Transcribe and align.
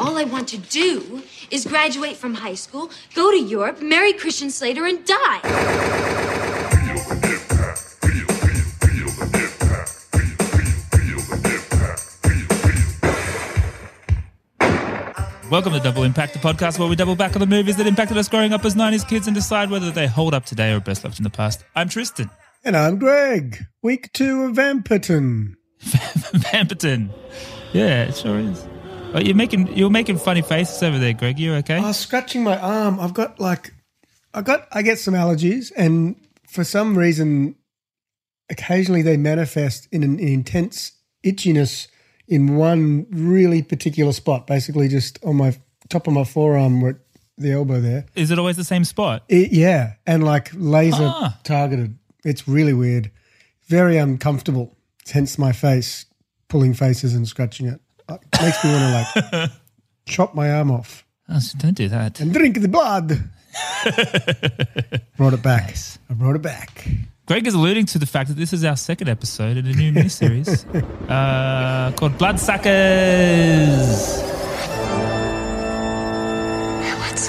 All 0.00 0.16
I 0.16 0.22
want 0.22 0.46
to 0.48 0.58
do 0.58 1.22
is 1.50 1.66
graduate 1.66 2.16
from 2.16 2.34
high 2.34 2.54
school, 2.54 2.88
go 3.14 3.32
to 3.32 3.36
Europe, 3.36 3.82
marry 3.82 4.12
Christian 4.12 4.48
Slater, 4.48 4.86
and 4.86 5.04
die. 5.04 5.40
Welcome 15.50 15.72
to 15.72 15.80
Double 15.80 16.04
Impact, 16.04 16.34
the 16.34 16.38
podcast 16.38 16.78
where 16.78 16.88
we 16.88 16.94
double 16.94 17.16
back 17.16 17.34
on 17.34 17.40
the 17.40 17.46
movies 17.46 17.76
that 17.78 17.86
impacted 17.88 18.16
us 18.18 18.28
growing 18.28 18.52
up 18.52 18.64
as 18.64 18.76
90s 18.76 19.08
kids 19.08 19.26
and 19.26 19.34
decide 19.34 19.68
whether 19.68 19.90
they 19.90 20.06
hold 20.06 20.32
up 20.32 20.44
today 20.44 20.72
or 20.72 20.76
are 20.76 20.80
best 20.80 21.02
left 21.02 21.18
in 21.18 21.24
the 21.24 21.30
past. 21.30 21.64
I'm 21.74 21.88
Tristan. 21.88 22.30
And 22.64 22.76
I'm 22.76 22.98
Greg. 23.00 23.64
Week 23.82 24.12
two 24.12 24.44
of 24.44 24.56
Vamperton. 24.56 25.54
Vamperton. 25.80 27.10
Yeah, 27.72 28.04
it 28.04 28.14
sure 28.14 28.38
is. 28.38 28.67
Oh, 29.14 29.20
you're 29.20 29.34
making 29.34 29.74
you're 29.76 29.90
making 29.90 30.18
funny 30.18 30.42
faces 30.42 30.82
over 30.82 30.98
there, 30.98 31.14
Greg. 31.14 31.38
You 31.38 31.54
okay? 31.54 31.76
I 31.76 31.80
was 31.80 31.96
scratching 31.98 32.42
my 32.42 32.58
arm. 32.58 33.00
I've 33.00 33.14
got 33.14 33.40
like, 33.40 33.72
I 34.34 34.42
got, 34.42 34.68
I 34.70 34.82
get 34.82 34.98
some 34.98 35.14
allergies, 35.14 35.72
and 35.76 36.14
for 36.48 36.62
some 36.62 36.96
reason, 36.96 37.54
occasionally 38.50 39.02
they 39.02 39.16
manifest 39.16 39.88
in 39.92 40.02
an 40.02 40.18
intense 40.20 40.92
itchiness 41.24 41.88
in 42.28 42.56
one 42.56 43.06
really 43.10 43.62
particular 43.62 44.12
spot. 44.12 44.46
Basically, 44.46 44.88
just 44.88 45.18
on 45.24 45.36
my 45.36 45.56
top 45.88 46.06
of 46.06 46.12
my 46.12 46.24
forearm, 46.24 46.82
where 46.82 47.00
the 47.38 47.52
elbow 47.52 47.80
there. 47.80 48.04
Is 48.14 48.30
it 48.30 48.38
always 48.38 48.56
the 48.56 48.64
same 48.64 48.84
spot? 48.84 49.24
It, 49.28 49.52
yeah, 49.52 49.94
and 50.06 50.22
like 50.22 50.50
laser 50.54 50.96
Ah. 51.10 51.38
targeted. 51.44 51.96
It's 52.24 52.46
really 52.46 52.74
weird, 52.74 53.10
very 53.68 53.96
uncomfortable. 53.96 54.76
Hence 55.10 55.38
my 55.38 55.52
face, 55.52 56.04
pulling 56.48 56.74
faces 56.74 57.14
and 57.14 57.26
scratching 57.26 57.66
it. 57.68 57.80
It 58.08 58.20
makes 58.42 58.64
me 58.64 58.70
want 58.72 59.06
to 59.14 59.30
like 59.42 59.50
chop 60.06 60.34
my 60.34 60.50
arm 60.50 60.70
off 60.70 61.04
Oh, 61.28 61.38
so 61.40 61.58
don't 61.58 61.74
do 61.74 61.88
that. 61.88 62.20
and 62.20 62.32
drink 62.32 62.58
the 62.60 62.68
blood. 62.68 63.08
brought 65.18 65.34
it 65.34 65.42
back. 65.42 65.76
I 66.08 66.14
brought 66.14 66.36
it 66.36 66.42
back. 66.42 66.88
Greg 67.26 67.46
is 67.46 67.52
alluding 67.52 67.84
to 67.86 67.98
the 67.98 68.06
fact 68.06 68.28
that 68.30 68.38
this 68.38 68.54
is 68.54 68.64
our 68.64 68.76
second 68.78 69.10
episode 69.10 69.58
in 69.58 69.66
a 69.66 69.72
new 69.74 69.92
miniseries 69.92 70.64
uh, 71.10 71.92
called 71.96 72.16
Bloodsuckers. 72.16 74.22
What's 76.98 77.28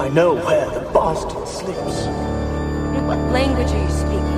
I 0.00 0.08
know 0.14 0.34
where 0.36 0.70
the 0.70 0.80
bastard 0.94 1.46
sleeps. 1.46 2.06
What 3.06 3.18
language 3.30 3.70
are 3.72 3.82
you 3.82 3.90
speaking? 3.90 4.35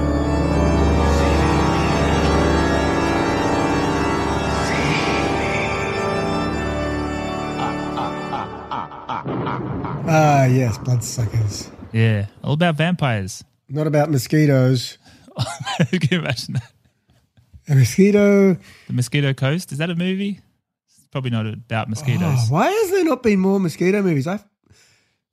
Ah, 9.08 10.44
yes, 10.44 10.76
bloodsuckers. 10.78 11.70
Yeah, 11.92 12.26
all 12.44 12.52
about 12.54 12.76
vampires. 12.76 13.42
Not 13.68 13.86
about 13.86 14.10
mosquitoes. 14.10 14.98
Can 15.90 16.00
you 16.10 16.18
imagine 16.18 16.54
that? 16.54 16.72
A 17.68 17.74
mosquito. 17.74 18.54
The 18.86 18.92
Mosquito 18.92 19.32
Coast. 19.34 19.72
Is 19.72 19.78
that 19.78 19.90
a 19.90 19.94
movie? 19.94 20.40
It's 20.86 21.06
probably 21.10 21.30
not 21.30 21.46
about 21.46 21.88
mosquitoes. 21.88 22.22
Oh, 22.22 22.46
why 22.48 22.70
has 22.70 22.90
there 22.90 23.04
not 23.04 23.22
been 23.22 23.40
more 23.40 23.60
mosquito 23.60 24.02
movies? 24.02 24.26
I 24.26 24.40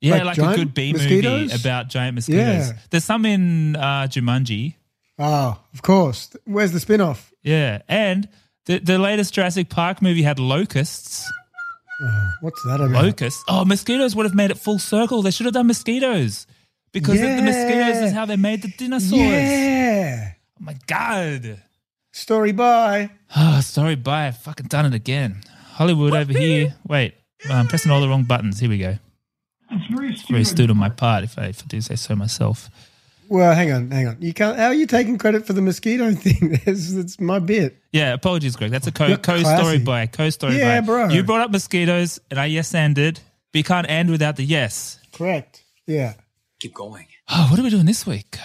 yeah, 0.00 0.22
like 0.22 0.36
like, 0.38 0.54
a 0.54 0.56
good 0.56 0.74
B 0.74 0.92
mosquitoes? 0.92 1.50
movie 1.50 1.60
about 1.60 1.88
giant 1.88 2.14
mosquitoes. 2.14 2.68
Yeah. 2.68 2.78
There's 2.90 3.04
some 3.04 3.24
in 3.24 3.76
uh, 3.76 4.06
Jumanji. 4.08 4.74
oh, 5.18 5.58
of 5.72 5.82
course. 5.82 6.36
Where's 6.44 6.72
the 6.72 6.80
spin 6.80 7.00
off? 7.00 7.32
Yeah, 7.42 7.82
and 7.88 8.28
the 8.66 8.78
the 8.78 8.98
latest 8.98 9.34
Jurassic 9.34 9.68
Park 9.70 10.02
movie 10.02 10.22
had 10.22 10.38
locusts. 10.38 11.30
Oh, 12.02 12.30
what's 12.40 12.62
that 12.64 12.80
about? 12.80 13.04
Locusts. 13.04 13.42
Oh, 13.48 13.64
mosquitoes 13.64 14.14
would 14.14 14.26
have 14.26 14.34
made 14.34 14.50
it 14.50 14.58
full 14.58 14.78
circle. 14.78 15.22
They 15.22 15.30
should 15.30 15.46
have 15.46 15.54
done 15.54 15.66
mosquitoes 15.66 16.46
because 16.92 17.20
the 17.20 17.42
mosquitoes 17.42 17.96
is 18.02 18.12
how 18.12 18.26
they 18.26 18.36
made 18.36 18.62
the 18.62 18.68
dinosaurs. 18.76 19.20
Yeah. 19.20 20.32
Oh 20.60 20.64
my 20.64 20.76
god. 20.86 21.62
Story 22.12 22.52
by. 22.52 23.10
Oh, 23.36 23.60
sorry, 23.60 23.96
bye. 23.96 24.28
I've 24.28 24.38
fucking 24.38 24.66
done 24.66 24.86
it 24.86 24.94
again. 24.94 25.42
Hollywood 25.72 26.14
over 26.14 26.32
here. 26.32 26.74
Wait, 26.86 27.14
I'm 27.50 27.66
pressing 27.66 27.90
all 27.90 28.00
the 28.00 28.08
wrong 28.08 28.22
buttons. 28.24 28.60
Here 28.60 28.68
we 28.70 28.78
go. 28.78 28.98
It's 29.70 30.22
very 30.28 30.40
astute 30.42 30.70
on 30.70 30.76
my 30.76 30.88
part, 30.88 31.24
if 31.24 31.38
I, 31.38 31.46
if 31.46 31.62
I 31.62 31.66
do 31.66 31.80
say 31.80 31.96
so 31.96 32.14
myself. 32.14 32.70
Well, 33.28 33.54
hang 33.54 33.72
on, 33.72 33.90
hang 33.90 34.06
on. 34.08 34.16
You 34.20 34.32
can't. 34.32 34.56
How 34.56 34.66
are 34.66 34.74
you 34.74 34.86
taking 34.86 35.18
credit 35.18 35.46
for 35.46 35.52
the 35.52 35.62
mosquito 35.62 36.12
thing? 36.14 36.60
It's, 36.66 36.92
it's 36.92 37.20
my 37.20 37.38
bit. 37.38 37.76
Yeah, 37.92 38.12
apologies, 38.12 38.56
Greg. 38.56 38.70
That's 38.70 38.86
a 38.86 38.92
co 38.92 39.06
You're 39.06 39.16
co 39.16 39.40
classy. 39.40 39.62
story 39.62 39.78
by 39.78 40.06
co 40.06 40.30
story 40.30 40.58
Yeah, 40.58 40.80
by. 40.80 40.86
bro. 40.86 41.08
You 41.08 41.22
brought 41.22 41.40
up 41.40 41.50
mosquitoes, 41.50 42.20
and 42.30 42.38
I 42.38 42.46
yes 42.46 42.74
ended. 42.74 43.20
But 43.52 43.58
you 43.58 43.64
can't 43.64 43.88
end 43.88 44.10
without 44.10 44.36
the 44.36 44.44
yes. 44.44 44.98
Correct. 45.12 45.62
Yeah. 45.86 46.14
Keep 46.60 46.74
going. 46.74 47.06
Oh, 47.30 47.46
what 47.50 47.58
are 47.58 47.62
we 47.62 47.70
doing 47.70 47.86
this 47.86 48.06
week? 48.06 48.36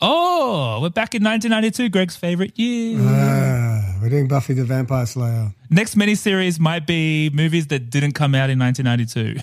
Oh, 0.00 0.80
we're 0.82 0.90
back 0.90 1.14
in 1.14 1.22
1992, 1.24 1.88
Greg's 1.88 2.16
favorite 2.16 2.58
year. 2.58 2.98
Ah, 3.00 3.96
we're 4.02 4.10
doing 4.10 4.28
Buffy 4.28 4.52
the 4.52 4.64
Vampire 4.64 5.06
Slayer. 5.06 5.54
Next 5.70 5.96
miniseries 5.96 6.60
might 6.60 6.86
be 6.86 7.30
movies 7.32 7.68
that 7.68 7.88
didn't 7.90 8.12
come 8.12 8.34
out 8.34 8.50
in 8.50 8.58
1992. 8.58 9.40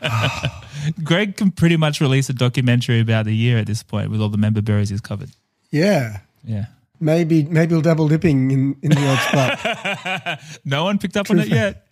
Greg 1.04 1.36
can 1.36 1.50
pretty 1.50 1.76
much 1.76 2.00
release 2.00 2.28
a 2.28 2.32
documentary 2.32 3.00
about 3.00 3.24
the 3.26 3.34
year 3.34 3.58
at 3.58 3.66
this 3.66 3.82
point 3.82 4.10
with 4.10 4.20
all 4.20 4.28
the 4.28 4.38
member 4.38 4.62
berries 4.62 4.88
he's 4.90 5.00
covered. 5.00 5.30
Yeah. 5.70 6.20
Yeah. 6.44 6.66
Maybe 7.00 7.44
maybe 7.44 7.74
we'll 7.74 7.82
double 7.82 8.08
dipping 8.08 8.50
in, 8.50 8.76
in 8.82 8.90
the 8.90 9.06
odd 9.08 9.18
spot. 9.28 10.40
No 10.64 10.84
one 10.84 10.98
picked 10.98 11.16
up 11.16 11.30
on 11.30 11.38
it 11.38 11.48
yet. 11.48 11.86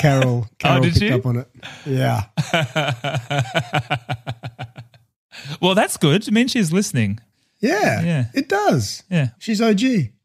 Carol. 0.00 0.46
Carol 0.58 0.78
Oh, 0.78 0.82
did 0.82 0.92
picked 0.92 1.04
you? 1.04 1.14
up 1.14 1.26
on 1.26 1.36
it. 1.38 1.48
Yeah. 1.86 2.24
Well, 5.60 5.74
that's 5.74 5.96
good. 5.96 6.28
It 6.28 6.30
means 6.32 6.50
she's 6.50 6.72
listening. 6.72 7.18
Yeah. 7.60 8.02
Yeah. 8.02 8.24
It 8.34 8.48
does. 8.48 9.02
Yeah. 9.10 9.28
She's 9.38 9.60
OG. 9.62 9.80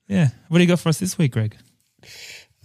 Yeah. 0.08 0.30
What 0.50 0.58
do 0.58 0.64
you 0.64 0.68
got 0.68 0.80
for 0.80 0.90
us 0.90 1.00
this 1.00 1.18
week, 1.18 1.32
Greg? 1.32 1.56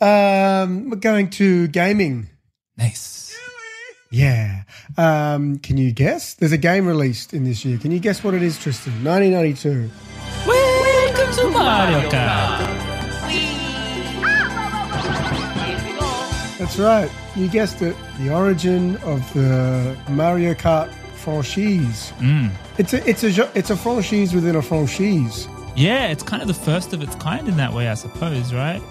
Um, 0.01 0.91
we're 0.91 0.97
going 0.97 1.31
to 1.31 1.69
gaming. 1.69 2.29
Nice. 2.77 3.22
Yeah. 4.12 4.65
Um, 4.99 5.59
can 5.59 5.78
you 5.78 5.91
guess? 5.91 6.34
There's 6.34 6.53
a 6.53 6.59
game 6.59 6.87
released 6.87 7.33
in 7.33 7.45
this 7.45 7.65
year. 7.65 7.78
Can 7.78 7.91
you 7.91 7.99
guess 7.99 8.23
what 8.23 8.34
it 8.34 8.43
is, 8.43 8.59
Tristan? 8.59 8.93
1992. 9.03 9.91
Welcome 10.47 11.34
to 11.34 11.50
Mario 11.50 12.11
Kart. 12.11 12.59
That's 16.59 16.78
right. 16.78 17.11
You 17.34 17.49
guessed 17.49 17.81
it. 17.81 17.97
The 18.19 18.31
origin 18.31 18.97
of 18.99 19.33
the 19.33 19.97
Mario 20.11 20.53
Kart 20.53 20.93
franchise. 21.17 22.12
Mm. 22.19 22.51
It's 22.77 22.93
a 22.93 23.09
it's 23.09 23.25
a 23.25 23.59
it's 23.59 23.71
a 23.71 23.77
franchise 23.77 24.34
within 24.34 24.56
a 24.56 24.62
franchise. 24.62 25.49
Yeah, 25.75 26.09
it's 26.09 26.22
kind 26.22 26.43
of 26.43 26.49
the 26.49 26.55
first 26.55 26.93
of 26.93 27.03
its 27.03 27.15
kind 27.15 27.49
in 27.49 27.56
that 27.56 27.72
way, 27.72 27.89
I 27.89 27.95
suppose, 27.95 28.53
right? 28.53 28.83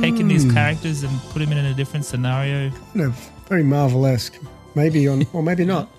Taking 0.00 0.26
these 0.26 0.50
characters 0.52 1.04
and 1.04 1.20
put 1.30 1.38
them 1.38 1.52
in 1.52 1.64
a 1.64 1.72
different 1.72 2.04
scenario. 2.04 2.70
Kind 2.70 3.02
of 3.02 3.30
very 3.48 3.62
Marvel-esque. 3.62 4.36
Maybe 4.76 5.08
on 5.08 5.26
or 5.32 5.42
maybe 5.42 5.64
not. 5.64 5.90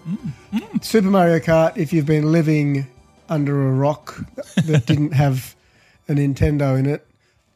Super 0.81 1.09
Mario 1.09 1.39
Kart. 1.39 1.75
If 1.75 1.91
you've 1.91 2.05
been 2.05 2.31
living 2.31 2.88
under 3.27 3.67
a 3.67 3.71
rock 3.71 4.15
that 4.65 4.85
didn't 4.85 5.13
have 5.13 5.55
a 6.07 6.13
Nintendo 6.13 6.77
in 6.77 6.85
it, 6.85 7.05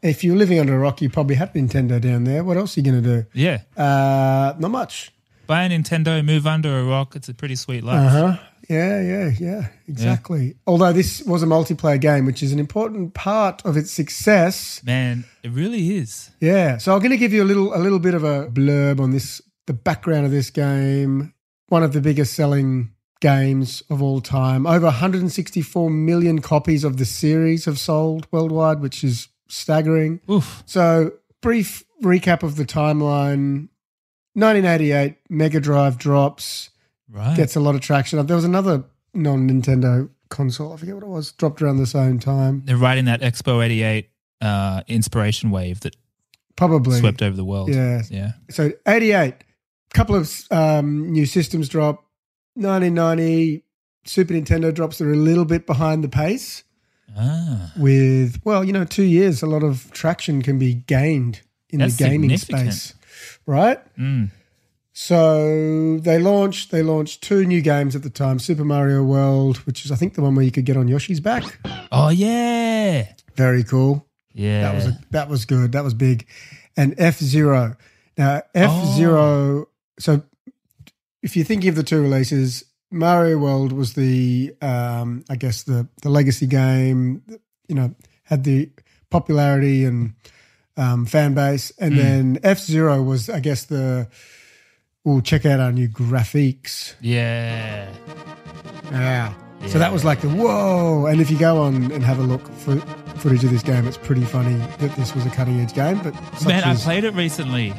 if 0.02 0.24
you're 0.24 0.36
living 0.36 0.58
under 0.58 0.74
a 0.74 0.78
rock, 0.78 1.00
you 1.00 1.08
probably 1.08 1.36
had 1.36 1.54
Nintendo 1.54 2.00
down 2.00 2.24
there. 2.24 2.42
What 2.42 2.56
else 2.56 2.76
are 2.76 2.80
you 2.80 2.90
going 2.90 3.02
to 3.02 3.22
do? 3.22 3.26
Yeah. 3.32 3.60
Uh, 3.76 4.54
not 4.58 4.72
much. 4.72 5.12
Buy 5.46 5.62
a 5.62 5.70
Nintendo, 5.70 6.24
move 6.24 6.44
under 6.44 6.80
a 6.80 6.84
rock. 6.84 7.14
It's 7.14 7.28
a 7.28 7.34
pretty 7.34 7.54
sweet 7.54 7.84
life. 7.84 8.00
Uh 8.00 8.08
huh. 8.08 8.36
Yeah, 8.68 9.00
yeah, 9.00 9.30
yeah. 9.38 9.68
Exactly. 9.86 10.56
Although 10.66 10.92
this 10.92 11.22
was 11.22 11.42
a 11.42 11.46
multiplayer 11.46 12.00
game, 12.00 12.26
which 12.26 12.42
is 12.42 12.52
an 12.52 12.58
important 12.58 13.14
part 13.14 13.64
of 13.64 13.76
its 13.76 13.92
success. 13.92 14.82
Man, 14.84 15.24
it 15.42 15.50
really 15.50 15.96
is. 15.96 16.30
Yeah. 16.40 16.78
So 16.78 16.94
I'm 16.94 16.98
going 17.00 17.10
to 17.10 17.16
give 17.16 17.32
you 17.32 17.42
a 17.42 17.44
little 17.44 17.74
a 17.74 17.78
little 17.78 17.98
bit 17.98 18.14
of 18.14 18.24
a 18.24 18.48
blurb 18.48 18.98
on 18.98 19.10
this, 19.10 19.40
the 19.66 19.72
background 19.72 20.26
of 20.26 20.32
this 20.32 20.50
game. 20.50 21.32
One 21.68 21.82
of 21.82 21.92
the 21.92 22.00
biggest 22.00 22.34
selling 22.34 22.92
games 23.20 23.82
of 23.88 24.02
all 24.02 24.20
time. 24.20 24.66
Over 24.66 24.86
164 24.86 25.88
million 25.90 26.40
copies 26.40 26.84
of 26.84 26.96
the 26.98 27.04
series 27.04 27.64
have 27.66 27.78
sold 27.78 28.26
worldwide, 28.30 28.80
which 28.80 29.02
is 29.04 29.28
staggering. 29.48 30.20
Oof. 30.30 30.62
So, 30.66 31.12
brief 31.40 31.84
recap 32.02 32.42
of 32.42 32.56
the 32.56 32.64
timeline. 32.64 33.68
1988, 34.34 35.16
Mega 35.28 35.60
Drive 35.60 35.98
drops, 35.98 36.70
Right. 37.10 37.36
gets 37.36 37.54
a 37.56 37.60
lot 37.60 37.74
of 37.74 37.80
traction. 37.82 38.24
There 38.26 38.36
was 38.36 38.44
another 38.44 38.84
non 39.14 39.48
Nintendo 39.48 40.08
console, 40.30 40.72
I 40.72 40.76
forget 40.76 40.94
what 40.94 41.04
it 41.04 41.08
was, 41.08 41.32
dropped 41.32 41.60
around 41.60 41.76
the 41.76 41.86
same 41.86 42.18
time. 42.18 42.62
They're 42.64 42.76
riding 42.76 43.04
that 43.04 43.20
Expo 43.20 43.62
88 43.62 44.08
uh, 44.40 44.82
inspiration 44.88 45.50
wave 45.50 45.80
that 45.80 45.94
Probably. 46.56 46.98
swept 46.98 47.20
over 47.22 47.36
the 47.36 47.44
world. 47.44 47.68
Yeah. 47.68 48.02
Yeah. 48.10 48.32
So 48.50 48.72
88, 48.86 49.34
couple 49.94 50.14
of 50.14 50.30
um, 50.50 51.10
new 51.12 51.26
systems 51.26 51.68
drop. 51.68 52.04
1990, 52.54 53.64
Super 54.04 54.34
Nintendo 54.34 54.72
drops. 54.74 54.98
They're 54.98 55.12
a 55.12 55.16
little 55.16 55.44
bit 55.44 55.66
behind 55.66 56.02
the 56.04 56.08
pace 56.08 56.64
Ah. 57.16 57.72
with, 57.76 58.40
well, 58.44 58.64
you 58.64 58.72
know, 58.72 58.84
two 58.84 59.02
years, 59.04 59.42
a 59.42 59.46
lot 59.46 59.62
of 59.62 59.90
traction 59.92 60.40
can 60.42 60.58
be 60.58 60.74
gained 60.74 61.40
in 61.70 61.78
That's 61.80 61.96
the 61.96 62.04
gaming 62.08 62.36
space, 62.38 62.94
right? 63.46 63.78
So 64.94 65.98
they 65.98 66.18
launched 66.18 66.70
they 66.70 66.82
launched 66.82 67.22
two 67.22 67.46
new 67.46 67.62
games 67.62 67.96
at 67.96 68.02
the 68.02 68.10
time: 68.10 68.38
Super 68.38 68.64
Mario 68.64 69.02
World, 69.02 69.56
which 69.58 69.84
is 69.86 69.90
I 69.92 69.96
think 69.96 70.14
the 70.14 70.22
one 70.22 70.34
where 70.34 70.44
you 70.44 70.50
could 70.50 70.66
get 70.66 70.76
on 70.76 70.86
Yoshi's 70.88 71.20
back. 71.20 71.44
Oh 71.90 72.10
yeah, 72.10 73.06
Very 73.34 73.64
cool. 73.64 74.06
yeah. 74.34 74.62
That 74.62 74.74
was 74.74 74.86
a, 74.86 74.98
that 75.10 75.28
was 75.30 75.44
good. 75.46 75.72
That 75.72 75.84
was 75.84 75.94
big. 75.94 76.26
And 76.76 76.94
F 76.98 77.18
Zero. 77.18 77.76
Now 78.18 78.42
F 78.54 78.84
Zero. 78.96 79.68
So 80.02 80.22
if 81.22 81.36
you're 81.36 81.44
thinking 81.44 81.68
of 81.68 81.76
the 81.76 81.84
two 81.84 82.02
releases, 82.02 82.64
Mario 82.90 83.38
World 83.38 83.72
was 83.72 83.94
the 83.94 84.52
um, 84.60 85.24
I 85.30 85.36
guess 85.36 85.62
the 85.62 85.86
the 86.02 86.10
legacy 86.10 86.46
game. 86.46 87.22
You 87.68 87.74
know, 87.76 87.94
had 88.24 88.42
the 88.42 88.70
popularity 89.10 89.84
and 89.84 90.14
um, 90.76 91.06
fan 91.06 91.34
base, 91.34 91.70
and 91.78 91.96
then 91.96 92.38
F 92.42 92.58
Zero 92.58 93.00
was 93.00 93.30
I 93.30 93.38
guess 93.40 93.64
the. 93.66 94.08
We'll 95.04 95.20
check 95.20 95.44
out 95.46 95.58
our 95.58 95.72
new 95.72 95.88
graphics. 95.88 96.94
yeah. 97.00 97.92
Yeah. 98.92 99.34
So 99.66 99.78
that 99.78 99.92
was 99.92 100.04
like 100.04 100.20
the 100.20 100.28
whoa. 100.28 101.06
And 101.06 101.20
if 101.20 101.30
you 101.30 101.38
go 101.38 101.62
on 101.62 101.90
and 101.90 102.04
have 102.04 102.18
a 102.18 102.22
look 102.22 102.46
for 102.58 102.76
footage 103.16 103.42
of 103.44 103.50
this 103.50 103.62
game, 103.62 103.86
it's 103.86 103.96
pretty 103.96 104.24
funny 104.24 104.54
that 104.78 104.94
this 104.96 105.14
was 105.14 105.24
a 105.26 105.30
cutting 105.30 105.60
edge 105.60 105.74
game. 105.74 105.98
But 106.02 106.14
Man, 106.44 106.62
I 106.64 106.74
played 106.74 107.04
it 107.04 107.14
recently 107.14 107.72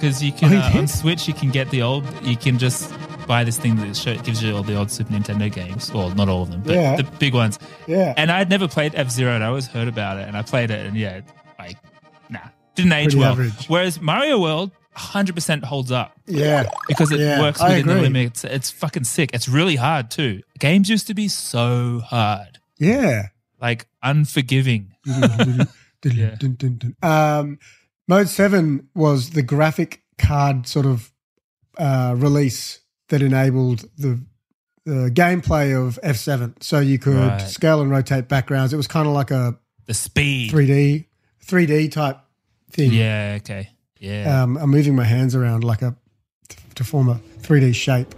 because 0.00 0.22
you 0.22 0.32
can 0.32 0.50
Oh, 0.52 0.56
you 0.56 0.78
uh, 0.78 0.78
on 0.80 0.88
Switch 0.88 1.28
you 1.28 1.34
can 1.34 1.50
get 1.50 1.68
the 1.70 1.82
old. 1.82 2.04
You 2.24 2.36
can 2.36 2.58
just 2.58 2.92
buy 3.26 3.44
this 3.44 3.58
thing 3.58 3.76
that 3.76 3.96
show, 3.96 4.16
gives 4.16 4.42
you 4.42 4.56
all 4.56 4.62
the 4.62 4.74
old 4.74 4.90
Super 4.90 5.12
Nintendo 5.12 5.52
games. 5.52 5.92
Well, 5.92 6.10
not 6.14 6.28
all 6.28 6.42
of 6.42 6.50
them, 6.50 6.62
but 6.62 6.74
Yeah. 6.74 6.96
the 6.96 7.04
big 7.04 7.34
ones. 7.34 7.58
yeah. 7.86 8.14
And 8.16 8.30
I'd 8.32 8.48
never 8.50 8.66
played 8.66 8.94
F 8.94 9.10
Zero, 9.10 9.32
and 9.34 9.44
I 9.44 9.48
always 9.48 9.66
heard 9.66 9.88
about 9.88 10.18
it, 10.18 10.26
and 10.26 10.36
I 10.36 10.42
played 10.42 10.70
it, 10.70 10.86
and 10.86 10.96
yeah, 10.96 11.20
like 11.58 11.76
nah, 12.28 12.40
didn't 12.74 12.92
age 12.92 13.04
Pretty 13.08 13.18
well. 13.18 13.32
average. 13.32 13.66
Whereas 13.68 14.00
Mario 14.00 14.40
World, 14.40 14.70
hundred 14.94 15.34
percent 15.34 15.64
holds 15.64 15.92
up 15.92 16.16
yeah. 16.26 16.68
because 16.88 17.12
it 17.12 17.20
Yeah, 17.20 17.40
works 17.40 17.62
within 17.62 17.86
the 17.86 17.94
limits. 17.96 18.42
It's 18.44 18.70
fucking 18.70 19.04
sick. 19.04 19.30
It's 19.32 19.48
really 19.48 19.76
hard 19.76 20.10
too. 20.10 20.42
Games 20.58 20.88
used 20.90 21.06
to 21.06 21.14
be 21.14 21.28
so 21.28 22.00
hard, 22.00 22.58
Yeah. 22.78 23.28
like 23.60 23.86
unforgiving. 24.02 24.94
Yeah. 26.02 26.34
Um, 27.02 27.58
Mode 28.10 28.28
7 28.28 28.88
was 28.92 29.30
the 29.30 29.42
graphic 29.42 30.02
card 30.18 30.66
sort 30.66 30.84
of 30.84 31.12
uh, 31.78 32.12
release 32.18 32.80
that 33.08 33.22
enabled 33.22 33.88
the 33.96 34.20
the 34.84 35.10
gameplay 35.14 35.76
of 35.80 35.96
F7. 36.02 36.60
So 36.60 36.80
you 36.80 36.98
could 36.98 37.14
Right. 37.14 37.40
scale 37.40 37.80
and 37.80 37.88
rotate 37.88 38.26
backgrounds. 38.26 38.72
It 38.72 38.76
was 38.78 38.88
kind 38.88 39.06
of 39.06 39.14
like 39.14 39.30
a 39.30 39.56
The 39.86 39.94
speed. 39.94 40.50
3D 40.50 41.06
3D 41.46 41.92
type 41.92 42.18
thing. 42.72 42.90
Yeah. 42.92 43.38
Okay. 43.42 43.68
Yeah. 44.00 44.42
Um, 44.42 44.56
I'm 44.56 44.70
moving 44.70 44.96
my 44.96 45.04
hands 45.04 45.36
around 45.36 45.62
like 45.62 45.80
a 45.80 45.94
to 46.74 46.82
form 46.82 47.08
a 47.10 47.20
3D 47.42 47.72
shape. 47.76 48.12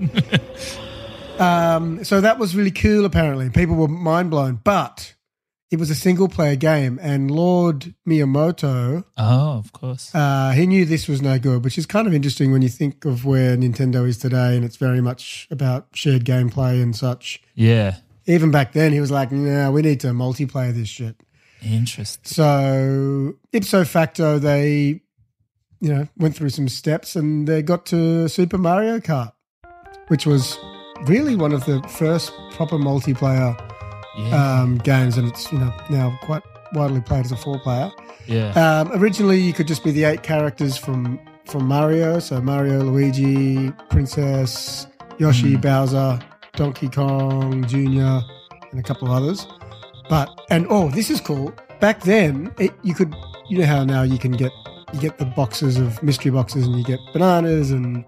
um, 1.39 2.03
so 2.03 2.23
that 2.23 2.39
was 2.39 2.57
really 2.57 2.71
cool. 2.71 3.05
Apparently, 3.05 3.51
people 3.51 3.77
were 3.77 3.89
mind 3.89 4.31
blown. 4.31 4.59
But 4.65 5.13
it 5.73 5.79
was 5.79 5.89
a 5.89 5.95
single 5.95 6.29
player 6.29 6.55
game, 6.55 7.01
and 7.03 7.31
Lord 7.31 7.95
Miyamoto 8.07 9.05
oh, 9.17 9.59
of 9.59 9.73
course. 9.73 10.15
uh, 10.15 10.51
he 10.51 10.67
knew 10.67 10.85
this 10.85 11.09
was 11.09 11.23
no 11.23 11.39
good, 11.39 11.65
which 11.65 11.79
is 11.79 11.87
kind 11.87 12.07
of 12.07 12.13
interesting 12.13 12.53
when 12.53 12.61
you 12.61 12.69
think 12.69 13.07
of 13.07 13.25
where 13.25 13.57
Nintendo 13.57 14.07
is 14.07 14.19
today, 14.19 14.55
and 14.55 14.67
it's 14.67 14.77
very 14.77 15.01
much 15.01 15.49
about 15.51 15.89
shared 15.95 16.27
gameplay 16.27 16.81
and 16.83 16.95
such. 16.95 17.43
yeah. 17.55 17.97
Even 18.25 18.53
back 18.53 18.73
then, 18.73 18.93
he 18.93 19.01
was 19.01 19.11
like, 19.11 19.33
"No, 19.33 19.73
we 19.73 19.83
need 19.83 19.99
to 20.01 20.09
multiplayer 20.09 20.73
this 20.73 20.89
shit." 20.89 21.17
Interesting. 21.61 22.23
So 22.25 23.35
ipso 23.53 23.85
facto, 23.85 24.39
they, 24.39 25.01
you 25.81 25.93
know, 25.93 26.07
went 26.17 26.37
through 26.37 26.51
some 26.51 26.69
steps 26.69 27.17
and 27.17 27.49
they 27.49 27.63
got 27.63 27.85
to 27.87 28.29
Super 28.29 28.59
Mario 28.59 29.01
Kart, 29.01 29.33
which 30.07 30.25
was 30.25 30.57
really 31.07 31.35
one 31.35 31.53
of 31.53 31.65
the 31.65 31.83
first 31.89 32.33
proper 32.53 32.77
multiplayer 32.77 33.57
Yeah. 34.17 34.61
um, 34.63 34.79
games, 34.79 35.17
and 35.17 35.29
it's 35.29 35.51
you 35.53 35.59
know 35.59 35.73
now 35.91 36.19
quite 36.23 36.43
widely 36.75 37.01
played 37.01 37.25
as 37.25 37.33
a 37.33 37.37
four 37.37 37.59
player. 37.61 37.91
yeah. 38.27 38.51
Um, 38.81 38.93
originally, 39.01 39.41
you 39.41 39.53
could 39.53 39.67
just 39.67 39.83
be 39.85 39.91
the 39.91 40.05
eight 40.05 40.23
characters 40.23 40.77
from 40.77 41.19
from 41.47 41.67
Mario, 41.67 42.19
so 42.19 42.41
Mario, 42.41 42.83
Luigi, 42.83 43.71
Princess, 43.91 44.87
Yoshi, 45.19 45.57
Bowser, 45.57 46.19
Donkey 46.55 46.89
Kong 46.89 47.67
Jr., 47.67 48.21
and 48.71 48.79
a 48.79 48.83
couple 48.83 49.09
of 49.09 49.15
others. 49.15 49.47
But 50.09 50.29
and 50.51 50.67
oh, 50.71 50.91
this 50.91 51.11
is 51.11 51.21
cool. 51.21 51.53
Back 51.81 52.03
then, 52.03 52.53
it, 52.59 52.73
you 52.83 52.95
could 52.95 53.15
you 53.49 53.59
know 53.59 53.67
how 53.67 53.85
now 53.85 54.03
you 54.03 54.19
can 54.19 54.33
get 54.33 54.53
you 54.93 55.01
get 55.01 55.19
the 55.19 55.25
boxes 55.27 55.79
of 55.79 56.03
mystery 56.03 56.31
boxes 56.31 56.67
and 56.67 56.77
you 56.77 56.85
get 56.85 56.99
bananas 57.13 57.71
and 57.71 58.05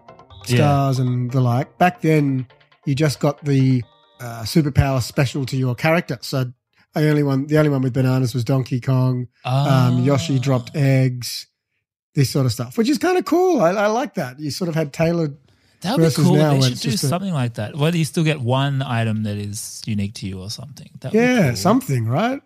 Yeah. 0.47 0.57
stars 0.59 0.99
and 0.99 1.31
the 1.31 1.41
like. 1.41 1.77
Back 1.79 2.03
then, 2.03 2.47
you 2.85 2.95
just 2.95 3.21
got 3.21 3.43
the 3.45 3.83
uh, 4.21 4.43
superpower 4.43 5.03
special 5.03 5.45
to 5.47 5.57
your 5.57 5.75
character. 5.75 6.19
So. 6.23 6.53
I 6.97 7.09
only 7.09 7.25
one, 7.25 7.49
the 7.49 7.59
only 7.59 7.71
one 7.71 7.83
with 7.83 7.93
bananas 7.93 8.35
was 8.35 8.45
Donkey 8.45 8.81
Kong. 8.81 9.27
Um, 9.45 10.05
Yoshi 10.05 10.37
Ah. 10.37 10.41
dropped 10.41 10.77
eggs, 10.77 11.49
this 12.15 12.31
sort 12.31 12.47
of 12.47 12.53
stuff, 12.53 12.79
which 12.79 12.89
is 12.89 12.99
kind 12.99 13.19
of 13.19 13.25
cool. 13.25 13.61
I, 13.61 13.71
I 13.71 13.87
like 13.89 14.15
that. 14.15 14.39
You 14.39 14.53
sort 14.53 14.69
of 14.69 14.77
had 14.77 14.93
tailored. 14.93 15.37
That 15.81 15.99
would 15.99 16.09
be 16.09 16.23
cool. 16.23 16.37
now 16.37 16.53
They 16.55 16.61
should 16.69 16.79
do 16.79 16.91
just 16.93 17.03
a- 17.03 17.09
something 17.09 17.35
like 17.35 17.55
that. 17.55 17.75
Whether 17.77 17.97
you 17.99 18.05
still 18.05 18.23
get 18.23 18.41
one 18.41 18.81
item 18.81 19.25
that 19.25 19.37
is 19.37 19.83
unique 19.87 20.15
to 20.21 20.29
you 20.29 20.41
or 20.41 20.51
something. 20.51 20.89
That 21.01 21.13
Yeah, 21.13 21.49
cool. 21.49 21.57
something, 21.57 22.07
right? 22.07 22.41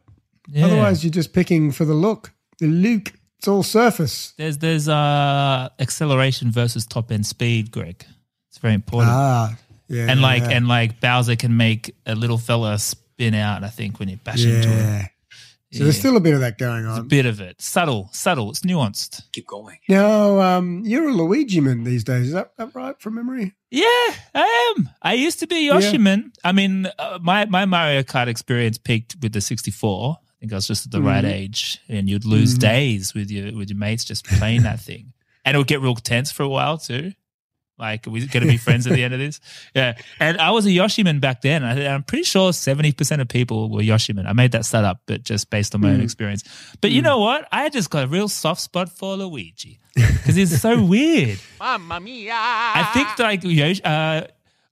Yeah. 0.48 0.64
Otherwise, 0.64 1.04
you're 1.04 1.10
just 1.10 1.34
picking 1.34 1.70
for 1.70 1.84
the 1.84 1.92
look. 1.92 2.32
The 2.58 2.68
look, 2.68 3.12
it's 3.38 3.48
all 3.48 3.62
surface. 3.62 4.32
there's 4.38 4.56
there's 4.56 4.88
uh 4.88 5.68
acceleration 5.78 6.50
versus 6.50 6.86
top 6.86 7.12
end 7.12 7.26
speed, 7.26 7.70
Greg. 7.70 8.02
It's 8.48 8.56
very 8.56 8.72
important. 8.72 9.12
Ah, 9.14 9.58
yeah. 9.88 10.06
and 10.10 10.20
like 10.20 10.42
yeah. 10.42 10.50
and 10.50 10.68
like 10.68 11.00
Bowser 11.00 11.36
can 11.36 11.56
make 11.56 11.94
a 12.06 12.14
little 12.14 12.38
fella 12.38 12.78
spin 12.78 13.34
out. 13.34 13.64
I 13.64 13.68
think 13.68 13.98
when 13.98 14.08
you 14.08 14.16
bash 14.18 14.44
into 14.44 14.68
him, 14.68 14.78
yeah. 14.78 15.06
So 15.70 15.84
there's 15.84 15.98
still 15.98 16.16
a 16.16 16.20
bit 16.20 16.32
of 16.32 16.40
that 16.40 16.56
going 16.56 16.86
on. 16.86 16.98
a 16.98 17.02
bit 17.02 17.26
of 17.26 17.42
it, 17.42 17.60
subtle, 17.60 18.08
subtle. 18.12 18.48
It's 18.48 18.60
nuanced. 18.60 19.30
Keep 19.32 19.48
going. 19.48 19.78
Now, 19.86 20.40
um, 20.40 20.82
you're 20.86 21.10
a 21.10 21.12
Luigi 21.12 21.60
man 21.60 21.84
these 21.84 22.04
days. 22.04 22.28
Is 22.28 22.32
that, 22.32 22.56
that 22.56 22.74
right 22.74 22.98
from 22.98 23.16
memory? 23.16 23.54
Yeah, 23.70 23.84
I 24.34 24.74
am. 24.76 24.88
I 25.02 25.12
used 25.12 25.40
to 25.40 25.46
be 25.46 25.68
a 25.68 25.74
Yoshi 25.74 25.98
man. 25.98 26.32
I 26.42 26.52
mean, 26.52 26.88
uh, 26.98 27.18
my 27.20 27.44
my 27.44 27.66
Mario 27.66 28.02
Kart 28.02 28.28
experience 28.28 28.78
peaked 28.78 29.16
with 29.20 29.32
the 29.32 29.42
64. 29.42 30.16
I 30.18 30.40
think 30.40 30.52
I 30.52 30.54
was 30.54 30.66
just 30.66 30.86
at 30.86 30.92
the 30.92 31.02
right 31.02 31.24
age, 31.24 31.80
and 31.86 32.08
you'd 32.08 32.24
lose 32.24 32.56
days 32.56 33.12
with 33.12 33.30
your 33.30 33.54
with 33.54 33.68
your 33.68 33.78
mates 33.78 34.04
just 34.04 34.24
playing 34.24 34.62
that 34.62 34.80
thing, 34.88 35.12
and 35.44 35.54
it 35.54 35.58
would 35.58 35.66
get 35.66 35.82
real 35.82 35.96
tense 35.96 36.32
for 36.32 36.44
a 36.44 36.48
while 36.48 36.78
too. 36.78 37.12
Like, 37.78 38.06
are 38.06 38.10
we 38.10 38.26
going 38.26 38.44
to 38.44 38.50
be 38.50 38.56
friends 38.56 38.86
at 38.86 38.92
the 38.92 39.04
end 39.04 39.14
of 39.14 39.20
this? 39.20 39.40
Yeah. 39.74 39.94
And 40.18 40.38
I 40.38 40.50
was 40.50 40.66
a 40.66 40.70
Yoshiman 40.70 41.20
back 41.20 41.42
then. 41.42 41.62
I, 41.62 41.86
I'm 41.86 42.02
pretty 42.02 42.24
sure 42.24 42.50
70% 42.50 43.20
of 43.20 43.28
people 43.28 43.70
were 43.70 43.82
Yoshiman. 43.82 44.26
I 44.26 44.32
made 44.32 44.52
that 44.52 44.64
stat 44.64 44.84
up, 44.84 45.02
but 45.06 45.22
just 45.22 45.50
based 45.50 45.74
on 45.74 45.82
my 45.82 45.90
own 45.90 46.00
experience. 46.00 46.42
But 46.80 46.90
you 46.90 47.02
know 47.02 47.18
what? 47.18 47.46
I 47.52 47.68
just 47.68 47.90
got 47.90 48.04
a 48.04 48.08
real 48.08 48.28
soft 48.28 48.60
spot 48.60 48.88
for 48.88 49.16
Luigi 49.16 49.78
because 49.94 50.34
he's 50.34 50.60
so 50.60 50.82
weird. 50.94 51.38
Mamma 51.58 52.00
mia! 52.00 52.32
I 52.34 52.90
think 52.92 53.18
like 53.18 53.44
Yoshi, 53.44 53.82
uh, 53.84 54.22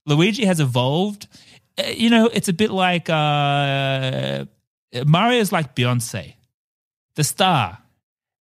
Luigi 0.05 0.45
has 0.45 0.59
evolved. 0.59 1.27
Uh, 1.77 1.83
you 1.95 2.09
know, 2.09 2.25
it's 2.27 2.47
a 2.47 2.53
bit 2.53 2.71
like 2.71 3.09
uh, 3.09 4.45
Mario's 5.05 5.51
like 5.51 5.75
Beyonce, 5.75 6.35
the 7.15 7.23
star, 7.23 7.77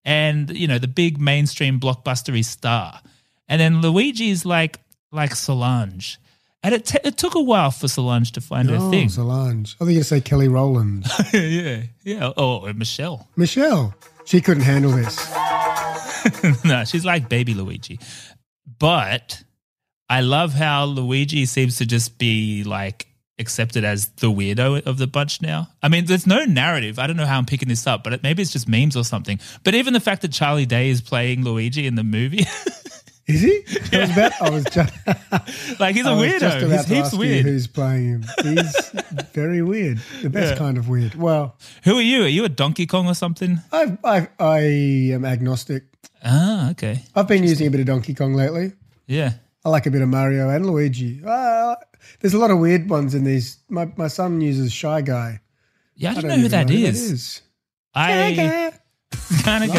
and 0.04 0.50
you 0.50 0.66
know 0.66 0.78
the 0.78 0.88
big 0.88 1.20
mainstream 1.20 1.78
blockbustery 1.80 2.44
star, 2.44 3.00
and 3.48 3.60
then 3.60 3.80
Luigi 3.80 4.30
is 4.30 4.44
like 4.44 4.78
like 5.12 5.34
Solange. 5.34 6.18
And 6.62 6.74
it, 6.74 6.84
t- 6.84 6.98
it 7.04 7.16
took 7.16 7.36
a 7.36 7.40
while 7.40 7.70
for 7.70 7.86
Solange 7.86 8.32
to 8.32 8.40
find 8.40 8.68
her 8.70 8.78
oh, 8.80 8.90
thing. 8.90 9.08
Solange. 9.08 9.76
I 9.80 9.84
think 9.84 9.96
you 9.96 10.02
say 10.02 10.20
Kelly 10.20 10.48
Rowland. 10.48 11.06
yeah, 11.32 11.82
yeah. 12.02 12.32
Oh, 12.36 12.72
Michelle. 12.72 13.28
Michelle. 13.36 13.94
She 14.24 14.40
couldn't 14.40 14.64
handle 14.64 14.90
this. 14.90 15.32
no, 16.64 16.84
she's 16.84 17.04
like 17.04 17.28
baby 17.28 17.54
Luigi. 17.54 18.00
But 18.78 19.44
I 20.08 20.20
love 20.22 20.52
how 20.52 20.84
Luigi 20.84 21.46
seems 21.46 21.76
to 21.76 21.86
just 21.86 22.18
be 22.18 22.64
like 22.64 23.06
accepted 23.38 23.84
as 23.84 24.08
the 24.16 24.28
weirdo 24.28 24.86
of 24.86 24.98
the 24.98 25.06
bunch 25.06 25.42
now. 25.42 25.68
I 25.82 25.88
mean, 25.88 26.06
there's 26.06 26.26
no 26.26 26.44
narrative. 26.44 26.98
I 26.98 27.06
don't 27.06 27.16
know 27.16 27.26
how 27.26 27.38
I'm 27.38 27.46
picking 27.46 27.68
this 27.68 27.86
up, 27.86 28.02
but 28.02 28.14
it, 28.14 28.22
maybe 28.22 28.42
it's 28.42 28.52
just 28.52 28.68
memes 28.68 28.96
or 28.96 29.04
something. 29.04 29.40
But 29.62 29.74
even 29.74 29.92
the 29.92 30.00
fact 30.00 30.22
that 30.22 30.32
Charlie 30.32 30.66
Day 30.66 30.88
is 30.88 31.00
playing 31.00 31.44
Luigi 31.44 31.86
in 31.86 31.94
the 31.94 32.04
movie, 32.04 32.46
Is 33.26 33.40
he? 33.42 33.62
I 33.92 34.00
was 34.02 34.10
about. 34.12 34.32
I 34.40 34.50
was 34.50 34.64
just. 34.66 35.80
like 35.80 35.96
he's 35.96 36.06
a 36.06 36.10
I 36.10 36.14
was 36.14 36.32
just 36.38 36.56
weirdo. 36.58 36.66
about 36.66 36.76
He's 36.78 36.84
to 36.86 36.94
heaps 36.94 37.06
ask 37.06 37.12
you 37.14 37.18
weird. 37.18 37.44
who's 37.44 37.66
playing 37.66 38.08
him? 38.08 38.24
He's 38.44 38.90
very 39.32 39.62
weird. 39.62 39.98
The 40.22 40.30
best 40.30 40.52
Yeah. 40.52 40.58
kind 40.58 40.78
of 40.78 40.88
weird. 40.88 41.16
Well, 41.16 41.56
Who 41.84 41.98
are 41.98 42.02
you? 42.02 42.22
Are 42.24 42.28
you 42.28 42.44
a 42.44 42.48
Donkey 42.48 42.86
Kong 42.86 43.08
or 43.08 43.14
something? 43.14 43.58
I 43.72 43.98
I 44.04 44.28
I 44.38 44.58
am 45.12 45.24
agnostic. 45.24 45.84
Ah, 46.24 46.70
okay. 46.70 47.02
I've 47.16 47.26
been 47.26 47.42
using 47.42 47.66
a 47.66 47.70
bit 47.70 47.80
of 47.80 47.86
Donkey 47.86 48.14
Kong 48.14 48.34
lately. 48.34 48.72
Yeah. 49.08 49.32
I 49.64 49.70
like 49.70 49.86
a 49.86 49.90
bit 49.90 50.02
of 50.02 50.08
Mario 50.08 50.48
and 50.48 50.64
Luigi. 50.64 51.20
Uh, 51.26 51.74
there's 52.20 52.34
a 52.34 52.38
lot 52.38 52.52
of 52.52 52.58
weird 52.60 52.88
ones 52.88 53.12
in 53.14 53.24
these. 53.24 53.58
My 53.68 53.90
my 53.96 54.06
son 54.06 54.40
uses 54.40 54.72
Shy 54.72 55.00
Guy. 55.02 55.40
Yeah, 55.96 56.10
I 56.10 56.14
don't, 56.14 56.22
don't 56.22 56.30
know 56.30 56.36
who 56.42 56.48
that 56.48 56.68
know 56.68 56.74
is. 56.76 57.42
Shy 57.96 58.28
I 58.28 58.34
Guy. 58.34 58.72
kind 59.42 59.64
of 59.64 59.72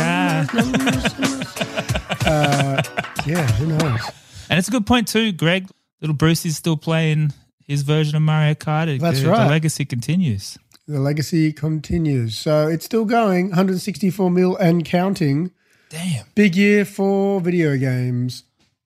guy. 2.25 2.83
Yeah, 3.27 3.45
who 3.53 3.67
knows? 3.67 4.01
And 4.49 4.57
it's 4.57 4.67
a 4.67 4.71
good 4.71 4.85
point 4.85 5.07
too, 5.07 5.31
Greg. 5.31 5.67
Little 6.01 6.15
Bruce 6.15 6.45
is 6.45 6.55
still 6.55 6.77
playing 6.77 7.33
his 7.65 7.81
version 7.81 8.15
of 8.15 8.21
Mario 8.21 8.53
Kart. 8.53 8.87
It- 8.87 9.01
That's 9.01 9.21
the, 9.21 9.29
right. 9.29 9.43
The 9.45 9.49
legacy 9.49 9.85
continues. 9.85 10.57
The 10.87 10.99
legacy 10.99 11.51
continues. 11.51 12.37
So 12.37 12.67
it's 12.67 12.85
still 12.85 13.03
going, 13.03 13.49
164 13.49 14.31
mil 14.31 14.55
and 14.55 14.85
counting. 14.85 15.51
Damn. 15.89 16.25
Big 16.35 16.55
year 16.55 16.85
for 16.85 17.41
video 17.41 17.75
games. 17.75 18.43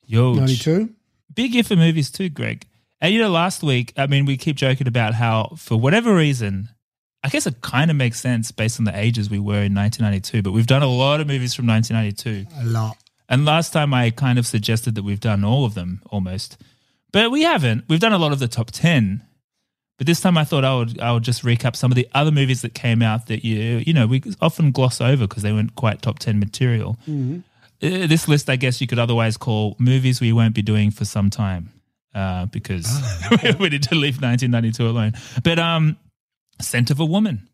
Yo. 0.07 0.33
92. 0.33 0.89
Big 1.35 1.53
year 1.53 1.63
for 1.63 1.75
movies 1.75 2.09
too, 2.09 2.29
Greg. 2.29 2.65
And 2.99 3.13
you 3.13 3.19
know, 3.19 3.29
last 3.29 3.61
week, 3.63 3.93
I 3.97 4.07
mean, 4.07 4.25
we 4.25 4.37
keep 4.37 4.55
joking 4.55 4.87
about 4.87 5.13
how, 5.13 5.53
for 5.57 5.79
whatever 5.79 6.15
reason, 6.15 6.69
I 7.23 7.29
guess 7.29 7.45
it 7.45 7.61
kind 7.61 7.91
of 7.91 7.97
makes 7.97 8.19
sense 8.19 8.51
based 8.51 8.79
on 8.79 8.85
the 8.85 8.97
ages 8.99 9.29
we 9.29 9.37
were 9.39 9.61
in 9.63 9.75
1992, 9.75 10.41
but 10.41 10.51
we've 10.53 10.65
done 10.67 10.81
a 10.81 10.87
lot 10.87 11.21
of 11.21 11.27
movies 11.27 11.53
from 11.53 11.67
1992. 11.67 12.47
A 12.61 12.65
lot. 12.65 12.97
And 13.31 13.45
last 13.45 13.71
time 13.73 13.93
I 13.93 14.11
kind 14.11 14.37
of 14.37 14.45
suggested 14.45 14.93
that 14.95 15.03
we've 15.03 15.19
done 15.19 15.43
all 15.43 15.65
of 15.65 15.73
them 15.73 16.01
almost, 16.11 16.57
but 17.11 17.31
we 17.31 17.41
haven't. 17.43 17.85
We've 17.87 17.99
done 17.99 18.13
a 18.13 18.17
lot 18.19 18.31
of 18.33 18.39
the 18.39 18.47
top 18.47 18.69
10. 18.71 19.23
But 19.97 20.05
this 20.07 20.19
time 20.19 20.37
I 20.37 20.43
thought 20.43 20.65
I 20.65 20.75
would 20.75 20.99
I 20.99 21.11
would 21.13 21.23
just 21.23 21.43
recap 21.43 21.75
some 21.75 21.91
of 21.91 21.95
the 21.95 22.07
other 22.13 22.31
movies 22.31 22.61
that 22.63 22.73
came 22.73 23.01
out 23.01 23.27
that 23.27 23.45
you 23.45 23.81
you 23.85 23.93
know 23.93 24.05
we 24.07 24.21
often 24.41 24.71
gloss 24.71 24.99
over 24.99 25.27
because 25.27 25.43
they 25.43 25.53
weren't 25.53 25.75
quite 25.75 26.01
top 26.01 26.19
10 26.19 26.39
material. 26.39 26.97
Uh, 27.07 28.05
this 28.07 28.27
list 28.27 28.49
I 28.49 28.55
guess 28.57 28.81
you 28.81 28.87
could 28.87 28.99
otherwise 28.99 29.37
call 29.37 29.75
movies 29.79 30.19
we 30.19 30.33
won't 30.33 30.53
be 30.55 30.61
doing 30.63 30.91
for 30.91 31.05
some 31.05 31.29
time 31.29 31.69
uh, 32.15 32.45
because 32.47 32.87
we 33.59 33.69
need 33.69 33.83
to 33.83 33.95
leave 33.95 34.21
1992 34.21 34.87
alone. 34.87 35.13
But 35.43 35.57
um 35.59 35.97
Scent 36.59 36.91
of 36.91 36.99
a 36.99 37.05
Woman, 37.05 37.47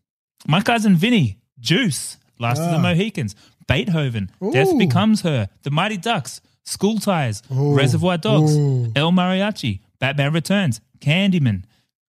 My 0.46 0.60
Cousin 0.60 0.96
Vinny, 0.96 1.38
Juice, 1.60 2.16
Last 2.38 2.60
of 2.60 2.70
the 2.70 2.76
Ah. 2.78 2.82
Mohicans, 2.82 3.34
Beethoven, 3.68 4.30
Death 4.52 4.76
Becomes 4.76 5.20
Her, 5.22 5.48
The 5.62 5.70
Mighty 5.70 5.96
Ducks, 5.98 6.40
School 6.64 6.98
Ties, 6.98 7.42
Ooh. 7.52 7.74
Reservoir 7.76 8.18
Dogs, 8.18 8.56
Ooh. 8.56 8.90
El 8.96 9.12
Mariachi, 9.12 9.80
Batman 10.00 10.32
Returns, 10.32 10.80
Candyman, 11.00 11.62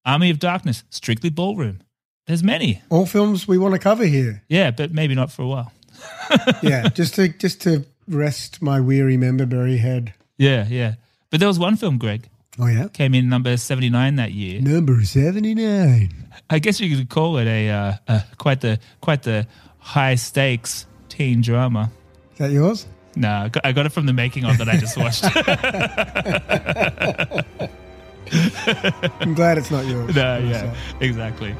Army 0.05 0.31
of 0.31 0.39
Darkness, 0.39 0.83
Strictly 0.89 1.29
Ballroom. 1.29 1.81
There's 2.25 2.43
many. 2.43 2.81
All 2.89 3.05
films 3.05 3.47
we 3.47 3.57
want 3.57 3.73
to 3.75 3.79
cover 3.79 4.05
here. 4.05 4.43
Yeah, 4.47 4.71
but 4.71 4.91
maybe 4.91 5.13
not 5.15 5.31
for 5.31 5.43
a 5.43 5.47
while. 5.47 5.71
Yeah, 6.63 6.87
just 6.89 7.15
to 7.15 7.27
just 7.27 7.61
to 7.63 7.85
rest 8.07 8.61
my 8.61 8.79
weary 8.79 9.17
memberberry 9.17 9.77
head. 9.79 10.13
Yeah, 10.37 10.65
yeah. 10.69 10.95
But 11.29 11.39
there 11.39 11.47
was 11.49 11.59
one 11.59 11.75
film, 11.75 11.97
Greg, 11.97 12.29
Oh 12.57 12.67
yeah, 12.67 12.87
came 12.87 13.13
in 13.13 13.27
number 13.29 13.57
79 13.57 14.15
that 14.15 14.31
year. 14.31 14.61
number 14.61 15.03
seventy 15.03 15.55
nine. 15.55 16.11
I 16.49 16.59
guess 16.59 16.79
you 16.79 16.95
could 16.95 17.09
call 17.09 17.37
it 17.37 17.47
a, 17.47 17.69
uh, 17.69 17.93
uh, 18.07 18.21
quite 18.37 18.61
the 18.61 18.79
quite 19.01 19.23
the 19.23 19.47
high 19.79 20.15
stakes 20.15 20.85
teen 21.19 21.41
drama. 21.41 21.91
Is 22.31 22.38
that 22.38 22.51
yours? 22.51 22.88
No, 23.17 23.29
I 23.29 23.49
got, 23.49 23.65
I 23.65 23.73
got 23.73 23.85
it 23.85 23.89
from 23.89 24.05
the 24.05 24.13
making 24.13 24.45
of 24.45 24.57
that 24.57 24.69
I 24.69 24.77
just 24.77 24.95
watched. 24.95 25.25
I'm 29.21 29.33
glad 29.33 29.57
it's 29.57 29.69
not 29.69 29.85
yours. 29.85 30.15
no, 30.15 30.38
yeah, 30.38 30.73
exactly. 31.01 31.53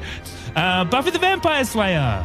Uh, 0.56 0.86
Buffy 0.86 1.10
the 1.10 1.18
Vampire 1.18 1.62
Slayer. 1.64 2.24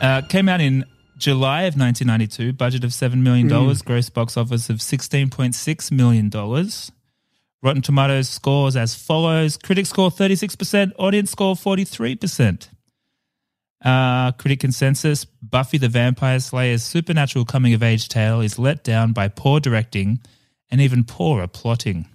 Uh, 0.00 0.20
came 0.22 0.48
out 0.48 0.60
in 0.60 0.84
July 1.16 1.62
of 1.62 1.78
1992. 1.78 2.54
Budget 2.54 2.82
of 2.82 2.90
$7 2.90 3.22
million. 3.22 3.46
Gross 3.46 4.10
box 4.10 4.36
office 4.36 4.68
of 4.68 4.78
$16.6 4.78 5.92
million. 5.92 6.28
Rotten 7.64 7.80
Tomatoes 7.80 8.28
scores 8.28 8.76
as 8.76 8.94
follows 8.94 9.56
Critic 9.56 9.86
score 9.86 10.10
36%, 10.10 10.92
audience 10.98 11.30
score 11.30 11.54
43%. 11.54 12.68
Uh, 13.82 14.32
critic 14.32 14.60
consensus 14.60 15.24
Buffy 15.24 15.78
the 15.78 15.88
Vampire 15.88 16.40
Slayer's 16.40 16.82
supernatural 16.82 17.46
coming 17.46 17.72
of 17.72 17.82
age 17.82 18.08
tale 18.08 18.40
is 18.40 18.58
let 18.58 18.84
down 18.84 19.12
by 19.12 19.28
poor 19.28 19.60
directing 19.60 20.20
and 20.70 20.80
even 20.80 21.04
poorer 21.04 21.46
plotting. 21.46 22.06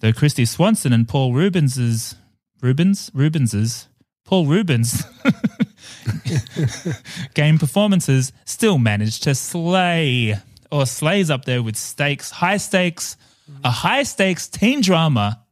Though 0.00 0.12
Kristy 0.12 0.46
Swanson 0.46 0.92
and 0.92 1.08
Paul 1.08 1.32
Reubens's 1.32 2.16
Reubens 2.60 3.10
Reubens's 3.10 3.86
Paul 4.24 4.46
Reubens 4.46 5.04
game 7.34 7.58
performances 7.58 8.32
still 8.44 8.78
managed 8.78 9.22
to 9.24 9.34
slay 9.36 10.34
or 10.72 10.86
slays 10.86 11.30
up 11.30 11.44
there 11.44 11.62
with 11.62 11.76
stakes, 11.76 12.32
high 12.32 12.56
stakes, 12.56 13.16
a 13.64 13.70
high 13.70 14.02
stakes 14.02 14.48
teen 14.48 14.80
drama 14.80 15.42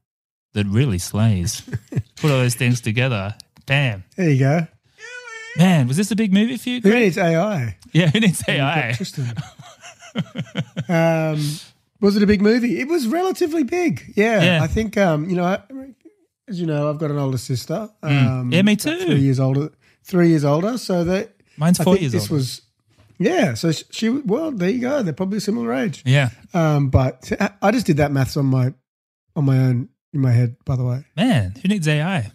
that 0.55 0.67
really 0.67 0.99
slays. 0.99 1.63
Put 2.17 2.31
all 2.31 2.39
those 2.39 2.55
things 2.55 2.81
together, 2.81 3.35
bam. 3.67 4.05
There 4.17 4.31
you 4.31 4.39
go. 4.39 4.67
Man, 5.57 5.87
was 5.87 5.97
this 5.97 6.11
a 6.11 6.17
big 6.17 6.33
movie 6.33 6.57
for 6.57 6.69
you? 6.69 6.81
Who 6.81 6.93
needs 6.95 7.17
AI? 7.19 7.77
Yeah, 7.93 8.11
who 8.11 8.19
needs 8.21 8.43
AI? 8.49 8.93
Tristan. 8.97 9.33
um, 10.89 11.41
was 12.01 12.17
it 12.17 12.23
a 12.23 12.27
big 12.27 12.43
movie? 12.43 12.81
It 12.81 12.89
was 12.89 13.07
relatively 13.07 13.63
big. 13.63 14.13
Yeah, 14.17 14.43
Yeah. 14.43 14.63
I 14.63 14.67
think 14.67 14.97
um, 14.99 15.29
you 15.29 15.37
know, 15.37 15.45
I, 15.45 15.61
as 16.49 16.61
you 16.61 16.67
know, 16.67 16.91
I've 16.91 16.99
got 16.99 17.11
an 17.11 17.19
older 17.19 17.39
sister. 17.39 17.89
Um, 18.03 18.13
Mm. 18.51 18.53
Yeah, 18.53 18.63
me 18.63 18.77
too. 18.77 18.99
Three 19.07 19.21
years 19.21 19.41
older. 19.41 19.71
Three 20.03 20.29
years 20.31 20.45
older. 20.45 20.77
So 20.79 21.05
that 21.05 21.31
Mine's 21.57 21.81
I 21.81 21.85
four 21.85 21.97
years 21.97 22.13
this 22.13 22.25
older. 22.25 22.35
was. 22.35 22.63
Yeah, 23.18 23.54
so 23.54 23.71
she- 23.73 23.85
she. 23.90 24.09
Well, 24.09 24.50
there 24.50 24.71
you 24.71 24.80
go. 24.80 25.02
They're 25.02 25.12
probably 25.12 25.38
a 25.38 25.40
similar 25.40 25.73
age. 25.73 26.02
Yeah, 26.04 26.30
Um, 26.52 26.88
but 26.90 27.30
I- 27.40 27.50
I 27.62 27.71
just 27.71 27.87
did 27.87 27.99
that 27.99 28.11
maths 28.12 28.37
on 28.37 28.47
my 28.47 28.75
on 29.37 29.44
my 29.44 29.59
own 29.59 29.88
in 30.12 30.21
my 30.21 30.33
head. 30.33 30.56
By 30.64 30.76
the 30.76 30.85
way, 30.85 31.04
man, 31.16 31.54
who 31.62 31.68
needs 31.68 31.87
AI? 31.88 32.30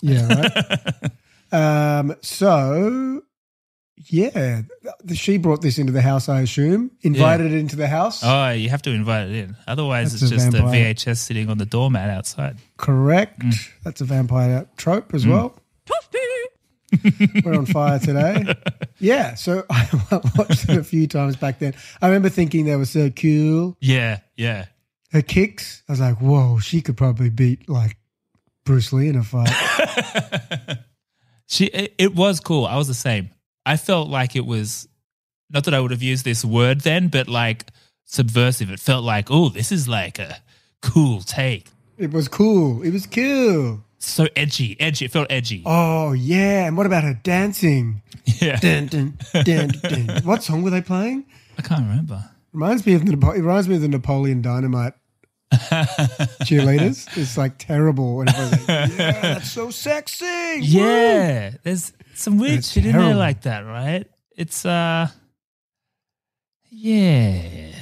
Yeah, 0.00 0.26
right. 0.34 1.10
um, 1.52 2.14
so 2.22 3.22
yeah, 4.08 4.62
th- 5.06 5.18
she 5.18 5.36
brought 5.36 5.62
this 5.62 5.78
into 5.78 5.92
the 5.92 6.00
house. 6.02 6.28
I 6.28 6.40
assume 6.40 6.90
invited 7.02 7.52
it 7.52 7.58
into 7.58 7.76
the 7.76 7.86
house. 7.88 8.22
Oh, 8.24 8.50
you 8.50 8.68
have 8.70 8.82
to 8.82 8.90
invite 8.90 9.28
it 9.28 9.34
in. 9.36 9.56
Otherwise, 9.66 10.12
That's 10.12 10.22
it's 10.32 10.32
a 10.32 10.34
just 10.50 10.54
a. 10.54 10.62
VHS 10.62 11.18
sitting 11.18 11.50
on 11.50 11.58
the 11.58 11.66
doormat 11.66 12.08
outside. 12.08 12.56
Correct. 12.78 13.40
Mm. 13.40 13.68
That's 13.84 14.00
a 14.00 14.04
vampire 14.04 14.66
trope 14.76 15.12
as 15.14 15.26
well. 15.26 15.54
We're 17.44 17.54
on 17.54 17.66
fire 17.66 17.98
today. 17.98 18.54
Yeah, 19.02 19.34
so 19.34 19.64
I 19.70 19.88
watched 20.36 20.68
it 20.68 20.76
a 20.76 20.84
few 20.84 21.06
times 21.06 21.34
back 21.34 21.58
then. 21.58 21.72
I 22.02 22.08
remember 22.08 22.28
thinking 22.28 22.66
they 22.66 22.76
were 22.76 22.84
so 22.84 23.08
cool. 23.08 23.78
Yeah, 23.80 24.18
yeah. 24.36 24.66
Her 25.10 25.22
kicks, 25.22 25.82
I 25.88 25.92
was 25.92 26.00
like, 26.00 26.20
whoa, 26.20 26.58
she 26.58 26.82
could 26.82 26.98
probably 26.98 27.30
beat 27.30 27.66
like 27.66 27.96
Bruce 28.66 28.92
Lee 28.92 29.08
in 29.08 29.16
a 29.16 29.22
fight. 29.24 29.48
She, 31.46 31.64
it, 31.64 31.94
it 31.98 32.14
was 32.14 32.40
cool. 32.40 32.66
I 32.66 32.76
was 32.76 32.88
the 32.88 32.94
same. 32.94 33.30
I 33.66 33.76
felt 33.76 34.08
like 34.08 34.36
it 34.36 34.44
was 34.46 34.86
not 35.48 35.64
that 35.64 35.74
I 35.74 35.80
would 35.80 35.90
have 35.90 36.02
used 36.02 36.24
this 36.24 36.44
word 36.44 36.82
then, 36.82 37.08
but 37.08 37.26
like 37.26 37.66
subversive. 38.04 38.70
It 38.70 38.80
felt 38.80 39.02
like, 39.02 39.30
oh, 39.30 39.48
this 39.48 39.72
is 39.72 39.88
like 39.88 40.18
a 40.18 40.36
cool 40.82 41.22
take. 41.22 41.68
it 41.98 42.12
was 42.12 42.28
cool. 42.28 42.82
It 42.82 42.92
was 42.92 43.06
cool. 43.06 43.82
So 44.02 44.26
edgy, 44.34 44.80
edgy. 44.80 45.04
It 45.04 45.10
felt 45.12 45.30
edgy. 45.30 45.62
Oh 45.66 46.12
yeah, 46.12 46.66
and 46.66 46.76
what 46.76 46.86
about 46.86 47.04
her 47.04 47.14
dancing? 47.22 48.02
yeah, 48.24 48.56
Dun, 48.58 48.86
dun, 48.86 49.18
dun, 49.44 49.68
dun. 49.82 50.20
What 50.24 50.42
song 50.42 50.62
were 50.62 50.70
they 50.70 50.80
playing? 50.80 51.26
I 51.58 51.62
can't 51.62 51.82
remember. 51.86 52.24
Reminds 52.52 52.86
me 52.86 52.94
of 52.94 53.04
the 53.04 53.12
Napo- 53.14 53.32
it 53.32 53.40
reminds 53.40 53.68
me 53.68 53.74
of 53.76 53.82
the 53.82 53.88
Napoleon 53.88 54.40
Dynamite 54.42 54.94
cheerleaders. 55.52 57.06
It's 57.16 57.36
like 57.36 57.58
terrible. 57.58 58.20
And 58.20 58.30
everyone's 58.30 58.68
like, 58.68 58.68
yeah, 58.98 59.20
that's 59.20 59.50
so 59.50 59.70
sexy. 59.70 60.24
Woo." 60.24 60.58
Yeah, 60.60 61.50
there's 61.62 61.92
some 62.14 62.38
weird 62.38 62.58
That's 62.58 62.72
shit 62.72 62.86
in 62.86 62.96
there 62.96 63.14
like 63.14 63.42
that, 63.42 63.60
right? 63.66 64.06
It's 64.36 64.64
uh, 64.64 65.08
yeah. 66.70 67.72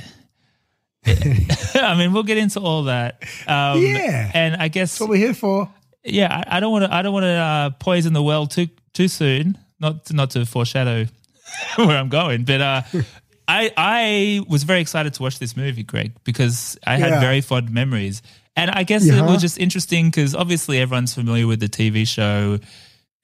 I 1.06 1.94
mean, 1.96 2.12
we'll 2.12 2.22
get 2.24 2.38
into 2.38 2.60
all 2.60 2.84
that. 2.84 3.22
Um, 3.46 3.80
Yeah. 3.80 4.30
and 4.34 4.56
I 4.56 4.68
guess 4.68 4.92
That's 4.92 5.00
what 5.00 5.10
we're 5.10 5.16
here 5.16 5.34
for. 5.34 5.70
Yeah, 6.12 6.42
I- 6.46 6.60
don't 6.60 6.72
want 6.72 6.84
to. 6.84 6.94
I 6.94 7.02
don't 7.02 7.12
want 7.12 7.24
to 7.24 7.28
uh, 7.28 7.70
poison 7.78 8.12
the 8.12 8.22
well 8.22 8.46
too 8.46 8.68
too 8.94 9.08
soon. 9.08 9.56
Not 9.80 10.06
to, 10.06 10.12
not 10.14 10.30
to 10.30 10.44
foreshadow 10.44 11.06
where 11.76 11.96
I'm 11.96 12.08
going, 12.08 12.44
but 12.44 12.60
uh, 12.60 12.82
I 13.48 13.72
I 13.76 14.40
was 14.48 14.64
very 14.64 14.80
excited 14.80 15.14
to 15.14 15.22
watch 15.22 15.38
this 15.38 15.56
movie, 15.56 15.82
Greg, 15.84 16.12
because 16.24 16.76
I 16.86 16.96
had 16.96 17.10
Yeah. 17.10 17.20
very 17.20 17.40
fond 17.40 17.70
memories, 17.70 18.22
and 18.56 18.70
I 18.70 18.82
guess 18.82 19.06
it 19.06 19.22
was 19.22 19.40
just 19.40 19.56
interesting 19.58 20.10
because 20.10 20.34
obviously 20.34 20.78
everyone's 20.80 21.14
familiar 21.14 21.46
with 21.46 21.60
the 21.60 21.68
TV 21.68 22.06
show, 22.06 22.58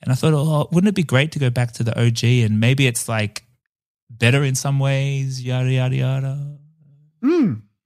and 0.00 0.12
I 0.12 0.14
thought, 0.14 0.32
oh, 0.32 0.68
wouldn't 0.70 0.88
it 0.88 0.94
be 0.94 1.02
great 1.02 1.32
to 1.32 1.38
go 1.38 1.50
back 1.50 1.72
to 1.72 1.82
the 1.82 1.92
OG 2.00 2.22
and 2.44 2.60
maybe 2.60 2.86
it's 2.86 3.08
like 3.08 3.42
better 4.08 4.44
in 4.44 4.54
some 4.54 4.78
ways, 4.78 5.42
yada 5.42 5.70
yada 5.72 5.96
yada. 5.96 6.56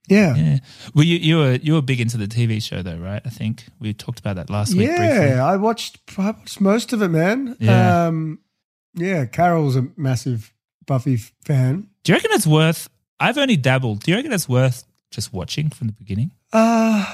Yeah. 0.09 0.35
Yeah. 0.37 0.59
Well, 0.95 1.05
you 1.05 1.17
you 1.19 1.37
were 1.37 1.55
you 1.55 1.75
were 1.75 1.83
big 1.83 2.01
into 2.01 2.17
the 2.17 2.27
TV 2.27 2.63
show 2.63 2.83
though, 2.83 2.97
right? 2.97 3.23
I 3.25 3.29
think 3.31 3.65
we 3.81 3.93
talked 3.93 4.19
about 4.21 4.37
that 4.37 4.51
last 4.51 4.75
week 4.75 4.89
Yeah, 4.89 4.97
briefly. 4.97 5.33
I 5.39 5.57
watched 5.57 5.99
I 6.19 6.31
watched 6.31 6.61
most 6.61 6.93
of 6.93 7.03
it, 7.03 7.09
man. 7.09 7.57
Yeah. 7.61 8.07
Um, 8.07 8.41
yeah, 8.95 9.27
Carol's 9.27 9.77
a 9.77 9.87
massive 9.97 10.53
Buffy 10.87 11.17
fan. 11.17 11.89
Do 12.05 12.13
you 12.13 12.17
reckon 12.17 12.31
it's 12.33 12.47
worth? 12.47 12.89
I've 13.21 13.37
only 13.37 13.57
dabbled. 13.57 14.01
Do 14.05 14.11
you 14.11 14.17
reckon 14.17 14.33
it's 14.33 14.49
worth 14.49 14.85
just 15.11 15.33
watching 15.33 15.69
from 15.71 15.89
the 15.89 15.93
beginning? 15.93 16.31
Uh 16.53 17.05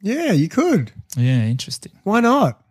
yeah, 0.00 0.32
you 0.32 0.48
could. 0.48 0.92
Yeah, 1.16 1.42
interesting. 1.42 1.92
Why 2.04 2.20
not? 2.20 2.62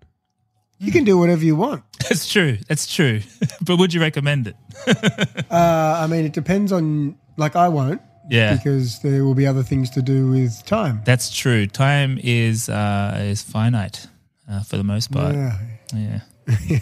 You 0.80 0.92
can 0.92 1.04
do 1.04 1.18
whatever 1.18 1.44
you 1.44 1.56
want. 1.56 1.84
That's 2.08 2.30
true. 2.32 2.58
That's 2.68 2.94
true. 2.94 3.22
but 3.62 3.78
would 3.78 3.94
you 3.94 4.00
recommend 4.02 4.48
it? 4.48 4.56
Uh, 5.50 6.02
I 6.04 6.08
mean, 6.08 6.26
it 6.26 6.34
depends 6.34 6.72
on. 6.74 7.18
Like, 7.38 7.56
I 7.56 7.70
won't 7.70 8.02
Yeah. 8.30 8.56
because 8.56 9.00
there 9.00 9.24
will 9.24 9.36
be 9.36 9.48
other 9.48 9.64
things 9.64 9.90
to 9.92 10.02
do 10.02 10.30
with 10.30 10.66
time. 10.66 11.02
That's 11.06 11.30
true. 11.34 11.68
Time 11.68 12.20
is 12.22 12.70
uh, 12.70 13.18
is 13.22 13.42
finite 13.42 14.08
uh, 14.50 14.64
for 14.64 14.78
the 14.78 14.84
most 14.84 15.12
part. 15.12 15.36
Yeah. 15.36 15.58
Yeah. 15.94 16.20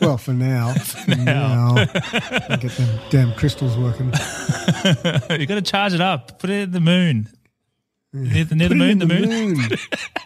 Well, 0.00 0.18
for 0.18 0.32
now. 0.32 0.74
for 0.74 1.14
now. 1.14 1.74
I 1.76 2.58
get 2.60 2.72
them 2.72 3.00
damn 3.10 3.32
crystals 3.34 3.76
working. 3.76 4.06
you 5.40 5.46
got 5.46 5.54
to 5.54 5.62
charge 5.62 5.94
it 5.94 6.00
up. 6.00 6.38
Put 6.38 6.50
it 6.50 6.62
in 6.62 6.70
the 6.72 6.80
moon. 6.80 7.28
Near 8.12 8.44
the, 8.44 8.54
near 8.54 8.68
the 8.68 8.74
moon. 8.74 8.98
The, 8.98 9.06
moon. 9.06 9.28
moon. 9.28 9.60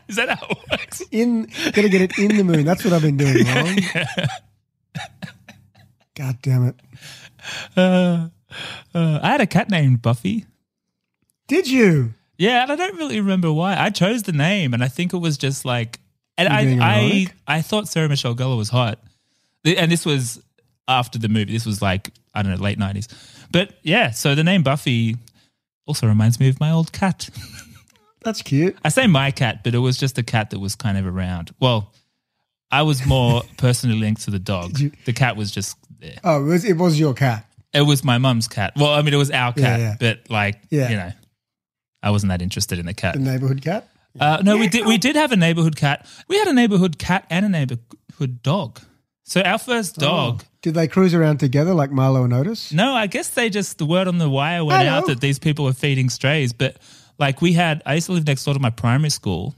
Is 0.09 0.17
that 0.17 0.29
how 0.29 0.47
it 0.49 0.59
works? 0.71 1.02
In, 1.11 1.50
gotta 1.73 1.88
get 1.88 2.02
it 2.02 2.19
in 2.19 2.37
the 2.37 2.45
moon. 2.45 2.64
That's 2.64 2.85
what 2.85 2.93
I've 2.93 3.02
been 3.02 3.17
doing 3.17 3.45
wrong. 3.47 3.79
God 6.14 6.38
damn 6.43 6.69
it. 6.69 6.76
Uh, 7.76 8.29
I 8.95 9.29
had 9.29 9.40
a 9.40 9.47
cat 9.47 9.71
named 9.71 10.02
Buffy. 10.02 10.47
Did 11.50 11.69
you? 11.69 12.14
Yeah, 12.38 12.62
and 12.62 12.71
I 12.73 12.76
don't 12.76 12.97
really 12.97 13.21
remember 13.21 13.52
why. 13.52 13.76
I 13.76 13.90
chose 13.90 14.23
the 14.23 14.33
name, 14.33 14.73
and 14.73 14.83
I 14.85 14.88
think 14.88 15.12
it 15.12 15.19
was 15.19 15.37
just 15.37 15.64
like, 15.64 15.99
and 16.38 16.49
I, 16.49 16.78
I. 16.80 17.26
I 17.47 17.61
thought 17.61 17.88
Sarah 17.88 18.09
Michelle 18.09 18.35
Gellar 18.37 18.57
was 18.57 18.69
hot, 18.71 18.99
and 19.64 19.90
this 19.92 20.07
was 20.07 20.40
after 20.88 21.19
the 21.19 21.28
movie. 21.28 21.52
This 21.52 21.66
was 21.66 21.83
like 21.83 22.12
I 22.33 22.42
don't 22.42 22.52
know, 22.52 22.59
late 22.62 22.78
nineties. 22.78 23.09
But 23.50 23.73
yeah, 23.83 24.11
so 24.12 24.35
the 24.37 24.45
name 24.45 24.62
Buffy 24.62 25.16
also 25.87 26.07
reminds 26.07 26.38
me 26.38 26.49
of 26.49 26.61
my 26.61 26.71
old 26.71 26.92
cat. 26.92 27.28
That's 28.23 28.42
cute. 28.42 28.76
I 28.85 28.90
say 28.90 29.07
my 29.09 29.30
cat, 29.33 29.64
but 29.64 29.75
it 29.75 29.78
was 29.78 29.97
just 29.97 30.16
a 30.19 30.23
cat 30.23 30.50
that 30.50 30.61
was 30.61 30.75
kind 30.76 30.97
of 30.99 31.07
around. 31.07 31.50
Well, 31.59 31.92
I 32.71 32.83
was 32.83 33.04
more 33.07 33.42
personally 33.59 33.99
linked 33.99 34.23
to 34.23 34.30
the 34.30 34.38
dog. 34.38 34.78
you- 34.78 34.92
the 35.04 35.12
cat 35.12 35.37
was 35.37 35.50
just 35.50 35.76
there. 35.99 36.16
Oh, 36.23 36.40
it 36.42 36.45
was, 36.45 36.64
it 36.64 36.76
was 36.76 37.00
your 37.00 37.12
cat. 37.14 37.45
It 37.73 37.83
was 37.83 38.04
my 38.04 38.19
mum's 38.19 38.47
cat. 38.49 38.75
Well, 38.76 38.92
I 38.92 39.02
mean, 39.02 39.14
it 39.14 39.16
was 39.19 39.30
our 39.30 39.52
Yeah, 39.57 39.62
cat, 39.64 39.80
yeah. 39.80 39.97
but 39.99 40.30
like, 40.30 40.61
Yeah. 40.71 40.90
you 40.90 40.97
know, 40.97 41.12
I 42.02 42.11
wasn't 42.11 42.30
that 42.30 42.42
interested 42.42 42.78
in 42.78 42.87
the 42.87 42.95
cat. 42.95 43.14
The 43.14 43.21
neighborhood 43.21 43.62
cat. 43.62 43.88
Uh, 44.19 44.42
no, 44.45 44.57
we 44.57 44.69
did. 44.69 44.87
We 44.87 44.99
did 44.99 45.16
have 45.16 45.33
a 45.33 45.37
neighborhood 45.37 45.76
cat. 45.76 46.07
We 46.28 46.38
had 46.38 46.49
a 46.49 46.52
neighborhood 46.52 46.99
cat 46.99 47.26
and 47.30 47.47
a 47.47 47.49
neighborhood 47.49 48.42
dog. 48.42 48.80
So 49.25 49.40
our 49.42 49.59
first 49.59 49.97
dog. 49.97 50.45
Did 50.62 50.75
they 50.75 50.88
cruise 50.88 51.14
around 51.14 51.38
together 51.38 51.73
like 51.73 51.90
Marlo 51.90 52.25
and 52.25 52.33
Otis? 52.33 52.73
No, 52.73 52.92
I 52.92 53.07
guess 53.07 53.28
they 53.30 53.49
just 53.49 53.78
the 53.78 53.87
word 53.87 54.09
on 54.09 54.19
the 54.19 54.28
wire 54.28 54.64
went 54.64 54.83
Hello. 54.83 54.99
out 54.99 55.07
that 55.07 55.21
these 55.21 55.38
people 55.38 55.64
were 55.64 55.73
feeding 55.73 56.11
strays. 56.11 56.52
But 56.52 56.76
like 57.19 57.40
we 57.40 57.52
had, 57.52 57.83
I 57.87 57.95
used 57.95 58.07
to 58.07 58.12
live 58.12 58.26
next 58.26 58.45
door 58.45 58.54
to 58.54 58.61
my 58.61 58.71
primary 58.71 59.11
school, 59.11 59.54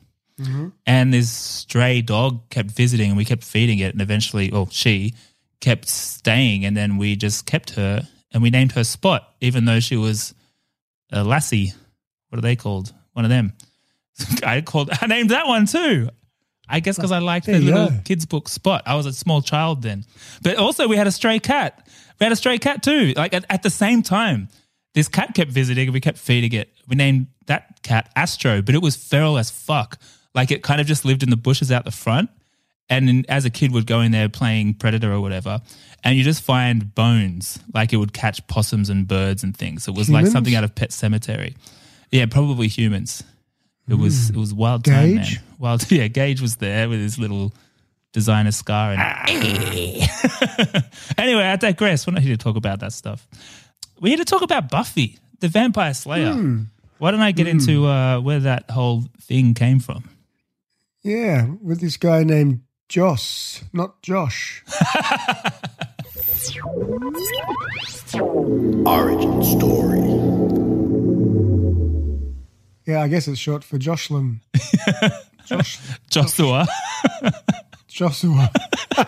and 0.87 1.15
this 1.15 1.31
stray 1.31 2.03
dog 2.03 2.51
kept 2.51 2.71
visiting, 2.71 3.09
and 3.09 3.17
we 3.17 3.25
kept 3.25 3.45
feeding 3.45 3.79
it, 3.79 3.93
and 3.93 4.03
eventually, 4.03 4.51
well, 4.51 4.69
she 4.71 5.15
kept 5.61 5.89
staying, 5.89 6.65
and 6.65 6.77
then 6.77 6.99
we 6.99 7.17
just 7.17 7.47
kept 7.47 7.71
her, 7.71 8.07
and 8.33 8.43
we 8.43 8.51
named 8.51 8.73
her 8.73 8.85
Spot, 8.85 9.27
even 9.41 9.65
though 9.65 9.81
she 9.81 9.97
was 9.97 10.35
a 11.11 11.25
lassie. 11.25 11.73
What 12.33 12.39
are 12.39 12.43
they 12.43 12.57
called? 12.57 12.95
One 13.13 13.27
of 13.27 13.29
them. 13.29 13.53
I 14.43 14.63
called. 14.63 14.89
I 15.03 15.07
named 15.07 15.29
that 15.31 15.47
one 15.47 15.67
too. 15.67 16.09
I 16.67 16.81
guess 16.81 16.97
because 16.97 17.13
I 17.13 17.19
liked 17.19 17.45
the 17.45 17.59
little 17.59 17.91
go. 17.91 18.01
kids 18.07 18.25
book 18.25 18.49
Spot. 18.49 18.83
I 18.87 18.95
was 18.95 19.05
a 19.05 19.13
small 19.13 19.43
child 19.43 19.83
then, 19.83 20.07
but 20.43 20.57
also 20.57 20.89
we 20.89 20.97
had 20.97 21.07
a 21.07 21.13
stray 21.13 21.39
cat. 21.41 21.87
We 22.19 22.25
had 22.25 22.33
a 22.33 22.37
stray 22.37 22.57
cat 22.57 22.83
too. 22.83 23.13
Like 23.15 23.35
at, 23.35 23.45
at 23.51 23.63
the 23.63 23.69
same 23.69 24.03
time, 24.03 24.49
this 24.95 25.09
cat 25.09 25.35
kept 25.35 25.51
visiting 25.51 25.89
and 25.89 25.93
we 25.93 26.01
kept 26.01 26.17
feeding 26.17 26.59
it. 26.59 26.73
We 26.89 26.97
named 26.97 27.27
that 27.49 27.83
cat 27.83 28.11
Astro, 28.17 28.63
but 28.63 28.75
it 28.75 28.81
was 28.81 28.97
feral 28.97 29.37
as 29.37 29.51
fuck. 29.51 29.99
Like 30.35 30.51
it 30.51 30.63
kind 30.63 30.81
of 30.81 30.87
just 30.87 31.05
lived 31.05 31.23
in 31.23 31.29
the 31.29 31.37
bushes 31.37 31.71
out 31.71 31.85
the 31.85 31.91
front. 31.91 32.31
And 32.89 33.07
then 33.07 33.25
as 33.29 33.45
a 33.45 33.51
kid 33.51 33.73
would 33.73 33.87
go 33.87 34.01
in 34.01 34.11
there 34.11 34.31
playing 34.31 34.75
Predator 34.75 35.13
or 35.13 35.21
whatever, 35.21 35.61
and 36.03 36.17
you 36.17 36.25
just 36.25 36.43
find 36.43 36.95
bones. 36.95 37.59
Like 37.75 37.93
it 37.93 37.99
would 37.99 38.15
catch 38.15 38.47
possums 38.47 38.89
and 38.89 39.07
birds 39.07 39.43
and 39.43 39.55
things. 39.55 39.87
It 39.87 39.95
was 39.95 40.09
like 40.09 40.27
something 40.27 40.55
out 40.55 40.65
of 40.65 40.75
Pet 40.75 40.91
Sematary. 40.91 41.57
Yeah, 42.13 42.27
probably 42.27 42.69
humans. 42.69 43.25
It 43.89 43.95
was 43.95 44.29
hmm. 44.29 44.37
it 44.37 44.39
was 44.39 44.55
wild 44.55 44.85
time, 44.85 45.17
man. 45.17 45.27
Wild 45.59 45.91
yeah, 45.91 46.07
Gage 46.09 46.41
was 46.41 46.57
there 46.57 46.89
with 46.89 47.01
his 47.01 47.19
little 47.19 47.53
designer 48.13 48.53
scar 48.53 48.93
and 48.93 49.01
anyway, 51.19 51.45
I 51.45 51.57
digress. 51.57 52.07
We're 52.07 52.13
not 52.13 52.23
here 52.23 52.37
to 52.37 52.43
talk 52.43 52.57
about 52.57 52.81
that 52.81 52.93
stuff. 52.93 53.27
We're 54.01 54.11
here 54.11 54.19
to 54.19 54.25
talk 54.25 54.43
about 54.43 54.71
Buffy, 54.71 55.19
the 55.41 55.49
Vampire 55.49 55.95
Slayer. 55.95 56.33
Hmm. 56.33 56.63
Why 56.99 57.11
don't 57.11 57.21
I 57.21 57.33
get 57.33 57.47
hmm. 57.47 57.59
into 57.59 57.87
uh, 57.87 58.21
where 58.21 58.41
that 58.41 58.71
whole 58.71 59.05
thing 59.23 59.55
came 59.55 59.81
from? 59.81 60.09
Yeah, 61.03 61.49
with 61.61 61.81
this 61.81 61.97
guy 61.97 62.23
named 62.23 62.61
Joss, 62.89 63.65
not 63.73 64.01
Josh. 64.03 64.63
Origin 68.87 69.43
story. 69.43 70.32
Yeah, 72.87 73.01
I 73.03 73.09
guess 73.09 73.29
it's 73.29 73.39
short 73.39 73.63
for 73.65 73.79
Jocelyn. 73.79 74.41
Josh, 75.47 75.79
Joshua. 76.09 76.67
Joshua. 77.89 78.51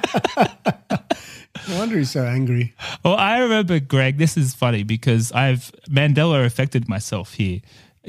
no 1.68 1.78
wonder 1.78 1.98
he's 1.98 2.10
so 2.10 2.24
angry. 2.24 2.74
well, 3.04 3.16
I 3.16 3.38
remember, 3.38 3.80
Greg, 3.80 4.18
this 4.18 4.37
is 4.37 4.54
funny 4.54 4.82
because 4.82 5.32
I've 5.32 5.72
Mandela 5.88 6.44
affected 6.44 6.88
myself 6.88 7.34
here. 7.34 7.60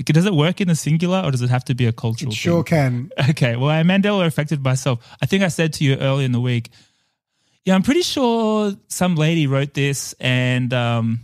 Does 0.04 0.26
it 0.26 0.34
work 0.34 0.60
in 0.60 0.68
the 0.68 0.76
singular 0.76 1.22
or 1.24 1.32
does 1.32 1.42
it 1.42 1.50
have 1.50 1.64
to 1.66 1.76
be 1.76 1.86
a 1.86 1.94
cultural 1.94 2.32
It 2.32 2.36
sure 2.36 2.64
thing? 2.64 3.10
can. 3.10 3.30
Okay, 3.30 3.56
well, 3.56 3.70
I 3.70 3.82
Mandela 3.84 4.26
affected 4.26 4.62
myself. 4.64 5.00
I 5.22 5.26
think 5.26 5.44
I 5.44 5.48
said 5.48 5.72
to 5.74 5.84
you 5.86 5.96
earlier 5.96 6.26
in 6.26 6.34
the 6.34 6.42
week, 6.42 6.70
yeah, 7.64 7.76
I'm 7.76 7.84
pretty 7.84 8.02
sure 8.02 8.74
some 8.90 9.16
lady 9.16 9.48
wrote 9.48 9.74
this 9.74 10.14
and 10.20 10.74
um, 10.74 11.22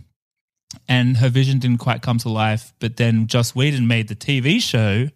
and 0.88 1.16
her 1.18 1.28
vision 1.28 1.58
didn't 1.58 1.78
quite 1.78 2.02
come 2.02 2.18
to 2.18 2.28
life. 2.28 2.72
But 2.80 2.96
then 2.96 3.26
Joss 3.26 3.54
Whedon 3.54 3.86
made 3.86 4.08
the 4.08 4.14
TV 4.16 4.60
show 4.60 5.08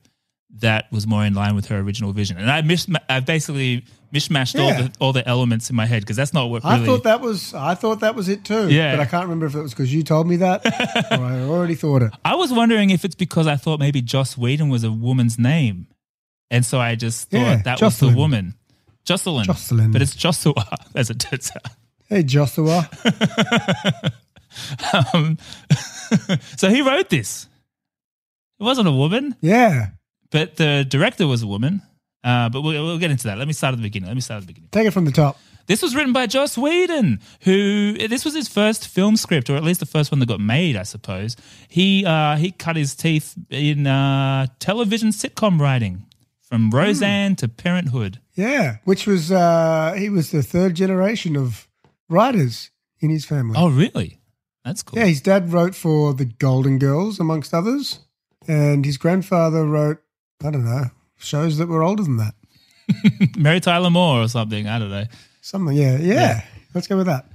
that 0.58 0.90
was 0.90 1.06
more 1.06 1.24
in 1.24 1.34
line 1.34 1.54
with 1.54 1.66
her 1.66 1.78
original 1.78 2.12
vision, 2.12 2.38
and 2.38 2.50
I 2.50 2.62
mis- 2.62 2.86
I 3.10 3.20
basically 3.20 3.84
mishmashed 4.14 4.58
all 4.58 4.68
the 4.70 4.90
all 5.00 5.12
the 5.12 5.26
elements 5.28 5.68
in 5.68 5.76
my 5.76 5.84
head 5.84 6.00
because 6.02 6.16
that's 6.16 6.32
not 6.32 6.46
what 6.48 6.64
really. 6.64 6.82
I 6.82 6.86
thought 6.86 7.02
that 7.04 7.20
was 7.20 7.52
I 7.52 7.74
thought 7.74 8.00
that 8.00 8.14
was 8.14 8.28
it 8.30 8.44
too. 8.44 8.70
Yeah. 8.70 8.96
But 8.96 9.02
I 9.02 9.04
can't 9.06 9.24
remember 9.24 9.44
if 9.46 9.54
it 9.54 9.60
was 9.60 9.72
because 9.72 9.92
you 9.92 10.02
told 10.02 10.26
me 10.26 10.36
that 10.36 10.64
or 11.12 11.24
I 11.24 11.40
already 11.42 11.74
thought 11.74 12.02
it. 12.02 12.12
I 12.24 12.36
was 12.36 12.52
wondering 12.52 12.88
if 12.90 13.04
it's 13.04 13.14
because 13.16 13.46
I 13.46 13.56
thought 13.56 13.80
maybe 13.80 14.00
Joss 14.00 14.38
Whedon 14.38 14.68
was 14.70 14.82
a 14.84 14.90
woman's 14.90 15.38
name, 15.38 15.88
and 16.50 16.64
so 16.64 16.80
I 16.80 16.94
just 16.94 17.30
thought 17.30 17.38
Yeah, 17.38 17.56
that 17.64 17.78
Jocelyn. 17.78 18.08
was 18.08 18.14
the 18.14 18.18
woman, 18.18 18.54
Jocelyn. 19.04 19.44
Jocelyn. 19.44 19.92
but 19.92 20.00
it's 20.00 20.14
Joshua, 20.16 20.54
as 20.94 21.10
it 21.10 21.18
turns 21.18 21.50
out. 21.54 21.72
Hey 22.08 22.22
Joshua. 22.22 22.88
Um, 25.12 25.38
so 26.56 26.68
he 26.70 26.82
wrote 26.82 27.08
this. 27.10 27.46
It 28.58 28.64
wasn't 28.64 28.88
a 28.88 28.92
woman, 28.92 29.36
Yeah. 29.40 29.88
but 30.30 30.56
the 30.56 30.84
director 30.88 31.26
was 31.26 31.42
a 31.42 31.46
woman. 31.46 31.82
Uh, 32.24 32.48
but 32.48 32.62
we'll, 32.62 32.84
we'll 32.84 32.98
get 32.98 33.10
into 33.10 33.24
that. 33.28 33.38
Let 33.38 33.46
me 33.46 33.52
start 33.52 33.72
at 33.72 33.76
the 33.76 33.82
beginning. 33.82 34.08
Let 34.08 34.14
me 34.16 34.20
start 34.20 34.38
at 34.38 34.42
the 34.42 34.46
beginning. 34.48 34.70
Take 34.72 34.86
it 34.88 34.90
from 34.92 35.04
the 35.04 35.12
top. 35.12 35.38
This 35.66 35.82
was 35.82 35.94
written 35.94 36.12
by 36.12 36.26
Joss 36.26 36.56
Whedon, 36.56 37.20
who 37.42 37.94
this 38.08 38.24
was 38.24 38.34
his 38.34 38.48
first 38.48 38.86
film 38.88 39.16
script, 39.16 39.50
or 39.50 39.56
at 39.56 39.62
least 39.64 39.80
the 39.80 39.86
first 39.86 40.10
one 40.12 40.20
that 40.20 40.26
got 40.26 40.40
made, 40.40 40.76
I 40.76 40.84
suppose. 40.84 41.36
He 41.68 42.04
uh, 42.06 42.36
he 42.36 42.50
cut 42.52 42.76
his 42.76 42.94
teeth 42.94 43.34
in 43.50 43.86
uh, 43.86 44.46
television 44.60 45.08
sitcom 45.10 45.60
writing, 45.60 46.04
from 46.40 46.70
Roseanne 46.70 47.34
to 47.36 47.48
Parenthood. 47.48 48.20
Yeah. 48.34 48.76
Which 48.84 49.06
was 49.06 49.30
uh 49.32 49.94
he 49.98 50.08
was 50.08 50.30
the 50.30 50.42
third 50.42 50.74
generation 50.76 51.36
of 51.36 51.68
writers 52.08 52.70
in 53.00 53.10
his 53.10 53.24
family. 53.24 53.54
Oh, 53.58 53.68
really? 53.68 54.18
That's 54.66 54.82
cool. 54.82 54.98
Yeah, 54.98 55.06
his 55.06 55.20
dad 55.20 55.52
wrote 55.52 55.76
for 55.76 56.12
the 56.12 56.24
Golden 56.24 56.80
Girls, 56.80 57.20
amongst 57.20 57.54
others. 57.54 58.00
And 58.48 58.84
his 58.84 58.98
grandfather 58.98 59.64
wrote, 59.64 60.02
I 60.44 60.50
don't 60.50 60.64
know, 60.64 60.86
shows 61.16 61.58
that 61.58 61.68
were 61.68 61.84
older 61.84 62.02
than 62.02 62.16
that. 62.16 62.34
Mary 63.38 63.60
Tyler 63.60 63.90
Moore 63.90 64.22
or 64.22 64.28
something. 64.28 64.66
I 64.66 64.80
don't 64.80 64.90
know. 64.90 65.04
Something, 65.40 65.76
yeah, 65.76 65.98
yeah. 65.98 66.42
Let's 66.74 66.88
go 66.88 66.96
with 66.96 67.06
that. 67.06 67.26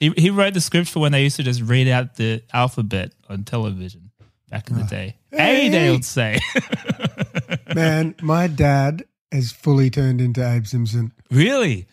He 0.00 0.10
he 0.16 0.30
wrote 0.30 0.54
the 0.54 0.60
script 0.60 0.88
for 0.88 1.00
when 1.00 1.12
they 1.12 1.22
used 1.22 1.36
to 1.36 1.42
just 1.42 1.60
read 1.60 1.88
out 1.88 2.14
the 2.14 2.42
alphabet 2.54 3.12
on 3.28 3.44
television 3.44 4.10
back 4.48 4.70
in 4.70 4.76
the 4.76 4.84
ah. 4.84 4.86
day. 4.86 5.16
A, 5.32 5.68
they 5.68 5.90
would 5.90 6.04
say. 6.04 6.38
Man, 7.74 8.14
my 8.22 8.46
dad 8.46 9.04
has 9.30 9.52
fully 9.52 9.90
turned 9.90 10.20
into 10.20 10.46
Abe 10.46 10.66
Simpson. 10.66 11.12
really? 11.30 11.86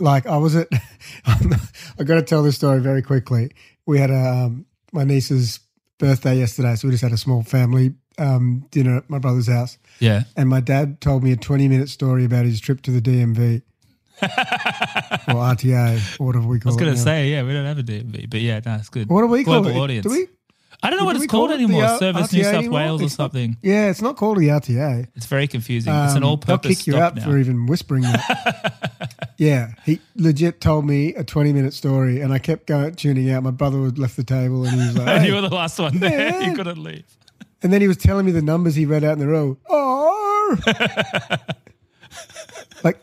Like 0.00 0.26
I 0.26 0.36
was 0.36 0.56
at, 0.56 0.68
I 1.26 2.04
got 2.04 2.16
to 2.16 2.22
tell 2.22 2.42
this 2.42 2.56
story 2.56 2.80
very 2.80 3.00
quickly. 3.00 3.52
We 3.86 3.98
had 3.98 4.10
a 4.10 4.14
um, 4.46 4.66
my 4.92 5.04
niece's 5.04 5.60
birthday 5.98 6.38
yesterday, 6.38 6.74
so 6.76 6.88
we 6.88 6.92
just 6.92 7.02
had 7.02 7.12
a 7.12 7.16
small 7.16 7.42
family 7.42 7.94
um, 8.18 8.66
dinner 8.70 8.98
at 8.98 9.10
my 9.10 9.18
brother's 9.18 9.48
house. 9.48 9.78
Yeah. 10.00 10.24
And 10.36 10.48
my 10.48 10.60
dad 10.60 11.00
told 11.00 11.22
me 11.22 11.32
a 11.32 11.36
20 11.36 11.68
minute 11.68 11.88
story 11.88 12.24
about 12.24 12.44
his 12.44 12.60
trip 12.60 12.82
to 12.82 12.90
the 12.90 13.00
DMV 13.00 13.62
or 14.22 14.28
RTA, 15.34 16.20
or 16.20 16.26
whatever 16.26 16.46
we 16.46 16.60
I 16.64 16.66
was 16.68 16.76
going 16.76 16.92
to 16.92 16.98
say, 16.98 17.30
yeah, 17.30 17.42
we 17.42 17.52
don't 17.52 17.66
have 17.66 17.78
a 17.78 17.82
DMV, 17.82 18.30
but 18.30 18.40
yeah, 18.40 18.60
no, 18.64 18.80
good. 18.90 19.08
What 19.08 19.22
do 19.22 19.26
we 19.26 19.44
call 19.44 19.62
Global 19.62 19.76
it? 19.76 19.82
audience. 19.82 20.06
Do 20.06 20.12
we? 20.12 20.26
I 20.84 20.90
don't 20.90 20.98
know 20.98 21.04
what 21.06 21.16
it's 21.16 21.26
called 21.26 21.50
it 21.50 21.54
anymore. 21.54 21.84
uh, 21.84 21.98
Service 21.98 22.32
New 22.32 22.44
South 22.44 22.54
anymore? 22.54 22.78
Wales 22.80 23.00
or 23.02 23.04
It's 23.06 23.18
not- 23.18 23.32
something. 23.32 23.56
Yeah, 23.62 23.88
it's 23.90 24.02
not 24.02 24.16
called 24.16 24.36
the 24.38 24.48
RTA. 24.48 25.08
It's 25.16 25.26
very 25.26 25.48
confusing. 25.48 25.92
it's 25.92 26.12
an 26.14 26.22
Um, 26.22 26.28
all 26.28 26.36
They'll 26.36 26.58
kick 26.58 26.86
you 26.86 26.96
out 26.98 27.16
now. 27.16 27.24
for 27.24 27.38
even 27.38 27.66
whispering 27.66 28.02
that. 28.02 28.72
Yeah, 29.36 29.72
he 29.84 29.98
legit 30.14 30.60
told 30.60 30.86
me 30.86 31.12
a 31.14 31.24
twenty-minute 31.24 31.74
story, 31.74 32.20
and 32.20 32.32
I 32.32 32.38
kept 32.38 32.68
going 32.68 32.94
tuning 32.94 33.30
out. 33.32 33.42
My 33.42 33.50
brother 33.50 33.82
had 33.82 33.98
left 33.98 34.16
the 34.16 34.22
table, 34.22 34.64
and 34.64 34.72
he 34.80 34.86
was 34.86 34.96
like, 34.98 35.08
And 35.08 35.22
"Hey." 35.22 35.28
you 35.28 35.34
were 35.34 35.40
the 35.40 35.52
last 35.52 35.76
one 35.80 35.98
there. 35.98 36.28
Yeah. 36.30 36.48
You 36.50 36.54
couldn't 36.54 36.80
leave. 36.80 37.04
and 37.60 37.72
then 37.72 37.80
he 37.80 37.88
was 37.88 37.96
telling 37.96 38.26
me 38.26 38.30
the 38.32 38.42
numbers 38.42 38.76
he 38.76 38.86
read 38.86 39.02
out 39.02 39.14
in 39.14 39.18
the 39.18 39.26
row. 39.26 39.58
Oh, 39.68 40.56
like, 42.84 42.98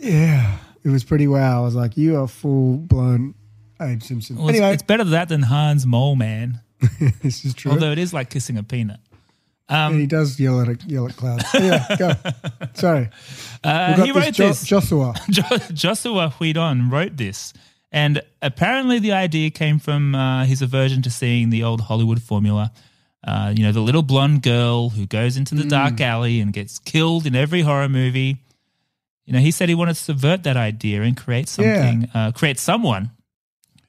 yeah, 0.00 0.58
it 0.84 0.88
was 0.90 1.02
pretty 1.02 1.26
wow. 1.26 1.62
I 1.62 1.64
was 1.64 1.74
like, 1.74 1.96
you 1.96 2.16
are 2.20 2.28
full 2.28 2.76
blown 2.76 3.34
Abe 3.80 4.02
Simpson. 4.02 4.36
Well, 4.36 4.48
it's- 4.48 4.60
anyway, 4.60 4.74
it's 4.74 4.82
better 4.82 5.04
that 5.04 5.28
than 5.28 5.42
Hans 5.42 5.84
Moleman. 5.86 6.60
this 7.22 7.44
is 7.44 7.54
true. 7.54 7.72
Although 7.72 7.92
it 7.92 7.98
is 7.98 8.12
like 8.12 8.30
kissing 8.30 8.56
a 8.58 8.62
peanut. 8.62 9.00
and 9.68 9.98
he 9.98 10.06
does 10.06 10.38
yell 10.38 10.60
at 10.60 10.84
yell 10.88 11.06
at 11.08 11.16
clouds. 11.16 11.44
Anyway, 11.54 11.80
go. 11.98 12.12
Sorry, 12.74 13.08
Uh, 13.64 13.94
he 14.04 14.12
this 14.12 14.16
wrote 14.16 14.34
Jo- 14.34 14.48
this. 14.48 14.62
Joshua. 14.64 15.14
Jo- 15.30 15.58
Joshua 15.72 16.30
Whedon 16.38 16.88
wrote 16.90 17.16
this, 17.16 17.52
and 17.90 18.22
apparently 18.42 18.98
the 18.98 19.12
idea 19.12 19.50
came 19.50 19.78
from 19.78 20.14
uh, 20.14 20.44
his 20.44 20.62
aversion 20.62 21.02
to 21.02 21.10
seeing 21.10 21.50
the 21.50 21.62
old 21.64 21.80
Hollywood 21.82 22.22
formula. 22.22 22.72
Uh, 23.26 23.52
you 23.56 23.64
know, 23.64 23.72
the 23.72 23.80
little 23.80 24.02
blonde 24.02 24.42
girl 24.42 24.90
who 24.90 25.04
goes 25.04 25.36
into 25.36 25.56
the 25.56 25.64
dark 25.64 26.00
alley 26.00 26.40
and 26.40 26.52
gets 26.52 26.78
killed 26.78 27.26
in 27.26 27.34
every 27.34 27.62
horror 27.62 27.88
movie. 27.88 28.36
You 29.24 29.32
know, 29.32 29.40
he 29.40 29.50
said 29.50 29.68
he 29.68 29.74
wanted 29.74 29.94
to 29.94 30.00
subvert 30.00 30.44
that 30.44 30.56
idea 30.56 31.02
and 31.02 31.16
create 31.16 31.48
something, 31.48 32.08
uh, 32.14 32.30
create 32.30 32.60
someone 32.60 33.10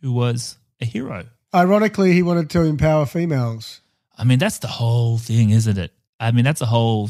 who 0.02 0.12
was 0.12 0.58
a 0.82 0.86
hero. 0.86 1.26
Ironically, 1.54 2.14
he 2.14 2.24
wanted 2.24 2.50
to 2.52 2.62
empower 2.62 3.06
females. 3.06 3.82
I 4.18 4.24
mean, 4.24 4.40
that's 4.40 4.60
the 4.60 4.68
whole 4.68 5.18
thing, 5.18 5.52
isn't 5.52 5.78
it? 5.78 5.92
I 6.20 6.32
mean, 6.32 6.44
that's 6.44 6.62
a 6.62 6.66
whole. 6.66 7.10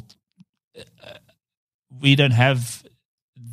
Uh, 0.77 1.13
we 2.01 2.15
don't 2.15 2.31
have 2.31 2.83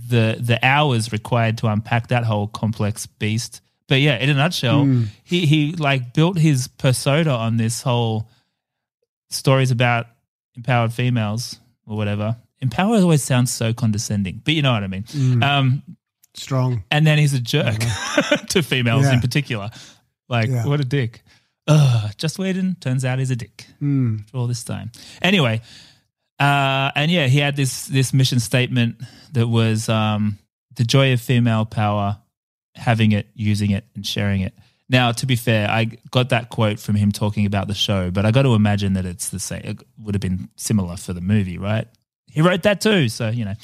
the 0.09 0.37
the 0.41 0.59
hours 0.63 1.13
required 1.13 1.59
to 1.59 1.69
unpack 1.69 2.09
that 2.09 2.25
whole 2.25 2.47
complex 2.49 3.07
beast. 3.07 3.61
But 3.87 4.01
yeah, 4.01 4.17
in 4.19 4.31
a 4.31 4.35
nutshell, 4.35 4.85
he 5.25 5.47
he 5.47 5.73
like 5.73 6.15
built 6.15 6.39
his 6.39 6.69
persona 6.69 7.31
on 7.31 7.57
this 7.57 7.83
whole 7.83 8.29
stories 9.31 9.71
about 9.71 10.07
empowered 10.57 10.93
females 10.93 11.59
or 11.87 11.97
whatever. 11.97 12.37
Empowered 12.61 13.03
always 13.03 13.23
sounds 13.23 13.53
so 13.53 13.73
condescending, 13.75 14.41
but 14.45 14.55
you 14.55 14.63
know 14.63 14.73
what 14.73 14.83
I 14.83 14.87
mean. 14.87 15.05
Um, 15.43 15.83
Strong. 16.35 16.85
and 16.91 17.07
then 17.07 17.19
he's 17.19 17.35
a 17.35 17.41
jerk 17.41 17.79
to 18.49 18.63
females 18.63 19.05
Yeah. 19.05 19.15
in 19.15 19.21
particular. 19.21 19.71
Like, 20.29 20.49
Yeah. 20.49 20.67
what 20.67 20.81
a 20.81 20.85
dick. 20.85 21.23
Ugh, 21.67 22.13
just 22.19 22.39
Whedon 22.39 22.77
turns 22.81 23.05
out 23.05 23.19
he's 23.19 23.31
a 23.31 23.37
dick 23.37 23.65
for 23.81 24.37
all 24.37 24.47
this 24.47 24.65
time. 24.65 24.93
Anyway, 25.23 25.63
uh, 26.39 26.91
and 26.95 27.11
yeah, 27.11 27.27
he 27.27 27.39
had 27.39 27.57
this 27.57 27.87
this 27.87 28.13
mission 28.13 28.41
statement 28.41 29.01
that 29.33 29.47
was 29.49 29.89
um, 29.89 30.39
the 30.77 30.85
joy 30.85 31.13
of 31.13 31.21
female 31.21 31.65
power, 31.65 32.19
having 32.75 33.13
it, 33.13 33.29
using 33.35 33.71
it, 33.71 33.85
and 33.95 34.07
sharing 34.07 34.41
it. 34.43 34.53
Now, 34.91 35.13
to 35.13 35.25
be 35.27 35.37
fair, 35.37 35.71
I 35.71 35.85
got 36.11 36.29
that 36.31 36.51
quote 36.51 36.79
from 36.79 36.97
him 36.97 37.11
talking 37.13 37.47
about 37.47 37.69
the 37.69 37.75
show, 37.75 38.11
but 38.11 38.27
I 38.27 38.31
got 38.31 38.43
to 38.43 38.55
imagine 38.55 38.93
that 38.95 39.07
it's 39.07 39.31
the 39.31 39.41
same. 39.41 39.63
It 39.65 39.79
would 39.99 40.15
have 40.15 40.21
been 40.21 40.51
similar 40.57 40.97
for 40.99 41.15
the 41.15 41.23
movie, 41.23 41.57
right? 41.57 41.87
He 42.31 42.43
wrote 42.43 42.65
that 42.65 42.81
too, 42.83 43.09
so 43.09 43.31
you 43.31 43.45
know. 43.47 43.55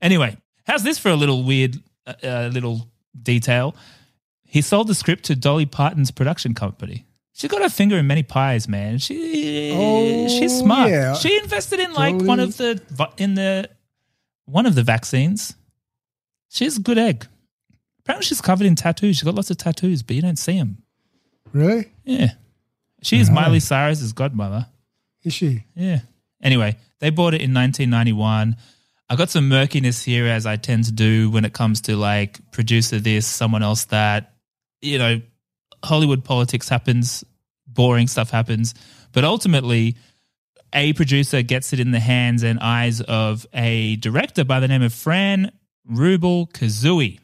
Anyway, 0.00 0.36
how's 0.64 0.84
this 0.84 0.98
for 0.98 1.08
a 1.08 1.16
little 1.16 1.42
weird, 1.42 1.76
uh, 2.08 2.26
uh, 2.26 2.50
little 2.52 2.88
detail? 3.22 3.74
He 4.44 4.62
sold 4.62 4.88
the 4.88 4.94
script 4.94 5.24
to 5.26 5.36
Dolly 5.36 5.66
Parton's 5.66 6.10
production 6.10 6.54
company. 6.54 7.06
She 7.34 7.46
got 7.48 7.62
her 7.62 7.68
finger 7.68 7.96
in 7.98 8.06
many 8.06 8.22
pies, 8.22 8.66
man. 8.68 8.98
She 8.98 9.72
Oh, 9.74 10.26
she's 10.28 10.58
smart. 10.58 10.90
yeah. 10.90 11.14
She 11.14 11.38
invested 11.38 11.78
in 11.78 11.92
like 11.92 12.14
Totally. 12.14 12.28
one 12.28 12.40
of 12.40 12.56
the 12.56 12.80
in 13.18 13.34
the 13.34 13.68
one 14.46 14.66
of 14.66 14.74
the 14.74 14.82
vaccines. 14.82 15.54
She's 16.48 16.78
a 16.78 16.80
good 16.80 16.98
egg. 16.98 17.26
Apparently, 18.00 18.24
she's 18.24 18.40
covered 18.40 18.66
in 18.66 18.74
tattoos. 18.74 19.16
She's 19.16 19.22
got 19.22 19.34
lots 19.34 19.50
of 19.50 19.58
tattoos, 19.58 20.02
but 20.02 20.16
you 20.16 20.22
don't 20.22 20.38
see 20.38 20.56
them. 20.58 20.78
Really? 21.52 21.92
Yeah, 22.04 22.32
she 23.02 23.20
is 23.20 23.30
Miley 23.30 23.60
Cyrus's 23.60 24.12
godmother. 24.14 24.66
Is 25.22 25.34
she? 25.34 25.64
Yeah. 25.74 26.00
Anyway, 26.42 26.76
they 27.00 27.10
bought 27.10 27.34
it 27.34 27.42
in 27.42 27.52
1991. 27.54 28.56
I 29.10 29.16
got 29.16 29.30
some 29.30 29.48
murkiness 29.48 30.02
here, 30.02 30.26
as 30.26 30.44
I 30.44 30.56
tend 30.56 30.84
to 30.84 30.92
do 30.92 31.30
when 31.30 31.44
it 31.44 31.52
comes 31.52 31.82
to 31.82 31.96
like 31.96 32.38
producer 32.50 32.98
this, 32.98 33.26
someone 33.26 33.62
else 33.62 33.86
that. 33.86 34.34
You 34.80 34.98
know, 34.98 35.20
Hollywood 35.84 36.24
politics 36.24 36.68
happens, 36.68 37.24
boring 37.66 38.06
stuff 38.06 38.30
happens, 38.30 38.74
but 39.12 39.24
ultimately, 39.24 39.96
a 40.72 40.92
producer 40.92 41.42
gets 41.42 41.72
it 41.72 41.80
in 41.80 41.90
the 41.90 42.00
hands 42.00 42.42
and 42.42 42.60
eyes 42.60 43.00
of 43.00 43.46
a 43.54 43.96
director 43.96 44.44
by 44.44 44.60
the 44.60 44.68
name 44.68 44.82
of 44.82 44.92
Fran 44.92 45.50
Rubel 45.90 46.50
Kuzui. 46.52 47.18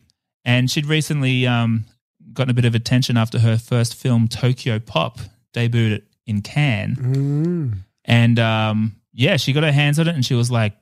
And 0.45 0.71
she'd 0.71 0.87
recently 0.87 1.47
um, 1.47 1.85
gotten 2.33 2.51
a 2.51 2.55
bit 2.55 2.65
of 2.65 2.75
attention 2.75 3.17
after 3.17 3.39
her 3.39 3.57
first 3.59 3.95
film, 3.95 4.29
Tokyo 4.29 4.79
Pop, 4.79 5.19
debuted 5.53 6.03
in 6.27 6.43
Cannes. 6.43 6.97
Mm. 6.97 7.79
And 8.05 8.39
um, 8.39 8.97
yeah, 9.13 9.37
she 9.37 9.53
got 9.53 9.63
her 9.63 9.73
hands 9.73 9.99
on 9.99 10.09
it 10.09 10.15
and 10.15 10.25
she 10.25 10.35
was 10.35 10.51
like, 10.51 10.75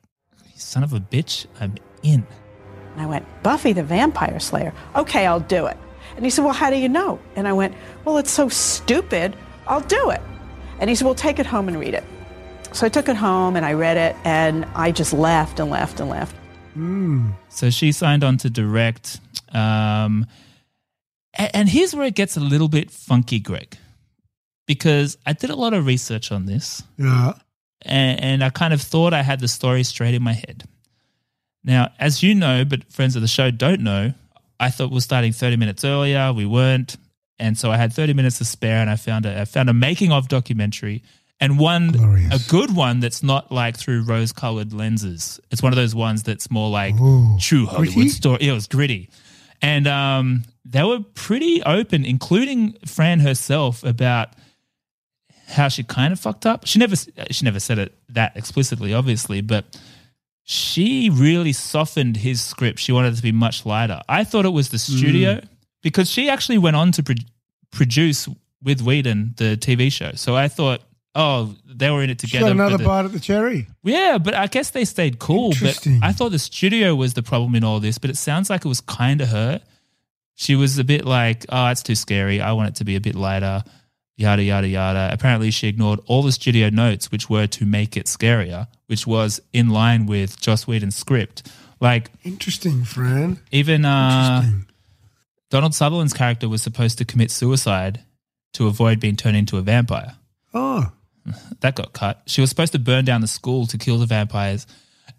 son 0.55 0.83
of 0.83 0.93
a 0.93 0.99
bitch, 0.99 1.45
I'm 1.59 1.75
in. 2.03 2.25
And 2.93 3.01
I 3.01 3.05
went, 3.05 3.25
Buffy 3.43 3.73
the 3.73 3.83
Vampire 3.83 4.39
Slayer. 4.39 4.73
Okay, 4.95 5.25
I'll 5.25 5.39
do 5.39 5.65
it. 5.65 5.77
And 6.15 6.23
he 6.25 6.29
said, 6.29 6.43
Well, 6.45 6.53
how 6.53 6.69
do 6.69 6.77
you 6.77 6.89
know? 6.89 7.19
And 7.35 7.47
I 7.47 7.53
went, 7.53 7.73
Well, 8.05 8.17
it's 8.17 8.31
so 8.31 8.49
stupid. 8.49 9.35
I'll 9.67 9.81
do 9.81 10.09
it. 10.11 10.21
And 10.79 10.89
he 10.89 10.95
said, 10.95 11.05
Well, 11.05 11.15
take 11.15 11.39
it 11.39 11.45
home 11.45 11.67
and 11.67 11.79
read 11.79 11.93
it. 11.93 12.03
So 12.71 12.85
I 12.85 12.89
took 12.89 13.07
it 13.09 13.15
home 13.15 13.55
and 13.55 13.65
I 13.65 13.73
read 13.73 13.97
it 13.97 14.15
and 14.23 14.65
I 14.75 14.91
just 14.91 15.13
laughed 15.13 15.59
and 15.59 15.69
laughed 15.69 15.99
and 15.99 16.09
laughed. 16.09 16.35
So 17.49 17.69
she 17.69 17.91
signed 17.91 18.23
on 18.23 18.37
to 18.37 18.49
direct. 18.49 19.19
Um, 19.53 20.25
a- 21.37 21.55
and 21.55 21.69
here's 21.69 21.93
where 21.95 22.05
it 22.07 22.15
gets 22.15 22.35
a 22.35 22.39
little 22.39 22.67
bit 22.67 22.89
funky, 22.89 23.39
Greg, 23.39 23.77
because 24.67 25.17
I 25.25 25.33
did 25.33 25.51
a 25.51 25.55
lot 25.55 25.73
of 25.73 25.85
research 25.85 26.31
on 26.31 26.45
this. 26.47 26.81
Yeah. 26.97 27.33
And, 27.85 28.19
and 28.19 28.43
I 28.43 28.49
kind 28.49 28.73
of 28.73 28.81
thought 28.81 29.13
I 29.13 29.21
had 29.23 29.39
the 29.39 29.47
story 29.47 29.83
straight 29.83 30.13
in 30.13 30.23
my 30.23 30.33
head. 30.33 30.63
Now, 31.63 31.91
as 31.99 32.21
you 32.23 32.35
know, 32.35 32.65
but 32.65 32.91
friends 32.91 33.15
of 33.15 33.21
the 33.21 33.27
show 33.27 33.49
don't 33.51 33.81
know, 33.81 34.13
I 34.59 34.69
thought 34.69 34.89
we 34.89 34.95
were 34.95 35.01
starting 35.01 35.31
30 35.31 35.57
minutes 35.57 35.83
earlier. 35.85 36.33
We 36.33 36.45
weren't. 36.45 36.97
And 37.39 37.57
so 37.57 37.71
I 37.71 37.77
had 37.77 37.93
30 37.93 38.13
minutes 38.13 38.37
to 38.39 38.45
spare 38.45 38.77
and 38.77 38.89
I 38.89 38.95
found 38.95 39.25
a, 39.25 39.41
I 39.41 39.45
found 39.45 39.69
a 39.69 39.73
making 39.73 40.11
of 40.11 40.27
documentary 40.27 41.03
and 41.39 41.59
one, 41.59 41.91
Glorious. 41.91 42.47
a 42.47 42.49
good 42.49 42.73
one 42.75 42.99
that's 42.99 43.23
not 43.23 43.51
like 43.51 43.75
through 43.75 44.03
rose 44.03 44.31
colored 44.31 44.71
lenses. 44.71 45.39
It's 45.51 45.61
one 45.61 45.73
of 45.73 45.77
those 45.77 45.95
ones 45.95 46.23
that's 46.23 46.49
more 46.51 46.69
like 46.69 46.95
Ooh. 46.99 47.37
true 47.39 47.65
Hollywood 47.65 47.93
Gritty? 47.95 48.09
story. 48.09 48.37
Yeah, 48.41 48.51
it 48.51 48.55
was 48.55 48.67
gritty. 48.67 49.09
And 49.61 49.87
um, 49.87 50.43
they 50.63 50.83
were 50.83 50.99
pretty 51.15 51.63
open, 51.63 52.05
including 52.05 52.73
Fran 52.85 53.19
herself, 53.19 53.83
about 53.83 54.29
how 55.53 55.69
she 55.69 55.83
kind 55.83 56.11
of 56.11 56.19
fucked 56.19 56.45
up. 56.45 56.65
She 56.67 56.79
never 56.79 56.95
she 56.95 57.45
never 57.45 57.59
said 57.59 57.79
it 57.79 57.93
that 58.09 58.35
explicitly, 58.35 58.93
obviously, 58.93 59.41
but 59.41 59.65
she 60.43 61.09
really 61.09 61.53
softened 61.53 62.17
his 62.17 62.41
script. 62.41 62.79
She 62.79 62.91
wanted 62.91 63.13
it 63.13 63.17
to 63.17 63.23
be 63.23 63.31
much 63.31 63.65
lighter. 63.65 64.01
I 64.09 64.23
thought 64.23 64.45
it 64.45 64.49
was 64.49 64.69
the 64.69 64.77
mm. 64.77 64.97
studio 64.97 65.41
because 65.81 66.09
she 66.09 66.29
actually 66.29 66.57
went 66.57 66.75
on 66.75 66.91
to 66.93 67.03
pro- 67.03 67.15
produce 67.71 68.27
with 68.61 68.81
Whedon 68.81 69.35
the 69.37 69.57
TV 69.57 69.91
show. 69.91 70.11
So 70.15 70.35
I 70.35 70.47
thought, 70.47 70.81
oh, 71.15 71.55
they 71.65 71.89
were 71.89 72.03
in 72.03 72.09
it 72.09 72.19
together. 72.19 72.51
another 72.51 72.77
the- 72.77 72.83
bite 72.83 73.05
at 73.05 73.13
the 73.13 73.19
cherry. 73.19 73.67
yeah, 73.83 74.17
but 74.17 74.33
I 74.33 74.47
guess 74.47 74.71
they 74.71 74.85
stayed 74.85 75.19
cool. 75.19 75.53
But 75.61 75.85
I 76.01 76.11
thought 76.11 76.29
the 76.29 76.39
studio 76.39 76.95
was 76.95 77.13
the 77.13 77.23
problem 77.23 77.55
in 77.55 77.63
all 77.63 77.79
this, 77.79 77.97
but 77.97 78.09
it 78.09 78.17
sounds 78.17 78.49
like 78.49 78.65
it 78.65 78.69
was 78.69 78.81
kind 78.81 79.21
of 79.21 79.29
her. 79.29 79.61
She 80.35 80.55
was 80.55 80.79
a 80.79 80.83
bit 80.83 81.05
like, 81.05 81.45
oh, 81.49 81.67
it's 81.67 81.83
too 81.83 81.95
scary. 81.95 82.41
I 82.41 82.53
want 82.53 82.69
it 82.69 82.75
to 82.75 82.85
be 82.85 82.95
a 82.95 83.01
bit 83.01 83.15
lighter, 83.15 83.63
yada, 84.15 84.43
yada, 84.43 84.67
yada. 84.67 85.09
Apparently, 85.11 85.51
she 85.51 85.67
ignored 85.67 85.99
all 86.05 86.23
the 86.23 86.31
studio 86.31 86.69
notes, 86.69 87.11
which 87.11 87.29
were 87.29 87.47
to 87.47 87.65
make 87.65 87.95
it 87.97 88.05
scarier, 88.05 88.67
which 88.87 89.07
was 89.07 89.41
in 89.53 89.69
line 89.69 90.05
with 90.05 90.39
Joss 90.39 90.67
Whedon's 90.67 90.95
script. 90.95 91.47
Like, 91.79 92.11
Interesting, 92.23 92.83
Fran. 92.85 93.39
even 93.51 93.85
uh, 93.85 94.41
Interesting. 94.43 94.69
Donald 95.49 95.75
Sutherland's 95.75 96.13
character 96.13 96.47
was 96.49 96.61
supposed 96.63 96.97
to 96.97 97.05
commit 97.05 97.29
suicide 97.29 97.99
to 98.53 98.67
avoid 98.67 98.99
being 98.99 99.15
turned 99.15 99.37
into 99.37 99.57
a 99.57 99.61
vampire. 99.61 100.15
Oh, 100.53 100.91
that 101.61 101.75
got 101.75 101.93
cut. 101.93 102.21
She 102.25 102.41
was 102.41 102.49
supposed 102.49 102.73
to 102.73 102.79
burn 102.79 103.05
down 103.05 103.21
the 103.21 103.27
school 103.27 103.67
to 103.67 103.77
kill 103.77 103.97
the 103.97 104.05
vampires. 104.05 104.65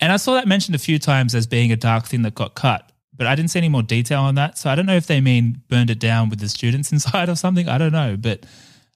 And 0.01 0.11
I 0.13 0.17
saw 0.17 0.35
that 0.35 0.49
mentioned 0.49 0.75
a 0.75 0.79
few 0.79 0.99
times 0.99 1.35
as 1.35 1.47
being 1.47 1.71
a 1.71 1.77
dark 1.77 2.07
thing 2.07 2.23
that 2.23 2.35
got 2.35 2.55
cut, 2.55 2.91
but 3.17 3.27
I 3.27 3.35
didn't 3.37 3.51
see 3.51 3.59
any 3.61 3.69
more 3.69 3.83
detail 3.83 4.23
on 4.23 4.35
that. 4.37 4.59
So 4.59 4.71
I 4.71 4.75
don't 4.75 4.87
know 4.87 4.97
if 4.97 5.07
they 5.07 5.21
mean 5.21 5.63
burned 5.69 5.91
it 5.91 5.99
down 6.01 6.31
with 6.31 6.41
the 6.41 6.49
students 6.49 6.91
inside 6.97 7.29
or 7.29 7.37
something. 7.37 7.69
I 7.69 7.79
don't 7.79 7.93
know. 7.93 8.17
But 8.19 8.45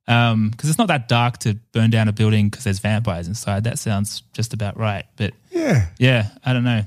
because 0.08 0.70
it's 0.70 0.78
not 0.78 0.88
that 0.88 1.06
dark 1.06 1.36
to 1.38 1.54
burn 1.72 1.90
down 1.90 2.08
a 2.08 2.12
building 2.12 2.48
because 2.48 2.64
there's 2.64 2.78
vampires 2.78 3.28
inside. 3.28 3.64
That 3.64 3.78
sounds 3.78 4.22
just 4.32 4.54
about 4.54 4.78
right. 4.78 5.04
But 5.16 5.34
yeah. 5.50 5.88
yeah, 5.98 6.28
I 6.42 6.54
don't 6.54 6.64
know. 6.64 6.82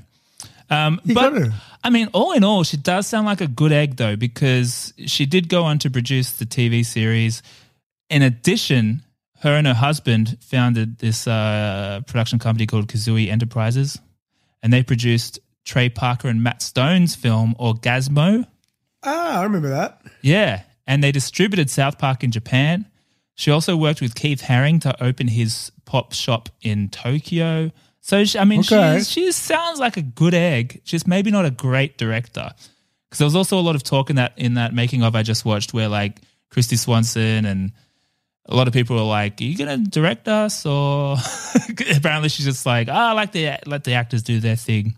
Um, 0.68 1.00
You 1.04 1.14
but 1.14 1.32
gotta. 1.32 1.52
I 1.84 1.90
mean, 1.90 2.08
all 2.12 2.32
in 2.32 2.42
all, 2.42 2.64
she 2.64 2.76
does 2.76 3.06
sound 3.06 3.26
like 3.26 3.40
a 3.40 3.46
good 3.46 3.70
egg 3.70 3.96
though, 3.96 4.16
because 4.16 4.92
she 5.06 5.24
did 5.24 5.48
go 5.48 5.62
on 5.64 5.78
to 5.80 5.90
produce 5.90 6.32
the 6.32 6.46
TV 6.46 6.84
series. 6.84 7.42
In 8.10 8.22
addition, 8.22 9.02
her 9.40 9.54
and 9.56 9.66
her 9.68 9.74
husband 9.74 10.38
founded 10.40 10.98
this 10.98 11.28
uh, 11.28 12.00
production 12.06 12.40
company 12.40 12.66
called 12.66 12.88
Kuzui 12.88 13.28
Enterprises, 13.28 14.00
and 14.62 14.72
they 14.72 14.82
produced 14.82 15.38
Trey 15.64 15.88
Parker 15.88 16.28
and 16.28 16.42
Matt 16.42 16.60
Stone's 16.60 17.14
film 17.14 17.54
Orgazmo. 17.60 18.46
Ah, 19.04 19.40
I 19.40 19.42
remember 19.44 19.68
that. 19.68 20.02
Yeah, 20.22 20.62
and 20.86 21.04
they 21.04 21.12
distributed 21.12 21.70
South 21.70 21.98
Park 21.98 22.24
in 22.24 22.32
Japan. 22.32 22.86
She 23.42 23.50
also 23.50 23.76
worked 23.76 24.00
with 24.00 24.14
Keith 24.14 24.40
Haring 24.42 24.80
to 24.82 25.02
open 25.02 25.26
his 25.26 25.72
pop 25.84 26.12
shop 26.12 26.48
in 26.60 26.88
Tokyo. 26.90 27.72
So 28.00 28.24
she, 28.24 28.38
I 28.38 28.44
mean, 28.44 28.60
Okay. 28.60 28.98
she 29.00 29.22
she 29.24 29.32
sounds 29.32 29.80
like 29.80 29.96
a 29.96 30.02
good 30.02 30.32
egg. 30.32 30.80
Just 30.84 31.08
maybe 31.08 31.32
not 31.32 31.44
a 31.44 31.50
great 31.50 31.98
director. 31.98 32.52
Because 33.08 33.18
there 33.18 33.26
was 33.26 33.34
also 33.34 33.58
a 33.58 33.64
lot 33.68 33.74
of 33.74 33.82
talk 33.82 34.10
in 34.10 34.16
that 34.16 34.34
in 34.36 34.54
that 34.54 34.74
making 34.74 35.02
of 35.02 35.16
I 35.16 35.24
just 35.24 35.44
watched 35.44 35.74
where 35.74 35.88
like 35.88 36.20
Kristy 36.54 36.78
Swanson 36.78 37.44
and 37.44 37.72
a 38.46 38.54
lot 38.54 38.68
of 38.68 38.74
people 38.74 38.94
were 38.94 39.02
like, 39.02 39.40
"Are 39.40 39.44
you 39.44 39.58
gonna 39.58 39.78
direct 39.78 40.28
us?" 40.28 40.64
Or 40.64 41.16
apparently 41.96 42.28
she's 42.28 42.46
just 42.46 42.64
like, 42.64 42.86
"Ah, 42.88 43.10
I 43.10 43.12
like 43.12 43.32
the 43.32 43.56
let 43.66 43.82
the 43.82 43.94
actors 43.94 44.22
do 44.22 44.38
their 44.38 44.54
thing." 44.54 44.94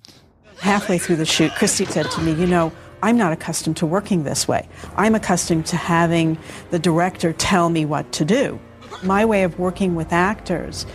Halfway 0.59 0.99
through 0.99 1.17
the 1.17 1.25
shoot, 1.25 1.51
Kristy 1.53 1.89
said 1.91 2.11
to 2.11 2.21
me, 2.21 2.33
You 2.35 2.47
know, 2.47 2.73
I'm 3.05 3.19
not 3.19 3.35
accustomed 3.35 3.77
to 3.77 3.87
working 3.87 4.25
this 4.25 4.49
way. 4.49 4.67
I'm 4.97 5.15
accustomed 5.15 5.67
to 5.67 5.77
having 5.77 6.39
the 6.71 6.79
director 6.79 7.35
tell 7.35 7.69
me 7.69 7.85
what 7.85 8.11
to 8.13 8.25
do. 8.25 8.59
My 9.03 9.27
way 9.27 9.43
of 9.43 9.59
working 9.59 9.95
with 9.95 10.11
actors 10.11 10.87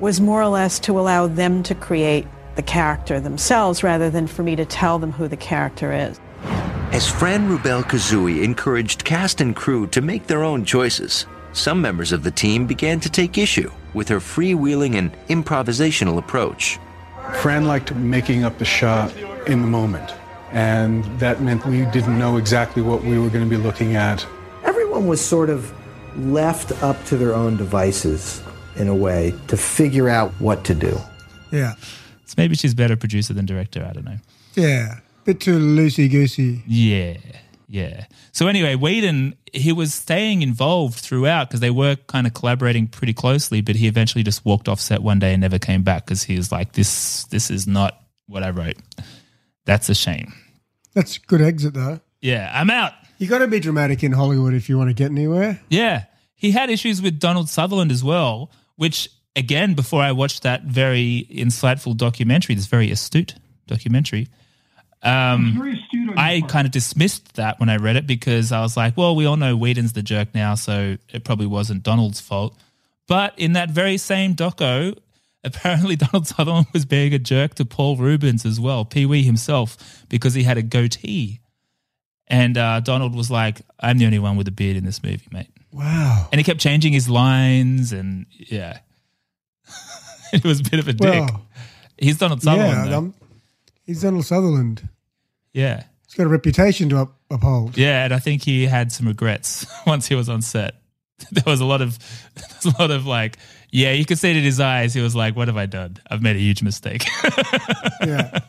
was 0.00 0.20
more 0.20 0.42
or 0.42 0.48
less 0.48 0.80
to 0.80 0.98
allow 0.98 1.28
them 1.28 1.62
to 1.62 1.76
create 1.76 2.26
the 2.56 2.62
character 2.62 3.20
themselves 3.20 3.84
rather 3.84 4.10
than 4.10 4.26
for 4.26 4.42
me 4.42 4.56
to 4.56 4.64
tell 4.64 4.98
them 4.98 5.12
who 5.12 5.28
the 5.28 5.36
character 5.36 5.92
is. 5.92 6.18
As 6.90 7.08
Fran 7.08 7.48
Rubel 7.48 7.84
Kuzui 7.84 8.42
encouraged 8.42 9.04
cast 9.04 9.40
and 9.40 9.54
crew 9.54 9.86
to 9.86 10.00
make 10.00 10.26
their 10.26 10.42
own 10.42 10.64
choices, 10.64 11.26
some 11.52 11.80
members 11.80 12.10
of 12.10 12.24
the 12.24 12.32
team 12.32 12.66
began 12.66 12.98
to 12.98 13.08
take 13.08 13.38
issue 13.38 13.70
with 13.94 14.08
her 14.08 14.18
freewheeling 14.18 14.96
and 14.96 15.12
improvisational 15.28 16.18
approach. 16.18 16.80
Fran 17.34 17.66
liked 17.66 17.94
making 17.94 18.42
up 18.42 18.58
the 18.58 18.64
shot 18.64 19.16
in 19.46 19.62
the 19.62 19.68
moment, 19.68 20.12
and 20.52 21.04
that 21.18 21.40
meant 21.40 21.64
we 21.66 21.84
didn't 21.86 22.18
know 22.18 22.36
exactly 22.36 22.82
what 22.82 23.02
we 23.02 23.18
were 23.18 23.28
going 23.28 23.44
to 23.44 23.50
be 23.50 23.56
looking 23.56 23.96
at. 23.96 24.26
Everyone 24.62 25.06
was 25.06 25.24
sort 25.24 25.50
of 25.50 25.72
left 26.16 26.70
up 26.82 27.02
to 27.06 27.16
their 27.16 27.34
own 27.34 27.56
devices 27.56 28.42
in 28.76 28.88
a 28.88 28.94
way 28.94 29.34
to 29.48 29.56
figure 29.56 30.08
out 30.08 30.30
what 30.38 30.64
to 30.64 30.74
do. 30.74 30.98
Yeah. 31.50 31.74
So 32.26 32.34
maybe 32.36 32.54
she's 32.54 32.74
better 32.74 32.96
producer 32.96 33.34
than 33.34 33.46
director. 33.46 33.86
I 33.88 33.92
don't 33.92 34.04
know. 34.04 34.18
Yeah. 34.54 35.00
Bit 35.24 35.40
too 35.40 35.58
loosey 35.58 36.10
goosey. 36.10 36.62
Yeah, 36.66 37.16
yeah. 37.68 38.06
So 38.32 38.48
anyway, 38.48 38.74
Whedon 38.74 39.36
he 39.52 39.72
was 39.72 39.92
staying 39.94 40.42
involved 40.42 40.98
throughout 40.98 41.48
because 41.48 41.60
they 41.60 41.70
were 41.70 41.96
kind 42.06 42.26
of 42.26 42.34
collaborating 42.34 42.86
pretty 42.86 43.12
closely, 43.12 43.60
but 43.60 43.76
he 43.76 43.86
eventually 43.86 44.24
just 44.24 44.44
walked 44.44 44.68
off 44.68 44.80
set 44.80 45.02
one 45.02 45.18
day 45.18 45.32
and 45.32 45.42
never 45.42 45.58
came 45.58 45.82
back 45.82 46.06
because 46.06 46.22
he 46.22 46.36
was 46.36 46.50
like, 46.50 46.72
"This, 46.72 47.24
this 47.24 47.50
is 47.50 47.66
not 47.66 48.02
what 48.26 48.42
I 48.42 48.50
wrote." 48.50 48.76
That's 49.64 49.88
a 49.88 49.94
shame. 49.94 50.32
That's 50.94 51.16
a 51.16 51.20
good 51.20 51.40
exit 51.40 51.74
though. 51.74 52.00
Yeah, 52.20 52.50
I'm 52.54 52.70
out. 52.70 52.92
You 53.18 53.28
got 53.28 53.38
to 53.38 53.48
be 53.48 53.60
dramatic 53.60 54.02
in 54.02 54.12
Hollywood 54.12 54.54
if 54.54 54.68
you 54.68 54.78
want 54.78 54.90
to 54.90 54.94
get 54.94 55.10
anywhere. 55.10 55.60
Yeah, 55.68 56.04
he 56.34 56.50
had 56.50 56.70
issues 56.70 57.00
with 57.00 57.18
Donald 57.18 57.48
Sutherland 57.48 57.92
as 57.92 58.02
well, 58.02 58.50
which 58.76 59.08
again, 59.36 59.74
before 59.74 60.02
I 60.02 60.12
watched 60.12 60.42
that 60.42 60.64
very 60.64 61.26
insightful 61.30 61.96
documentary, 61.96 62.54
this 62.54 62.66
very 62.66 62.90
astute 62.90 63.34
documentary, 63.66 64.28
um, 65.02 65.60
I 66.16 66.42
kind 66.46 66.64
of 66.64 66.70
dismissed 66.70 67.34
that 67.34 67.58
when 67.58 67.68
I 67.68 67.76
read 67.76 67.96
it 67.96 68.06
because 68.06 68.52
I 68.52 68.60
was 68.60 68.76
like, 68.76 68.96
well, 68.96 69.16
we 69.16 69.26
all 69.26 69.36
know 69.36 69.56
Whedon's 69.56 69.94
the 69.94 70.02
jerk 70.02 70.34
now, 70.34 70.54
so 70.54 70.96
it 71.12 71.24
probably 71.24 71.46
wasn't 71.46 71.82
Donald's 71.82 72.20
fault. 72.20 72.56
But 73.08 73.36
in 73.36 73.54
that 73.54 73.70
very 73.70 73.96
same 73.98 74.36
doco, 74.36 74.96
apparently 75.44 75.96
Donald 75.96 76.26
Sutherland 76.26 76.66
was 76.72 76.84
being 76.84 77.12
a 77.14 77.18
jerk 77.18 77.54
to 77.56 77.64
Paul 77.64 77.96
Reubens 77.96 78.44
as 78.44 78.60
well, 78.60 78.84
Pee 78.84 79.06
Wee 79.06 79.22
himself, 79.22 80.04
because 80.08 80.34
he 80.34 80.42
had 80.42 80.58
a 80.58 80.62
goatee. 80.62 81.40
And 82.28 82.56
uh, 82.56 82.80
Donald 82.80 83.14
was 83.14 83.30
like, 83.30 83.60
I'm 83.80 83.98
the 83.98 84.06
only 84.06 84.18
one 84.18 84.36
with 84.36 84.48
a 84.48 84.52
beard 84.52 84.76
in 84.76 84.84
this 84.84 85.02
movie, 85.02 85.26
mate. 85.30 85.50
Wow. 85.72 86.28
And 86.32 86.38
he 86.38 86.44
kept 86.44 86.60
changing 86.60 86.92
his 86.92 87.08
lines, 87.08 87.92
and 87.92 88.26
yeah. 88.32 88.78
it 90.32 90.44
was 90.44 90.60
a 90.60 90.64
bit 90.64 90.80
of 90.80 90.88
a 90.88 90.92
dick. 90.92 91.28
Well, 91.28 91.46
He's 91.98 92.18
Donald 92.18 92.42
Sutherland. 92.42 92.90
yeah, 92.90 92.96
um, 92.96 93.14
he's 93.84 94.02
Donald 94.02 94.24
Sutherland. 94.24 94.88
yeah. 95.52 95.84
He's 96.06 96.16
got 96.18 96.26
a 96.26 96.28
reputation 96.28 96.90
to 96.90 96.98
up, 96.98 97.16
uphold. 97.30 97.78
Yeah, 97.78 98.04
and 98.04 98.12
I 98.12 98.18
think 98.18 98.42
he 98.42 98.66
had 98.66 98.92
some 98.92 99.06
regrets 99.08 99.64
once 99.86 100.06
he 100.08 100.14
was 100.14 100.28
on 100.28 100.42
set. 100.42 100.74
There 101.30 101.44
was 101.46 101.60
a 101.60 101.64
lot 101.64 101.80
of, 101.80 101.98
there 102.34 102.44
was 102.64 102.74
a 102.74 102.82
lot 102.82 102.90
of 102.90 103.06
like, 103.06 103.38
yeah, 103.72 103.92
you 103.92 104.04
could 104.04 104.18
see 104.18 104.30
it 104.30 104.36
in 104.36 104.44
his 104.44 104.60
eyes. 104.60 104.94
He 104.94 105.00
was 105.00 105.16
like, 105.16 105.34
"What 105.34 105.48
have 105.48 105.56
I 105.56 105.66
done? 105.66 105.96
I've 106.08 106.22
made 106.22 106.36
a 106.36 106.40
huge 106.40 106.62
mistake." 106.62 107.04
Yeah. 108.04 108.40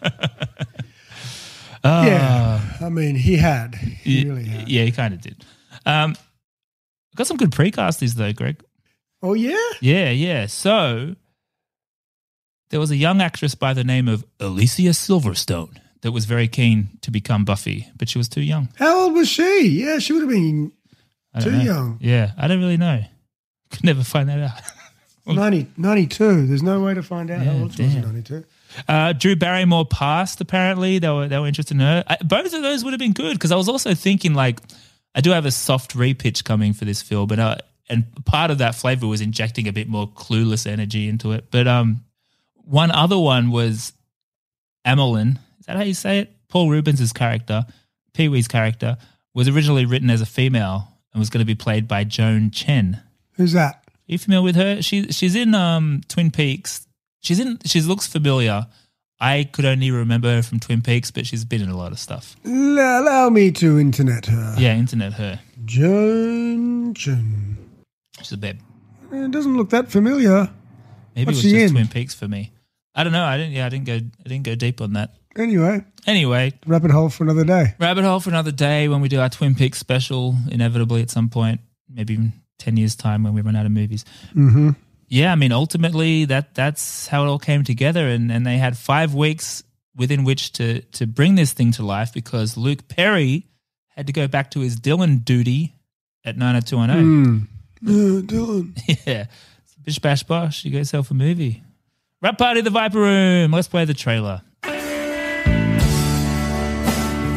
Ah. 1.84 2.06
yeah. 2.80 2.86
I 2.86 2.90
mean, 2.90 3.16
he 3.16 3.38
had. 3.38 3.76
He 3.76 4.22
yeah, 4.22 4.30
really 4.30 4.46
had. 4.46 4.68
yeah, 4.68 4.84
he 4.84 4.92
kind 4.92 5.14
of 5.14 5.22
did. 5.22 5.46
Um, 5.86 6.16
got 7.16 7.28
some 7.28 7.38
good 7.38 7.52
precasties 7.52 8.14
though, 8.14 8.34
Greg. 8.34 8.64
Oh, 9.22 9.34
yeah? 9.34 9.70
Yeah, 9.80 10.10
yeah. 10.10 10.48
So 10.48 11.16
there 12.70 12.80
was 12.80 12.92
a 12.92 12.96
young 12.96 13.22
actress 13.22 13.56
by 13.56 13.74
the 13.74 13.84
name 13.84 14.08
of 14.08 14.26
Alicia 14.40 14.90
Silverstone 14.90 15.78
that 16.02 16.12
was 16.12 16.26
very 16.26 16.48
keen 16.48 16.98
to 17.02 17.12
become 17.12 17.46
Buffy, 17.46 17.88
but 17.96 18.10
she 18.10 18.18
was 18.18 18.28
too 18.28 18.42
young. 18.42 18.70
How 18.76 19.04
old 19.04 19.14
was 19.14 19.30
she? 19.30 19.68
Yeah, 19.68 20.00
she 20.00 20.12
would 20.12 20.24
have 20.24 20.30
been 20.30 20.74
too 21.40 21.52
know. 21.52 21.64
young. 21.64 21.98
Yeah, 22.02 22.32
I 22.38 22.48
don't 22.48 22.60
really 22.60 22.78
know. 22.78 23.04
Could 23.72 23.86
never 23.86 24.04
find 24.04 24.28
that 24.30 24.40
out. 24.40 24.62
90, 25.26 25.68
92. 25.78 26.48
There's 26.48 26.64
no 26.64 26.82
way 26.82 26.94
to 26.94 27.04
find 27.04 27.32
out 27.32 27.46
Yeah, 27.46 27.54
how 27.54 27.60
old 27.64 27.74
she 27.74 27.84
was 27.84 27.96
in 27.96 28.02
damn. 28.02 28.14
92. 28.14 28.44
Uh, 28.88 29.14
Drew 29.14 29.36
Barrymore 29.36 29.86
passed. 29.86 30.42
Apparently, 30.42 31.00
they 31.00 31.10
were 31.10 31.28
they 31.28 31.38
were 31.40 31.48
interested 31.48 31.76
in 31.76 31.82
her. 31.82 32.04
I, 32.08 32.18
both 32.24 32.54
of 32.54 32.62
those 32.62 32.84
would 32.84 32.92
have 32.94 33.00
been 33.00 33.14
good 33.14 33.34
because 33.34 33.52
I 33.52 33.56
was 33.56 33.70
also 33.70 33.94
thinking 33.94 34.34
like 34.34 34.60
I 35.16 35.22
do 35.22 35.30
have 35.32 35.46
a 35.46 35.52
soft 35.52 35.96
repitch 35.96 36.44
coming 36.44 36.74
for 36.74 36.86
this 36.86 37.02
film, 37.02 37.28
but 37.28 37.40
uh, 37.40 37.56
and 37.90 38.06
part 38.26 38.50
of 38.52 38.58
that 38.58 38.74
flavor 38.76 39.06
was 39.08 39.22
injecting 39.22 39.68
a 39.68 39.72
bit 39.74 39.88
more 39.88 40.08
clueless 40.08 40.66
energy 40.66 41.08
into 41.08 41.32
it. 41.34 41.46
But 41.52 41.68
um, 41.68 42.04
one 42.66 42.90
other 42.92 43.18
one 43.20 43.52
was 43.52 43.94
Amilyn. 44.86 45.38
Is 45.60 45.66
that 45.68 45.78
how 45.78 45.84
you 45.84 45.94
say 45.94 46.20
it? 46.20 46.32
Paul 46.50 46.70
Reubens' 46.70 47.14
character, 47.14 47.66
Pee 48.14 48.28
Wee's 48.30 48.48
character, 48.48 48.98
was 49.34 49.48
originally 49.48 49.86
written 49.86 50.10
as 50.10 50.22
a 50.22 50.26
female 50.26 50.88
and 51.14 51.20
was 51.20 51.30
going 51.30 51.40
to 51.40 51.46
be 51.46 51.56
played 51.56 51.88
by 51.88 52.04
Joan 52.04 52.52
Chen. 52.52 53.02
Who's 53.34 53.54
that? 53.54 53.83
Are 54.10 54.12
you 54.12 54.18
familiar 54.18 54.44
with 54.44 54.56
her? 54.56 54.82
She 54.82 55.12
she's 55.12 55.36
in 55.36 55.56
um 55.56 56.02
Twin 56.08 56.30
Peaks. 56.32 56.88
She's 57.22 57.40
in 57.40 57.60
she 57.66 57.82
looks 57.82 58.08
familiar. 58.08 58.68
I 59.20 59.46
could 59.50 59.64
only 59.64 59.90
remember 59.92 60.28
her 60.36 60.44
from 60.44 60.60
Twin 60.60 60.82
Peaks, 60.82 61.10
but 61.12 61.26
she's 61.26 61.46
been 61.46 61.62
in 61.62 61.70
a 61.70 61.78
lot 61.78 61.94
of 61.94 62.00
stuff. 62.00 62.36
L- 62.46 62.52
allow 62.52 63.30
me 63.30 63.52
to 63.54 63.80
internet 63.80 64.26
her. 64.26 64.56
Yeah, 64.58 64.76
internet 64.76 65.14
her. 65.14 65.40
Joan 65.66 66.94
Chen. 66.94 67.58
She's 68.20 68.32
a 68.34 68.38
babe. 68.38 68.60
It 69.12 69.32
doesn't 69.32 69.56
look 69.56 69.70
that 69.70 69.90
familiar. 69.92 70.50
Maybe 71.16 71.28
What's 71.28 71.40
it 71.40 71.44
was 71.46 71.52
just 71.54 71.56
in? 71.66 71.72
Twin 71.72 71.88
Peaks 71.88 72.14
for 72.14 72.28
me. 72.28 72.52
I 72.96 73.04
don't 73.04 73.14
know. 73.14 73.24
I 73.24 73.38
didn't. 73.38 73.54
Yeah, 73.54 73.66
I 73.66 73.70
didn't 73.70 73.86
go. 73.86 73.94
I 73.96 74.28
didn't 74.30 74.44
go 74.44 74.56
deep 74.56 74.82
on 74.82 74.94
that. 74.94 75.16
Anyway, 75.36 75.84
Anyway, 76.06 76.54
rabbit 76.68 76.92
hole 76.92 77.10
for 77.10 77.24
another 77.24 77.44
day. 77.46 77.74
rabbit 77.80 78.04
hole 78.04 78.20
for 78.20 78.30
another 78.30 78.52
day 78.52 78.88
when 78.88 79.02
we 79.02 79.08
do 79.10 79.20
our 79.20 79.30
Twin 79.30 79.56
Peaks 79.56 79.80
special. 79.80 80.36
Inevitably, 80.52 81.02
at 81.02 81.10
some 81.10 81.30
point, 81.30 81.62
maybe 81.90 82.20
in 82.60 82.64
ten 82.64 82.78
years' 82.78 82.96
time 82.96 83.24
when 83.24 83.34
we 83.34 83.42
run 83.42 83.56
out 83.56 83.66
of 83.66 83.72
movies. 83.72 84.06
Mm-hmm. 84.36 84.72
Yeah, 85.08 85.32
I 85.32 85.36
mean, 85.36 85.52
ultimately, 85.52 86.26
that 86.26 86.56
that's 86.56 87.08
how 87.08 87.24
it 87.24 87.28
all 87.28 87.40
came 87.40 87.64
together, 87.64 88.08
and 88.08 88.32
and 88.32 88.46
they 88.46 88.58
had 88.58 88.78
five 88.78 89.14
weeks 89.14 89.64
within 89.96 90.24
which 90.24 90.54
to 90.54 90.82
to 90.82 91.06
bring 91.06 91.36
this 91.36 91.54
thing 91.54 91.72
to 91.74 91.86
life 91.86 92.14
because 92.14 92.58
Luke 92.58 92.88
Perry 92.88 93.48
had 93.90 94.08
to 94.08 94.14
go 94.14 94.28
back 94.28 94.50
to 94.52 94.62
his 94.62 94.80
Dylan 94.80 95.24
duty 95.24 95.76
at 96.26 96.38
nine 96.38 96.56
hundred 96.56 96.68
two 96.68 96.78
one 96.78 96.90
zero. 96.90 97.02
Mm. 97.04 97.48
Uh, 97.86 98.22
Dylan. 98.22 98.78
Yeah, 99.06 99.26
so 99.66 99.76
bish 99.84 100.00
bash 100.00 100.24
bosh, 100.24 100.66
you 100.66 100.72
got 100.72 100.80
yourself 100.80 101.12
a 101.12 101.14
movie. 101.14 101.62
Wrap 102.22 102.38
party, 102.38 102.62
the 102.62 102.70
Viper 102.70 103.00
Room. 103.00 103.52
Let's 103.52 103.68
play 103.68 103.86
the 103.86 103.94
trailer. 103.94 104.42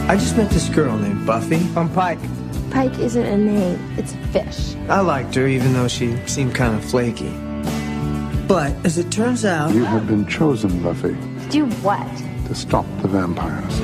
I 0.08 0.14
just 0.14 0.36
met 0.36 0.50
this 0.50 0.68
girl 0.68 0.96
named 0.96 1.26
Buffy 1.26 1.60
on 1.76 1.92
Pike. 1.92 2.20
Pike 2.70 2.98
isn't 2.98 3.24
a 3.24 3.36
name, 3.38 3.78
it's 3.96 4.12
a 4.12 4.16
fish. 4.28 4.74
I 4.88 5.00
liked 5.00 5.34
her 5.36 5.46
even 5.46 5.72
though 5.72 5.88
she 5.88 6.16
seemed 6.26 6.54
kind 6.54 6.74
of 6.74 6.84
flaky. 6.84 7.30
But 8.46 8.72
as 8.84 8.98
it 8.98 9.10
turns 9.10 9.44
out, 9.44 9.72
You 9.74 9.84
have 9.84 10.06
been 10.06 10.26
chosen, 10.26 10.82
Buffy, 10.82 11.16
Do 11.50 11.66
what? 11.82 12.06
to 12.46 12.54
stop 12.54 12.86
the 13.02 13.08
vampires. 13.08 13.80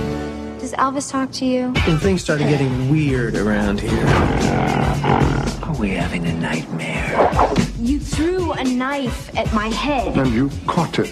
Does 0.61 0.73
Elvis 0.75 1.11
talk 1.11 1.33
to 1.33 1.45
you? 1.45 1.73
and 1.89 2.01
things 2.01 2.23
started 2.23 2.49
getting 2.49 2.91
weird 2.91 3.35
around 3.37 3.81
here. 3.81 4.07
Are 5.65 5.75
we 5.79 5.91
having 5.91 6.27
a 6.27 6.33
nightmare? 6.35 7.51
You 7.79 7.99
threw 7.99 8.53
a 8.53 8.63
knife 8.63 9.37
at 9.37 9.53
my 9.53 9.69
head. 9.69 10.17
And 10.17 10.29
you 10.33 10.51
caught 10.67 10.99
it. 11.01 11.09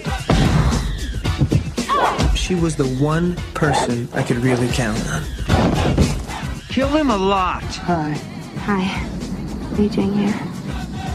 She 2.36 2.54
was 2.54 2.76
the 2.76 2.86
one 3.02 3.34
person 3.54 4.08
I 4.14 4.22
could 4.22 4.36
really 4.38 4.68
count 4.68 4.98
on. 5.10 5.22
Kill 6.70 6.88
him 6.88 7.10
a 7.10 7.16
lot. 7.16 7.64
Hi. 7.64 8.12
Hi. 8.58 8.84
What 9.70 9.80
are 9.80 9.82
you 9.82 9.88
doing 9.88 10.12
here? 10.12 10.32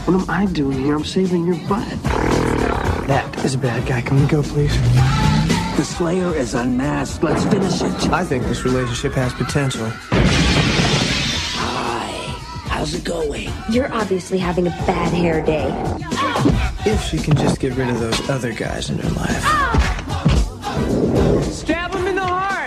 What 0.04 0.20
am 0.20 0.28
I 0.28 0.44
doing 0.52 0.78
here? 0.80 0.94
I'm 0.94 1.02
saving 1.02 1.46
your 1.46 1.56
butt. 1.66 1.88
That 3.06 3.42
is 3.42 3.54
a 3.54 3.58
bad 3.58 3.86
guy. 3.86 4.02
Can 4.02 4.20
we 4.20 4.26
go, 4.26 4.42
please? 4.42 4.76
The 5.78 5.82
Slayer 5.82 6.34
is 6.34 6.52
unmasked. 6.52 7.22
Let's 7.22 7.42
finish 7.44 7.80
it. 7.80 8.10
I 8.10 8.22
think 8.22 8.44
this 8.44 8.66
relationship 8.66 9.14
has 9.14 9.32
potential. 9.32 9.88
Hi. 11.54 12.10
How's 12.68 12.92
it 12.92 13.04
going? 13.04 13.50
You're 13.70 13.90
obviously 13.94 14.36
having 14.36 14.66
a 14.66 14.76
bad 14.86 15.14
hair 15.14 15.40
day. 15.40 15.72
If 16.84 17.02
she 17.02 17.16
can 17.16 17.34
just 17.34 17.60
get 17.60 17.72
rid 17.76 17.88
of 17.88 17.98
those 17.98 18.28
other 18.28 18.52
guys 18.52 18.90
in 18.90 18.98
her 18.98 19.08
life. 19.08 19.42
Stab 21.50 21.94
him 21.94 22.00
in 22.00 22.04
the 22.04 22.04
heart! 22.04 22.05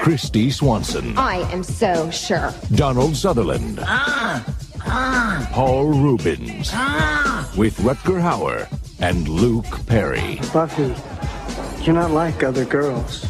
Kristy 0.02 0.52
Swanson, 0.52 1.18
I 1.18 1.38
am 1.52 1.62
so 1.64 2.10
sure. 2.10 2.54
Donald 2.76 3.16
Sutherland, 3.16 3.80
Ah! 3.84 4.44
Ah! 4.86 5.50
Paul 5.52 5.88
Reubens, 5.94 6.72
Ah! 6.74 7.50
with 7.58 7.78
Rutger 7.80 8.22
Hauer 8.22 8.68
and 9.02 9.28
Luke 9.28 9.86
Perry. 9.88 10.40
Buffy, 10.54 10.96
you're 11.84 11.96
not 11.96 12.12
like 12.12 12.44
other 12.44 12.66
girls. 12.66 13.26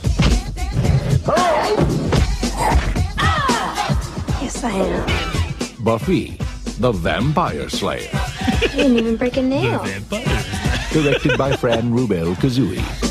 Yes, 4.41 4.63
I 4.63 4.71
am. 4.71 5.84
Buffy, 5.84 6.38
the 6.79 6.91
Vampire 6.91 7.69
Slayer. 7.69 8.10
I 8.13 8.67
didn't 8.75 8.97
even 8.97 9.15
break 9.17 9.38
a 9.38 9.41
nail. 9.41 9.84
Directed 10.91 11.38
by 11.38 11.55
Fran 11.55 11.91
Rubel 11.93 12.36
Kuzui. 12.36 13.09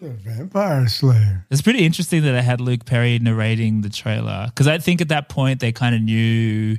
The 0.00 0.10
Vampire 0.10 0.86
Slayer. 0.88 1.44
It's 1.50 1.62
pretty 1.62 1.84
interesting 1.84 2.22
that 2.22 2.34
I 2.34 2.40
had 2.40 2.60
Luke 2.60 2.84
Perry 2.84 3.18
narrating 3.18 3.80
the 3.80 3.88
trailer 3.88 4.46
because 4.46 4.68
I 4.68 4.78
think 4.78 5.00
at 5.00 5.08
that 5.08 5.28
point 5.28 5.58
they 5.60 5.72
kind 5.72 5.94
of 5.94 6.00
knew 6.00 6.76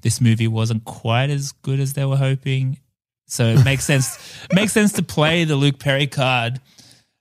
this 0.00 0.20
movie 0.20 0.48
wasn't 0.48 0.84
quite 0.84 1.28
as 1.30 1.52
good 1.62 1.80
as 1.80 1.92
they 1.92 2.04
were 2.04 2.16
hoping. 2.16 2.78
So 3.26 3.44
it 3.46 3.64
makes 3.64 3.84
sense 3.84 4.18
makes 4.52 4.72
sense 4.72 4.92
to 4.94 5.02
play 5.02 5.44
the 5.44 5.56
Luke 5.56 5.78
Perry 5.78 6.06
card 6.06 6.60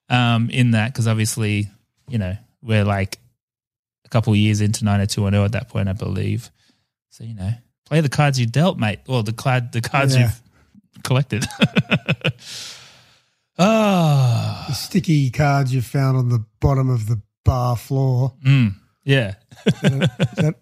um, 0.10 0.50
in 0.50 0.72
that 0.72 0.94
because 0.94 1.08
obviously 1.08 1.68
you 2.08 2.18
know 2.18 2.36
we're 2.62 2.86
like 2.86 3.20
a 4.06 4.10
couple 4.10 4.32
of 4.34 4.38
years 4.38 4.62
into 4.62 4.86
90210 4.86 5.44
at 5.46 5.52
that 5.54 5.70
point, 5.70 5.90
I 5.90 5.94
believe. 5.94 6.50
So 7.10 7.24
you 7.26 7.34
know, 7.36 7.52
play 7.86 8.00
the 8.00 8.10
cards 8.10 8.40
you 8.40 8.46
dealt, 8.46 8.78
mate. 8.78 9.00
Well, 9.06 9.24
the 9.24 9.34
card 9.34 9.74
the 9.74 9.82
cards 9.82 10.16
Yeah. 10.16 10.22
you've 10.96 11.04
collected. 11.04 11.46
oh, 13.62 14.66
The 14.68 14.74
sticky 14.74 15.30
cards 15.30 15.74
you 15.74 15.82
found 15.82 16.18
on 16.18 16.30
the 16.30 16.44
bottom 16.60 16.90
of 16.90 17.08
the 17.08 17.22
bar 17.46 17.76
floor. 17.78 18.34
Mm, 18.46 18.74
yeah. 19.04 19.36
that, 19.82 20.56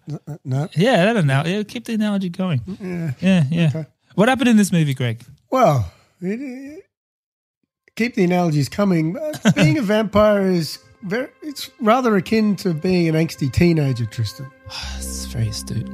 no. 0.44 0.68
Yeah, 0.76 1.04
that 1.06 1.16
analogy. 1.16 1.50
Yeah, 1.52 1.62
keep 1.64 1.84
the 1.84 1.94
analogy 1.94 2.28
going. 2.28 2.60
Yeah. 2.80 3.12
Yeah, 3.20 3.44
yeah. 3.50 3.68
Okay. 3.68 3.86
What 4.14 4.28
happened 4.28 4.48
in 4.48 4.56
this 4.56 4.72
movie, 4.72 4.94
Greg? 4.94 5.22
Well, 5.50 5.90
it, 6.20 6.40
it- 6.40 6.84
keep 7.96 8.14
the 8.14 8.24
analogies 8.24 8.68
coming. 8.68 9.16
Uh, 9.16 9.50
Being 9.54 9.78
a 9.78 9.82
vampire 9.82 10.46
is 10.46 10.78
very, 11.02 11.28
it's 11.42 11.70
rather 11.80 12.16
akin 12.16 12.56
to 12.56 12.72
being 12.74 13.08
an 13.08 13.14
angsty 13.14 13.52
teenager, 13.52 14.06
Tristan. 14.06 14.50
It's 14.96 15.26
very 15.26 15.48
astute. 15.48 15.88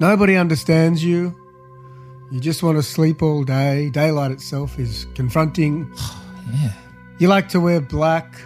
Nobody 0.00 0.36
understands 0.36 1.02
you. 1.04 1.34
You 2.30 2.40
just 2.40 2.62
want 2.62 2.76
to 2.76 2.82
sleep 2.82 3.22
all 3.22 3.42
day. 3.42 3.90
Daylight 3.90 4.30
itself 4.30 4.78
is 4.78 5.06
confronting. 5.14 5.90
Yeah. 6.50 6.72
You 7.18 7.28
like 7.28 7.50
to 7.50 7.60
wear 7.60 7.78
black. 7.78 8.40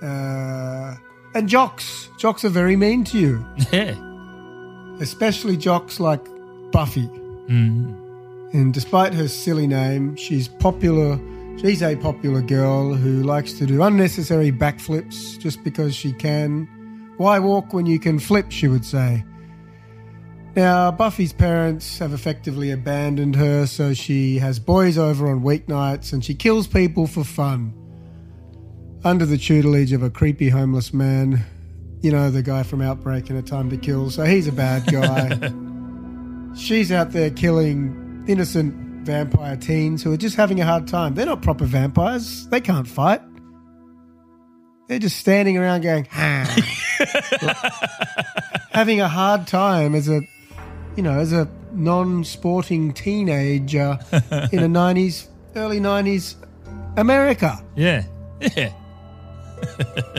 Uh, 0.00 0.94
and 1.34 1.46
jocks. 1.46 2.08
Jocks 2.16 2.42
are 2.42 2.48
very 2.48 2.74
mean 2.74 3.04
to 3.04 3.18
you. 3.18 3.46
Yeah. 3.70 3.94
Especially 4.98 5.58
jocks 5.58 6.00
like 6.00 6.24
Buffy. 6.72 7.06
Mm. 7.48 7.94
And 8.54 8.72
despite 8.72 9.12
her 9.12 9.28
silly 9.28 9.66
name, 9.66 10.16
she's 10.16 10.48
popular. 10.48 11.20
She's 11.58 11.82
a 11.82 11.96
popular 11.96 12.40
girl 12.40 12.94
who 12.94 13.22
likes 13.24 13.52
to 13.54 13.66
do 13.66 13.82
unnecessary 13.82 14.50
backflips 14.50 15.38
just 15.38 15.62
because 15.62 15.94
she 15.94 16.14
can. 16.14 16.66
Why 17.18 17.38
walk 17.38 17.74
when 17.74 17.84
you 17.84 17.98
can 18.00 18.18
flip, 18.18 18.50
she 18.50 18.68
would 18.68 18.86
say. 18.86 19.22
Now, 20.56 20.90
Buffy's 20.90 21.32
parents 21.32 21.98
have 21.98 22.12
effectively 22.12 22.70
abandoned 22.70 23.36
her, 23.36 23.66
so 23.66 23.94
she 23.94 24.38
has 24.38 24.58
boys 24.58 24.98
over 24.98 25.28
on 25.28 25.42
weeknights 25.42 26.12
and 26.12 26.24
she 26.24 26.34
kills 26.34 26.66
people 26.66 27.06
for 27.06 27.22
fun. 27.22 27.72
Under 29.04 29.24
the 29.24 29.38
tutelage 29.38 29.92
of 29.92 30.02
a 30.02 30.10
creepy 30.10 30.48
homeless 30.48 30.92
man. 30.92 31.44
You 32.00 32.12
know, 32.12 32.30
the 32.30 32.42
guy 32.42 32.62
from 32.62 32.80
Outbreak 32.80 33.30
and 33.30 33.38
A 33.38 33.42
Time 33.42 33.70
to 33.70 33.76
Kill, 33.76 34.10
so 34.10 34.24
he's 34.24 34.46
a 34.46 34.52
bad 34.52 34.86
guy. 34.86 35.52
She's 36.56 36.90
out 36.90 37.12
there 37.12 37.30
killing 37.30 38.24
innocent 38.26 38.74
vampire 39.04 39.56
teens 39.56 40.02
who 40.02 40.12
are 40.12 40.16
just 40.16 40.36
having 40.36 40.60
a 40.60 40.64
hard 40.64 40.88
time. 40.88 41.14
They're 41.14 41.26
not 41.26 41.42
proper 41.42 41.64
vampires. 41.64 42.46
They 42.48 42.60
can't 42.60 42.86
fight. 42.86 43.22
They're 44.88 44.98
just 44.98 45.18
standing 45.18 45.56
around 45.56 45.82
going, 45.82 46.08
"Ah." 46.12 46.56
having 48.72 49.00
a 49.00 49.08
hard 49.08 49.46
time 49.46 49.94
as 49.94 50.08
a, 50.08 50.20
you 50.98 51.02
know, 51.04 51.16
as 51.20 51.32
a 51.32 51.46
non-sporting 51.72 52.92
teenager 52.92 53.96
in 54.52 54.58
a 54.58 54.68
'90s, 54.68 55.28
early 55.54 55.78
'90s 55.78 56.34
America. 56.96 57.62
Yeah. 57.76 58.02
Yeah. 58.56 58.72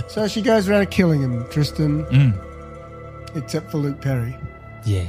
So 0.09 0.27
she 0.27 0.41
goes 0.41 0.67
around 0.67 0.89
killing 0.91 1.21
him, 1.21 1.45
Tristan, 1.49 2.03
Mm. 2.05 3.37
except 3.37 3.71
for 3.71 3.77
Luke 3.77 4.01
Perry. 4.01 4.35
Yeah. 4.85 5.05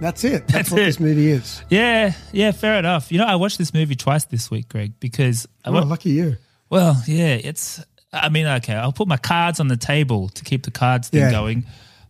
That's 0.00 0.24
it. 0.24 0.30
That's, 0.48 0.52
That's 0.52 0.70
what 0.70 0.82
it. 0.82 0.84
this 0.86 1.00
movie 1.00 1.30
is. 1.30 1.62
Yeah, 1.70 2.12
yeah, 2.32 2.50
fair 2.52 2.78
enough. 2.78 3.12
You 3.12 3.18
know, 3.18 3.26
I 3.26 3.36
watched 3.36 3.58
this 3.58 3.72
movie 3.72 3.94
twice 3.94 4.24
this 4.24 4.50
week, 4.50 4.68
Greg, 4.68 4.92
because 5.00 5.46
I 5.64 5.68
Oh, 5.70 5.72
wa- 5.72 5.80
lucky 5.82 6.10
you. 6.10 6.36
Well, 6.70 7.00
yeah, 7.06 7.34
it's. 7.34 7.82
I 8.12 8.28
mean, 8.28 8.46
okay, 8.46 8.74
I'll 8.74 8.92
put 8.92 9.08
my 9.08 9.16
cards 9.16 9.60
on 9.60 9.68
the 9.68 9.76
table 9.78 10.28
to 10.30 10.44
keep 10.44 10.64
the 10.64 10.70
cards 10.70 11.08
thing 11.08 11.20
Yeah. 11.20 11.30
going. 11.30 11.64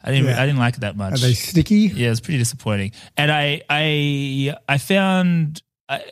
I 0.05 0.11
didn't. 0.11 0.27
Yeah. 0.27 0.43
I 0.43 0.47
didn't 0.47 0.59
like 0.59 0.75
it 0.75 0.81
that 0.81 0.97
much. 0.97 1.15
Are 1.15 1.19
they 1.19 1.35
sticky? 1.35 1.91
Yeah, 1.95 2.11
it's 2.11 2.21
pretty 2.21 2.39
disappointing. 2.39 2.93
And 3.17 3.31
I, 3.31 3.63
I, 3.71 4.55
I 4.69 4.79
found 4.79 5.63
I, 5.89 6.03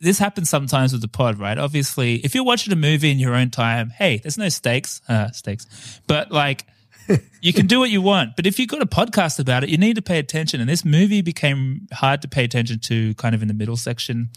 this 0.00 0.18
happens 0.18 0.48
sometimes 0.50 0.92
with 0.92 1.02
the 1.02 1.08
pod, 1.08 1.38
right? 1.38 1.58
Obviously, 1.58 2.16
if 2.16 2.34
you're 2.34 2.44
watching 2.44 2.72
a 2.72 2.76
movie 2.76 3.10
in 3.10 3.18
your 3.18 3.34
own 3.34 3.50
time, 3.50 3.90
hey, 3.90 4.18
there's 4.18 4.38
no 4.38 4.48
stakes, 4.48 5.00
uh, 5.08 5.30
stakes, 5.32 6.00
but 6.06 6.30
like. 6.32 6.66
you 7.40 7.52
can 7.52 7.66
do 7.66 7.80
what 7.80 7.90
you 7.90 8.00
want, 8.00 8.36
but 8.36 8.46
if 8.46 8.56
you've 8.60 8.68
got 8.68 8.80
a 8.80 8.86
podcast 8.86 9.40
about 9.40 9.64
it, 9.64 9.70
you 9.70 9.76
need 9.76 9.96
to 9.96 10.02
pay 10.02 10.20
attention. 10.20 10.60
And 10.60 10.70
this 10.70 10.84
movie 10.84 11.22
became 11.22 11.88
hard 11.92 12.22
to 12.22 12.28
pay 12.28 12.44
attention 12.44 12.78
to 12.80 13.14
kind 13.14 13.34
of 13.34 13.42
in 13.42 13.48
the 13.48 13.54
middle 13.54 13.76
section. 13.76 14.30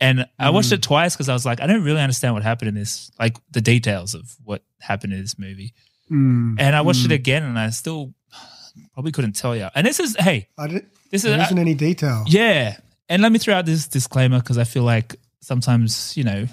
And 0.00 0.24
I 0.38 0.50
watched 0.50 0.68
Mm. 0.70 0.74
it 0.74 0.82
twice 0.82 1.16
because 1.16 1.28
I 1.28 1.32
was 1.32 1.44
like, 1.44 1.60
I 1.60 1.66
don't 1.66 1.82
really 1.82 2.00
understand 2.00 2.34
what 2.34 2.44
happened 2.44 2.68
in 2.68 2.74
this, 2.76 3.10
like 3.18 3.36
the 3.50 3.60
details 3.60 4.14
of 4.14 4.32
what 4.44 4.62
happened 4.80 5.12
in 5.12 5.22
this 5.22 5.38
movie. 5.40 5.74
Mm, 6.10 6.56
And 6.58 6.76
I 6.76 6.80
watched 6.82 7.02
mm. 7.02 7.06
it 7.06 7.12
again 7.12 7.42
and 7.42 7.58
I 7.58 7.70
still 7.70 8.12
probably 8.92 9.12
couldn't 9.12 9.34
tell 9.36 9.56
you. 9.56 9.68
And 9.74 9.86
this 9.86 10.00
is, 10.00 10.16
hey, 10.18 10.48
I 10.58 10.66
did, 10.66 10.86
this 11.10 11.24
is, 11.24 11.30
there 11.30 11.40
isn't 11.40 11.58
any 11.58 11.74
detail. 11.74 12.24
yeah. 12.26 12.76
And 13.08 13.22
let 13.22 13.32
me 13.32 13.38
throw 13.38 13.54
out 13.54 13.66
this 13.66 13.86
disclaimer 13.86 14.38
because 14.40 14.56
I 14.56 14.64
feel 14.64 14.82
like 14.82 15.16
sometimes, 15.40 16.16
you 16.16 16.24
know, 16.24 16.46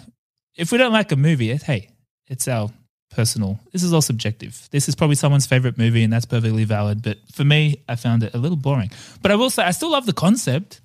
if 0.55 0.71
we 0.71 0.77
don't 0.77 0.91
like 0.91 1.11
a 1.11 1.15
movie, 1.15 1.49
it, 1.51 1.63
hey, 1.63 1.89
it's 2.27 2.47
our 2.47 2.69
personal. 3.09 3.59
This 3.71 3.83
is 3.83 3.93
all 3.93 4.01
subjective. 4.01 4.67
This 4.71 4.89
is 4.89 4.95
probably 4.95 5.15
someone's 5.15 5.45
favorite 5.45 5.77
movie 5.77 6.03
and 6.03 6.11
that's 6.11 6.25
perfectly 6.25 6.65
valid. 6.65 7.01
But 7.01 7.19
for 7.33 7.43
me, 7.45 7.83
I 7.87 7.95
found 7.95 8.23
it 8.23 8.33
a 8.33 8.37
little 8.37 8.57
boring. 8.57 8.91
But 9.21 9.31
I 9.31 9.35
will 9.35 9.49
say, 9.49 9.63
I 9.63 9.71
still 9.71 9.91
love 9.91 10.05
the 10.05 10.13
concept. 10.13 10.81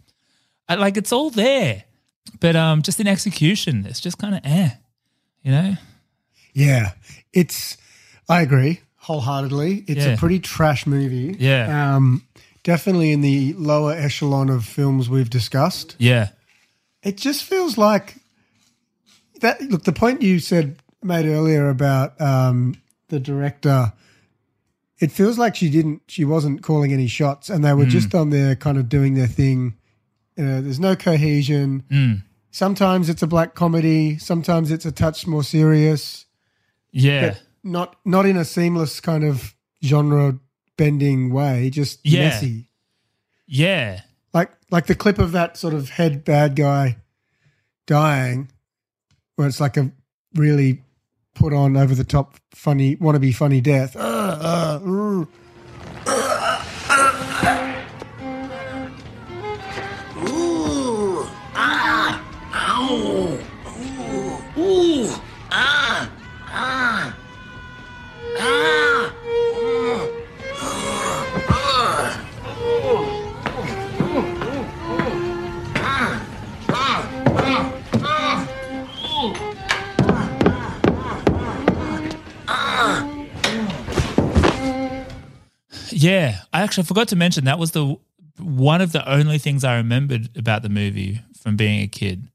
I 0.68 0.76
like 0.76 0.96
it's 0.96 1.12
all 1.12 1.30
there. 1.30 1.84
But 2.40 2.56
um, 2.56 2.82
just 2.82 2.98
in 3.00 3.06
execution, 3.06 3.86
it's 3.86 4.00
just 4.00 4.18
kind 4.18 4.34
of 4.34 4.40
eh, 4.44 4.70
you 5.42 5.52
know? 5.52 5.74
Yeah, 6.54 6.92
it's. 7.32 7.76
I 8.28 8.42
agree 8.42 8.80
wholeheartedly. 8.96 9.84
It's 9.86 10.04
Yeah. 10.04 10.12
a 10.12 10.16
pretty 10.16 10.40
trash 10.40 10.86
movie. 10.86 11.36
Yeah. 11.38 11.94
um, 11.96 12.24
definitely 12.64 13.12
in 13.12 13.20
the 13.20 13.52
lower 13.54 13.92
echelon 13.92 14.48
of 14.48 14.64
films 14.64 15.08
we've 15.08 15.30
discussed. 15.30 15.94
Yeah. 15.98 16.30
It 17.04 17.16
just 17.16 17.44
feels 17.44 17.78
like 17.78 18.16
that. 19.40 19.62
Look, 19.62 19.84
the 19.84 19.92
point 19.92 20.22
you 20.22 20.40
said 20.40 20.76
made 21.02 21.26
earlier 21.26 21.68
about 21.68 22.20
um, 22.20 22.74
the 23.08 23.20
director. 23.20 23.92
It 24.98 25.12
feels 25.12 25.38
like 25.38 25.54
she 25.54 25.68
didn't. 25.70 26.02
She 26.08 26.24
wasn't 26.24 26.62
calling 26.62 26.92
any 26.92 27.06
shots, 27.06 27.50
and 27.50 27.62
they 27.64 27.74
were 27.74 27.84
Mm. 27.84 27.90
just 27.90 28.14
on 28.14 28.30
there, 28.30 28.56
kind 28.56 28.78
of 28.78 28.88
doing 28.88 29.14
their 29.14 29.26
thing. 29.28 29.74
Uh, 30.38 30.60
there's 30.62 30.80
no 30.80 30.96
cohesion. 30.96 31.84
Mm. 31.90 32.22
Sometimes 32.50 33.08
it's 33.10 33.22
a 33.22 33.26
black 33.26 33.54
comedy. 33.54 34.18
Sometimes 34.18 34.70
it's 34.70 34.86
a 34.86 34.90
touch 34.92 35.26
more 35.26 35.44
serious. 35.44 36.24
Yeah. 36.92 37.28
but 37.28 37.42
not 37.66 37.96
not 38.04 38.24
in 38.26 38.36
a 38.36 38.44
seamless 38.44 39.00
kind 39.00 39.24
of 39.24 39.54
genre 39.84 40.38
bending 40.78 41.30
way. 41.32 41.68
Just 41.70 42.00
Yeah. 42.04 42.28
messy. 42.28 42.70
Yeah. 43.46 44.00
Like 44.32 44.50
like 44.70 44.86
the 44.86 44.94
clip 44.94 45.18
of 45.18 45.32
that 45.32 45.56
sort 45.56 45.74
of 45.74 45.90
head 45.90 46.24
bad 46.24 46.56
guy 46.56 46.96
dying, 47.86 48.48
where 49.36 49.48
it's 49.48 49.60
like 49.60 49.76
a 49.76 49.90
really 50.34 50.82
put 51.34 51.52
on 51.52 51.76
over 51.76 51.94
the 51.94 52.04
top 52.04 52.36
funny 52.52 52.96
wannabe 52.96 53.34
funny 53.34 53.60
death. 53.60 53.94
Uh, 53.96 54.78
uh, 54.80 55.24
Yeah, 85.98 86.40
I 86.52 86.60
actually 86.60 86.84
forgot 86.84 87.08
to 87.08 87.16
mention 87.16 87.46
that 87.46 87.58
was 87.58 87.70
the 87.70 87.96
one 88.38 88.82
of 88.82 88.92
the 88.92 89.08
only 89.10 89.38
things 89.38 89.64
I 89.64 89.76
remembered 89.78 90.28
about 90.36 90.60
the 90.62 90.68
movie 90.68 91.22
from 91.40 91.56
being 91.56 91.80
a 91.80 91.86
kid, 91.88 92.28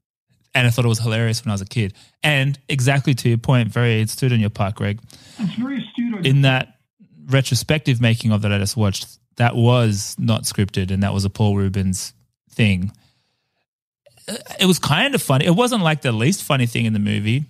and 0.52 0.66
I 0.66 0.70
thought 0.70 0.84
it 0.84 0.88
was 0.88 0.98
hilarious 0.98 1.44
when 1.44 1.50
I 1.50 1.54
was 1.54 1.60
a 1.60 1.66
kid. 1.66 1.94
And 2.24 2.58
exactly 2.68 3.14
to 3.14 3.28
your 3.28 3.38
point, 3.38 3.68
very 3.68 4.00
astute 4.00 4.32
on 4.32 4.40
your 4.40 4.50
part, 4.50 4.74
Greg. 4.74 4.98
It's 5.38 5.54
very 5.54 5.78
astute. 5.78 6.12
on 6.14 6.26
In 6.26 6.42
that 6.42 6.74
retrospective 7.26 8.00
making 8.00 8.32
of 8.32 8.42
that 8.42 8.52
I 8.52 8.58
just 8.58 8.76
watched, 8.76 9.06
that 9.36 9.54
was 9.54 10.16
not 10.18 10.42
scripted, 10.42 10.90
and 10.90 11.04
that 11.04 11.14
was 11.14 11.24
a 11.24 11.30
Paul 11.30 11.56
Reubens 11.56 12.14
thing. 12.50 12.90
Uh, 14.28 14.34
It 14.58 14.66
was 14.66 14.80
kind 14.80 15.14
of 15.14 15.22
funny. 15.22 15.46
It 15.46 15.54
wasn't 15.54 15.84
like 15.84 16.02
the 16.02 16.10
least 16.10 16.42
funny 16.42 16.66
thing 16.66 16.84
in 16.84 16.94
the 16.94 16.98
movie. 16.98 17.44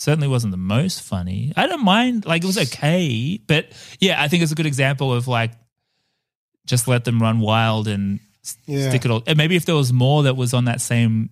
Certainly 0.00 0.28
wasn't 0.28 0.52
the 0.52 0.56
most 0.56 1.02
funny. 1.02 1.52
I 1.56 1.66
don't 1.66 1.84
mind. 1.84 2.24
Like 2.24 2.44
it 2.44 2.46
was 2.46 2.56
okay, 2.56 3.40
but 3.48 3.66
yeah, 3.98 4.22
I 4.22 4.28
think 4.28 4.42
it's 4.44 4.52
a 4.52 4.54
good 4.54 4.64
example 4.66 5.12
of 5.12 5.26
like 5.26 5.50
just 6.66 6.86
let 6.86 7.04
them 7.04 7.20
run 7.20 7.40
wild 7.40 7.88
and 7.88 8.20
Yeah. 8.66 8.88
stick 8.90 9.04
it 9.04 9.10
all. 9.10 9.22
And 9.26 9.36
maybe 9.36 9.56
if 9.56 9.64
there 9.66 9.74
was 9.74 9.92
more 9.92 10.22
that 10.22 10.36
was 10.36 10.54
on 10.54 10.66
that 10.66 10.80
same 10.80 11.30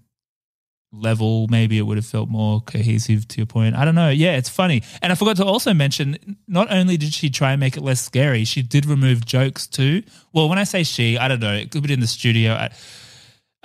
level, 0.92 1.46
maybe 1.48 1.78
it 1.78 1.82
would 1.82 1.96
have 1.96 2.06
felt 2.06 2.28
more 2.28 2.60
cohesive 2.60 3.28
to 3.28 3.36
your 3.38 3.46
point. 3.46 3.76
I 3.76 3.84
don't 3.84 3.94
know. 3.94 4.08
Yeah, 4.10 4.36
it's 4.36 4.48
funny. 4.48 4.82
And 5.00 5.12
I 5.12 5.14
forgot 5.14 5.36
to 5.36 5.44
also 5.44 5.72
mention 5.74 6.36
not 6.48 6.72
only 6.72 6.96
did 6.96 7.12
she 7.12 7.30
try 7.30 7.52
and 7.52 7.60
make 7.60 7.76
it 7.76 7.82
less 7.82 8.00
scary, 8.00 8.44
she 8.44 8.62
did 8.62 8.84
remove 8.86 9.24
jokes 9.26 9.66
too. 9.66 10.02
Well, 10.32 10.48
when 10.48 10.58
I 10.58 10.64
say 10.64 10.82
she, 10.84 11.18
I 11.18 11.28
don't 11.28 11.40
know. 11.40 11.52
It 11.54 11.70
could 11.70 11.82
be 11.84 11.92
in 11.92 12.00
the 12.00 12.06
studio. 12.06 12.52
I, 12.54 12.70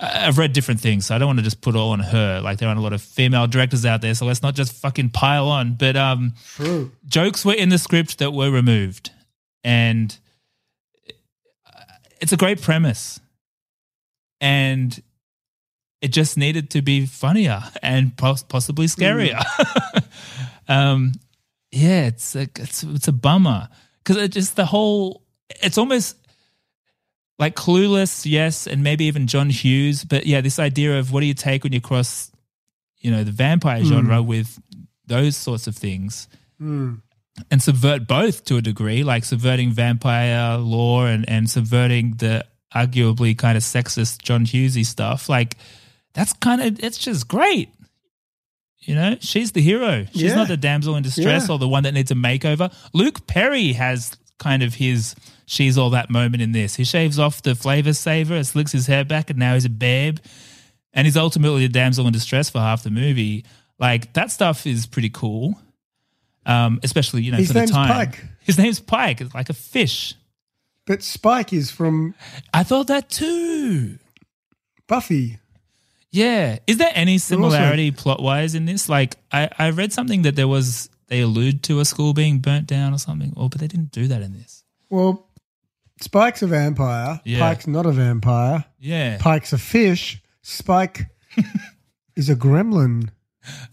I've 0.02 0.36
read 0.36 0.52
different 0.52 0.80
things, 0.80 1.06
so 1.06 1.14
I 1.14 1.18
don't 1.18 1.28
want 1.28 1.38
to 1.38 1.44
just 1.44 1.60
put 1.60 1.76
all 1.76 1.90
on 1.90 2.00
her. 2.00 2.40
Like 2.40 2.58
there 2.58 2.68
aren't 2.68 2.80
a 2.80 2.82
lot 2.82 2.92
of 2.92 3.00
female 3.00 3.46
directors 3.46 3.86
out 3.86 4.00
there, 4.00 4.14
so 4.14 4.26
let's 4.26 4.42
not 4.42 4.54
just 4.54 4.72
fucking 4.72 5.10
pile 5.10 5.48
on. 5.48 5.74
But 5.74 5.96
um, 5.96 6.34
True. 6.56 6.90
jokes 7.06 7.44
were 7.44 7.54
in 7.54 7.68
the 7.68 7.78
script 7.78 8.18
that 8.18 8.32
were 8.32 8.50
removed, 8.50 9.10
and 9.62 10.16
it's 12.20 12.32
a 12.32 12.36
great 12.36 12.60
premise, 12.60 13.20
and 14.40 15.00
it 16.00 16.08
just 16.08 16.36
needed 16.36 16.70
to 16.70 16.82
be 16.82 17.06
funnier 17.06 17.62
and 17.80 18.16
pos- 18.16 18.42
possibly 18.42 18.86
scarier. 18.86 19.40
um, 20.68 21.12
yeah, 21.70 22.06
it's 22.06 22.34
a, 22.34 22.42
it's 22.42 22.82
it's 22.82 23.08
a 23.08 23.12
bummer 23.12 23.68
because 24.02 24.20
it 24.20 24.32
just 24.32 24.56
the 24.56 24.66
whole 24.66 25.22
it's 25.62 25.78
almost 25.78 26.16
like 27.38 27.54
clueless, 27.56 28.24
yes, 28.24 28.66
and 28.66 28.82
maybe 28.82 29.04
even 29.06 29.26
John 29.26 29.50
Hughes, 29.50 30.04
but 30.04 30.26
yeah, 30.26 30.40
this 30.40 30.58
idea 30.58 30.98
of 30.98 31.12
what 31.12 31.20
do 31.20 31.26
you 31.26 31.34
take 31.34 31.64
when 31.64 31.72
you 31.72 31.80
cross, 31.80 32.30
you 33.00 33.10
know, 33.10 33.24
the 33.24 33.32
vampire 33.32 33.82
Mm. 33.82 33.88
genre 33.88 34.22
with 34.22 34.58
those 35.06 35.36
sorts 35.36 35.66
of 35.66 35.74
things 35.76 36.28
Mm. 36.60 37.00
and 37.50 37.60
subvert 37.62 38.06
both 38.06 38.44
to 38.44 38.56
a 38.58 38.62
degree, 38.62 39.02
like 39.02 39.24
subverting 39.24 39.72
vampire 39.72 40.56
lore 40.58 41.08
and, 41.08 41.28
and 41.28 41.50
subverting 41.50 42.14
the 42.18 42.44
arguably 42.74 43.36
kind 43.36 43.56
of 43.56 43.62
sexist 43.62 44.22
John 44.22 44.46
Hughesy 44.46 44.84
stuff. 44.86 45.28
Like 45.28 45.56
that's 46.14 46.32
kind 46.34 46.60
of 46.62 46.78
it's 46.84 46.98
just 46.98 47.26
great. 47.28 47.70
You 48.80 48.94
know, 48.94 49.16
she's 49.20 49.52
the 49.52 49.60
hero. 49.62 50.06
She's 50.12 50.22
Yeah. 50.22 50.34
not 50.34 50.48
the 50.48 50.56
damsel 50.56 50.96
in 50.96 51.02
distress 51.02 51.48
Yeah. 51.48 51.54
or 51.54 51.58
the 51.58 51.68
one 51.68 51.84
that 51.84 51.92
needs 51.94 52.10
a 52.10 52.14
makeover. 52.14 52.72
Luke 52.92 53.26
Perry 53.26 53.72
has 53.74 54.16
kind 54.38 54.62
of 54.62 54.74
his 54.74 55.14
she's 55.46 55.78
all 55.78 55.90
that 55.90 56.10
moment 56.10 56.42
in 56.42 56.52
this. 56.52 56.76
He 56.76 56.84
shaves 56.84 57.18
off 57.18 57.42
the 57.42 57.54
flavor 57.54 57.92
saver, 57.92 58.42
slicks 58.44 58.72
his 58.72 58.86
hair 58.86 59.04
back, 59.04 59.30
and 59.30 59.38
now 59.38 59.54
he's 59.54 59.64
a 59.64 59.70
babe. 59.70 60.18
And 60.94 61.06
he's 61.06 61.16
ultimately 61.16 61.64
a 61.64 61.68
damsel 61.68 62.06
in 62.06 62.12
distress 62.12 62.50
for 62.50 62.58
half 62.58 62.82
the 62.82 62.90
movie. 62.90 63.44
Like 63.78 64.12
that 64.12 64.30
stuff 64.30 64.66
is 64.66 64.86
pretty 64.86 65.10
cool. 65.10 65.58
Um, 66.44 66.80
especially, 66.82 67.22
you 67.22 67.32
know, 67.32 67.38
His 67.38 67.48
for 67.48 67.54
the 67.54 67.60
name's 67.60 67.70
time. 67.70 67.88
Pike. 67.88 68.24
His 68.40 68.58
name's 68.58 68.80
Pike. 68.80 69.20
It's 69.20 69.34
like 69.34 69.48
a 69.48 69.54
fish. 69.54 70.14
But 70.84 71.02
Spike 71.02 71.52
is 71.52 71.70
from 71.70 72.14
I 72.52 72.64
thought 72.64 72.88
that 72.88 73.08
too. 73.08 73.98
Buffy. 74.88 75.38
Yeah. 76.10 76.58
Is 76.66 76.76
there 76.76 76.92
any 76.94 77.18
similarity 77.18 77.90
plot 77.90 78.20
wise 78.20 78.54
in 78.54 78.66
this? 78.66 78.88
Like, 78.88 79.16
I, 79.32 79.48
I 79.58 79.70
read 79.70 79.92
something 79.92 80.22
that 80.22 80.36
there 80.36 80.48
was, 80.48 80.90
they 81.06 81.22
allude 81.22 81.62
to 81.64 81.80
a 81.80 81.84
school 81.86 82.12
being 82.12 82.38
burnt 82.38 82.66
down 82.66 82.92
or 82.92 82.98
something. 82.98 83.32
Oh, 83.36 83.48
but 83.48 83.60
they 83.60 83.66
didn't 83.66 83.92
do 83.92 84.06
that 84.08 84.20
in 84.20 84.34
this. 84.34 84.62
Well, 84.90 85.26
Spike's 86.02 86.42
a 86.42 86.46
vampire. 86.46 87.20
Yeah. 87.24 87.38
Pike's 87.38 87.66
not 87.66 87.86
a 87.86 87.92
vampire. 87.92 88.64
Yeah. 88.78 89.18
Pike's 89.18 89.52
a 89.52 89.58
fish. 89.58 90.22
Spike 90.42 91.06
is 92.16 92.28
a 92.28 92.34
gremlin. 92.34 93.10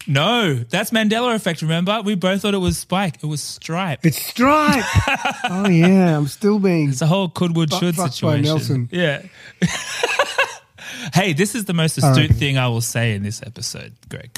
No, 0.06 0.54
that's 0.54 0.90
Mandela 0.90 1.34
effect. 1.34 1.62
Remember, 1.62 2.02
we 2.02 2.16
both 2.16 2.42
thought 2.42 2.54
it 2.54 2.58
was 2.58 2.78
Spike. 2.78 3.22
It 3.22 3.26
was 3.26 3.42
Stripe. 3.42 4.04
It's 4.04 4.20
Stripe. 4.20 4.84
oh 5.44 5.68
yeah, 5.68 6.16
I'm 6.16 6.26
still 6.26 6.58
being. 6.58 6.88
It's 6.88 7.02
a 7.02 7.06
whole 7.06 7.28
could 7.28 7.54
would 7.54 7.72
should 7.72 7.94
fucked 7.94 8.20
by 8.20 8.42
situation. 8.42 8.42
Nelson. 8.42 8.88
Yeah. 8.90 9.22
hey, 11.14 11.34
this 11.34 11.54
is 11.54 11.66
the 11.66 11.72
most 11.74 11.98
astute 11.98 12.32
thing 12.32 12.58
I 12.58 12.66
will 12.66 12.80
say 12.80 13.14
in 13.14 13.22
this 13.22 13.42
episode, 13.42 13.92
Greg. 14.08 14.36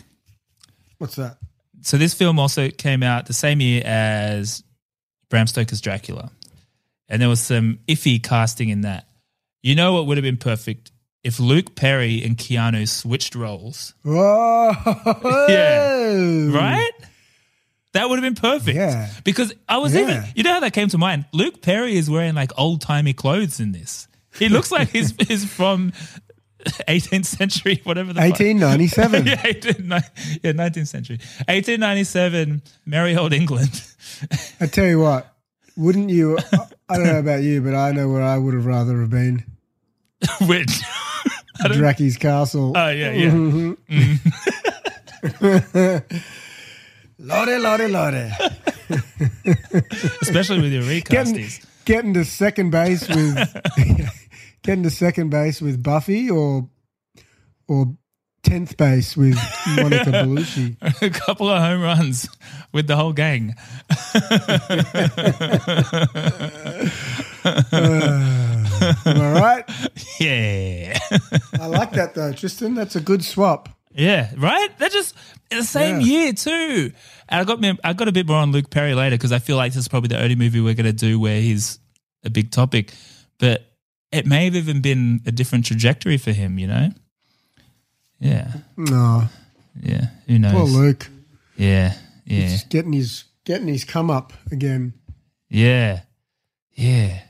What's 0.99 1.16
that? 1.16 1.38
So 1.80 1.97
this 1.97 2.12
film 2.12 2.38
also 2.38 2.68
came 2.68 3.03
out 3.03 3.26
the 3.26 3.32
same 3.32 3.61
year 3.61 3.82
as 3.84 4.62
Bram 5.30 5.47
Stoker's 5.47 5.80
Dracula, 5.80 6.30
and 7.09 7.20
there 7.20 7.28
was 7.28 7.40
some 7.40 7.78
iffy 7.88 8.22
casting 8.22 8.68
in 8.68 8.82
that. 8.82 9.07
You 9.62 9.74
know 9.74 9.92
what 9.94 10.07
would 10.07 10.16
have 10.16 10.22
been 10.22 10.36
perfect 10.38 10.90
if 11.22 11.38
Luke 11.38 11.74
Perry 11.76 12.22
and 12.24 12.36
Keanu 12.36 12.88
switched 12.88 13.34
roles, 13.36 13.94
Whoa. 14.03 14.72
Yeah. 15.48 16.50
right? 16.57 16.90
That 17.92 18.09
would 18.09 18.20
have 18.20 18.24
been 18.24 18.40
perfect. 18.40 18.76
Yeah. 18.76 19.09
Because 19.22 19.55
I 19.68 19.78
was 19.78 19.94
Yeah. 19.94 20.00
even, 20.00 20.24
you 20.34 20.42
know 20.42 20.55
how 20.55 20.61
that 20.61 20.72
came 20.72 20.88
to 20.88 20.98
mind? 20.98 21.26
Luke 21.32 21.61
Perry 21.62 21.94
is 21.96 22.09
wearing 22.11 22.34
like 22.34 22.50
old 22.59 22.80
timey 22.80 23.12
clothes 23.12 23.61
in 23.61 23.72
this. 23.72 24.09
He 24.38 24.48
looks 24.48 24.72
like 24.72 24.88
he's, 24.88 25.14
he's 25.28 25.44
from 25.44 25.92
18th 26.64 27.26
century, 27.26 27.80
whatever 27.84 28.12
the 28.12 28.20
1897. 28.20 29.26
yeah, 29.26 29.42
18, 29.44 29.88
ni- 29.88 29.96
yeah, 30.42 30.53
19th 30.53 30.88
century. 30.88 31.18
1897, 31.48 32.62
merry 32.86 33.16
old 33.16 33.32
England. 33.32 33.82
I 34.61 34.66
tell 34.66 34.86
you 34.86 35.00
what, 35.00 35.32
wouldn't 35.77 36.11
you? 36.11 36.39
I 36.89 36.97
don't 36.97 37.07
know 37.07 37.18
about 37.18 37.43
you, 37.43 37.61
but 37.62 37.75
I 37.75 37.93
know 37.93 38.09
where 38.09 38.23
I 38.23 38.37
would 38.39 38.55
have 38.55 38.66
rather 38.66 39.01
have 39.01 39.11
been. 39.11 39.45
Which? 40.43 40.81
Draki's 41.64 42.16
castle. 42.16 42.73
Oh, 42.77 42.89
yeah, 42.89 43.12
yeah. 43.12 43.31
Mhm. 43.31 43.77
Lordy, 47.18 47.59
lordy, 47.59 47.87
lordy. 47.89 48.31
Especially 50.23 50.61
with 50.61 50.73
your 50.73 50.83
Getting, 50.83 51.35
recasties. 51.37 51.64
getting 51.85 52.14
to 52.14 52.25
second 52.25 52.70
base 52.70 53.09
with 53.09 53.62
getting 54.62 54.83
to 54.83 54.91
second 54.91 55.31
base 55.31 55.61
with 55.62 55.83
Buffy 55.83 56.29
or 56.31 56.68
or 57.68 57.97
tenth 58.43 58.76
base 58.76 59.16
with 59.16 59.36
Monica 59.76 60.05
Bellucci. 60.11 60.76
a 61.03 61.11
couple 61.11 61.49
of 61.49 61.61
home 61.62 61.82
runs 61.82 62.28
with 62.72 62.86
the 62.86 62.97
whole 62.97 63.12
gang. 63.12 63.55
Am 67.45 69.20
I 69.20 69.32
right? 69.40 69.64
Yeah. 70.20 70.99
I 71.61 71.66
like 71.66 71.93
that 71.93 72.12
though, 72.14 72.32
Tristan. 72.32 72.74
That's 72.74 72.97
a 72.97 73.01
good 73.01 73.24
swap. 73.24 73.68
Yeah, 73.95 74.30
right. 74.36 74.76
That 74.78 74.90
just 74.93 75.14
the 75.51 75.62
same 75.62 76.01
Yeah. 76.01 76.07
year 76.07 76.32
too. 76.32 76.93
And 77.28 77.40
I 77.40 77.45
got 77.45 77.61
me. 77.61 77.78
I 77.84 77.93
got 77.93 78.09
a 78.09 78.12
bit 78.12 78.26
more 78.26 78.36
on 78.38 78.53
Luke 78.53 78.70
Perry 78.70 78.95
later 78.95 79.16
because 79.16 79.32
I 79.32 79.38
feel 79.38 79.57
like 79.57 79.72
this 79.72 79.80
is 79.82 79.88
probably 79.88 80.09
the 80.09 80.20
only 80.22 80.34
movie 80.36 80.61
we're 80.61 80.74
going 80.74 80.86
to 80.86 80.93
do 80.93 81.20
where 81.20 81.40
he's 81.40 81.78
a 82.24 82.30
big 82.30 82.51
topic. 82.51 82.93
But 83.38 83.62
it 84.11 84.26
may 84.26 84.45
have 84.47 84.57
even 84.57 84.80
been 84.80 85.20
a 85.26 85.32
different 85.32 85.66
trajectory 85.66 86.16
for 86.16 86.32
him. 86.32 86.59
You 86.59 86.66
know. 86.68 86.88
Yeah. 88.23 88.53
No, 88.77 89.25
Yeah. 89.83 90.07
Who 90.29 90.39
knows? 90.39 90.53
poor 90.53 90.64
Luke. 90.64 91.09
Yeah. 91.57 91.95
Yeah. 92.25 92.41
He's 92.41 92.64
getting 92.64 92.93
his 92.93 93.25
getting 93.45 93.66
his 93.68 93.85
come 93.85 94.11
up 94.11 94.33
again. 94.53 94.95
Yeah. 95.49 96.03
Yeah. 96.75 97.23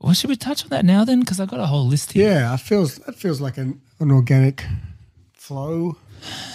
Well, 0.00 0.12
should 0.14 0.30
we 0.30 0.36
touch 0.36 0.64
on 0.64 0.70
that 0.70 0.84
now 0.84 1.04
then? 1.04 1.20
Because 1.20 1.38
I've 1.40 1.48
got 1.48 1.60
a 1.60 1.66
whole 1.66 1.86
list 1.86 2.12
here. 2.12 2.30
Yeah, 2.32 2.52
I 2.52 2.56
feels 2.56 2.96
that 2.96 3.14
feels 3.14 3.40
like 3.40 3.58
an, 3.58 3.80
an 4.00 4.10
organic 4.10 4.64
flow. 5.34 5.96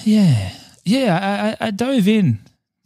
Yeah, 0.03 0.51
yeah. 0.83 1.55
I, 1.59 1.65
I, 1.65 1.67
I 1.67 1.71
dove 1.71 2.07
in. 2.07 2.39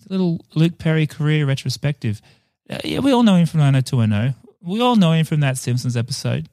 A 0.08 0.14
little 0.14 0.46
Luke 0.56 0.78
Perry 0.78 1.06
career 1.08 1.46
retrospective. 1.46 2.22
Uh, 2.70 2.78
yeah, 2.84 3.00
we 3.00 3.12
all 3.12 3.24
know 3.24 3.36
him 3.36 3.46
from 3.46 3.60
90210. 3.60 4.36
We 4.62 4.80
all 4.82 4.96
know 4.96 5.12
him 5.14 5.26
from 5.26 5.40
that 5.42 5.58
Simpsons 5.58 5.98
episode. 5.98 6.50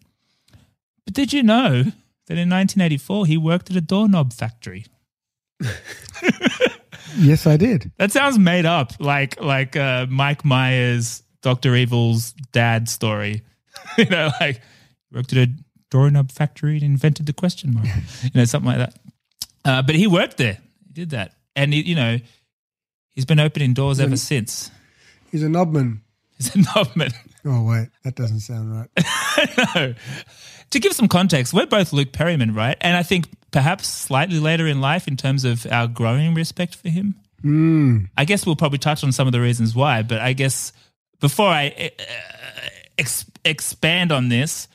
But 1.05 1.15
did 1.15 1.33
you 1.33 1.43
know 1.43 1.85
that 2.27 2.35
in 2.35 2.49
1984 2.51 3.27
he 3.27 3.37
worked 3.37 3.71
at 3.71 3.77
a 3.77 3.81
doorknob 3.81 4.33
factory? 4.33 4.87
Yes, 7.17 7.47
I 7.47 7.57
did. 7.57 7.93
That 7.99 8.13
sounds 8.13 8.39
made 8.39 8.67
up, 8.67 8.93
like 8.99 9.41
like 9.41 9.77
uh, 9.77 10.07
Mike 10.09 10.45
Myers, 10.45 11.23
Doctor 11.43 11.75
Evil's 11.75 12.33
dad 12.53 12.89
story. 12.89 13.43
you 13.99 14.07
know, 14.07 14.31
like 14.41 14.61
worked 15.13 15.33
at 15.33 15.49
a 15.49 15.53
doorknob 15.91 16.33
factory 16.33 16.75
and 16.75 16.83
invented 16.83 17.27
the 17.27 17.33
question 17.33 17.75
mark. 17.75 17.87
you 18.23 18.31
know, 18.35 18.45
something 18.45 18.69
like 18.69 18.79
that. 18.79 18.99
Uh, 19.65 19.83
but 19.83 19.95
he 19.95 20.07
worked 20.07 20.37
there. 20.37 20.59
He 20.87 20.93
did 20.93 21.11
that, 21.11 21.35
and 21.55 21.73
he, 21.73 21.83
you 21.83 21.95
know, 21.95 22.19
he's 23.11 23.25
been 23.25 23.41
opening 23.41 23.75
doors 23.75 24.01
ever 24.01 24.17
since. 24.17 24.71
He's 25.31 25.43
a 25.43 25.49
knobman. 25.49 26.01
He's 26.37 26.55
a 26.55 26.59
knobman. 26.59 27.15
Oh 27.45 27.65
wait, 27.65 27.89
that 28.03 28.17
doesn't 28.17 28.41
sound 28.41 28.73
right. 28.73 28.89
no. 29.75 29.95
To 30.71 30.81
give 30.81 30.93
some 30.93 31.09
context, 31.09 31.53
we're 31.53 31.67
both 31.67 31.93
Luke 31.93 32.13
Perryman, 32.13 32.55
right? 32.55 32.77
And 32.81 32.97
I 32.97 33.03
think 33.03 33.27
perhaps 33.51 33.87
slightly 33.87 34.41
later 34.41 34.67
in 34.67 34.81
life, 34.81 35.07
in 35.07 35.17
terms 35.17 35.45
of 35.45 35.67
our 35.71 35.87
growing 35.87 36.35
respect 36.35 36.75
for 36.75 36.89
him. 36.89 37.15
Mm. 37.45 38.09
I 38.17 38.25
guess 38.25 38.47
we'll 38.47 38.57
probably 38.57 38.79
touch 38.79 39.05
on 39.05 39.13
some 39.13 39.29
of 39.29 39.33
the 39.33 39.41
reasons 39.41 39.75
why, 39.75 40.03
but 40.03 40.21
I 40.21 40.33
guess 40.33 40.73
before 41.21 41.49
I 41.49 41.93
uh, 41.99 42.05
ex- 42.99 43.27
expand 43.45 44.11
on 44.13 44.29
this, 44.29 44.67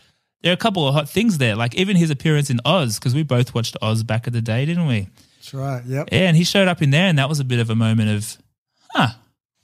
there 0.41 0.51
are 0.51 0.53
a 0.53 0.57
couple 0.57 0.87
of 0.87 0.93
hot 0.93 1.09
things 1.09 1.37
there. 1.39 1.55
Like 1.55 1.75
even 1.75 1.97
his 1.97 2.09
appearance 2.09 2.49
in 2.49 2.61
Oz, 2.63 2.97
because 2.97 3.13
we 3.13 3.23
both 3.23 3.53
watched 3.53 3.75
Oz 3.81 4.03
back 4.03 4.27
in 4.27 4.33
the 4.33 4.41
day, 4.41 4.65
didn't 4.65 4.87
we? 4.87 5.09
That's 5.37 5.53
right. 5.53 5.83
Yep. 5.85 6.09
Yeah, 6.11 6.19
and 6.19 6.37
he 6.37 6.43
showed 6.43 6.67
up 6.67 6.81
in 6.81 6.91
there, 6.91 7.07
and 7.07 7.17
that 7.17 7.27
was 7.27 7.39
a 7.39 7.43
bit 7.43 7.59
of 7.59 7.69
a 7.69 7.75
moment 7.75 8.09
of, 8.09 8.37
huh, 8.91 9.09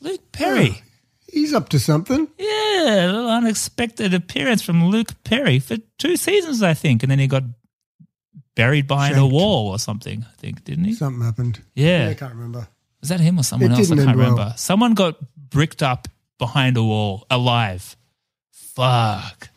Luke 0.01 0.31
Perry. 0.31 0.81
He's 1.35 1.53
up 1.53 1.67
to 1.69 1.79
something. 1.79 2.29
Yeah, 2.39 3.05
a 3.05 3.11
little 3.11 3.29
unexpected 3.29 4.13
appearance 4.13 4.61
from 4.61 4.85
Luke 4.85 5.11
Perry 5.25 5.59
for 5.59 5.75
two 5.97 6.15
seasons, 6.15 6.63
I 6.63 6.73
think, 6.73 7.03
and 7.03 7.11
then 7.11 7.19
he 7.19 7.27
got 7.27 7.43
buried 8.55 8.87
behind 8.87 9.17
a 9.17 9.25
wall 9.27 9.67
or 9.69 9.77
something. 9.77 10.23
I 10.23 10.35
think, 10.37 10.63
didn't 10.63 10.85
he? 10.85 10.93
Something 10.93 11.21
happened. 11.21 11.61
Yeah. 11.73 12.07
I 12.09 12.13
can't 12.13 12.33
remember. 12.33 12.69
Was 13.01 13.09
that 13.09 13.19
him 13.19 13.37
or 13.37 13.43
someone 13.43 13.71
It 13.73 13.77
else? 13.77 13.91
I 13.91 13.95
can't 13.97 14.07
end 14.07 14.17
well. 14.17 14.29
remember. 14.29 14.53
Someone 14.55 14.93
got 14.93 15.17
bricked 15.49 15.83
up 15.83 16.07
behind 16.39 16.77
a 16.77 16.83
wall, 16.83 17.25
alive. 17.29 17.97
Fuck. 18.51 19.49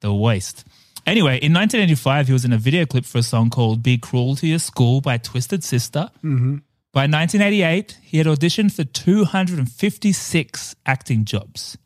The 0.00 0.12
waste. 0.12 0.64
Anyway, 1.06 1.32
in 1.42 1.52
1985, 1.52 2.28
he 2.28 2.32
was 2.32 2.46
in 2.46 2.52
a 2.54 2.58
video 2.58 2.86
clip 2.86 3.04
for 3.04 3.18
a 3.18 3.22
song 3.22 3.50
called 3.50 3.82
Be 3.82 3.98
Cruel 3.98 4.36
to 4.36 4.46
Your 4.46 4.58
School 4.58 5.02
by 5.02 5.18
Twisted 5.18 5.62
Sister. 5.62 6.10
Mm-hmm. 6.24 6.56
By 6.94 7.06
1988, 7.08 7.98
he 8.02 8.18
had 8.18 8.26
auditioned 8.28 8.72
for 8.72 8.84
256 8.84 10.76
acting 10.86 11.24
jobs. 11.24 11.76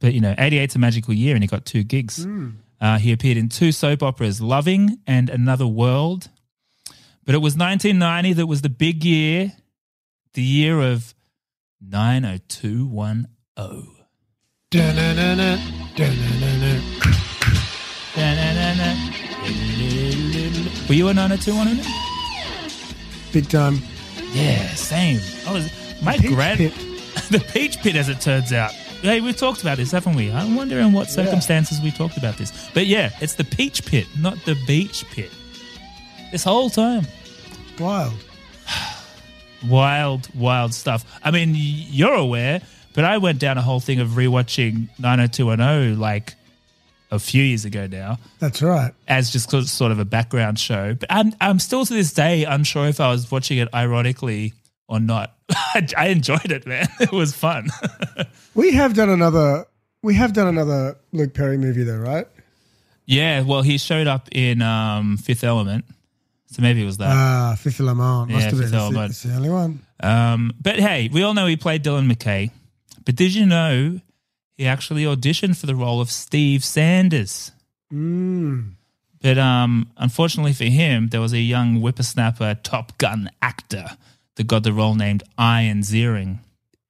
But, 0.00 0.12
you 0.12 0.20
know, 0.20 0.34
88's 0.34 0.74
a 0.74 0.80
magical 0.80 1.14
year 1.14 1.36
and 1.36 1.44
he 1.44 1.46
got 1.46 1.64
two 1.64 1.84
gigs. 1.84 2.26
Uh, 2.80 2.98
he 2.98 3.12
appeared 3.12 3.36
in 3.36 3.48
two 3.48 3.70
soap 3.70 4.02
operas, 4.02 4.40
Loving 4.40 4.98
and 5.06 5.30
Another 5.30 5.68
World. 5.68 6.30
But 7.24 7.36
it 7.36 7.38
was 7.38 7.56
1990 7.56 8.32
that 8.32 8.46
was 8.46 8.62
the 8.62 8.68
big 8.68 9.04
year, 9.04 9.52
the 10.34 10.42
year 10.42 10.80
of 10.80 11.14
90210. 11.80 13.28
Da-na-na-na, 14.68 15.58
da-na-na-na. 15.94 16.80
Were 20.88 20.94
you 20.94 21.06
a 21.08 21.14
90210? 21.14 22.05
Big 23.36 23.50
time. 23.50 23.82
Yeah, 24.32 24.66
same. 24.68 25.20
I 25.46 25.52
was 25.52 25.70
my 26.02 26.16
Peach 26.16 26.30
grand 26.30 26.56
Pit. 26.56 26.72
the 27.30 27.44
peach 27.52 27.78
pit, 27.80 27.94
as 27.94 28.08
it 28.08 28.18
turns 28.18 28.50
out. 28.50 28.70
Hey, 29.02 29.20
we've 29.20 29.36
talked 29.36 29.60
about 29.60 29.76
this, 29.76 29.90
haven't 29.90 30.16
we? 30.16 30.32
I'm 30.32 30.56
wondering 30.56 30.94
what 30.94 31.10
circumstances 31.10 31.82
we 31.82 31.90
talked 31.90 32.16
about 32.16 32.38
this. 32.38 32.70
But 32.72 32.86
yeah, 32.86 33.10
it's 33.20 33.34
the 33.34 33.44
peach 33.44 33.84
pit, 33.84 34.06
not 34.18 34.42
the 34.46 34.56
beach 34.66 35.04
pit. 35.10 35.30
This 36.32 36.44
whole 36.44 36.70
time. 36.70 37.06
Wild. 37.78 38.14
Wild, 39.68 40.34
wild 40.34 40.72
stuff. 40.72 41.04
I 41.22 41.30
mean, 41.30 41.52
you're 41.54 42.14
aware, 42.14 42.62
but 42.94 43.04
I 43.04 43.18
went 43.18 43.38
down 43.38 43.58
a 43.58 43.62
whole 43.62 43.80
thing 43.80 44.00
of 44.00 44.12
rewatching 44.12 44.88
90210 44.98 46.00
like 46.00 46.36
a 47.10 47.18
few 47.18 47.42
years 47.42 47.64
ago 47.64 47.86
now 47.86 48.18
That's 48.40 48.60
right. 48.62 48.92
as 49.08 49.30
just 49.30 49.50
sort 49.50 49.92
of- 49.92 49.98
a 49.98 50.04
background 50.04 50.58
show. 50.58 50.94
But 50.94 51.12
I'm, 51.12 51.32
I'm 51.40 51.58
still 51.58 51.86
to 51.86 51.94
this 51.94 52.12
day 52.12 52.44
unsure 52.44 52.86
if 52.88 53.00
I 53.00 53.10
was 53.10 53.30
watching 53.30 53.58
it 53.58 53.68
ironically 53.74 54.54
or 54.88 54.98
not. 55.00 55.34
I, 55.50 55.86
I 55.96 56.06
enjoyed 56.08 56.50
it, 56.50 56.66
man. 56.66 56.86
It 57.00 57.12
was 57.12 57.34
fun. 57.34 57.68
We 58.54 58.72
have 58.72 58.94
done 58.94 59.10
another. 59.10 59.66
We 60.02 60.14
have 60.14 60.32
done 60.32 60.46
another 60.46 60.96
Luke 61.12 61.34
Perry 61.34 61.58
movie, 61.58 61.84
though, 61.84 61.98
right? 61.98 62.26
yeah, 63.04 63.42
well, 63.42 63.60
he 63.62 63.76
showed 63.78 64.06
up 64.06 64.28
in 64.32 64.62
um, 64.62 65.16
Fifth 65.18 65.44
Element. 65.44 65.84
So 66.46 66.62
maybe 66.62 66.82
it 66.82 66.86
was 66.86 66.96
that. 66.98 67.10
Ah, 67.12 67.56
Fifth 67.58 67.80
Element. 67.80 68.30
Must 68.30 68.44
Yeah, 68.44 68.50
have. 68.50 68.58
Fifth 68.58 68.70
the- 68.70 68.76
Element. 68.78 69.10
It's 69.10 69.22
the 69.24 69.34
only 69.34 69.50
one. 69.50 69.80
Um, 70.00 70.52
but 70.60 70.78
hey, 70.78 71.10
we 71.12 71.22
all 71.22 71.34
know 71.34 71.46
he 71.46 71.56
played 71.56 71.84
Dylan 71.84 72.10
McKay. 72.10 72.50
But 73.04 73.14
did 73.16 73.34
you 73.34 73.44
know 73.46 74.00
he 74.56 74.66
actually 74.66 75.04
auditioned 75.04 75.56
for 75.56 75.66
the 75.66 75.74
role 75.76 76.00
of 76.00 76.10
Steve 76.10 76.64
Sanders? 76.64 77.52
Mm. 77.92 78.72
But 79.22 79.38
um, 79.38 79.90
unfortunately 79.96 80.52
for 80.52 80.64
him, 80.64 81.08
there 81.08 81.20
was 81.20 81.32
a 81.32 81.38
young 81.40 81.76
whippersnapper 81.80 82.56
Top 82.62 82.96
Gun 82.98 83.30
actor 83.42 83.86
that 84.36 84.46
got 84.46 84.62
the 84.62 84.72
role 84.72 84.94
named 84.94 85.22
Ian 85.40 85.80
Ziering. 85.80 86.38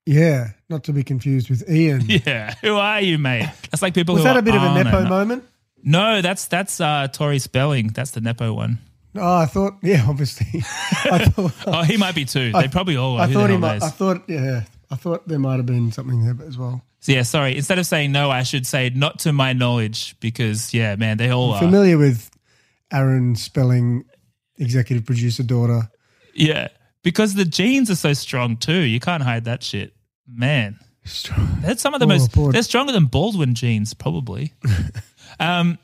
Yeah, 0.05 0.51
not 0.69 0.85
to 0.85 0.93
be 0.93 1.03
confused 1.03 1.51
with 1.51 1.69
Ian. 1.69 2.03
Yeah, 2.07 2.55
who 2.61 2.77
are 2.77 3.01
you, 3.01 3.19
mate? 3.19 3.49
That's 3.71 3.83
like 3.83 3.95
people. 3.95 4.15
Was 4.15 4.25
that 4.25 4.37
a 4.37 4.43
bit 4.43 4.55
of 4.55 4.63
a 4.63 4.85
nepo 4.85 5.05
moment? 5.09 5.45
No, 5.83 6.21
that's 6.23 6.47
that's 6.47 6.81
uh, 6.81 7.09
Tori 7.09 7.39
Spelling. 7.39 7.89
That's 7.89 8.13
the 8.13 8.21
nepo 8.21 8.53
one. 8.53 8.79
Oh, 9.17 9.39
I 9.39 9.47
thought. 9.47 9.75
Yeah, 9.83 10.05
obviously. 10.09 10.47
I 11.11 11.25
thought. 11.25 11.53
Oh, 11.67 11.83
he 11.83 11.97
might 11.97 12.15
be 12.15 12.25
too. 12.25 12.53
I- 12.55 12.63
They 12.63 12.69
probably 12.69 12.97
all. 12.97 13.17
Are. 13.17 13.23
I 13.29 13.33
thought 13.33 13.51
he 13.51 13.57
might. 13.57 13.83
I 13.83 13.89
thought. 13.89 14.23
Yeah, 14.29 14.63
I 14.91 14.97
thought 14.97 15.27
there 15.27 15.39
might 15.39 15.57
have 15.57 15.67
been 15.67 15.91
something 15.91 16.25
there 16.25 16.47
as 16.47 16.57
well. 16.59 16.83
So 17.01 17.13
yeah, 17.13 17.23
sorry. 17.23 17.57
Instead 17.57 17.79
of 17.79 17.87
saying 17.87 18.13
no, 18.13 18.31
I 18.31 18.43
should 18.43 18.67
say 18.67 18.91
not 18.95 19.21
to 19.21 19.33
my 19.33 19.53
knowledge 19.53 20.19
because 20.21 20.75
yeah, 20.75 20.97
man, 20.97 21.19
they 21.19 21.31
all 21.31 21.53
I'm 21.53 21.57
are. 21.57 21.67
familiar 21.67 21.99
with 21.99 22.31
Aaron 22.93 23.37
Spelling, 23.37 24.05
executive 24.59 25.05
producer 25.05 25.43
daughter. 25.43 25.91
Yeah, 26.35 26.69
because 27.03 27.35
the 27.35 27.45
genes 27.45 27.91
are 27.91 27.97
so 27.97 28.13
strong 28.13 28.57
too. 28.57 28.81
You 28.81 29.01
can't 29.01 29.23
hide 29.23 29.45
that 29.45 29.63
shit, 29.63 29.95
man. 30.27 30.79
That's 31.63 31.81
some 31.81 31.95
of 31.95 32.01
the 32.01 32.07
most. 32.07 32.33
They're 32.35 32.63
stronger 32.63 32.93
than 32.93 33.07
Baldwin 33.07 33.55
genes, 33.55 33.95
probably. 33.95 34.55
um, 35.41 35.79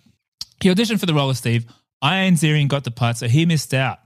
he 0.60 0.68
auditioned 0.68 0.98
for 0.98 1.06
the 1.06 1.14
role 1.14 1.30
of 1.30 1.36
Steve. 1.36 1.66
Ian 2.04 2.34
Ziering 2.34 2.68
got 2.68 2.84
the 2.84 2.90
part, 2.90 3.16
so 3.18 3.28
he 3.28 3.46
missed 3.46 3.72
out. 3.72 3.98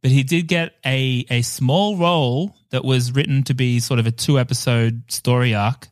But 0.00 0.10
he 0.10 0.22
did 0.22 0.48
get 0.48 0.74
a 0.84 1.24
a 1.30 1.42
small 1.42 1.96
role 1.96 2.56
that 2.70 2.84
was 2.84 3.12
written 3.12 3.42
to 3.44 3.54
be 3.54 3.80
sort 3.80 4.00
of 4.00 4.06
a 4.06 4.10
two 4.10 4.38
episode 4.38 5.04
story 5.08 5.54
arc, 5.54 5.88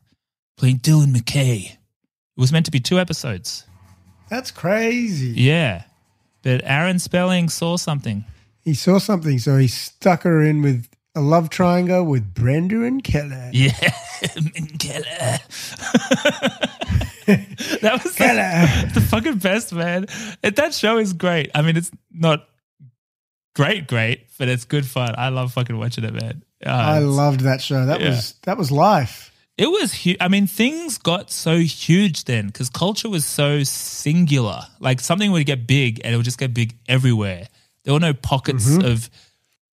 playing 0.60 0.78
Dylan 0.80 1.16
McKay. 1.16 1.72
It 1.72 1.78
was 2.36 2.52
meant 2.52 2.66
to 2.66 2.70
be 2.70 2.80
two 2.80 3.00
episodes. 3.00 3.64
That's 4.28 4.50
crazy. 4.50 5.32
Yeah, 5.40 5.84
but 6.42 6.60
Aaron 6.64 6.98
Spelling 6.98 7.48
saw 7.48 7.76
something. 7.78 8.24
He 8.62 8.74
saw 8.74 8.98
something, 8.98 9.38
so 9.38 9.56
he 9.56 9.68
stuck 9.68 10.22
her 10.24 10.42
in 10.42 10.60
with 10.60 10.86
a 11.14 11.22
love 11.22 11.48
triangle 11.48 12.04
with 12.04 12.34
Brenda 12.34 12.82
and 12.84 13.02
Keller. 13.02 13.50
Yeah, 13.54 13.72
and 14.36 14.78
Keller. 14.78 15.04
that 17.80 18.00
was 18.04 18.14
the, 18.16 18.90
the 18.94 19.00
fucking 19.00 19.38
best, 19.38 19.72
man. 19.72 20.04
And 20.42 20.54
that 20.56 20.74
show 20.74 20.98
is 20.98 21.14
great. 21.14 21.50
I 21.54 21.62
mean, 21.62 21.76
it's 21.78 21.90
not 22.12 22.46
great, 23.56 23.86
great, 23.88 24.26
but 24.38 24.48
it's 24.48 24.64
good 24.66 24.84
fun. 24.86 25.14
I 25.16 25.30
love 25.30 25.52
fucking 25.54 25.76
watching 25.78 26.04
it, 26.04 26.12
man. 26.12 26.42
Uh, 26.64 26.68
I 26.70 26.98
loved 26.98 27.40
that 27.40 27.62
show. 27.62 27.86
That 27.86 28.00
Yeah. 28.00 28.10
was 28.10 28.34
that 28.42 28.58
was 28.58 28.70
life. 28.70 29.29
It 29.60 29.70
was 29.70 29.92
huge. 29.92 30.16
I 30.22 30.28
mean, 30.28 30.46
things 30.46 30.96
got 30.96 31.30
so 31.30 31.58
huge 31.58 32.24
then 32.24 32.46
because 32.46 32.70
culture 32.70 33.10
was 33.10 33.26
so 33.26 33.62
singular. 33.62 34.62
Like 34.80 35.00
something 35.00 35.30
would 35.32 35.44
get 35.44 35.66
big 35.66 36.00
and 36.02 36.14
it 36.14 36.16
would 36.16 36.24
just 36.24 36.38
get 36.38 36.54
big 36.54 36.78
everywhere. 36.88 37.46
There 37.84 37.92
were 37.92 38.00
no 38.00 38.14
pockets 38.14 38.66
Mhm. 38.70 38.90
of, 38.90 39.10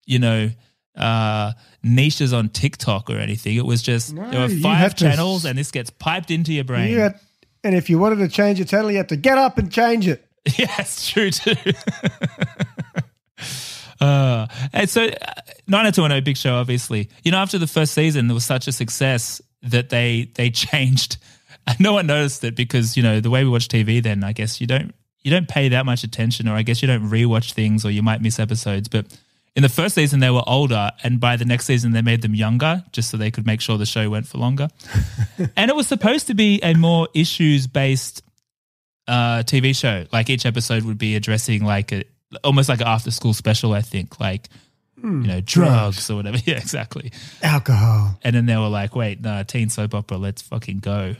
you 0.04 0.18
know, 0.18 0.50
uh, 0.94 1.52
niches 1.82 2.34
on 2.34 2.50
TikTok 2.50 3.08
or 3.08 3.16
anything. 3.16 3.56
It 3.56 3.64
was 3.64 3.80
just 3.80 4.12
No, 4.12 4.30
there 4.30 4.40
were 4.40 4.50
five 4.60 4.76
have 4.76 4.94
to 4.96 5.04
channels 5.04 5.46
and 5.46 5.58
this 5.58 5.70
gets 5.70 5.88
piped 5.88 6.30
into 6.30 6.52
your 6.52 6.64
brain. 6.64 6.90
You 6.90 6.98
had, 6.98 7.18
and 7.64 7.74
if 7.74 7.88
you 7.88 7.98
wanted 7.98 8.16
to 8.16 8.28
change 8.28 8.60
it 8.60 8.68
channel, 8.68 8.90
you 8.90 8.98
had 8.98 9.08
to 9.08 9.16
get 9.16 9.38
up 9.38 9.56
and 9.56 9.72
change 9.72 10.06
it. 10.06 10.22
Yeah, 10.58 10.66
it's 10.80 11.08
true 11.10 11.30
too. 11.30 11.54
uh, 14.00 14.46
and 14.72 14.88
so, 14.90 15.04
uh, 15.06 15.32
90210, 15.66 16.24
big 16.24 16.36
show, 16.36 16.54
obviously. 16.56 17.08
You 17.24 17.32
know, 17.32 17.38
after 17.38 17.58
the 17.58 17.66
first 17.66 17.94
season, 17.94 18.28
there 18.28 18.34
was 18.34 18.44
such 18.44 18.68
a 18.68 18.72
success 18.72 19.40
that 19.62 19.90
they 19.90 20.30
they 20.34 20.50
changed. 20.66 21.18
And 21.66 21.78
no 21.80 21.92
one 21.92 22.06
noticed 22.06 22.42
it 22.44 22.56
because 22.56 22.96
you 22.96 23.02
know 23.02 23.20
the 23.20 23.30
way 23.30 23.44
we 23.44 23.50
watch 23.50 23.68
TV. 23.68 24.02
Then 24.02 24.24
I 24.24 24.32
guess 24.32 24.60
you 24.60 24.66
don't 24.66 24.94
you 25.22 25.30
don't 25.30 25.48
pay 25.48 25.68
that 25.70 25.84
much 25.84 26.04
attention, 26.04 26.48
or 26.48 26.54
I 26.54 26.62
guess 26.62 26.82
you 26.82 26.88
don't 26.88 27.08
rewatch 27.10 27.52
things, 27.52 27.84
or 27.84 27.90
you 27.90 28.02
might 28.02 28.22
miss 28.22 28.38
episodes. 28.38 28.88
But 28.88 29.06
in 29.54 29.62
the 29.62 29.68
first 29.68 29.94
season, 29.94 30.20
they 30.20 30.30
were 30.30 30.44
older, 30.46 30.90
and 31.02 31.20
by 31.20 31.36
the 31.36 31.44
next 31.44 31.66
season, 31.66 31.92
they 31.92 32.02
made 32.02 32.22
them 32.22 32.34
younger, 32.34 32.84
just 32.92 33.10
so 33.10 33.16
they 33.16 33.30
could 33.30 33.44
make 33.44 33.60
sure 33.60 33.76
the 33.76 33.86
show 33.86 34.08
went 34.08 34.26
for 34.26 34.38
longer. 34.38 34.68
and 35.56 35.70
it 35.70 35.76
was 35.76 35.86
supposed 35.88 36.28
to 36.28 36.34
be 36.34 36.60
a 36.62 36.74
more 36.74 37.08
issues 37.12 37.66
based 37.66 38.22
uh, 39.08 39.42
TV 39.42 39.74
show. 39.74 40.06
Like 40.12 40.30
each 40.30 40.46
episode 40.46 40.84
would 40.84 40.98
be 40.98 41.16
addressing 41.16 41.64
like 41.64 41.92
a 41.92 42.04
almost 42.44 42.68
like 42.68 42.80
an 42.80 42.86
after 42.86 43.10
school 43.10 43.34
special. 43.34 43.72
I 43.72 43.82
think 43.82 44.20
like 44.20 44.48
Hmm. 45.00 45.22
you 45.22 45.28
know 45.28 45.40
drugs, 45.40 46.10
or 46.10 46.16
whatever. 46.16 46.38
Yeah, 46.44 46.56
exactly. 46.56 47.12
Alcohol. 47.42 48.18
And 48.22 48.34
then 48.34 48.46
they 48.46 48.56
were 48.56 48.68
like, 48.68 48.96
"Wait, 48.96 49.20
no, 49.20 49.42
teen 49.42 49.68
soap 49.68 49.94
opera. 49.94 50.16
Let's 50.16 50.42
fucking 50.42 50.80
go." 50.80 51.14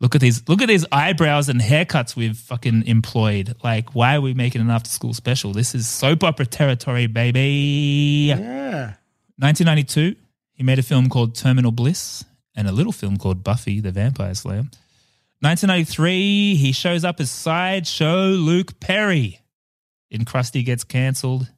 Look 0.00 0.14
at 0.14 0.20
these! 0.20 0.48
Look 0.48 0.62
at 0.62 0.68
these 0.68 0.86
eyebrows 0.92 1.48
and 1.48 1.60
haircuts 1.60 2.14
we've 2.14 2.36
fucking 2.36 2.86
employed. 2.86 3.56
Like, 3.64 3.94
why 3.96 4.14
are 4.14 4.20
we 4.20 4.32
making 4.32 4.60
an 4.60 4.70
after 4.70 4.88
school 4.88 5.12
special? 5.12 5.52
This 5.52 5.74
is 5.74 5.88
soap 5.88 6.22
opera 6.22 6.46
territory, 6.46 7.08
baby. 7.08 8.26
Yeah. 8.28 8.94
1992, 9.38 10.14
he 10.52 10.62
made 10.62 10.78
a 10.78 10.82
film 10.82 11.08
called 11.08 11.34
Terminal 11.34 11.72
Bliss 11.72 12.24
and 12.56 12.68
a 12.68 12.72
little 12.72 12.92
film 12.92 13.16
called 13.16 13.42
Buffy 13.44 13.80
the 13.80 13.90
Vampire 13.92 14.34
Slayer. 14.34 14.66
1993, 15.40 16.56
he 16.56 16.72
shows 16.72 17.04
up 17.04 17.20
as 17.20 17.30
sideshow 17.30 18.30
Luke 18.30 18.80
Perry 18.80 19.40
in 20.10 20.24
Krusty 20.24 20.64
Gets 20.64 20.82
Cancelled. 20.82 21.48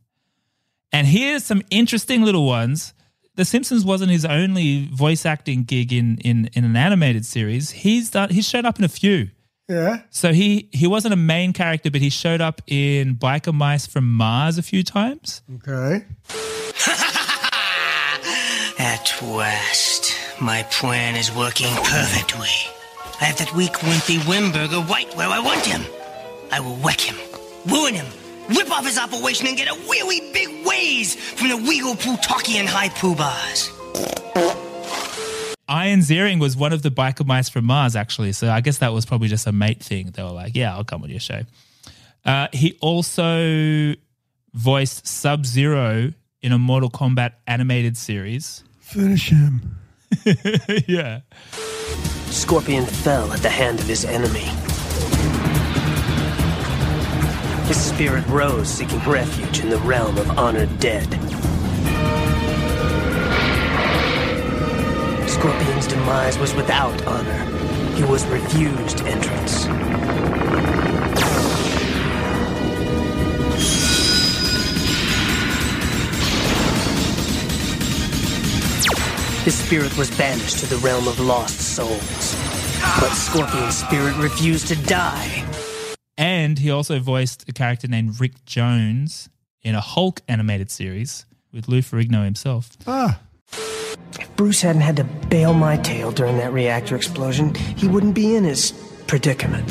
And 0.93 1.07
here's 1.07 1.45
some 1.45 1.63
interesting 1.71 2.23
little 2.23 2.47
ones. 2.47 2.95
The 3.37 3.45
Simpsons 3.45 3.85
wasn't 3.85 4.11
his 4.11 4.25
only 4.25 4.87
voice 4.87 5.25
acting 5.25 5.65
gig 5.65 5.93
in 5.93 6.19
in, 6.19 6.51
in 6.55 6.65
an 6.65 6.77
animated 6.77 7.25
series. 7.25 7.71
He's 7.71 8.11
done 8.11 8.31
he's 8.31 8.49
showed 8.49 8.65
up 8.65 8.79
in 8.79 8.85
a 8.85 8.89
few. 8.89 9.31
Yeah. 9.69 10.03
So 10.11 10.33
he 10.33 10.69
he 10.73 10.87
wasn't 10.89 11.15
a 11.15 11.17
main 11.17 11.53
character, 11.53 11.91
but 11.91 12.01
he 12.01 12.11
showed 12.11 12.41
up 12.41 12.61
in 12.67 13.15
Biker 13.15 13.55
Mice 13.55 13.87
from 13.87 14.13
Mars 14.13 14.59
a 14.59 14.63
few 14.63 14.83
times. 14.83 15.43
Okay. 15.57 16.05
At 18.79 19.15
last, 19.23 20.17
my 20.41 20.65
plan 20.71 21.15
is 21.15 21.31
working 21.35 21.73
perfectly. 21.85 22.49
I 23.21 23.25
have 23.25 23.37
that 23.39 23.55
weak, 23.55 23.75
wimpy 23.75 24.27
Limburger 24.27 24.81
right 24.91 25.15
where 25.15 25.29
I 25.29 25.39
want 25.39 25.65
him. 25.65 25.83
I 26.51 26.61
will 26.61 26.77
wreck 26.77 27.01
him, 27.01 27.17
ruin 27.67 27.95
him, 27.95 28.07
rip 28.51 28.71
off 28.71 28.85
his 28.85 28.99
operation, 28.99 29.47
and 29.47 29.57
get 29.57 29.69
a 29.69 29.79
really 29.89 30.33
big 30.33 30.67
ways 30.67 31.15
from 31.15 31.49
the 31.49 31.57
Weagle 31.57 31.97
Plutarkian 31.97 32.67
high 32.67 32.89
poo 32.91 33.15
bars. 33.15 33.71
Ian 35.71 36.01
Ziering 36.01 36.41
was 36.41 36.57
one 36.57 36.73
of 36.73 36.83
the 36.83 36.91
biker 36.91 37.25
mice 37.25 37.49
from 37.49 37.65
Mars, 37.65 37.95
actually. 37.95 38.33
So 38.33 38.51
I 38.51 38.61
guess 38.61 38.79
that 38.79 38.93
was 38.93 39.07
probably 39.07 39.29
just 39.29 39.47
a 39.47 39.53
mate 39.53 39.83
thing. 39.83 40.11
They 40.11 40.23
were 40.23 40.31
like, 40.31 40.57
"Yeah, 40.57 40.75
I'll 40.75 40.85
come 40.85 41.03
on 41.05 41.11
your 41.11 41.21
show." 41.21 41.43
Uh, 42.25 42.49
he 42.53 42.77
also 42.81 43.95
voiced 44.53 45.07
Sub 45.07 45.47
Zero 45.47 46.13
in 46.43 46.53
a 46.53 46.59
Mortal 46.59 46.91
Kombat 46.91 47.35
animated 47.47 47.97
series. 47.97 48.65
Finish 48.81 49.31
him. 49.31 49.79
yeah. 50.89 51.21
Scorpion 52.31 52.85
fell 52.85 53.33
at 53.33 53.41
the 53.41 53.51
hand 53.51 53.79
of 53.79 53.87
his 53.87 54.05
enemy. 54.05 54.49
His 57.71 57.81
spirit 57.81 58.27
rose, 58.27 58.69
seeking 58.69 58.99
refuge 59.09 59.61
in 59.61 59.71
the 59.71 59.79
realm 59.79 60.19
of 60.19 60.29
honored 60.37 60.81
dead. 60.81 61.07
Scorpion's 65.29 65.87
demise 65.87 66.37
was 66.37 66.53
without 66.55 67.07
honor. 67.07 67.45
He 67.95 68.03
was 68.03 68.27
refused 68.27 69.03
entrance. 69.03 69.67
His 79.45 79.55
spirit 79.55 79.97
was 79.97 80.11
banished 80.19 80.59
to 80.59 80.67
the 80.67 80.79
realm 80.79 81.07
of 81.07 81.21
lost 81.21 81.61
souls. 81.61 82.35
But 82.99 83.11
Scorpion's 83.13 83.77
spirit 83.77 84.17
refused 84.17 84.67
to 84.67 84.77
die. 84.89 85.47
And 86.21 86.59
he 86.59 86.71
also 86.71 87.01
voiced 87.01 87.49
a 87.49 87.53
character 87.55 87.89
named 87.89 88.21
Rick 88.21 88.45
Jones 88.45 89.31
in 89.63 89.75
a 89.75 89.81
Hulk 89.81 90.21
animated 90.29 90.71
series 90.71 91.25
with 91.51 91.67
Lou 91.67 91.81
Ferrigno 91.81 92.25
himself. 92.25 92.77
Ah. 92.87 93.19
If 94.19 94.37
Bruce 94.37 94.61
hadn't 94.61 94.83
had 94.83 94.97
to 94.97 95.05
bail 95.05 95.55
my 95.55 95.79
tail 95.79 96.13
during 96.13 96.37
that 96.37 96.53
reactor 96.53 96.95
explosion, 96.95 97.55
he 97.55 97.89
wouldn't 97.89 98.15
be 98.15 98.37
in 98.37 98.45
his 98.45 98.73
predicament. 99.07 99.67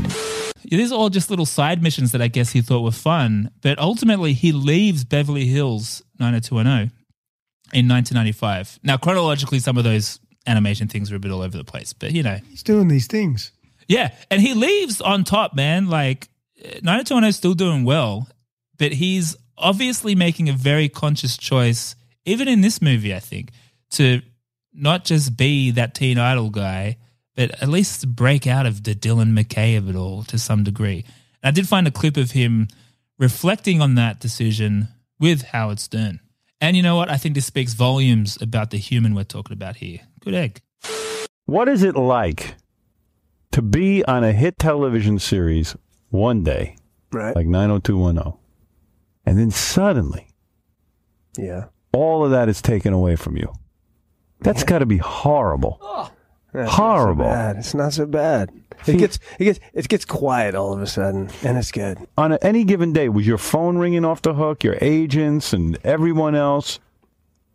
These 0.64 0.92
are 0.92 0.96
all 0.96 1.10
just 1.10 1.30
little 1.30 1.46
side 1.46 1.84
missions 1.84 2.14
that 2.14 2.22
I 2.22 2.28
guess 2.28 2.50
he 2.50 2.62
thought 2.62 2.82
were 2.82 2.92
fun, 2.92 3.52
but 3.62 3.78
ultimately 3.78 4.34
he 4.34 4.52
leaves 4.52 5.04
Beverly 5.04 5.46
Hills 5.46 6.02
90210 6.20 6.98
in 7.74 7.88
1995. 7.88 8.80
Now, 8.82 8.98
chronologically, 8.98 9.60
some 9.60 9.78
of 9.78 9.84
those 9.84 10.20
animation 10.48 10.88
things 10.88 11.12
were 11.12 11.18
a 11.18 11.20
bit 11.20 11.30
all 11.30 11.44
over 11.44 11.56
the 11.56 11.64
place, 11.64 11.94
but 11.94 12.12
you 12.12 12.24
know. 12.24 12.40
He's 12.50 12.64
doing 12.64 12.88
these 12.88 13.06
things. 13.06 13.52
Yeah, 13.88 14.16
and 14.32 14.42
he 14.42 14.56
leaves 14.56 15.00
on 15.00 15.24
top, 15.24 15.54
man. 15.54 15.90
Like, 15.90 16.28
90210 16.60 17.30
is 17.30 17.36
still 17.36 17.54
doing 17.54 17.84
well, 17.84 18.28
but 18.78 18.94
he's 18.94 19.36
obviously 19.58 20.16
making 20.16 20.50
a 20.50 20.54
very 20.54 20.90
conscious 20.90 21.38
choice, 21.38 21.96
even 22.26 22.48
in 22.48 22.62
this 22.62 22.82
movie, 22.82 23.14
I 23.14 23.20
think, 23.20 23.52
to 23.92 24.22
not 24.74 25.06
just 25.06 25.38
be 25.38 25.72
that 25.72 25.96
teen 25.96 26.18
idol 26.18 26.50
guy, 26.50 26.98
but 27.36 27.62
at 27.62 27.70
least 27.70 28.16
break 28.16 28.48
out 28.48 28.66
of 28.66 28.84
the 28.84 28.94
Dylan 28.96 29.38
McKay 29.38 29.78
of 29.78 29.90
it 29.90 29.96
all 29.96 30.24
to 30.24 30.38
some 30.38 30.64
degree. 30.64 31.06
And 31.42 31.50
I 31.50 31.52
did 31.52 31.68
find 31.68 31.88
a 31.88 31.92
clip 31.92 32.18
of 32.18 32.32
him 32.32 32.68
reflecting 33.18 33.82
on 33.82 33.96
that 33.96 34.20
decision 34.20 34.90
with 35.20 35.44
Howard 35.44 35.80
Stern. 35.80 36.20
And 36.62 36.76
you 36.76 36.84
know 36.84 36.96
what? 36.96 37.10
I 37.10 37.18
think 37.18 37.36
this 37.36 37.46
speaks 37.46 37.74
volumes 37.74 38.38
about 38.42 38.72
the 38.72 38.78
human 38.78 39.16
we're 39.16 39.24
talking 39.24 39.54
about 39.54 39.78
here. 39.78 40.00
Good 40.20 40.34
egg. 40.34 40.62
What 41.46 41.68
is 41.68 41.84
it 41.84 41.96
like 41.96 42.56
to 43.54 43.62
be 43.62 44.04
on 44.06 44.24
a 44.24 44.34
hit 44.34 44.60
television 44.60 45.20
series 45.20 45.76
one 46.10 46.44
day, 46.44 46.76
right? 47.12 47.36
like 47.36 47.48
90210, 47.48 48.34
and 49.26 49.38
then 49.38 49.52
suddenly, 49.52 50.28
Yeah. 51.38 51.66
all 51.94 52.24
of 52.26 52.32
that 52.32 52.50
is 52.50 52.62
taken 52.62 52.94
away 52.94 53.16
from 53.16 53.38
you? 53.38 53.52
That's 54.42 54.64
got 54.64 54.80
to 54.80 54.86
be 54.86 54.98
horrible. 54.98 55.80
That's 56.52 56.72
Horrible. 56.72 57.26
Not 57.26 57.54
so. 57.54 57.60
It's 57.60 57.74
not 57.76 57.94
so 57.94 58.06
bad. 58.08 58.52
It 58.88 58.98
gets 58.98 59.20
it 59.38 59.44
gets 59.44 59.60
it 59.74 59.88
gets 59.88 60.04
quiet 60.06 60.56
all 60.56 60.74
of 60.74 60.82
a 60.82 60.88
sudden, 60.88 61.30
and 61.44 61.58
it's 61.60 61.72
good. 61.72 62.00
On 62.18 62.32
a, 62.32 62.40
any 62.42 62.64
given 62.64 62.92
day, 62.92 63.08
was 63.10 63.28
your 63.28 63.38
phone 63.38 63.78
ringing 63.78 64.04
off 64.04 64.22
the 64.24 64.34
hook, 64.34 64.64
your 64.64 64.78
agents 64.82 65.54
and 65.54 65.78
everyone 65.84 66.34
else? 66.34 66.80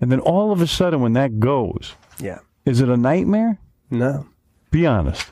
And 0.01 0.13
then 0.13 0.21
all 0.21 0.53
of 0.53 0.61
a 0.61 0.67
sudden, 0.69 1.01
when 1.01 1.15
that 1.15 1.41
goes, 1.41 1.95
Yeah. 2.21 2.39
is 2.67 2.81
it 2.81 2.89
a 2.89 2.97
nightmare? 2.97 3.59
No. 3.91 4.27
Be 4.71 4.87
honest. 4.87 5.27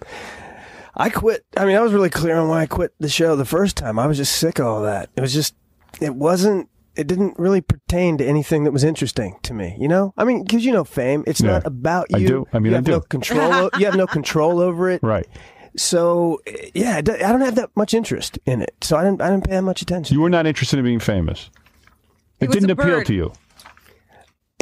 I 0.95 1.09
quit. 1.11 1.45
I 1.57 1.65
mean, 1.65 1.77
I 1.77 1.81
was 1.81 1.93
really 1.93 2.11
clear 2.11 2.37
on 2.37 2.49
why 2.49 2.63
I 2.63 2.67
quit 2.67 2.93
the 3.01 3.09
show 3.09 3.35
the 3.37 3.45
first 3.45 3.77
time. 3.77 3.99
I 3.99 4.07
was 4.07 4.17
just 4.19 4.37
sick 4.37 4.59
of 4.59 4.67
all 4.67 4.83
that. 4.83 5.09
It 5.17 5.21
was 5.21 5.33
just, 5.33 5.55
it 6.01 6.15
wasn't, 6.15 6.69
it 6.97 7.07
didn't 7.07 7.39
really 7.39 7.63
pertain 7.63 8.19
to 8.19 8.25
anything 8.27 8.65
that 8.65 8.73
was 8.73 8.85
interesting 8.85 9.39
to 9.45 9.55
me. 9.55 9.75
You 9.79 9.89
know, 9.89 10.13
I 10.19 10.25
mean, 10.25 10.43
because 10.45 10.65
you 10.67 10.73
know, 10.73 10.85
fame. 10.85 11.25
It's 11.27 11.41
Yeah. 11.41 11.53
not 11.53 11.67
about 11.67 12.11
you. 12.11 12.17
I 12.17 12.27
do. 12.27 12.47
I 12.53 12.59
mean, 12.59 12.73
you 12.73 12.77
I 12.77 12.79
have 12.79 12.85
do. 12.85 12.93
no 12.93 13.01
control. 13.01 13.53
o- 13.53 13.71
you 13.79 13.87
have 13.87 13.97
no 13.97 14.07
control 14.07 14.61
over 14.61 14.91
it. 14.91 15.03
Right. 15.03 15.27
So 15.75 16.43
yeah, 16.75 16.97
I 16.97 17.01
don't 17.01 17.41
have 17.41 17.55
that 17.55 17.71
much 17.75 17.95
interest 17.95 18.39
in 18.45 18.61
it. 18.61 18.75
So 18.83 18.99
I 18.99 19.05
didn't. 19.05 19.23
I 19.23 19.31
didn't 19.31 19.45
pay 19.45 19.53
that 19.53 19.63
much 19.63 19.81
attention. 19.81 20.15
You 20.15 20.21
were 20.21 20.29
not 20.29 20.47
interested 20.47 20.79
in 20.79 20.85
being 20.85 20.99
famous. 21.01 21.49
It, 22.41 22.49
was 22.49 22.55
didn't 22.57 22.71
appeal 22.79 23.03
to 23.05 23.15
you. 23.15 23.33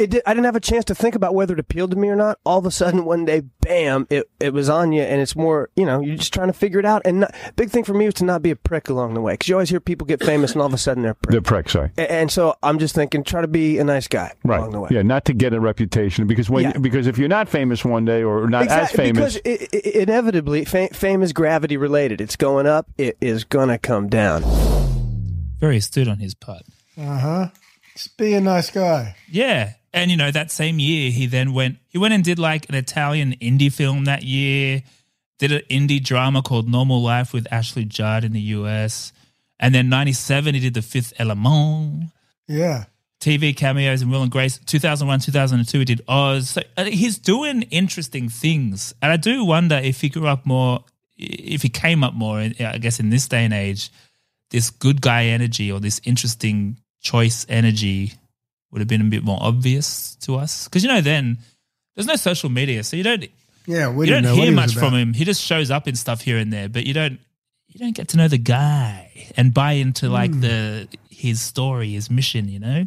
It 0.01 0.09
did, 0.09 0.23
I 0.25 0.33
didn't 0.33 0.45
have 0.45 0.55
a 0.55 0.59
chance 0.59 0.83
to 0.85 0.95
think 0.95 1.13
about 1.15 1.35
whether 1.35 1.53
it 1.53 1.59
appealed 1.59 1.91
to 1.91 1.97
me 1.97 2.07
or 2.09 2.15
not. 2.15 2.39
All 2.45 2.57
of 2.57 2.65
a 2.65 2.71
sudden, 2.71 3.05
one 3.05 3.23
day, 3.25 3.41
bam! 3.61 4.07
It 4.09 4.29
it 4.39 4.51
was 4.53 4.67
on 4.69 4.91
you, 4.91 5.01
and 5.03 5.21
it's 5.21 5.35
more. 5.35 5.69
You 5.75 5.85
know, 5.85 6.01
you're 6.01 6.15
just 6.15 6.33
trying 6.33 6.47
to 6.47 6.53
figure 6.53 6.79
it 6.79 6.85
out. 6.85 7.03
And 7.05 7.21
not, 7.21 7.35
big 7.55 7.69
thing 7.69 7.83
for 7.83 7.93
me 7.93 8.05
was 8.05 8.15
to 8.15 8.25
not 8.25 8.41
be 8.41 8.49
a 8.51 8.55
prick 8.55 8.89
along 8.89 9.13
the 9.13 9.21
way, 9.21 9.33
because 9.33 9.47
you 9.47 9.55
always 9.55 9.69
hear 9.69 9.79
people 9.79 10.07
get 10.07 10.23
famous, 10.23 10.53
and 10.53 10.61
all 10.61 10.67
of 10.67 10.73
a 10.73 10.77
sudden 10.77 11.03
they're 11.03 11.11
a 11.11 11.15
prick. 11.15 11.31
The 11.35 11.41
prick, 11.41 11.69
sorry. 11.69 11.91
A- 11.97 12.11
And 12.11 12.31
so 12.31 12.55
I'm 12.63 12.79
just 12.79 12.95
thinking, 12.95 13.23
try 13.23 13.41
to 13.41 13.47
be 13.47 13.77
a 13.77 13.83
nice 13.83 14.07
guy 14.07 14.31
Right. 14.43 14.57
along 14.59 14.71
the 14.71 14.79
way. 14.79 14.89
Yeah, 14.91 15.03
not 15.03 15.25
to 15.25 15.33
get 15.33 15.53
a 15.53 15.59
reputation 15.59 16.25
because 16.25 16.49
when 16.49 16.63
Yeah. 16.63 16.77
because 16.79 17.05
if 17.05 17.17
you're 17.19 17.29
not 17.29 17.47
famous 17.47 17.85
one 17.85 18.03
day 18.05 18.23
or 18.23 18.49
not 18.49 18.67
as 18.69 18.91
famous, 18.91 19.35
because 19.37 19.41
i 19.45 19.67
i 19.77 19.89
inevitably, 20.01 20.65
fa- 20.65 20.89
fame 20.93 21.21
is 21.21 21.31
gravity 21.31 21.77
related. 21.77 22.21
It's 22.21 22.35
going 22.35 22.65
up. 22.65 22.87
It 22.97 23.17
is 23.21 23.43
gonna 23.43 23.77
come 23.77 24.09
down. 24.09 24.43
Very 25.59 25.77
astute 25.77 26.07
on 26.07 26.17
his 26.17 26.33
part. 26.33 26.63
Uh 26.97 27.19
huh. 27.19 27.47
Just 27.93 28.17
be 28.17 28.33
a 28.33 28.41
nice 28.41 28.71
guy. 28.71 29.15
Yeah. 29.29 29.73
And 29.93 30.09
you 30.09 30.17
know, 30.17 30.31
that 30.31 30.51
same 30.51 30.79
year 30.79 31.11
he 31.11 31.27
then 31.27 31.53
went 31.53 31.77
he 31.89 31.97
went 31.97 32.13
and 32.13 32.23
did 32.23 32.39
like 32.39 32.67
an 32.69 32.75
Italian 32.75 33.33
indie 33.41 33.71
film 33.71 34.05
that 34.05 34.23
year, 34.23 34.83
did 35.39 35.51
an 35.51 35.61
indie 35.69 36.03
drama 36.03 36.41
called 36.41 36.69
Normal 36.69 37.01
Life 37.01 37.33
with 37.33 37.47
Ashley 37.51 37.85
Judd 37.85 38.23
in 38.23 38.31
the 38.31 38.41
US. 38.41 39.11
And 39.59 39.75
then 39.75 39.89
97 39.89 40.53
he 40.55 40.59
did 40.61 40.73
The 40.73 40.81
Fifth 40.81 41.13
Element. 41.19 42.11
Yeah. 42.47 42.85
TV 43.19 43.55
cameos 43.55 44.01
in 44.01 44.09
Will 44.09 44.23
and 44.23 44.31
Grace. 44.31 44.59
2001, 44.65 45.19
2002 45.19 45.79
he 45.79 45.85
did 45.85 46.01
Oz. 46.07 46.49
So 46.51 46.61
uh, 46.77 46.85
he's 46.85 47.19
doing 47.19 47.63
interesting 47.63 48.29
things. 48.29 48.95
And 49.01 49.11
I 49.11 49.17
do 49.17 49.45
wonder 49.45 49.75
if 49.75 50.01
he 50.01 50.09
grew 50.09 50.27
up 50.27 50.45
more 50.45 50.83
if 51.17 51.61
he 51.61 51.69
came 51.69 52.03
up 52.03 52.13
more 52.13 52.39
I 52.39 52.77
guess 52.79 52.99
in 52.99 53.09
this 53.09 53.27
day 53.27 53.45
and 53.45 53.53
age 53.53 53.91
this 54.49 54.69
good 54.69 55.01
guy 55.01 55.25
energy 55.25 55.71
or 55.71 55.79
this 55.79 56.01
interesting 56.03 56.77
choice 57.01 57.45
energy 57.49 58.13
would 58.71 58.79
have 58.79 58.87
been 58.87 59.01
a 59.01 59.05
bit 59.05 59.23
more 59.23 59.37
obvious 59.41 60.15
to 60.21 60.35
us 60.35 60.65
because 60.65 60.83
you 60.83 60.89
know 60.89 61.01
then 61.01 61.37
there's 61.95 62.07
no 62.07 62.15
social 62.15 62.49
media 62.49 62.83
so 62.83 62.95
you 62.97 63.03
don't 63.03 63.25
Yeah, 63.65 63.89
we 63.89 64.07
you 64.07 64.13
don't 64.13 64.23
know 64.23 64.35
hear 64.35 64.45
he 64.45 64.51
much 64.51 64.73
from 64.73 64.93
him 64.93 65.13
he 65.13 65.25
just 65.25 65.41
shows 65.41 65.69
up 65.71 65.87
in 65.87 65.95
stuff 65.95 66.21
here 66.21 66.37
and 66.37 66.51
there 66.51 66.69
but 66.69 66.85
you 66.85 66.93
don't 66.93 67.19
you 67.67 67.79
don't 67.79 67.95
get 67.95 68.09
to 68.09 68.17
know 68.17 68.27
the 68.27 68.37
guy 68.37 69.11
and 69.37 69.53
buy 69.53 69.73
into 69.73 70.09
like 70.09 70.31
Hmm. 70.31 70.41
the 70.41 70.87
his 71.09 71.41
story 71.41 71.91
his 71.91 72.09
mission 72.09 72.47
you 72.49 72.59
know 72.59 72.85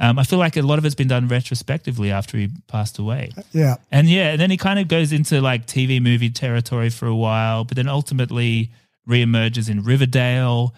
um, 0.00 0.18
I 0.18 0.24
feel 0.24 0.40
like 0.40 0.56
a 0.56 0.62
lot 0.62 0.78
of 0.78 0.84
it's 0.84 0.96
been 0.96 1.06
done 1.06 1.28
retrospectively 1.28 2.10
after 2.10 2.36
he 2.36 2.50
passed 2.66 2.98
away. 2.98 3.30
Yeah. 3.52 3.76
And 3.92 4.10
yeah, 4.10 4.32
and 4.32 4.40
then 4.40 4.50
he 4.50 4.56
kind 4.56 4.80
of 4.80 4.88
goes 4.88 5.12
into 5.12 5.40
like 5.40 5.66
TV 5.66 6.02
movie 6.02 6.30
territory 6.30 6.90
for 6.90 7.06
a 7.06 7.14
while, 7.14 7.62
but 7.64 7.76
then 7.76 7.86
ultimately 7.88 8.72
reemerges 9.08 9.70
in 9.70 9.84
Riverdale. 9.84 10.74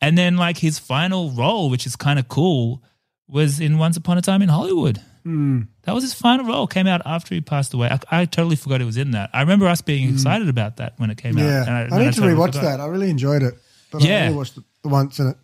And 0.00 0.16
then 0.16 0.38
like 0.38 0.56
his 0.56 0.78
final 0.78 1.30
role, 1.30 1.68
which 1.68 1.84
is 1.86 1.94
kind 1.94 2.18
of 2.18 2.26
cool, 2.28 2.82
was 3.28 3.60
in 3.60 3.78
Once 3.78 3.96
Upon 3.96 4.18
a 4.18 4.22
Time 4.22 4.42
in 4.42 4.48
Hollywood. 4.48 5.00
Mm. 5.26 5.68
That 5.82 5.94
was 5.94 6.04
his 6.04 6.12
final 6.12 6.44
role. 6.46 6.66
Came 6.66 6.86
out 6.86 7.00
after 7.06 7.34
he 7.34 7.40
passed 7.40 7.72
away. 7.72 7.88
I, 7.88 8.20
I 8.20 8.24
totally 8.26 8.56
forgot 8.56 8.80
it 8.80 8.84
was 8.84 8.98
in 8.98 9.12
that. 9.12 9.30
I 9.32 9.40
remember 9.40 9.66
us 9.66 9.80
being 9.80 10.12
excited 10.12 10.48
about 10.48 10.76
that 10.76 10.94
when 10.98 11.10
it 11.10 11.16
came 11.16 11.38
out. 11.38 11.42
Mm. 11.42 11.48
Yeah, 11.48 11.62
and 11.62 11.70
I, 11.70 11.80
and 11.82 11.90
need 12.04 12.12
to 12.14 12.20
totally 12.20 12.34
rewatch 12.34 12.54
forgot. 12.54 12.62
that. 12.62 12.80
I 12.80 12.86
really 12.86 13.08
enjoyed 13.10 13.42
it. 13.42 13.54
But 13.90 14.02
Yeah. 14.02 14.18
I 14.18 14.26
only 14.26 14.36
watched 14.36 14.56
it 14.58 14.64
once, 14.84 15.18
and 15.20 15.30
it, 15.30 15.36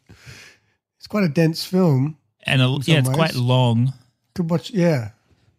it's 0.99 1.07
quite 1.07 1.25
a 1.25 1.29
dense 1.29 1.65
film. 1.65 2.17
And 2.45 2.61
a, 2.61 2.79
yeah, 2.85 2.99
it's 2.99 3.09
quite 3.09 3.35
long. 3.35 3.93
Could 4.35 4.51
watch, 4.51 4.71
yeah. 4.71 5.11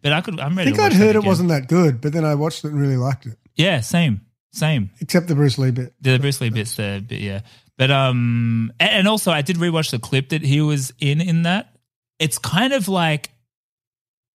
But 0.02 0.12
I 0.12 0.20
could. 0.20 0.38
I'm 0.40 0.52
I 0.54 0.56
ready. 0.56 0.70
think 0.70 0.78
to 0.80 0.84
I'd 0.84 0.92
heard 0.92 1.16
it 1.16 1.24
wasn't 1.24 1.48
that 1.50 1.68
good, 1.68 2.00
but 2.00 2.12
then 2.12 2.24
I 2.24 2.34
watched 2.34 2.64
it 2.64 2.72
and 2.72 2.80
really 2.80 2.96
liked 2.96 3.26
it, 3.26 3.38
Yeah, 3.54 3.80
same, 3.80 4.20
same. 4.52 4.90
except 5.00 5.28
the 5.28 5.34
Bruce 5.36 5.58
Lee 5.58 5.70
bit. 5.70 5.94
The 6.00 6.18
Bruce 6.18 6.40
Lee 6.40 6.50
bits 6.50 6.74
there, 6.76 7.00
but 7.00 7.18
yeah. 7.20 7.40
But 7.78 7.90
um, 7.92 8.72
and 8.80 9.06
also 9.06 9.30
I 9.30 9.42
did 9.42 9.56
rewatch 9.56 9.90
the 9.92 10.00
clip 10.00 10.30
that 10.30 10.42
he 10.42 10.60
was 10.60 10.92
in 10.98 11.20
in 11.20 11.42
that. 11.42 11.68
It's 12.22 12.38
kind 12.38 12.72
of 12.72 12.88
like, 12.88 13.30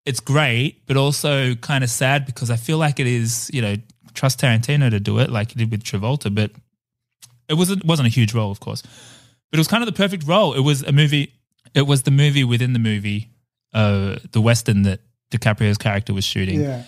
it's 0.05 0.19
great, 0.19 0.85
but 0.87 0.97
also 0.97 1.55
kind 1.55 1.83
of 1.83 1.89
sad 1.89 2.25
because 2.25 2.49
I 2.49 2.55
feel 2.55 2.77
like 2.77 2.99
it 2.99 3.07
is 3.07 3.49
you 3.53 3.61
know 3.61 3.75
trust 4.13 4.39
Tarantino 4.39 4.89
to 4.89 4.99
do 4.99 5.19
it 5.19 5.29
like 5.29 5.51
he 5.51 5.59
did 5.59 5.71
with 5.71 5.83
Travolta, 5.83 6.33
but 6.33 6.51
it 7.47 7.53
wasn't 7.53 7.85
wasn't 7.85 8.07
a 8.07 8.11
huge 8.11 8.33
role, 8.33 8.51
of 8.51 8.59
course, 8.59 8.81
but 8.81 9.57
it 9.57 9.59
was 9.59 9.67
kind 9.67 9.83
of 9.83 9.87
the 9.87 9.93
perfect 9.93 10.25
role. 10.27 10.53
It 10.53 10.61
was 10.61 10.83
a 10.83 10.91
movie. 10.91 11.33
It 11.73 11.87
was 11.87 12.03
the 12.03 12.11
movie 12.11 12.43
within 12.43 12.73
the 12.73 12.79
movie, 12.79 13.29
uh, 13.73 14.17
the 14.31 14.41
western 14.41 14.83
that 14.83 15.01
DiCaprio's 15.31 15.77
character 15.77 16.13
was 16.13 16.23
shooting. 16.25 16.61
Yeah. 16.61 16.83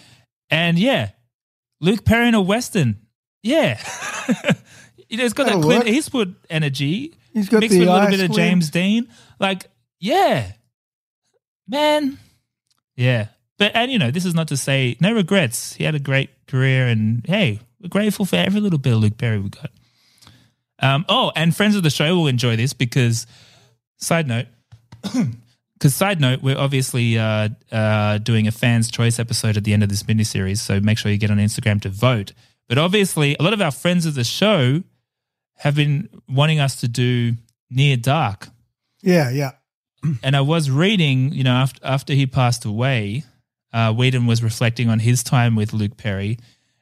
And 0.50 0.80
yeah, 0.80 1.10
Luke 1.82 2.06
Perry 2.06 2.30
in 2.30 2.36
a 2.36 2.42
western. 2.42 2.98
Yeah. 3.44 3.80
you 5.10 5.18
know, 5.18 5.26
it's 5.26 5.34
got 5.34 5.46
That'll 5.46 5.62
that 5.62 5.66
Clint 5.66 5.86
work. 5.86 5.94
Eastwood 5.94 6.36
energy. 6.50 7.16
He's 7.34 7.50
got 7.50 7.60
mixed 7.60 7.78
with 7.78 7.88
a 7.88 7.94
little 7.94 8.10
bit 8.10 8.22
of. 8.22 8.32
James 8.36 8.70
Dean. 8.70 9.08
Like, 9.40 9.70
yeah. 10.00 10.52
Man. 11.68 12.18
Yeah. 12.96 13.28
But 13.58 13.76
and 13.76 13.92
you 13.92 14.00
know, 14.00 14.12
this 14.12 14.26
is 14.26 14.34
not 14.34 14.48
to 14.50 14.58
say 14.58 14.98
no 15.00 15.14
regrets. 15.14 15.74
He 15.74 15.84
had 15.84 15.96
a 15.96 16.00
great 16.00 16.30
career 16.48 16.88
and 16.88 17.26
hey, 17.26 17.60
we're 17.82 17.90
grateful 17.90 18.26
for 18.26 18.36
every 18.36 18.62
little 18.62 18.80
bit 18.80 18.94
of 18.94 19.00
Luke 19.00 19.18
Perry 19.18 19.40
we 19.40 19.50
got. 19.50 19.72
Um, 20.80 21.06
oh, 21.10 21.32
and 21.36 21.56
friends 21.56 21.76
of 21.76 21.84
the 21.84 21.90
show 21.90 22.16
will 22.16 22.28
enjoy 22.28 22.56
this 22.56 22.74
because 22.74 23.26
side 23.98 24.28
note, 24.28 24.46
because 25.74 25.96
side 25.96 26.22
note, 26.22 26.42
we're 26.42 26.58
obviously 26.58 27.18
uh, 27.18 27.50
uh, 27.72 28.20
doing 28.20 28.48
a 28.48 28.52
fans' 28.52 28.92
choice 28.92 29.20
episode 29.20 29.58
at 29.58 29.64
the 29.64 29.74
end 29.74 29.82
of 29.84 29.90
this 29.90 30.08
mini 30.08 30.24
series, 30.24 30.62
so 30.62 30.80
make 30.80 30.98
sure 30.98 31.12
you 31.12 31.18
get 31.18 31.32
on 31.32 31.38
Instagram 31.38 31.82
to 31.82 31.90
vote. 31.90 32.34
But 32.70 32.78
obviously, 32.78 33.36
a 33.40 33.44
lot 33.44 33.54
of 33.54 33.62
our 33.62 33.72
friends 33.72 34.06
of 34.06 34.14
the 34.14 34.24
show 34.24 34.84
have 35.58 35.76
been 35.76 36.10
wanting 36.30 36.60
us 36.60 36.76
to 36.82 36.88
do 36.88 37.34
Near 37.72 37.98
Dark, 37.98 38.50
Yeah, 39.02 39.30
yeah. 39.32 39.52
and 40.24 40.36
I 40.36 40.42
was 40.42 40.70
reading, 40.70 41.32
you 41.34 41.44
know, 41.44 41.54
after 41.54 41.80
after 41.86 42.14
he 42.14 42.26
passed 42.26 42.66
away, 42.66 43.24
uh, 43.74 43.94
Whedon 43.94 44.26
was 44.28 44.44
reflecting 44.44 44.90
on 44.90 45.00
his 45.00 45.24
time 45.24 45.56
with 45.56 45.74
Luke 45.74 45.98
Perry, 45.98 46.38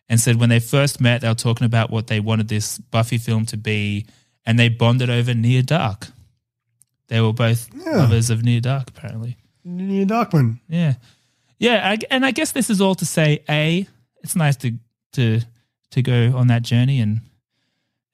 and 0.09 0.19
said 0.19 0.37
when 0.39 0.49
they 0.49 0.59
first 0.59 0.99
met, 1.01 1.21
they 1.21 1.27
were 1.27 1.33
talking 1.35 1.65
about 1.65 1.89
what 1.89 2.07
they 2.07 2.19
wanted 2.19 2.47
this 2.47 2.77
Buffy 2.77 3.17
film 3.17 3.45
to 3.47 3.57
be, 3.57 4.05
and 4.45 4.57
they 4.59 4.69
bonded 4.69 5.09
over 5.09 5.33
Near 5.33 5.61
Dark. 5.61 6.07
They 7.07 7.21
were 7.21 7.33
both 7.33 7.69
Yeah. 7.73 7.97
lovers 7.97 8.29
of 8.29 8.43
Near 8.43 8.61
Dark, 8.61 8.89
apparently. 8.89 9.37
Neil 9.63 10.05
Darkman. 10.05 10.59
Yeah, 10.69 10.93
yeah, 11.57 11.89
I, 11.91 11.97
and 12.11 12.25
I 12.25 12.31
guess 12.31 12.51
this 12.51 12.69
is 12.69 12.81
all 12.81 12.95
to 12.95 13.05
say, 13.05 13.43
a, 13.49 13.87
it's 14.23 14.35
nice 14.35 14.55
to 14.57 14.73
to 15.13 15.41
to 15.91 16.01
go 16.01 16.35
on 16.35 16.47
that 16.47 16.61
journey 16.63 16.99
and 16.99 17.21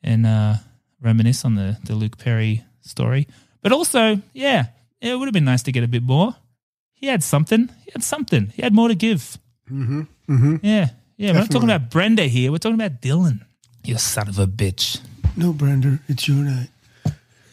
and 0.03 0.25
uh, 0.25 0.55
reminisce 1.01 1.43
on 1.45 1.55
the 1.55 1.77
the 1.83 1.95
Luke 1.95 2.17
Perry 2.17 2.63
story, 2.81 3.27
but 3.61 3.71
also, 3.71 4.21
yeah, 4.33 4.67
it 5.01 5.17
would 5.17 5.25
have 5.25 5.33
been 5.33 5.45
nice 5.45 5.63
to 5.63 5.71
get 5.71 5.83
a 5.83 5.87
bit 5.87 6.03
more. 6.03 6.35
He 6.93 7.07
had 7.07 7.23
something. 7.23 7.69
He 7.85 7.91
had 7.91 8.03
something. 8.03 8.53
He 8.55 8.61
had 8.61 8.73
more 8.73 8.87
to 8.87 8.95
give. 8.95 9.37
Mm-hmm. 9.69 10.01
Mm-hmm. 10.29 10.55
Yeah, 10.61 10.89
yeah. 11.17 11.31
We're 11.31 11.39
not 11.39 11.51
talking 11.51 11.69
about 11.69 11.89
Brenda 11.89 12.23
here. 12.23 12.51
We're 12.51 12.59
talking 12.59 12.79
about 12.79 13.01
Dylan. 13.01 13.41
You 13.83 13.97
son 13.97 14.29
of 14.29 14.37
a 14.37 14.45
bitch. 14.45 14.99
No, 15.35 15.53
Brenda, 15.53 15.99
it's 16.07 16.27
your 16.27 16.37
night. 16.37 16.69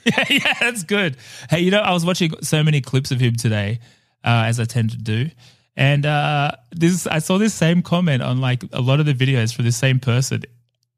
yeah, 0.04 0.24
yeah, 0.28 0.54
that's 0.60 0.82
good. 0.82 1.16
Hey, 1.48 1.60
you 1.60 1.70
know, 1.70 1.80
I 1.80 1.92
was 1.92 2.04
watching 2.04 2.32
so 2.42 2.62
many 2.62 2.80
clips 2.80 3.10
of 3.10 3.20
him 3.20 3.36
today, 3.36 3.80
uh, 4.24 4.44
as 4.46 4.60
I 4.60 4.64
tend 4.64 4.90
to 4.90 4.98
do, 4.98 5.30
and 5.76 6.04
uh, 6.04 6.52
this 6.72 7.06
I 7.06 7.20
saw 7.20 7.38
this 7.38 7.54
same 7.54 7.82
comment 7.82 8.22
on 8.22 8.40
like 8.40 8.64
a 8.72 8.80
lot 8.80 9.00
of 9.00 9.06
the 9.06 9.14
videos 9.14 9.54
from 9.54 9.64
the 9.64 9.72
same 9.72 10.00
person, 10.00 10.42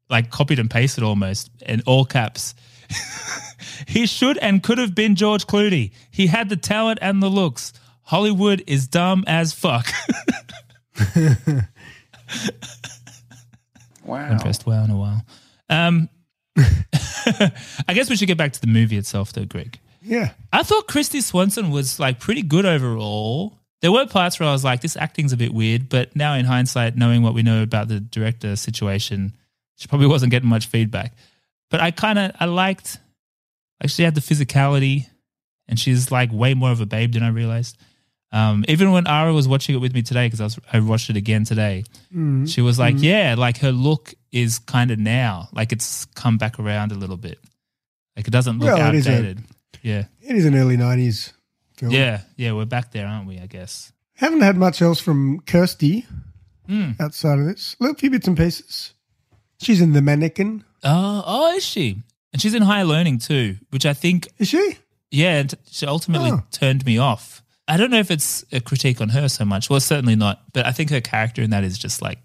like 0.09 0.31
copied 0.31 0.59
and 0.59 0.69
pasted 0.69 1.03
almost 1.03 1.49
in 1.65 1.81
all 1.85 2.03
caps. 2.03 2.55
he 3.87 4.05
should 4.05 4.37
and 4.37 4.63
could 4.63 4.77
have 4.77 4.95
been 4.95 5.15
George 5.15 5.47
Clooney. 5.47 5.91
He 6.09 6.27
had 6.27 6.49
the 6.49 6.57
talent 6.57 6.99
and 7.01 7.21
the 7.21 7.29
looks. 7.29 7.73
Hollywood 8.03 8.63
is 8.67 8.87
dumb 8.87 9.23
as 9.27 9.53
fuck. 9.53 9.87
Wow. 14.03 14.37
Pressed 14.39 14.65
wow 14.65 14.83
in 14.83 14.89
a 14.89 14.97
while. 14.97 15.25
Um, 15.69 16.09
I 16.57 17.93
guess 17.93 18.09
we 18.09 18.15
should 18.15 18.27
get 18.27 18.37
back 18.37 18.53
to 18.53 18.61
the 18.61 18.67
movie 18.67 18.97
itself, 18.97 19.31
though, 19.33 19.45
Greg. 19.45 19.79
Yeah. 20.01 20.31
I 20.51 20.63
thought 20.63 20.87
Kristy 20.87 21.21
Swanson 21.21 21.71
was 21.71 21.99
like 21.99 22.19
pretty 22.19 22.41
good 22.41 22.65
overall. 22.65 23.57
There 23.81 23.91
were 23.91 24.05
parts 24.05 24.39
where 24.39 24.49
I 24.49 24.51
was 24.51 24.63
like, 24.63 24.81
this 24.81 24.97
acting's 24.97 25.33
a 25.33 25.37
bit 25.37 25.53
weird, 25.53 25.89
but 25.89 26.15
now 26.15 26.33
in 26.33 26.45
hindsight, 26.45 26.95
knowing 26.95 27.23
what 27.23 27.33
we 27.33 27.41
know 27.41 27.63
about 27.63 27.87
the 27.87 27.99
director 27.99 28.55
situation, 28.55 29.33
she 29.77 29.87
probably 29.87 30.07
wasn't 30.15 30.31
getting 30.31 30.49
much 30.49 30.67
feedback. 30.67 31.13
But 31.69 31.79
I 31.79 31.91
kind 31.91 32.19
of 32.19 32.31
I 32.39 32.45
liked 32.45 32.99
like 33.81 33.89
she 33.89 34.03
had 34.03 34.15
the 34.15 34.21
physicality, 34.21 35.07
and 35.67 35.79
she's 35.79 36.11
like 36.11 36.31
way 36.31 36.53
more 36.53 36.71
of 36.71 36.81
a 36.81 36.85
babe 36.85 37.13
than 37.13 37.23
I 37.23 37.29
realized. 37.29 37.77
Um, 38.33 38.63
even 38.69 38.91
when 38.93 39.07
Ara 39.07 39.33
was 39.33 39.47
watching 39.47 39.75
it 39.75 39.79
with 39.79 39.93
me 39.93 40.01
today, 40.03 40.27
because 40.29 40.57
I 40.71 40.77
I 40.77 40.79
watched 40.79 41.09
it 41.09 41.17
again 41.17 41.43
today, 41.43 41.83
Mhm. 42.15 42.47
she 42.47 42.61
was 42.61 42.79
like, 42.79 42.95
Mhm. 42.95 43.03
"Yeah, 43.03 43.35
like 43.37 43.57
her 43.59 43.71
look 43.73 44.13
is 44.31 44.59
kind 44.59 44.89
of 44.91 44.99
now, 44.99 45.49
like 45.51 45.73
it's 45.73 46.05
come 46.15 46.37
back 46.37 46.57
around 46.59 46.91
a 46.93 46.95
little 46.95 47.17
bit. 47.17 47.39
Like 48.15 48.27
it 48.27 48.31
doesn't 48.31 48.59
look 48.59 48.67
Well, 48.77 48.89
it 48.93 48.95
is 48.95 49.07
a- 49.07 49.11
outdated." 49.17 49.43
yeah, 49.81 50.05
It 50.21 50.35
is 50.37 50.45
an 50.45 50.55
early 50.55 50.77
90s 50.77 51.33
film. 51.75 51.91
yeah, 51.91 52.21
yeah. 52.37 52.53
We're 52.53 52.65
back 52.65 52.91
there, 52.91 53.05
aren't 53.07 53.27
we? 53.27 53.37
I 53.39 53.47
guess. 53.47 53.91
Haven't 54.15 54.41
had 54.41 54.55
much 54.55 54.81
else 54.81 54.99
from 55.01 55.39
Kirsty 55.41 56.05
Hmm. 56.67 56.91
outside 57.01 57.39
of 57.39 57.45
this. 57.45 57.75
A 57.79 57.83
little 57.83 57.97
few 57.97 58.11
bits 58.11 58.27
and 58.27 58.37
pieces. 58.37 58.93
She's 59.59 59.81
in 59.81 59.91
The 59.93 60.01
Mannequin. 60.01 60.63
Oh, 60.83 61.23
oh, 61.25 61.55
is 61.55 61.65
she? 61.65 62.03
And 62.33 62.41
she's 62.41 62.53
in 62.53 62.61
higher 62.61 62.85
learning 62.85 63.19
too, 63.19 63.57
which 63.71 63.85
I 63.85 63.93
think 63.93 64.27
is 64.37 64.47
she. 64.49 64.77
Yeah, 65.09 65.39
and 65.39 65.53
she 65.69 65.85
ultimately 65.85 66.31
Oh. 66.31 66.43
turned 66.51 66.85
me 66.85 66.97
off. 66.97 67.43
I 67.67 67.77
don't 67.77 67.91
know 67.91 67.99
if 67.99 68.09
it's 68.11 68.43
a 68.51 68.59
critique 68.61 69.01
on 69.01 69.09
her 69.09 69.27
so 69.29 69.43
much. 69.45 69.69
Well, 69.69 69.79
certainly 69.79 70.15
not. 70.15 70.41
But 70.53 70.65
I 70.65 70.71
think 70.71 70.89
her 70.89 71.01
character 71.01 71.41
in 71.41 71.49
that 71.51 71.63
is 71.63 71.77
just 71.77 72.01
like 72.01 72.19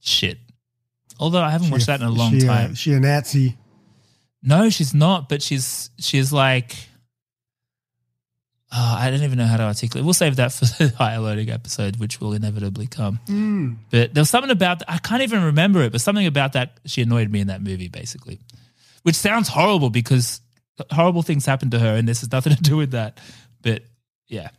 shit. 0.00 0.38
Although 1.18 1.42
I 1.42 1.50
haven't 1.50 1.66
She 1.66 1.72
watched 1.72 1.84
a- 1.84 1.86
that 1.88 2.00
in 2.00 2.06
a 2.06 2.10
long 2.10 2.32
she 2.38 2.46
a- 2.46 2.48
time. 2.48 2.74
she 2.74 2.92
a 2.92 3.00
Nazi. 3.00 3.56
No, 4.42 4.70
she's 4.70 4.94
not. 4.94 5.28
But 5.28 5.42
she's 5.42 5.90
she's 5.98 6.32
like. 6.32 6.76
Oh, 8.72 8.94
I 8.98 9.10
don't 9.10 9.22
even 9.24 9.36
know 9.36 9.46
how 9.46 9.56
to 9.56 9.64
articulate. 9.64 10.04
We'll 10.04 10.14
save 10.14 10.36
that 10.36 10.52
for 10.52 10.64
the 10.78 10.94
higher 10.96 11.18
learning 11.18 11.50
episode, 11.50 11.96
which 11.96 12.20
will 12.20 12.32
inevitably 12.34 12.86
come. 12.86 13.18
Mm. 13.26 13.78
But 13.90 14.14
there 14.14 14.20
was 14.20 14.30
something 14.30 14.50
about 14.52 14.82
I 14.86 14.98
can't 14.98 15.22
even 15.22 15.42
remember 15.42 15.82
it, 15.82 15.90
but 15.90 16.00
something 16.00 16.26
about 16.26 16.52
that 16.52 16.78
she 16.86 17.02
annoyed 17.02 17.30
me 17.30 17.40
in 17.40 17.48
that 17.48 17.62
movie, 17.62 17.88
basically. 17.88 18.38
Which 19.02 19.16
sounds 19.16 19.48
horrible 19.48 19.90
because 19.90 20.40
horrible 20.90 21.22
things 21.22 21.46
happened 21.46 21.70
to 21.72 21.78
her, 21.78 21.94
and 21.96 22.06
this 22.08 22.20
has 22.20 22.30
nothing 22.32 22.54
to 22.56 22.62
do 22.62 22.76
with 22.76 22.90
that. 22.92 23.18
But 23.62 23.82
yeah, 24.28 24.50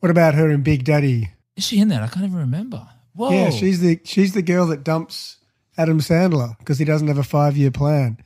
What 0.00 0.10
about 0.10 0.34
her 0.34 0.50
in 0.50 0.62
Big 0.62 0.84
Daddy? 0.84 1.30
is 1.56 1.64
she 1.66 1.78
in 1.80 1.88
that? 1.88 2.02
I 2.02 2.08
can't 2.08 2.24
even 2.26 2.38
remember. 2.38 2.86
Whoa, 3.14 3.30
Yeah, 3.30 3.50
she's 3.50 3.80
the 3.80 4.00
she's 4.04 4.32
the 4.32 4.42
girl 4.42 4.66
that 4.68 4.84
dumps 4.84 5.36
Adam 5.76 6.00
Sandler 6.00 6.56
because 6.58 6.78
he 6.78 6.84
doesn't 6.86 7.08
have 7.08 7.18
a 7.18 7.22
five 7.22 7.56
year 7.56 7.70
plan. 7.70 8.16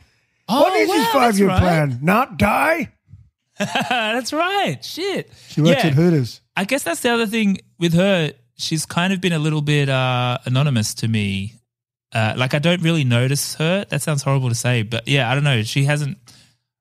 Oh, 0.48 0.62
what 0.62 0.72
is 0.76 0.88
his 0.88 0.90
wow, 0.90 1.02
that's 1.02 1.12
five 1.14 1.38
year 1.38 1.48
right. 1.48 1.60
plan? 1.60 1.98
Not 2.02 2.38
die. 2.38 2.92
that's 3.58 4.32
right. 4.32 4.78
Shit. 4.84 5.32
She 5.48 5.60
works 5.60 5.82
Yeah. 5.82 5.88
at 5.90 5.94
Hooters. 5.94 6.40
I 6.56 6.64
guess 6.64 6.82
that's 6.84 7.00
the 7.00 7.10
other 7.10 7.26
thing 7.26 7.58
with 7.78 7.94
her. 7.94 8.32
She's 8.58 8.86
kind 8.86 9.12
of 9.12 9.20
been 9.20 9.32
a 9.32 9.38
little 9.38 9.60
bit 9.60 9.88
uh, 9.88 10.38
anonymous 10.46 10.94
to 10.94 11.08
me. 11.08 11.54
Uh, 12.16 12.32
like 12.34 12.54
I 12.54 12.58
don't 12.58 12.80
really 12.80 13.04
notice 13.04 13.56
her. 13.56 13.84
That 13.90 14.00
sounds 14.00 14.22
horrible 14.22 14.48
to 14.48 14.54
say, 14.54 14.82
but 14.82 15.06
yeah, 15.06 15.30
I 15.30 15.34
don't 15.34 15.44
know. 15.44 15.62
She 15.62 15.84
hasn't. 15.84 16.16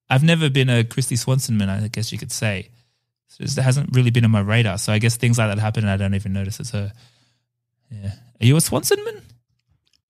I've 0.10 0.24
never 0.24 0.50
been 0.50 0.70
a 0.70 0.86
Kristy 0.86 1.18
Swanson 1.18 1.58
man. 1.58 1.70
I 1.70 1.86
guess 1.90 2.14
you 2.14 2.18
could 2.18 2.32
say. 2.32 2.70
So 3.28 3.44
it 3.44 3.62
hasn't 3.62 3.94
really 3.94 4.12
been 4.12 4.24
on 4.24 4.32
my 4.32 4.40
radar. 4.40 4.78
So 4.78 4.94
I 4.94 5.00
guess 5.00 5.18
things 5.18 5.38
like 5.38 5.50
that 5.50 5.60
happen, 5.60 5.84
and 5.84 5.92
I 5.92 5.98
don't 5.98 6.16
even 6.16 6.32
notice 6.32 6.62
it's 6.62 6.72
her. 6.72 6.94
Yeah. 7.92 8.14
Are 8.40 8.46
you 8.46 8.56
a 8.56 8.62
Swanson 8.62 9.04
man? 9.04 9.22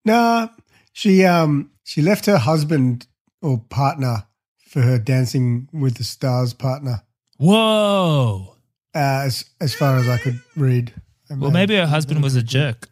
Nah, 0.06 0.48
she 0.94 1.26
um 1.26 1.72
she 1.84 2.04
left 2.04 2.28
her 2.28 2.38
husband 2.38 3.08
or 3.42 3.58
partner 3.58 4.28
for 4.60 4.82
her 4.82 5.00
Dancing 5.00 5.68
with 5.74 5.96
the 5.96 6.04
Stars 6.04 6.54
partner. 6.54 7.02
Whoa. 7.38 8.56
Uh, 8.94 9.24
as 9.26 9.46
as 9.60 9.74
far 9.74 9.98
as 9.98 10.08
I 10.08 10.20
could 10.20 10.40
read. 10.56 10.94
I 11.32 11.34
Well, 11.34 11.50
maybe 11.50 11.76
her 11.78 11.88
husband 11.88 12.22
was 12.22 12.36
a 12.36 12.44
jerk. 12.44 12.88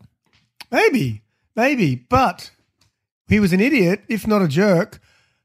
Maybe, 0.72 1.22
maybe, 1.56 1.96
but 1.96 2.52
he 3.28 3.40
was 3.40 3.54
an 3.54 3.60
idiot, 3.60 4.04
if 4.10 4.28
not 4.28 4.42
a 4.42 4.48
jerk. 4.48 5.00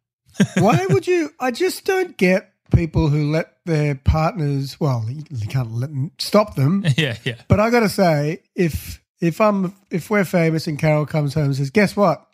Why 0.58 0.86
would 0.88 1.06
you? 1.06 1.30
I 1.40 1.50
just 1.50 1.84
don't 1.84 2.16
get 2.16 2.52
people 2.74 3.08
who 3.08 3.30
let 3.30 3.56
their 3.64 3.94
partners. 3.94 4.78
Well, 4.78 5.04
you 5.08 5.24
you 5.30 5.48
can't 5.48 5.72
let 5.72 5.90
them 5.90 6.12
stop 6.18 6.54
them. 6.54 6.84
yeah, 6.96 7.16
yeah. 7.24 7.36
But 7.48 7.60
I 7.60 7.70
got 7.70 7.80
to 7.80 7.88
say, 7.88 8.42
if 8.54 9.02
if 9.20 9.40
I'm 9.40 9.74
if 9.90 10.10
we're 10.10 10.24
famous 10.24 10.66
and 10.66 10.78
Carol 10.78 11.06
comes 11.06 11.34
home 11.34 11.46
and 11.46 11.56
says, 11.56 11.70
"Guess 11.70 11.96
what? 11.96 12.24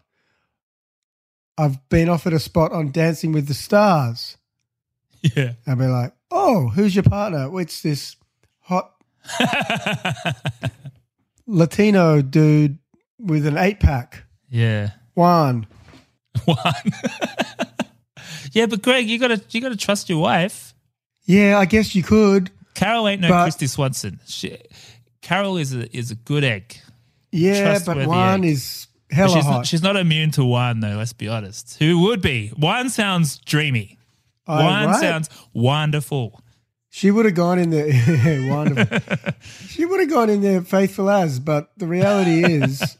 I've 1.56 1.88
been 1.88 2.08
offered 2.08 2.32
a 2.32 2.40
spot 2.40 2.72
on 2.72 2.90
Dancing 2.90 3.32
with 3.32 3.46
the 3.48 3.54
Stars," 3.54 4.36
Yeah. 5.22 5.52
I'd 5.66 5.78
be 5.78 5.86
like, 5.86 6.12
"Oh, 6.30 6.68
who's 6.68 6.94
your 6.94 7.04
partner? 7.04 7.48
Well, 7.48 7.62
It's 7.62 7.80
this 7.80 8.16
hot 8.60 8.90
Latino 11.46 12.22
dude 12.22 12.78
with 13.24 13.46
an 13.46 13.56
eight 13.56 13.80
pack, 13.80 14.24
Yeah. 14.50 14.90
Juan." 15.14 15.66
Yeah, 18.52 18.66
but 18.66 18.82
Greg, 18.82 19.08
you 19.08 19.18
gotta 19.18 19.42
you 19.50 19.60
gotta 19.60 19.76
trust 19.76 20.08
your 20.08 20.20
wife. 20.20 20.74
Yeah, 21.24 21.58
I 21.58 21.64
guess 21.64 21.94
you 21.96 22.02
could. 22.04 22.50
Carol 22.74 23.08
ain't 23.08 23.20
no 23.20 23.28
But- 23.28 23.48
Kristy 23.48 23.68
Swanson. 23.68 24.20
She, 24.26 24.56
Carol 25.22 25.56
is 25.56 25.74
a 25.74 25.94
is 25.96 26.10
a 26.12 26.14
good 26.14 26.44
egg. 26.44 26.76
Yeah, 27.32 27.80
but 27.84 28.06
Juan 28.06 28.44
egg. 28.44 28.50
is 28.52 28.86
But 29.10 29.16
hella 29.16 29.34
she's 29.34 29.44
hot. 29.44 29.50
Not, 29.50 29.66
she's 29.66 29.82
not 29.82 29.96
immune 29.96 30.30
to 30.32 30.44
wine 30.44 30.78
though. 30.80 30.96
Let's 30.96 31.12
be 31.12 31.26
honest. 31.26 31.78
Who 31.80 32.02
would 32.02 32.22
be? 32.22 32.52
Wine 32.56 32.90
sounds 32.90 33.38
dreamy. 33.38 33.98
Oh, 34.46 34.54
wine 34.56 34.88
right. 34.88 35.00
sounds 35.00 35.28
wonderful. 35.52 36.40
She 36.90 37.10
would 37.10 37.24
have 37.24 37.34
gone 37.34 37.58
in 37.58 37.70
there. 37.70 38.48
wonderful. 38.54 38.98
she 39.66 39.84
would 39.84 39.98
have 39.98 40.10
gone 40.10 40.30
in 40.30 40.42
there 40.42 40.60
faithful 40.62 41.10
as, 41.10 41.40
but 41.40 41.72
the 41.76 41.88
reality 41.88 42.44
is, 42.44 42.96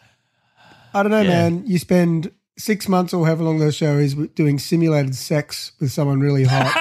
I 0.95 1.03
don't 1.03 1.11
know, 1.11 1.23
Yeah. 1.23 1.29
man. 1.51 1.63
You 1.67 1.79
spend 1.79 2.31
six 2.57 2.89
months 2.89 3.13
or 3.13 3.27
however 3.27 3.43
long 3.45 3.59
those 3.59 3.75
show 3.75 3.99
is 3.99 4.15
doing 4.15 4.59
simulated 4.59 5.15
sex 5.15 5.73
with 5.81 5.91
someone 5.93 6.21
really 6.21 6.45
hot. 6.45 6.73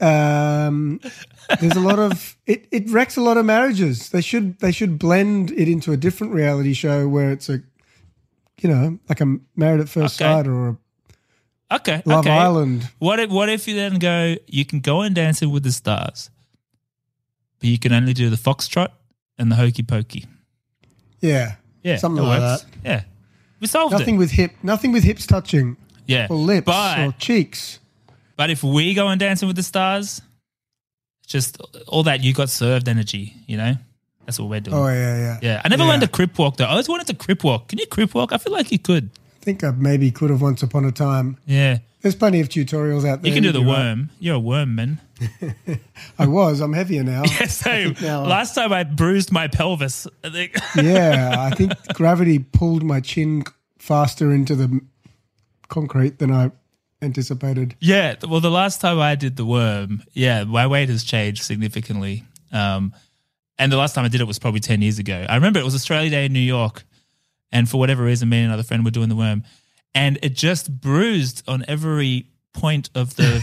um, 0.00 1.00
there's 1.60 1.76
a 1.76 1.80
lot 1.80 1.98
of 1.98 2.36
it. 2.46 2.66
It 2.70 2.90
wrecks 2.90 3.16
a 3.16 3.20
lot 3.20 3.36
of 3.36 3.44
marriages. 3.44 4.10
They 4.10 4.20
should 4.20 4.58
they 4.60 4.72
should 4.72 4.98
blend 4.98 5.50
it 5.52 5.68
into 5.68 5.92
a 5.92 5.96
different 5.96 6.32
reality 6.32 6.72
show 6.74 7.08
where 7.08 7.30
it's 7.32 7.48
a, 7.48 7.62
you 8.60 8.68
know, 8.68 8.98
like 9.08 9.20
a 9.20 9.36
Married 9.56 9.80
at 9.80 9.88
First 9.88 10.20
Okay. 10.20 10.30
Sight 10.32 10.46
or 10.46 10.68
a 10.68 10.76
Okay. 11.72 12.02
Love 12.04 12.20
okay. 12.26 12.30
Island. 12.36 12.88
What 12.98 13.18
if 13.20 13.30
what 13.30 13.48
if 13.48 13.66
you 13.66 13.74
then 13.74 13.98
go? 13.98 14.36
You 14.46 14.64
can 14.64 14.80
go 14.80 15.00
and 15.02 15.14
dancing 15.14 15.50
with 15.50 15.62
the 15.64 15.72
stars, 15.72 16.30
but 17.58 17.68
you 17.68 17.78
can 17.78 17.92
only 17.92 18.12
do 18.12 18.30
the 18.30 18.36
foxtrot 18.36 18.90
and 19.38 19.50
the 19.50 19.56
hokey 19.56 19.82
pokey. 19.82 20.26
yeah, 21.20 21.56
Yeah, 21.84 21.96
something 21.98 22.24
like 22.24 22.40
works. 22.40 22.62
that. 22.62 22.70
Yeah, 22.84 23.02
we 23.60 23.66
solved 23.68 23.92
Nothing 23.92 24.16
it. 24.16 24.18
with 24.18 24.30
hip, 24.32 24.52
nothing 24.62 24.90
with 24.90 25.04
hips 25.04 25.26
touching. 25.26 25.76
Yeah, 26.06 26.26
or 26.28 26.36
lips 26.36 26.66
but 26.66 26.98
or 26.98 27.12
cheeks. 27.12 27.78
but 28.36 28.50
if 28.50 28.62
we 28.64 28.92
go 28.94 29.06
and 29.08 29.20
dancing 29.20 29.46
with 29.46 29.56
the 29.56 29.62
stars, 29.62 30.20
it's 31.22 31.32
just 31.32 31.60
all 31.86 32.02
that 32.02 32.22
you 32.22 32.32
got 32.34 32.50
served 32.50 32.88
energy. 32.88 33.34
You 33.46 33.56
know, 33.58 33.74
that's 34.26 34.38
what 34.40 34.48
we're 34.50 34.60
doing. 34.60 34.76
Oh 34.76 34.88
yeah, 34.88 35.16
yeah. 35.16 35.38
Yeah, 35.42 35.62
I 35.64 35.68
never 35.68 35.84
learned 35.84 36.02
to 36.02 36.08
crip 36.08 36.38
walk 36.38 36.56
though. 36.56 36.64
I 36.64 36.70
always 36.70 36.88
wanted 36.88 37.06
to 37.08 37.14
crip 37.14 37.44
walk. 37.44 37.68
Can 37.68 37.78
you 37.78 37.86
crip 37.86 38.14
walk? 38.14 38.32
I 38.32 38.38
feel 38.38 38.52
like 38.52 38.72
you 38.72 38.78
could. 38.78 39.10
I 39.40 39.44
think 39.44 39.62
I 39.62 39.70
maybe 39.72 40.10
could 40.10 40.30
have 40.30 40.40
once 40.42 40.62
upon 40.62 40.84
a 40.86 40.92
time. 40.92 41.36
Yeah, 41.46 41.78
There's 42.00 42.14
plenty 42.14 42.40
of 42.40 42.48
tutorials 42.48 43.06
out 43.06 43.20
there. 43.22 43.28
you 43.28 43.34
can 43.34 43.42
do 43.42 43.52
the 43.52 43.60
you're 43.60 43.68
right. 43.68 43.78
worm. 43.84 44.10
You're 44.20 44.36
a 44.36 44.40
worm, 44.40 44.74
man. 44.74 45.00
I 46.18 46.26
was. 46.26 46.60
I'm 46.60 46.72
heavier 46.72 47.02
now. 47.04 47.22
Yeah, 47.40 47.46
same. 47.46 47.96
Now- 48.02 48.24
Last 48.24 48.54
time 48.54 48.72
I 48.72 48.84
bruised 48.84 49.32
my 49.32 49.48
pelvis. 49.48 50.06
I 50.22 50.30
think. 50.30 50.56
yeah, 50.76 51.34
I 51.38 51.54
think 51.54 51.72
gravity 51.94 52.38
pulled 52.38 52.82
my 52.82 53.00
chin 53.00 53.44
faster 53.78 54.32
into 54.32 54.54
the 54.54 54.80
concrete 55.68 56.18
than 56.18 56.30
I 56.30 56.50
anticipated. 57.02 57.74
Yeah, 57.80 58.14
well, 58.28 58.40
the 58.40 58.50
last 58.50 58.80
time 58.80 58.98
I 58.98 59.14
did 59.14 59.36
the 59.36 59.44
worm, 59.44 60.02
yeah, 60.12 60.44
my 60.44 60.66
weight 60.66 60.88
has 60.88 61.04
changed 61.04 61.42
significantly. 61.42 62.24
Um, 62.52 62.94
and 63.58 63.70
the 63.70 63.76
last 63.76 63.94
time 63.94 64.04
I 64.04 64.08
did 64.08 64.20
it 64.20 64.26
was 64.26 64.38
probably 64.38 64.60
10 64.60 64.80
years 64.82 64.98
ago. 64.98 65.26
I 65.28 65.34
remember 65.34 65.58
it 65.60 65.64
was 65.64 65.74
Australia 65.74 66.10
Day 66.10 66.24
in 66.26 66.32
New 66.32 66.40
York. 66.40 66.84
And 67.52 67.68
for 67.68 67.78
whatever 67.78 68.02
reason, 68.02 68.28
me 68.28 68.38
and 68.38 68.46
another 68.46 68.62
friend 68.64 68.84
were 68.84 68.90
doing 68.90 69.08
the 69.08 69.14
worm. 69.16 69.44
And 69.94 70.18
it 70.22 70.34
just 70.34 70.80
bruised 70.80 71.42
on 71.46 71.64
every 71.68 72.26
point 72.54 72.88
of 72.94 73.14
the 73.16 73.42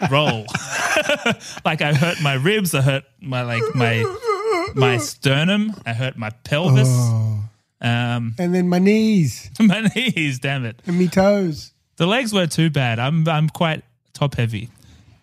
roll. 0.10 0.46
like 1.64 1.82
I 1.82 1.92
hurt 1.94 2.20
my 2.22 2.34
ribs, 2.34 2.74
I 2.74 2.80
hurt 2.82 3.04
my 3.20 3.42
like 3.42 3.62
my 3.74 4.04
my 4.74 4.96
sternum, 4.98 5.74
I 5.86 5.92
hurt 5.92 6.16
my 6.16 6.30
pelvis. 6.44 6.88
Oh. 6.90 7.44
Um, 7.80 8.34
And 8.38 8.54
then 8.54 8.68
my 8.68 8.78
knees 8.78 9.50
my 9.60 9.82
knees, 9.94 10.38
damn 10.38 10.64
it. 10.64 10.80
and 10.86 10.98
me 10.98 11.08
toes. 11.08 11.72
The 11.96 12.06
legs 12.06 12.32
were 12.32 12.46
too 12.46 12.70
bad. 12.70 12.98
I'm 12.98 13.28
I'm 13.28 13.48
quite 13.48 13.82
top 14.14 14.34
heavy. 14.36 14.70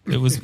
It 0.06 0.18
was 0.20 0.40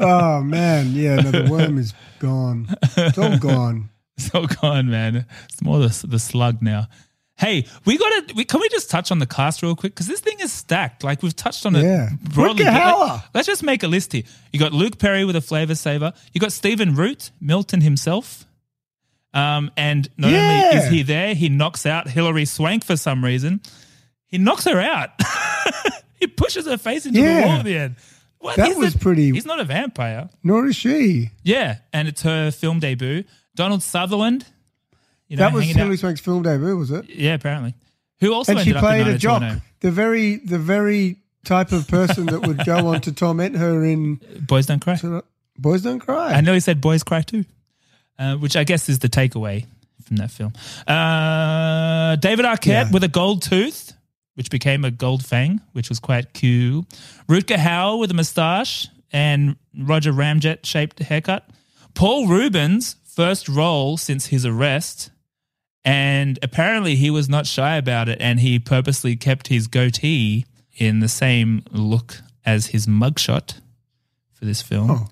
Oh 0.00 0.42
man, 0.42 0.92
yeah. 0.92 1.16
No, 1.16 1.30
the 1.30 1.50
worm 1.50 1.78
is 1.78 1.94
gone. 2.18 2.68
It's 2.96 3.18
all 3.18 3.38
gone. 3.38 3.90
so 4.18 4.46
gone, 4.46 4.90
man. 4.90 5.26
It's 5.48 5.62
more 5.62 5.78
the 5.78 6.06
the 6.06 6.18
slug 6.18 6.62
now. 6.62 6.88
Hey, 7.36 7.66
we 7.84 7.98
got 7.98 8.28
to. 8.28 8.34
We, 8.34 8.44
can 8.44 8.60
we 8.60 8.68
just 8.68 8.90
touch 8.90 9.10
on 9.10 9.18
the 9.18 9.26
cast 9.26 9.62
real 9.62 9.74
quick 9.74 9.92
because 9.94 10.06
this 10.06 10.20
thing 10.20 10.38
is 10.40 10.52
stacked. 10.52 11.02
Like 11.02 11.22
we've 11.22 11.34
touched 11.34 11.66
on 11.66 11.74
Yeah. 11.74 12.10
it 12.12 12.20
broadly. 12.20 12.64
Rutger. 12.64 13.08
Let, 13.10 13.22
let's 13.34 13.46
just 13.48 13.62
make 13.64 13.82
a 13.82 13.88
list 13.88 14.12
here. 14.12 14.22
You 14.52 14.60
got 14.60 14.72
Luke 14.72 14.98
Perry 14.98 15.24
with 15.24 15.34
a 15.34 15.40
flavor 15.40 15.74
saver. 15.74 16.12
You 16.32 16.40
got 16.40 16.52
Stephen 16.52 16.94
Root, 16.94 17.32
Milton 17.40 17.80
himself. 17.80 18.46
Um, 19.32 19.72
and 19.76 20.08
not 20.16 20.32
only 20.32 20.78
is 20.78 20.88
he 20.88 21.02
there, 21.02 21.34
he 21.34 21.48
knocks 21.48 21.86
out 21.86 22.08
Hilary 22.08 22.44
Swank 22.44 22.84
for 22.84 22.96
some 22.96 23.24
reason. 23.24 23.60
He 24.26 24.38
knocks 24.38 24.64
her 24.64 24.80
out. 24.80 25.10
he 26.20 26.28
pushes 26.28 26.66
her 26.66 26.78
face 26.78 27.04
into 27.04 27.20
the 27.20 27.26
wall 27.42 27.50
at 27.58 27.64
the 27.64 27.76
end. 27.76 27.96
What? 28.38 28.56
That 28.56 28.68
He's 28.68 28.76
was 28.76 28.94
a- 28.94 28.98
pretty- 28.98 29.32
He's 29.32 29.44
not 29.46 29.58
a 29.58 29.64
vampire. 29.64 30.28
Nor 30.44 30.66
is 30.66 30.76
she. 30.76 31.30
Yeah, 31.42 31.78
and 31.92 32.06
it's 32.06 32.22
her 32.22 32.52
film 32.52 32.78
debut. 32.78 33.24
Donald 33.56 33.82
Sutherland. 33.82 34.46
You 35.34 35.38
know, 35.38 35.50
that 35.50 35.54
was 35.54 35.64
Hilary 35.64 35.96
Swank's 35.96 36.20
film 36.20 36.42
debut, 36.42 36.76
was 36.76 36.90
it? 36.90 37.08
Yeah, 37.08 37.34
apparently. 37.34 37.74
Who 38.20 38.32
also 38.32 38.52
and 38.52 38.60
she 38.60 38.70
ended 38.70 38.76
up 38.84 38.94
in 38.94 39.02
played 39.04 39.14
a 39.14 39.18
jock. 39.18 39.42
The 39.80 39.90
very, 39.90 40.36
the 40.36 40.58
very 40.58 41.16
type 41.44 41.72
of 41.72 41.86
person 41.88 42.26
that 42.26 42.46
would 42.46 42.64
go 42.64 42.86
on 42.88 43.00
to 43.02 43.12
torment 43.22 43.56
her 43.56 43.84
in 43.84 44.20
Boys 44.46 44.66
Don't 44.66 44.80
Cry. 44.80 44.98
Boys 45.58 45.82
Don't 45.82 45.98
Cry. 46.00 46.32
I 46.32 46.40
know 46.40 46.54
he 46.54 46.60
said 46.60 46.80
Boys 46.80 47.02
Cry 47.02 47.22
too, 47.22 47.44
uh, 48.18 48.36
which 48.36 48.56
I 48.56 48.64
guess 48.64 48.88
is 48.88 49.00
the 49.00 49.08
takeaway 49.08 49.66
from 50.04 50.16
that 50.16 50.30
film. 50.30 50.52
Uh, 50.86 52.16
David 52.16 52.44
Arquette 52.46 52.66
Yeah. 52.66 52.90
with 52.90 53.04
a 53.04 53.08
gold 53.08 53.42
tooth, 53.42 53.92
which 54.34 54.50
became 54.50 54.84
a 54.84 54.90
gold 54.90 55.24
fang, 55.24 55.60
which 55.72 55.88
was 55.88 55.98
quite 56.00 56.32
cool. 56.34 56.86
Rutger 57.28 57.56
Hauer 57.56 57.98
with 57.98 58.10
a 58.10 58.14
moustache 58.14 58.88
and 59.12 59.56
Roger 59.78 60.12
Ramjet 60.12 60.64
shaped 60.64 60.98
haircut. 61.00 61.48
Paul 61.94 62.26
Reubens, 62.26 62.96
first 63.04 63.48
role 63.48 63.96
since 63.96 64.26
his 64.26 64.44
arrest. 64.46 65.10
And 65.84 66.38
apparently 66.42 66.96
he 66.96 67.10
was 67.10 67.28
not 67.28 67.46
shy 67.46 67.76
about 67.76 68.08
it 68.08 68.18
and 68.20 68.40
he 68.40 68.58
purposely 68.58 69.16
kept 69.16 69.48
his 69.48 69.66
goatee 69.66 70.46
in 70.76 71.00
the 71.00 71.08
same 71.08 71.62
look 71.70 72.20
as 72.44 72.68
his 72.68 72.86
mugshot 72.86 73.60
for 74.32 74.44
this 74.46 74.62
film. 74.62 74.90
Oh, 74.90 75.08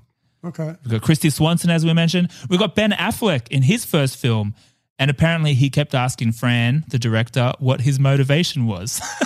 okay. 0.48 0.74
We've 0.82 1.00
got 1.00 1.02
Kristy 1.02 1.30
Swanson, 1.30 1.70
as 1.70 1.84
we 1.84 1.92
mentioned. 1.92 2.30
We've 2.48 2.58
got 2.58 2.74
Ben 2.74 2.92
Affleck 2.92 3.48
in 3.48 3.62
his 3.62 3.84
first 3.84 4.16
film. 4.16 4.54
And 4.98 5.10
apparently 5.10 5.54
he 5.54 5.68
kept 5.68 5.94
asking 5.94 6.32
Fran, 6.32 6.84
the 6.88 6.98
director, 6.98 7.52
what 7.58 7.80
his 7.80 7.98
motivation 7.98 8.66
was. 8.66 9.00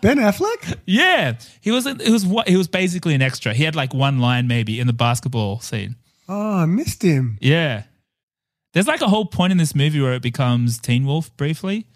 Ben 0.00 0.16
Affleck? 0.18 0.78
yeah. 0.84 1.34
He 1.60 1.70
was 1.70 1.84
he 1.84 2.10
was 2.10 2.24
he 2.46 2.56
was 2.56 2.66
basically 2.66 3.14
an 3.14 3.22
extra. 3.22 3.54
He 3.54 3.62
had 3.62 3.76
like 3.76 3.94
one 3.94 4.18
line 4.18 4.48
maybe 4.48 4.80
in 4.80 4.88
the 4.88 4.92
basketball 4.92 5.60
scene. 5.60 5.94
Oh, 6.28 6.56
I 6.56 6.66
missed 6.66 7.02
him. 7.02 7.38
Yeah. 7.40 7.84
There's 8.72 8.86
like 8.88 9.02
a 9.02 9.08
whole 9.08 9.26
point 9.26 9.52
in 9.52 9.58
this 9.58 9.74
movie 9.74 10.00
where 10.00 10.14
it 10.14 10.22
becomes 10.22 10.78
Teen 10.78 11.04
Wolf 11.06 11.34
briefly. 11.36 11.86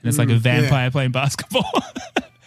And 0.00 0.08
it's 0.08 0.18
like 0.18 0.28
a 0.28 0.32
Mm, 0.32 0.38
vampire 0.38 0.84
yeah. 0.84 0.90
playing 0.90 1.12
basketball. 1.12 1.70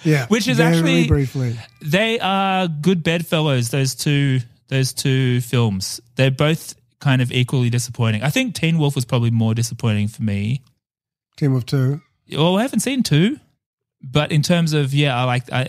Yeah. 0.05 0.27
Which 0.27 0.47
is 0.47 0.55
very 0.59 0.77
actually- 0.77 1.07
briefly. 1.07 1.59
they 1.81 2.21
are 2.21 2.69
good 2.69 3.03
bedfellows, 3.03 3.69
those 3.69 3.95
two 3.95 4.39
those 4.69 4.93
two 4.93 5.41
films. 5.41 5.99
They're 6.15 6.31
both 6.31 6.73
kind 7.01 7.21
of 7.21 7.33
equally 7.33 7.69
disappointing. 7.69 8.23
I 8.23 8.29
think 8.29 8.55
Teen 8.55 8.77
Wolf 8.77 8.95
was 8.95 9.03
probably 9.03 9.29
more 9.31 9.53
disappointing 9.53 10.07
for 10.07 10.23
me. 10.23 10.61
Team 11.35 11.53
of 11.53 11.65
two. 11.65 11.99
Well, 12.31 12.57
I 12.57 12.61
haven't 12.61 12.79
seen 12.79 13.03
two, 13.03 13.39
but 14.01 14.31
in 14.31 14.41
terms 14.41 14.71
of 14.71 14.93
yeah, 14.93 15.19
I 15.19 15.25
like 15.25 15.51
I, 15.51 15.67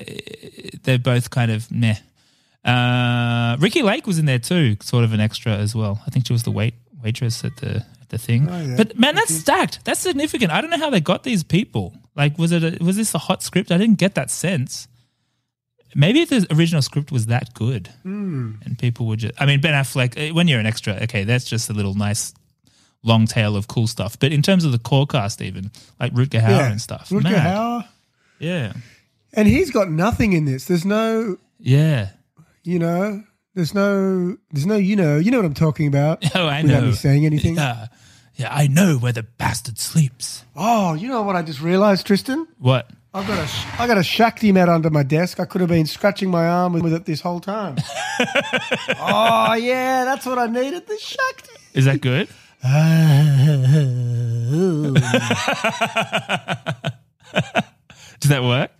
they're 0.85 0.99
both 1.01 1.31
kind 1.31 1.51
of 1.51 1.69
meh. 1.73 1.97
Uh, 2.65 3.57
Ricki 3.59 3.83
Lake 3.83 4.07
was 4.07 4.21
in 4.21 4.27
there 4.27 4.39
too, 4.39 4.77
sort 4.81 5.03
of 5.03 5.13
an 5.13 5.19
extra 5.19 5.57
as 5.57 5.75
well. 5.75 6.03
I 6.07 6.11
think 6.11 6.29
she 6.29 6.33
was 6.33 6.45
the 6.45 6.53
wait 6.53 6.75
waitress 7.03 7.45
at 7.45 7.57
the 7.57 7.85
the 8.11 8.19
thing. 8.19 8.49
Oh, 8.49 8.61
yeah. 8.61 8.77
But 8.77 8.99
man, 8.99 9.15
that's 9.15 9.35
stacked. 9.35 9.85
That's 9.85 10.01
significant. 10.01 10.53
I 10.53 10.61
don't 10.61 10.71
know 10.71 10.79
how 10.79 10.91
they 10.91 11.01
got 11.01 11.23
these 11.25 11.43
people. 11.43 11.95
Like, 12.15 12.39
was 12.39 12.53
it 12.53 12.63
a, 12.81 12.85
was 12.85 12.97
this 12.97 13.15
a 13.15 13.19
hot 13.19 13.43
script? 13.43 13.73
I 13.73 13.79
didn't 13.79 13.99
get 13.99 14.15
that 14.15 14.31
sense. 14.31 14.87
Maybe 15.95 16.25
the 16.25 16.47
original 16.53 16.83
script 16.83 17.11
was 17.11 17.27
that 17.27 17.53
good, 17.55 17.89
Hmm. 18.05 18.53
and 18.65 18.79
people 18.79 19.07
would 19.07 19.19
just. 19.21 19.35
I 19.41 19.47
mean, 19.47 19.61
Ben 19.61 19.75
Affleck. 19.75 20.15
eh, 20.17 20.31
When 20.31 20.47
you're 20.47 20.61
an 20.61 20.67
extra, 20.67 20.95
okay, 21.03 21.25
that's 21.25 21.45
just 21.45 21.69
a 21.69 21.73
little 21.73 21.95
nice 21.95 22.33
long 23.03 23.27
tail 23.27 23.57
of 23.57 23.67
cool 23.67 23.89
stuff. 23.89 24.17
But 24.19 24.31
in 24.33 24.41
terms 24.43 24.65
of 24.65 24.71
the 24.71 24.79
core 24.79 25.07
cast, 25.07 25.43
even 25.43 25.73
like 25.99 26.13
Rutger 26.13 26.41
Hauer 26.41 26.49
Yeah. 26.51 26.71
and 26.71 26.81
stuff, 26.81 27.09
Rutger 27.09 27.23
mad. 27.25 27.57
Hauer. 27.57 27.89
Yeah. 28.39 28.73
And 29.33 29.49
he's 29.49 29.71
got 29.73 29.91
nothing 29.91 30.33
in 30.33 30.45
this. 30.45 30.67
There's 30.67 30.85
no, 30.85 31.39
Yeah. 31.59 32.11
you 32.63 32.79
know, 32.79 33.25
there's 33.55 33.75
no, 33.75 34.37
there's 34.53 34.67
no, 34.67 34.77
you 34.77 34.95
know, 34.95 35.19
you 35.19 35.31
know 35.33 35.39
what 35.39 35.47
I'm 35.47 35.55
talking 35.55 35.87
about. 35.89 36.25
Oh, 36.37 36.47
I 36.47 36.63
without 36.63 36.83
know. 36.83 36.87
me 36.91 36.93
saying 36.93 37.27
anything. 37.27 37.55
Yeah. 37.57 37.87
Yeah, 38.41 38.49
I 38.51 38.68
know 38.68 38.97
where 38.97 39.12
the 39.12 39.22
bastard 39.22 39.78
sleeps. 39.78 40.47
Oh, 40.57 40.95
you 40.95 41.09
know 41.09 41.20
what 41.20 41.36
I 41.36 41.43
just 41.43 41.61
realised, 41.61 42.07
Tristan? 42.07 42.49
What? 42.59 42.88
I've 43.12 43.26
got 43.26 43.38
a, 43.38 43.82
I 43.82 43.86
got 43.86 43.99
a 43.99 44.03
Shakti 44.03 44.51
mat 44.51 44.66
under 44.66 44.88
my 44.88 45.03
desk. 45.03 45.41
I 45.41 45.45
could 45.45 45.61
have 45.61 45.68
been 45.68 45.84
scratching 45.84 46.30
my 46.30 46.47
arm 46.47 46.72
with, 46.72 46.82
with 46.82 46.95
it 46.95 47.05
this 47.05 47.20
whole 47.20 47.41
time. 47.41 47.76
oh 48.99 49.53
yeah, 49.61 50.07
that's 50.07 50.24
what 50.24 50.38
I 50.38 50.47
needed. 50.47 50.86
The 50.86 50.97
Shakti. 50.97 51.53
Is 51.74 51.84
that 51.84 52.01
good? 52.01 52.28
Does 58.20 58.30
that 58.30 58.43
work? 58.43 58.70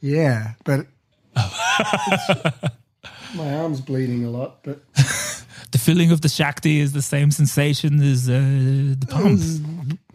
yeah, 0.00 0.54
but 0.64 0.86
my 3.34 3.54
arm's 3.56 3.82
bleeding 3.82 4.24
a 4.24 4.30
lot. 4.30 4.62
But 4.62 4.80
The 5.72 5.78
feeling 5.78 6.10
of 6.10 6.20
the 6.20 6.28
Shakti 6.28 6.80
is 6.80 6.92
the 6.92 7.02
same 7.02 7.30
sensation 7.30 8.02
as 8.02 8.28
uh, 8.28 8.32
the 8.98 9.06
pumps. 9.08 9.60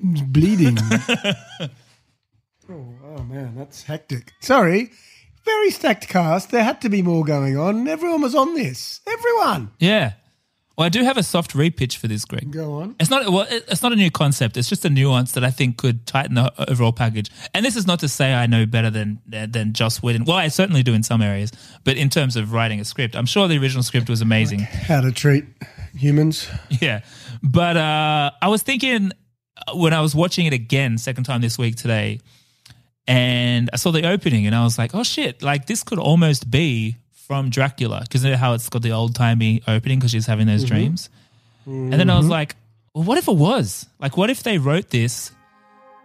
it's 0.03 0.22
bleeding. 0.22 0.78
oh, 2.70 2.86
oh 3.03 3.24
man, 3.24 3.56
that's 3.56 3.84
hectic. 3.84 4.34
Sorry, 4.41 4.91
very 5.45 5.72
stacked 5.72 6.10
cast. 6.10 6.51
There 6.51 6.64
had 6.64 6.82
to 6.82 6.89
be 6.89 7.01
more 7.01 7.24
going 7.24 7.58
on. 7.58 7.88
Everyone 7.88 8.22
was 8.22 8.36
on 8.36 8.53
this. 8.56 8.99
Everyone. 9.08 9.72
Yeah. 9.80 10.14
Well, 10.78 10.86
I 10.86 10.90
do 10.90 11.04
have 11.04 11.16
a 11.18 11.24
soft 11.24 11.54
repitch 11.54 11.96
for 11.96 12.08
this, 12.08 12.26
Greg. 12.26 12.52
Go 12.52 12.74
on. 12.82 12.96
It's 13.00 13.10
not 13.10 13.32
well. 13.32 13.48
It's 13.50 13.82
not 13.82 13.94
a 13.94 13.96
new 13.96 14.12
concept. 14.12 14.58
It's 14.58 14.68
just 14.68 14.84
a 14.84 14.90
nuance 14.90 15.32
that 15.34 15.44
I 15.44 15.50
think 15.52 15.78
could 15.78 16.06
tighten 16.06 16.36
the 16.36 16.52
overall 16.70 16.92
package. 16.92 17.30
And 17.54 17.66
this 17.66 17.78
is 17.78 17.88
not 17.88 18.00
to 18.02 18.10
say 18.10 18.34
I 18.34 18.46
know 18.46 18.66
better 18.66 18.90
than 18.90 19.22
than 19.26 19.74
Joss 19.74 20.04
Whedon. 20.04 20.26
Well, 20.26 20.38
I 20.38 20.50
certainly 20.50 20.84
do 20.84 20.94
in 20.94 21.04
some 21.04 21.22
areas, 21.22 21.52
but 21.86 21.96
in 21.96 22.10
terms 22.10 22.36
of 22.36 22.52
writing 22.52 22.82
a 22.82 22.86
script, 22.86 23.16
I'm 23.16 23.26
sure 23.26 23.48
the 23.48 23.58
original 23.58 23.84
script 23.84 24.10
was 24.10 24.22
amazing. 24.22 24.60
How 24.60 25.00
to 25.02 25.12
treat 25.12 25.46
humans. 25.96 26.48
Yeah. 26.70 27.02
But 27.42 27.78
uh, 27.78 28.32
I 28.42 28.48
was 28.50 28.62
thinking 28.62 29.12
uh, 29.68 29.76
when 29.76 29.94
I 29.94 30.02
was 30.02 30.14
watching 30.14 30.46
it 30.46 30.54
again, 30.54 30.98
second 30.98 31.24
time 31.24 31.42
this 31.42 31.58
week 31.58 31.76
today, 31.76 32.20
and 33.08 33.70
I 33.72 33.78
saw 33.78 33.92
the 33.92 34.08
opening 34.08 34.46
and 34.46 34.56
I 34.56 34.64
was 34.64 34.78
like, 34.78 34.94
oh 34.94 35.04
shit, 35.04 35.42
like 35.42 35.68
this 35.68 35.84
could 35.84 36.00
almost 36.00 36.50
be 36.50 36.98
from 37.28 37.50
Dracula 37.50 38.02
because 38.04 38.24
you 38.24 38.32
know 38.32 38.38
how 38.38 38.54
it's 38.54 38.70
got 38.70 38.82
the 38.82 38.92
old 38.92 39.16
timey 39.16 39.62
opening 39.68 40.00
because 40.00 40.12
she's 40.12 40.26
having 40.28 40.48
those 40.48 40.64
Mhm. 40.64 40.68
dreams. 40.68 41.10
And 41.66 41.94
then 41.94 42.10
I 42.12 42.18
was 42.18 42.28
like, 42.28 42.56
well, 42.94 43.04
what 43.04 43.18
if 43.18 43.28
it 43.28 43.36
was? 43.36 43.88
Like, 44.00 44.18
what 44.18 44.30
if 44.30 44.44
they 44.44 44.60
wrote 44.60 44.92
this 44.92 45.32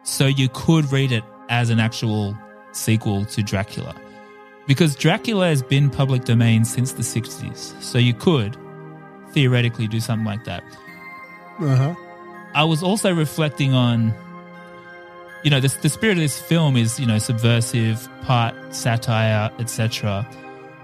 so 0.04 0.26
you 0.26 0.48
could 0.48 0.90
read 0.90 1.12
it 1.12 1.22
as 1.50 1.68
an 1.68 1.78
actual 1.80 2.34
sequel 2.72 3.26
to 3.26 3.42
Dracula? 3.42 3.94
Because 4.66 4.96
Dracula 4.96 5.46
has 5.48 5.62
been 5.62 5.90
public 5.90 6.24
domain 6.24 6.64
since 6.64 6.92
the 6.92 7.02
60s. 7.02 7.74
So 7.80 7.98
you 7.98 8.14
could 8.14 8.56
theoretically 9.32 9.86
do 9.88 10.00
something 10.00 10.24
like 10.26 10.44
that. 10.44 10.62
Uh 11.60 11.76
huh. 11.76 11.94
I 12.54 12.64
was 12.64 12.82
also 12.82 13.12
reflecting 13.14 13.74
on, 13.74 14.14
you 15.44 15.50
know, 15.50 15.60
the, 15.60 15.68
the 15.82 15.88
spirit 15.90 16.16
of 16.16 16.22
this 16.22 16.38
film 16.40 16.76
is, 16.76 16.98
you 16.98 17.06
know, 17.06 17.18
subversive, 17.18 18.08
part 18.22 18.54
satire, 18.74 19.50
etc. 19.58 20.26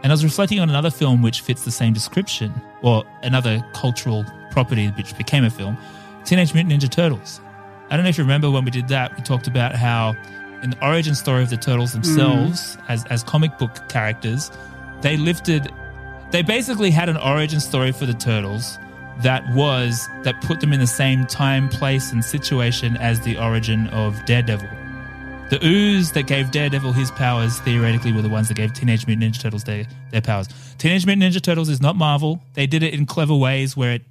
And 0.06 0.12
I 0.12 0.14
was 0.14 0.22
reflecting 0.22 0.60
on 0.60 0.70
another 0.70 0.92
film 0.92 1.20
which 1.20 1.40
fits 1.40 1.64
the 1.64 1.72
same 1.72 1.92
description, 1.92 2.54
or 2.80 3.02
another 3.24 3.60
cultural 3.72 4.24
property 4.52 4.86
which 4.90 5.18
became 5.18 5.42
a 5.42 5.50
film 5.50 5.76
Teenage 6.24 6.54
Mutant 6.54 6.80
Ninja 6.80 6.88
Turtles. 6.88 7.40
I 7.90 7.96
don't 7.96 8.04
know 8.04 8.10
if 8.10 8.16
you 8.16 8.22
remember 8.22 8.48
when 8.48 8.64
we 8.64 8.70
did 8.70 8.86
that, 8.86 9.16
we 9.16 9.24
talked 9.24 9.48
about 9.48 9.74
how 9.74 10.14
in 10.62 10.70
the 10.70 10.86
origin 10.86 11.16
story 11.16 11.42
of 11.42 11.50
the 11.50 11.56
Turtles 11.56 11.90
mm. 11.90 11.94
themselves, 11.94 12.78
as, 12.86 13.04
as 13.06 13.24
comic 13.24 13.58
book 13.58 13.88
characters, 13.88 14.52
they 15.00 15.16
lifted, 15.16 15.72
they 16.30 16.42
basically 16.42 16.92
had 16.92 17.08
an 17.08 17.16
origin 17.16 17.58
story 17.58 17.90
for 17.90 18.06
the 18.06 18.14
Turtles 18.14 18.78
that 19.22 19.42
was, 19.54 20.08
that 20.22 20.40
put 20.40 20.60
them 20.60 20.72
in 20.72 20.78
the 20.78 20.86
same 20.86 21.26
time, 21.26 21.68
place, 21.68 22.12
and 22.12 22.24
situation 22.24 22.96
as 22.98 23.22
the 23.22 23.36
origin 23.38 23.88
of 23.88 24.24
Daredevil. 24.24 24.68
The 25.50 25.64
ooze 25.64 26.12
that 26.12 26.26
gave 26.26 26.50
Daredevil 26.50 26.92
his 26.92 27.10
powers 27.12 27.60
theoretically 27.60 28.12
were 28.12 28.22
the 28.22 28.28
ones 28.28 28.48
that 28.48 28.54
gave 28.54 28.72
Teenage 28.72 29.06
Mutant 29.06 29.32
Ninja 29.32 29.40
Turtles 29.40 29.64
their, 29.64 29.86
their 30.10 30.20
powers. 30.20 30.48
Teenage 30.78 31.06
Mutant 31.06 31.32
Ninja 31.32 31.40
Turtles 31.40 31.68
is 31.68 31.80
not 31.80 31.94
Marvel. 31.94 32.42
They 32.54 32.66
did 32.66 32.82
it 32.82 32.94
in 32.94 33.06
clever 33.06 33.34
ways 33.34 33.76
where 33.76 33.92
it 33.92 34.02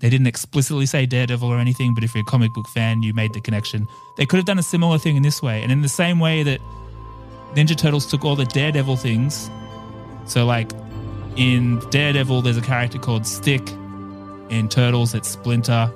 they 0.00 0.08
didn't 0.08 0.26
explicitly 0.26 0.86
say 0.86 1.04
Daredevil 1.04 1.46
or 1.46 1.58
anything, 1.58 1.94
but 1.94 2.02
if 2.02 2.14
you're 2.14 2.22
a 2.22 2.26
comic 2.26 2.52
book 2.54 2.66
fan, 2.68 3.02
you 3.02 3.12
made 3.12 3.34
the 3.34 3.40
connection. 3.40 3.86
They 4.16 4.24
could 4.24 4.38
have 4.38 4.46
done 4.46 4.58
a 4.58 4.62
similar 4.62 4.98
thing 4.98 5.16
in 5.16 5.22
this 5.22 5.42
way. 5.42 5.62
And 5.62 5.70
in 5.70 5.82
the 5.82 5.90
same 5.90 6.18
way 6.18 6.42
that 6.42 6.58
Ninja 7.54 7.76
Turtles 7.76 8.06
took 8.06 8.24
all 8.24 8.34
the 8.34 8.46
Daredevil 8.46 8.96
things. 8.96 9.50
So 10.24 10.46
like 10.46 10.72
in 11.36 11.80
Daredevil 11.90 12.42
there's 12.42 12.56
a 12.56 12.62
character 12.62 12.98
called 12.98 13.26
Stick. 13.26 13.70
In 14.48 14.68
Turtles 14.70 15.14
it's 15.14 15.28
Splinter. 15.28 15.92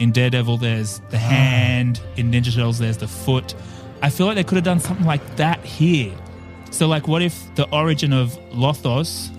In 0.00 0.10
Daredevil 0.10 0.56
there's 0.58 0.98
the 1.10 1.16
ah. 1.16 1.20
hand. 1.20 2.00
In 2.16 2.32
Ninja 2.32 2.52
Turtles 2.52 2.78
there's 2.78 2.98
the 2.98 3.08
foot. 3.08 3.54
I 4.02 4.10
feel 4.10 4.26
like 4.26 4.36
they 4.36 4.44
could 4.44 4.56
have 4.56 4.64
done 4.64 4.80
something 4.80 5.06
like 5.06 5.36
that 5.36 5.64
here. 5.64 6.14
So, 6.70 6.86
like, 6.86 7.08
what 7.08 7.22
if 7.22 7.54
the 7.54 7.68
origin 7.70 8.12
of 8.12 8.32
Lothos, 8.50 9.30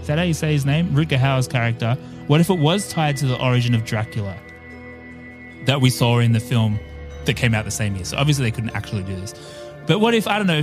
is 0.00 0.06
that 0.06 0.18
how 0.18 0.24
you 0.24 0.34
say 0.34 0.52
his 0.52 0.64
name? 0.64 0.90
Rutger 0.90 1.18
Hauer's 1.18 1.48
character, 1.48 1.96
what 2.26 2.40
if 2.40 2.50
it 2.50 2.58
was 2.58 2.88
tied 2.88 3.16
to 3.18 3.26
the 3.26 3.42
origin 3.42 3.74
of 3.74 3.84
Dracula 3.84 4.36
that 5.66 5.80
we 5.80 5.90
saw 5.90 6.20
in 6.20 6.32
the 6.32 6.40
film 6.40 6.78
that 7.24 7.34
came 7.34 7.54
out 7.54 7.64
the 7.64 7.70
same 7.70 7.96
year? 7.96 8.04
So, 8.04 8.16
obviously, 8.16 8.44
they 8.44 8.50
couldn't 8.50 8.70
actually 8.70 9.02
do 9.02 9.16
this. 9.16 9.34
But 9.86 9.98
what 9.98 10.14
if, 10.14 10.28
I 10.28 10.38
don't 10.38 10.46
know, 10.46 10.62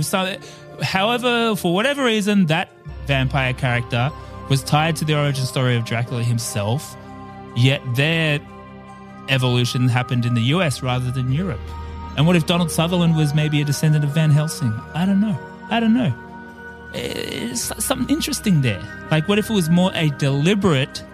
however, 0.82 1.54
for 1.56 1.74
whatever 1.74 2.04
reason, 2.04 2.46
that 2.46 2.70
vampire 3.06 3.52
character 3.52 4.10
was 4.48 4.62
tied 4.62 4.96
to 4.96 5.04
the 5.04 5.18
origin 5.18 5.44
story 5.44 5.76
of 5.76 5.84
Dracula 5.84 6.22
himself, 6.22 6.96
yet 7.54 7.82
their 7.94 8.40
evolution 9.28 9.88
happened 9.88 10.24
in 10.24 10.34
the 10.34 10.40
US 10.42 10.82
rather 10.82 11.10
than 11.10 11.32
Europe? 11.32 11.60
And 12.18 12.26
what 12.26 12.34
if 12.34 12.46
Donald 12.46 12.68
Sutherland 12.68 13.14
was 13.14 13.32
maybe 13.32 13.60
a 13.60 13.64
descendant 13.64 14.02
of 14.02 14.10
Van 14.10 14.32
Helsing? 14.32 14.72
I 14.92 15.06
don't 15.06 15.20
know. 15.20 15.38
I 15.70 15.78
don't 15.78 15.94
know. 15.94 16.12
Eh, 16.92 17.12
it's 17.52 17.72
something 17.84 18.12
interesting 18.12 18.60
there. 18.60 18.82
Like, 19.08 19.28
what 19.28 19.38
if 19.38 19.48
it 19.48 19.52
was 19.52 19.70
more 19.70 19.92
a 19.94 20.08
deliberate 20.18 21.04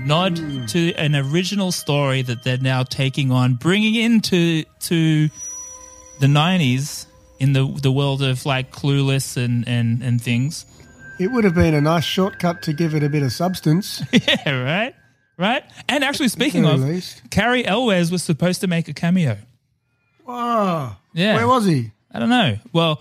nod 0.00 0.36
hmm. 0.36 0.66
to 0.66 0.92
an 0.94 1.14
original 1.14 1.70
story 1.70 2.22
that 2.22 2.42
they're 2.42 2.58
now 2.58 2.82
taking 2.82 3.30
on, 3.30 3.54
bringing 3.54 3.94
into 3.94 4.64
to 4.80 5.28
the 6.18 6.26
'90s 6.26 7.06
in 7.38 7.52
the 7.52 7.64
the 7.80 7.92
world 7.92 8.20
of 8.20 8.44
like 8.44 8.72
Clueless 8.72 9.36
and 9.36 9.68
and 9.68 10.02
and 10.02 10.20
things. 10.20 10.66
It 11.20 11.30
would 11.30 11.44
have 11.44 11.54
been 11.54 11.74
a 11.74 11.80
nice 11.80 12.02
shortcut 12.02 12.62
to 12.62 12.72
give 12.72 12.96
it 12.96 13.04
a 13.04 13.08
bit 13.08 13.22
of 13.22 13.30
substance. 13.30 14.02
yeah, 14.12 14.50
right, 14.50 14.96
right. 15.36 15.62
And 15.88 16.02
actually, 16.02 16.28
speaking 16.28 16.64
of, 16.64 16.80
least. 16.80 17.22
Cary 17.30 17.64
Elwes 17.64 18.10
was 18.10 18.24
supposed 18.24 18.62
to 18.62 18.66
make 18.66 18.88
a 18.88 18.92
cameo. 18.92 19.38
Wow. 20.28 20.96
Yeah. 21.14 21.36
Where 21.36 21.48
was 21.48 21.64
he? 21.64 21.90
I 22.12 22.18
don't 22.18 22.28
know. 22.28 22.58
Well, 22.74 23.00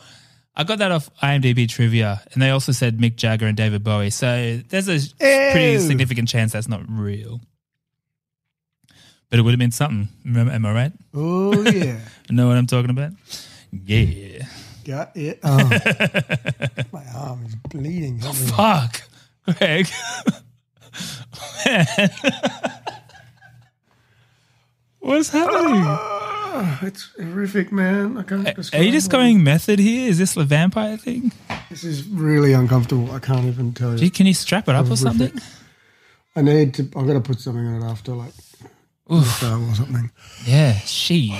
I 0.55 0.63
got 0.63 0.79
that 0.79 0.93
off 0.93 1.09
IMDb 1.21 1.67
trivia, 1.67 2.23
and 2.31 2.41
they 2.41 2.49
also 2.51 2.71
said 2.71 2.97
Mick 2.99 3.17
Jagger 3.17 3.45
and 3.45 3.57
David 3.57 3.83
Bowie. 3.83 4.11
So 4.11 4.61
there's 4.69 4.87
a 4.87 4.99
pretty 5.19 5.79
significant 5.79 6.29
chance 6.29 6.53
that's 6.53 6.69
not 6.69 6.81
real. 6.89 7.41
But 9.29 9.39
it 9.39 9.41
would 9.41 9.51
have 9.51 9.59
been 9.59 9.71
something. 9.71 10.07
Remember, 10.23 10.53
am 10.53 10.65
I 10.65 10.71
right? 10.71 10.93
Oh 11.13 11.61
yeah. 11.69 11.99
know 12.29 12.47
what 12.47 12.55
I'm 12.55 12.65
talking 12.65 12.91
about? 12.91 13.11
Yeah. 13.71 14.45
Got 14.85 15.17
it. 15.17 15.39
Oh. 15.43 15.57
My 16.93 17.03
arm 17.13 17.43
is 17.45 17.55
bleeding. 17.55 18.19
Me. 18.19 18.31
Fuck, 18.31 19.01
Greg. 19.57 19.89
What's 24.99 25.29
happening? 25.29 25.83
Ah. 25.85 26.36
Ah, 26.49 26.79
it's 26.81 27.09
horrific, 27.19 27.71
man. 27.71 28.17
I 28.17 28.23
can't 28.23 28.73
Are 28.73 28.81
you 28.81 28.91
just 28.91 29.11
going 29.11 29.43
method 29.43 29.79
here? 29.79 30.09
Is 30.09 30.17
this 30.17 30.33
the 30.33 30.43
vampire 30.45 30.97
thing? 30.97 31.31
This 31.69 31.83
is 31.83 32.07
really 32.07 32.53
uncomfortable. 32.53 33.11
I 33.11 33.19
can't 33.19 33.45
even 33.45 33.73
tell 33.73 33.91
you. 33.91 33.97
Gee, 33.97 34.09
can 34.09 34.25
you 34.25 34.33
strap 34.33 34.67
it 34.69 34.75
up 34.75 34.89
or 34.89 34.95
something? 34.95 35.31
I 36.35 36.41
need 36.41 36.73
to. 36.75 36.83
I've 36.95 37.05
got 37.07 37.13
to 37.13 37.19
put 37.19 37.39
something 37.39 37.65
on 37.65 37.81
it 37.81 37.85
after, 37.85 38.13
like 38.13 38.31
Oof. 39.11 39.43
or 39.43 39.75
something. 39.75 40.09
Yeah, 40.45 40.73
she. 40.79 41.35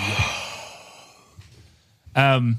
Um, 2.15 2.57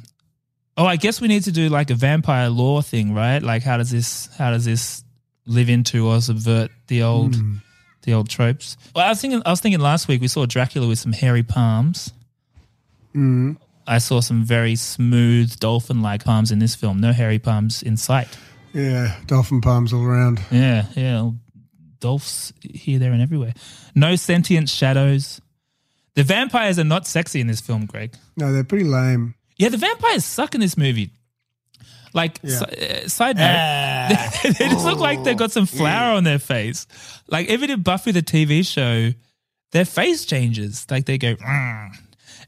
oh, 0.76 0.86
I 0.86 0.96
guess 0.96 1.20
we 1.20 1.28
need 1.28 1.44
to 1.44 1.52
do 1.52 1.68
like 1.68 1.90
a 1.90 1.94
vampire 1.94 2.48
lore 2.48 2.82
thing, 2.82 3.14
right? 3.14 3.42
Like, 3.42 3.62
how 3.62 3.76
does 3.76 3.90
this 3.90 4.28
how 4.38 4.50
does 4.50 4.64
this 4.64 5.04
live 5.46 5.68
into 5.68 6.06
or 6.06 6.20
subvert 6.20 6.70
the 6.86 7.02
old 7.02 7.34
Hmm. 7.36 7.56
the 8.02 8.14
old 8.14 8.28
tropes? 8.28 8.76
Well, 8.94 9.04
I 9.04 9.10
was 9.10 9.20
thinking 9.20 9.42
I 9.44 9.50
was 9.50 9.60
thinking 9.60 9.80
last 9.80 10.08
week 10.08 10.20
we 10.20 10.28
saw 10.28 10.46
Dracula 10.46 10.86
with 10.86 10.98
some 10.98 11.12
hairy 11.12 11.42
palms. 11.42 12.12
Mm. 13.18 13.56
I 13.86 13.98
saw 13.98 14.20
some 14.20 14.44
very 14.44 14.76
smooth 14.76 15.58
dolphin 15.58 16.02
like 16.02 16.24
palms 16.24 16.50
in 16.52 16.58
this 16.58 16.74
film. 16.74 17.00
No 17.00 17.12
hairy 17.12 17.38
palms 17.38 17.82
in 17.82 17.96
sight. 17.96 18.28
Yeah, 18.74 19.16
dolphin 19.26 19.60
palms 19.60 19.92
all 19.92 20.02
around. 20.04 20.40
Yeah, 20.50 20.84
yeah. 20.94 21.30
Dolphs 22.00 22.52
here, 22.62 22.98
there, 22.98 23.12
and 23.12 23.22
everywhere. 23.22 23.54
No 23.94 24.14
sentient 24.14 24.68
shadows. 24.68 25.40
The 26.14 26.22
vampires 26.22 26.78
are 26.78 26.84
not 26.84 27.06
sexy 27.06 27.40
in 27.40 27.46
this 27.46 27.60
film, 27.60 27.86
Greg. 27.86 28.14
No, 28.36 28.52
they're 28.52 28.62
pretty 28.64 28.84
lame. 28.84 29.34
Yeah, 29.56 29.70
the 29.70 29.78
vampires 29.78 30.24
suck 30.24 30.54
in 30.54 30.60
this 30.60 30.76
movie. 30.76 31.10
Like, 32.14 32.38
Yeah. 32.42 32.58
si- 32.58 32.64
uh, 33.04 33.08
side 33.08 33.36
note, 33.36 34.52
they 34.58 34.68
just 34.68 34.84
look 34.84 34.98
like 34.98 35.24
they've 35.24 35.36
got 35.36 35.50
some 35.52 35.66
flour 35.66 36.14
on 36.16 36.24
their 36.24 36.38
face. 36.38 36.86
Like, 37.28 37.48
even 37.48 37.70
in 37.70 37.82
Buffy 37.82 38.12
the 38.12 38.22
TV 38.22 38.66
show, 38.66 39.12
their 39.72 39.84
face 39.84 40.24
changes. 40.24 40.86
Like, 40.90 41.06
they 41.06 41.18
go, 41.18 41.34
"Mm," 41.36 41.96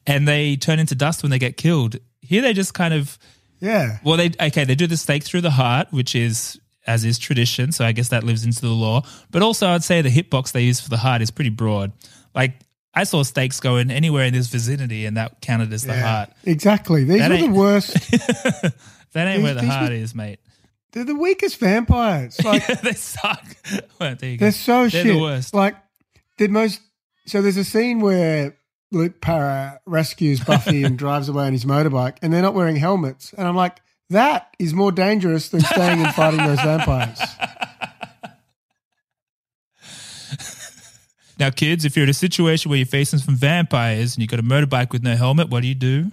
and 0.06 0.26
they 0.26 0.56
turn 0.56 0.78
into 0.78 0.94
dust 0.94 1.22
when 1.22 1.30
they 1.30 1.38
get 1.38 1.56
killed. 1.56 1.96
Here, 2.20 2.42
they 2.42 2.52
just 2.52 2.74
kind 2.74 2.94
of, 2.94 3.18
Yeah. 3.60 3.98
well, 4.04 4.16
they, 4.16 4.30
okay, 4.40 4.64
they 4.64 4.74
do 4.74 4.86
the 4.86 4.96
stake 4.96 5.22
through 5.24 5.40
the 5.42 5.50
heart, 5.50 5.88
which 5.90 6.14
is, 6.14 6.60
as 6.86 7.04
is 7.04 7.18
tradition. 7.18 7.72
So 7.72 7.84
I 7.84 7.92
guess 7.92 8.08
that 8.08 8.24
lives 8.24 8.44
into 8.44 8.60
the 8.62 8.68
lore. 8.68 9.02
But 9.30 9.42
also, 9.42 9.68
I'd 9.68 9.84
say 9.84 10.02
the 10.02 10.08
hitbox 10.10 10.52
they 10.52 10.62
use 10.62 10.80
for 10.80 10.88
the 10.90 10.96
heart 10.98 11.22
is 11.22 11.30
pretty 11.30 11.50
broad. 11.50 11.92
Like, 12.34 12.54
I 12.94 13.04
saw 13.04 13.22
stakes 13.22 13.60
going 13.60 13.90
anywhere 13.90 14.24
in 14.24 14.34
this 14.34 14.48
vicinity, 14.48 15.06
and 15.06 15.16
that 15.16 15.40
counted 15.40 15.72
as 15.72 15.82
the 15.82 15.92
Yeah. 15.94 16.00
heart. 16.16 16.30
Exactly. 16.44 17.04
These 17.04 17.18
That 17.18 17.30
are 17.32 17.36
the 17.38 17.48
worst. 17.48 17.96
That 19.12 19.26
ain't 19.26 19.38
These- 19.38 19.42
where 19.44 19.54
the 19.54 19.66
heart 19.66 19.90
were- 19.90 19.96
is, 19.96 20.14
mate. 20.14 20.38
They're 20.92 21.04
the 21.04 21.14
weakest 21.16 21.58
vampires. 21.58 22.38
Like 22.44 22.64
they 22.82 22.92
suck. 22.92 23.44
Well, 24.00 24.14
there 24.16 24.30
you 24.30 24.36
go. 24.36 24.44
they're 24.46 24.52
so 24.52 24.82
They're 24.82 24.90
shit. 25.02 25.06
the 25.14 25.20
worst. 25.20 25.52
Like 25.54 25.76
the 26.38 26.48
most. 26.48 26.80
So 27.26 27.42
there's 27.42 27.56
a 27.56 27.64
scene 27.64 28.00
where 28.00 28.56
Luke 28.92 29.20
Perry 29.20 29.78
rescues 29.86 30.40
Buffy 30.40 30.82
and 30.84 30.98
drives 30.98 31.28
away 31.28 31.46
on 31.46 31.52
his 31.52 31.64
motorbike, 31.64 32.16
and 32.22 32.32
they're 32.32 32.42
not 32.42 32.54
wearing 32.54 32.76
helmets. 32.76 33.32
And 33.32 33.46
I'm 33.46 33.56
like, 33.56 33.80
that 34.10 34.54
is 34.58 34.74
more 34.74 34.90
dangerous 34.92 35.48
than 35.50 35.60
staying 35.60 36.00
and 36.00 36.14
fighting 36.14 36.44
those 36.44 36.60
vampires. 36.60 37.20
Now, 41.38 41.48
kids, 41.48 41.86
if 41.86 41.96
you're 41.96 42.04
in 42.04 42.10
a 42.10 42.12
situation 42.12 42.68
where 42.68 42.76
you're 42.76 42.84
facing 42.84 43.18
some 43.18 43.34
vampires 43.34 44.14
and 44.14 44.20
you've 44.20 44.30
got 44.30 44.40
a 44.40 44.42
motorbike 44.42 44.92
with 44.92 45.02
no 45.02 45.16
helmet, 45.16 45.48
what 45.48 45.62
do 45.62 45.68
you 45.68 45.74
do? 45.74 46.12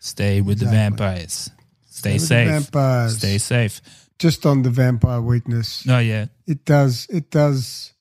Stay 0.00 0.40
with 0.40 0.58
the 0.58 0.64
vampires. 0.66 1.50
Stay 1.88 2.18
Stay 2.18 2.18
safe. 2.18 2.48
vampires. 2.48 3.18
Stay 3.18 3.38
safe. 3.38 3.80
Just 4.18 4.44
on 4.44 4.62
the 4.62 4.70
vampire 4.70 5.20
weakness. 5.20 5.86
Oh 5.88 6.00
yeah. 6.00 6.26
It 6.48 6.64
does. 6.64 7.06
It 7.08 7.30
does. 7.30 7.92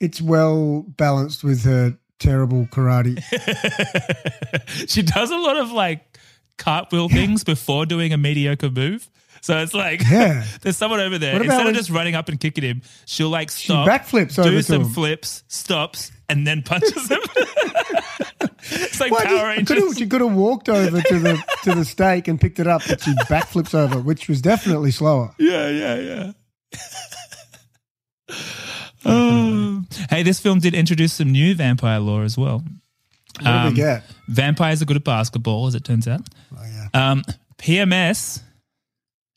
It's 0.00 0.20
well 0.20 0.82
balanced 0.82 1.44
with 1.44 1.62
her 1.62 1.96
terrible 2.18 2.66
karate. 2.66 3.22
she 4.88 5.02
does 5.02 5.30
a 5.30 5.36
lot 5.36 5.56
of 5.56 5.70
like 5.72 6.18
cartwheel 6.56 7.08
things 7.08 7.44
before 7.44 7.86
doing 7.86 8.12
a 8.12 8.16
mediocre 8.16 8.70
move. 8.70 9.08
So 9.40 9.58
it's 9.58 9.74
like, 9.74 10.02
Yeah. 10.10 10.44
there's 10.62 10.76
someone 10.76 11.00
over 11.00 11.16
there. 11.18 11.40
Instead 11.40 11.66
of 11.68 11.74
just 11.74 11.90
running 11.90 12.14
up 12.16 12.28
and 12.28 12.40
kicking 12.40 12.64
him, 12.64 12.82
she'll 13.06 13.30
like 13.30 13.50
stop, 13.50 13.88
backflips 13.88 14.42
do 14.42 14.60
some 14.62 14.82
him. 14.82 14.88
flips, 14.88 15.44
stops, 15.48 16.10
and 16.28 16.44
then 16.46 16.62
punches 16.62 17.08
him. 17.08 17.20
it's 18.70 19.00
like 19.00 19.12
Why 19.12 19.24
Power 19.24 19.46
Rangers. 19.46 19.68
could 19.68 19.78
have- 19.84 19.96
she 19.96 20.06
could 20.08 20.20
have 20.20 20.32
walked 20.34 20.68
over 20.68 21.00
to 21.00 21.18
the 21.20 21.42
to 21.62 21.74
the 21.74 21.84
stake 21.84 22.26
and 22.28 22.40
picked 22.40 22.58
it 22.58 22.66
up, 22.66 22.82
but 22.88 23.00
she 23.00 23.12
backflips 23.30 23.74
over, 23.74 24.00
which 24.00 24.28
was 24.28 24.42
definitely 24.42 24.90
slower. 24.90 25.32
Yeah, 25.38 25.68
yeah, 25.68 25.94
yeah. 25.98 26.32
Oh. 29.08 29.84
Hey, 30.10 30.22
this 30.22 30.40
film 30.40 30.58
did 30.60 30.74
introduce 30.74 31.14
some 31.14 31.32
new 31.32 31.54
vampire 31.54 31.98
lore 32.00 32.24
as 32.24 32.36
well. 32.36 32.62
What 33.40 33.62
did 33.64 33.70
we 33.70 33.76
get? 33.76 34.04
Vampires 34.28 34.82
are 34.82 34.84
good 34.84 34.96
at 34.96 35.04
basketball, 35.04 35.66
as 35.66 35.74
it 35.74 35.84
turns 35.84 36.08
out. 36.08 36.22
Oh, 36.56 36.62
yeah. 36.64 36.88
Um, 37.10 37.22
PMS 37.58 38.40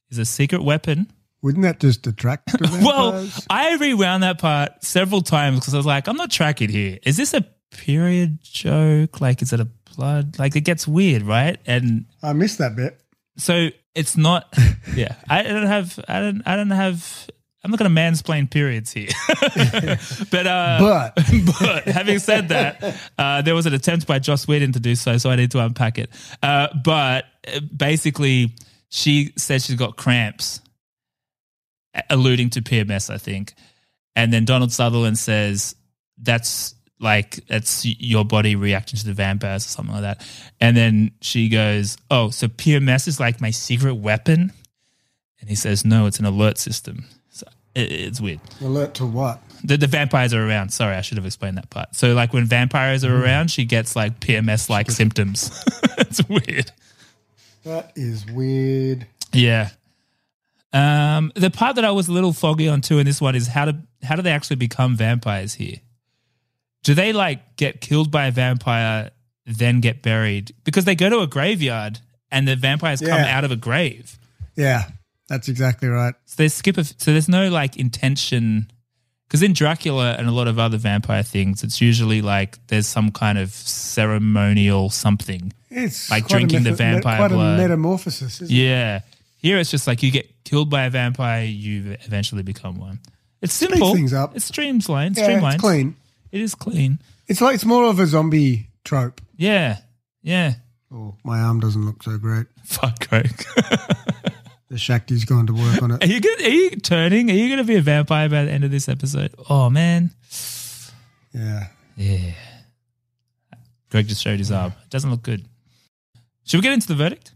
is 0.10 0.18
a 0.18 0.26
secret 0.26 0.64
weapon. 0.64 1.12
Wouldn't 1.44 1.64
that 1.64 1.80
just 1.80 2.04
detract? 2.04 2.50
Well, 2.82 3.28
I 3.50 3.76
rewound 3.78 4.24
that 4.24 4.40
part 4.40 4.84
several 4.84 5.22
times 5.22 5.60
because 5.60 5.74
I 5.74 5.78
was 5.78 5.86
like, 5.86 6.08
I'm 6.08 6.18
not 6.18 6.32
tracking 6.32 6.70
here. 6.70 6.98
Is 7.04 7.18
this 7.18 7.34
a 7.34 7.46
period 7.72 8.40
joke? 8.44 9.22
Like, 9.22 9.42
is 9.42 9.52
it 9.54 9.60
a 9.60 9.68
blood? 9.96 10.38
Like, 10.40 10.56
it 10.56 10.62
gets 10.62 10.88
weird, 10.88 11.24
right? 11.24 11.58
And 11.66 12.06
I 12.22 12.34
missed 12.34 12.58
that 12.60 12.76
bit. 12.76 13.00
so 13.38 13.70
it's 13.96 14.16
not. 14.18 14.54
yeah, 14.96 15.16
I 15.30 15.44
don't 15.44 15.66
have. 15.68 16.00
I 16.08 16.20
don't. 16.20 16.42
I 16.46 16.56
don't 16.56 16.70
have. 16.72 17.28
I'm 17.64 17.70
not 17.70 17.80
going 17.80 17.94
to 17.94 18.02
mansplain 18.02 18.50
periods 18.50 18.92
here. 18.92 19.10
but 20.32 20.48
uh, 20.48 20.78
But. 20.80 21.16
but 21.60 21.84
having 21.86 22.18
said 22.18 22.50
that, 22.50 22.98
uh, 23.18 23.44
there 23.44 23.54
was 23.54 23.68
an 23.68 23.74
attempt 23.74 24.08
by 24.08 24.18
Joss 24.18 24.48
Whedon 24.48 24.72
to 24.72 24.80
do 24.80 24.96
so, 24.96 25.18
so 25.18 25.30
I 25.30 25.36
need 25.36 25.52
to 25.52 25.60
unpack 25.60 26.00
it. 26.00 26.10
Uh, 26.42 26.70
but 26.84 27.26
uh, 27.48 27.60
basically, 27.76 28.56
she 28.90 29.34
said 29.38 29.62
she's 29.62 29.76
got 29.76 29.96
cramps, 29.96 30.60
alluding 32.10 32.50
to 32.52 32.62
PMS, 32.62 33.14
I 33.14 33.20
think. 33.20 33.54
And 34.16 34.34
then 34.34 34.46
Donald 34.46 34.72
Sutherland 34.72 35.20
says 35.20 35.76
that's 36.18 36.76
like 37.00 37.46
that's 37.48 37.86
your 37.86 38.26
body 38.26 38.56
reacting 38.56 39.00
to 39.00 39.06
the 39.06 39.14
vampires 39.14 39.66
or 39.66 39.70
something 39.70 39.94
like 39.94 40.04
that. 40.04 40.28
And 40.60 40.76
then 40.76 41.12
she 41.22 41.50
goes, 41.50 41.98
"Oh, 42.10 42.30
so 42.30 42.48
PMS 42.48 43.08
is 43.08 43.20
like 43.20 43.40
my 43.40 43.52
secret 43.52 43.96
weapon?" 43.96 44.52
And 45.40 45.50
he 45.50 45.56
says, 45.56 45.86
"No, 45.86 46.06
it's 46.06 46.20
an 46.20 46.26
alert 46.26 46.58
system." 46.58 47.06
It, 47.76 47.92
it's 47.92 48.22
weird. 48.22 48.40
Alert 48.62 48.94
to 48.96 49.06
what? 49.06 49.42
The, 49.64 49.78
the 49.78 49.88
vampires 49.88 50.34
are 50.34 50.46
around. 50.46 50.70
Sorry, 50.70 50.96
I 50.96 51.02
should 51.02 51.18
have 51.18 51.26
explained 51.26 51.58
that 51.58 51.70
part. 51.70 51.96
So, 51.96 52.14
like 52.14 52.34
when 52.34 52.46
vampires 52.46 53.04
are 53.04 53.24
around, 53.24 53.52
she 53.52 53.66
gets 53.66 53.96
like 53.96 54.20
PMS 54.20 54.70
like 54.70 54.90
symptoms. 54.90 55.52
it's 55.98 56.28
weird. 56.28 56.72
That 57.64 57.92
is 57.96 58.26
weird. 58.26 59.06
Yeah. 59.32 59.70
Um, 60.74 61.32
the 61.36 61.52
part 61.52 61.76
that 61.76 61.86
I 61.86 61.92
was 61.92 62.08
a 62.08 62.12
little 62.12 62.34
foggy 62.34 62.68
on 62.68 62.82
too 62.82 63.00
in 63.00 63.06
this 63.06 63.22
one 63.22 63.36
is 63.36 63.48
how 63.48 63.66
do 63.66 63.74
how 64.04 64.16
do 64.16 64.22
they 64.22 64.32
actually 64.32 64.56
become 64.56 64.96
vampires 64.96 65.54
here? 65.54 65.78
Do 66.84 66.94
they 66.94 67.14
like 67.14 67.58
get 67.58 67.82
killed 67.82 68.10
by 68.10 68.28
a 68.28 68.32
vampire, 68.32 69.12
then 69.46 69.82
get 69.82 70.02
buried? 70.02 70.56
Because 70.64 70.86
they 70.86 70.96
go 70.96 71.10
to 71.10 71.20
a 71.20 71.28
graveyard 71.28 72.00
and 72.32 72.48
the 72.48 72.56
vampires 72.56 73.02
come 73.02 73.20
out 73.20 73.44
of 73.44 73.52
a 73.52 73.56
grave. 73.56 74.18
Yeah, 74.56 74.90
that's 75.32 75.48
exactly 75.48 75.88
right. 75.88 76.14
So 76.26 76.36
they 76.44 76.50
skip 76.50 76.78
a, 76.78 76.84
so 76.84 77.14
there's 77.14 77.30
no 77.30 77.48
like 77.48 77.78
intention 77.78 78.70
because 79.28 79.42
in 79.42 79.54
Dracula 79.54 80.16
and 80.20 80.28
a 80.28 80.32
lot 80.32 80.50
of 80.50 80.60
other 80.60 80.76
vampire 80.76 81.24
things, 81.24 81.64
it's 81.64 81.80
usually 81.80 82.22
like 82.22 82.60
there's 82.68 82.86
some 82.86 83.12
kind 83.12 83.38
of 83.38 83.52
ceremonial 83.52 84.90
something. 84.90 85.54
It's 85.70 86.12
like 86.12 86.28
drinking 86.28 86.64
the 86.64 86.74
vampire 86.74 87.18
quite 87.18 87.32
blood. 87.32 87.60
a 87.60 87.62
metamorphosis, 87.62 88.42
isn't 88.42 88.54
it? 88.54 88.60
yeah. 88.60 89.00
Here 89.38 89.58
it's 89.58 89.72
just 89.72 89.88
like 89.88 90.04
you 90.04 90.12
get 90.12 90.44
killed 90.44 90.70
by 90.70 90.84
a 90.84 90.90
vampire, 90.90 91.46
you 91.46 91.96
eventually 92.02 92.44
become 92.44 92.78
one. 92.78 93.00
It's 93.42 93.54
simple. 93.54 93.96
things 93.96 94.14
up. 94.14 94.36
It's 94.36 94.46
streamlined. 94.46 95.16
Yeah, 95.16 95.24
streamlined. 95.24 95.56
it's 95.56 95.62
clean. 95.62 95.96
It 96.34 96.42
is 96.42 96.56
clean. 96.56 97.00
It's 97.28 97.40
like 97.40 97.56
it's 97.56 97.66
more 97.66 97.86
of 97.86 98.02
a 98.02 98.06
zombie 98.06 98.68
trope. 98.84 99.22
Yeah. 99.38 99.78
Yeah. 100.22 100.56
Oh, 100.94 101.16
my 101.24 101.40
arm 101.40 101.62
doesn't 101.62 101.86
look 101.86 102.04
so 102.04 102.18
great. 102.18 102.48
Fuck 102.66 103.08
Craig. 103.08 103.46
The 104.72 104.78
Shakti's 104.78 105.26
gone 105.26 105.48
to 105.48 105.54
work 105.54 105.84
on 105.84 105.92
it. 105.92 106.02
Are 106.02 106.08
you 106.08 106.22
good? 106.22 106.40
Are 106.40 106.50
you 106.50 106.70
turning? 106.78 107.30
Are 107.30 107.34
you 107.34 107.50
going 107.50 107.58
to 107.58 107.66
be 107.66 107.76
a 107.76 107.82
vampire 107.82 108.30
by 108.30 108.46
the 108.46 108.52
end 108.52 108.64
of 108.64 108.72
this 108.72 108.88
episode? 108.88 109.36
Oh 109.50 109.70
man. 109.70 110.12
Yeah. 111.34 111.68
Yeah. 111.98 112.32
Greg 113.90 114.08
just 114.08 114.24
showed 114.24 114.40
his 114.40 114.50
arm. 114.50 114.72
It 114.86 114.90
doesn't 114.90 115.12
look 115.12 115.24
good. 115.24 115.44
Should 116.46 116.60
we 116.60 116.62
get 116.62 116.72
into 116.72 116.88
the 116.88 116.96
verdict? 116.96 117.34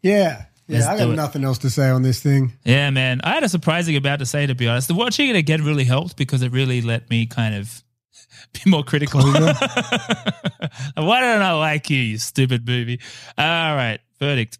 Yeah. 0.00 0.44
Yeah, 0.68 0.78
Let's 0.78 0.86
I 0.86 0.98
got 0.98 1.16
nothing 1.16 1.42
else 1.42 1.58
to 1.58 1.70
say 1.70 1.88
on 1.88 2.02
this 2.02 2.22
thing. 2.22 2.52
Yeah, 2.62 2.90
man. 2.90 3.20
I 3.24 3.30
had 3.30 3.42
a 3.42 3.48
surprising 3.48 3.96
amount 3.96 4.20
to 4.20 4.26
say, 4.26 4.46
to 4.46 4.54
be 4.54 4.68
honest. 4.68 4.86
The 4.86 4.94
watching 4.94 5.28
it 5.28 5.34
again 5.34 5.64
really 5.64 5.82
helped 5.82 6.16
because 6.16 6.42
it 6.42 6.52
really 6.52 6.82
let 6.82 7.10
me 7.10 7.26
kind 7.26 7.56
of 7.56 7.82
be 8.52 8.70
more 8.70 8.84
critical. 8.84 9.22
Oh, 9.24 9.54
Why 10.94 11.20
don't 11.20 11.42
I 11.42 11.52
like 11.54 11.90
you, 11.90 11.98
you 11.98 12.18
stupid 12.18 12.64
movie? 12.64 13.00
All 13.36 13.74
right, 13.74 13.98
verdict. 14.20 14.58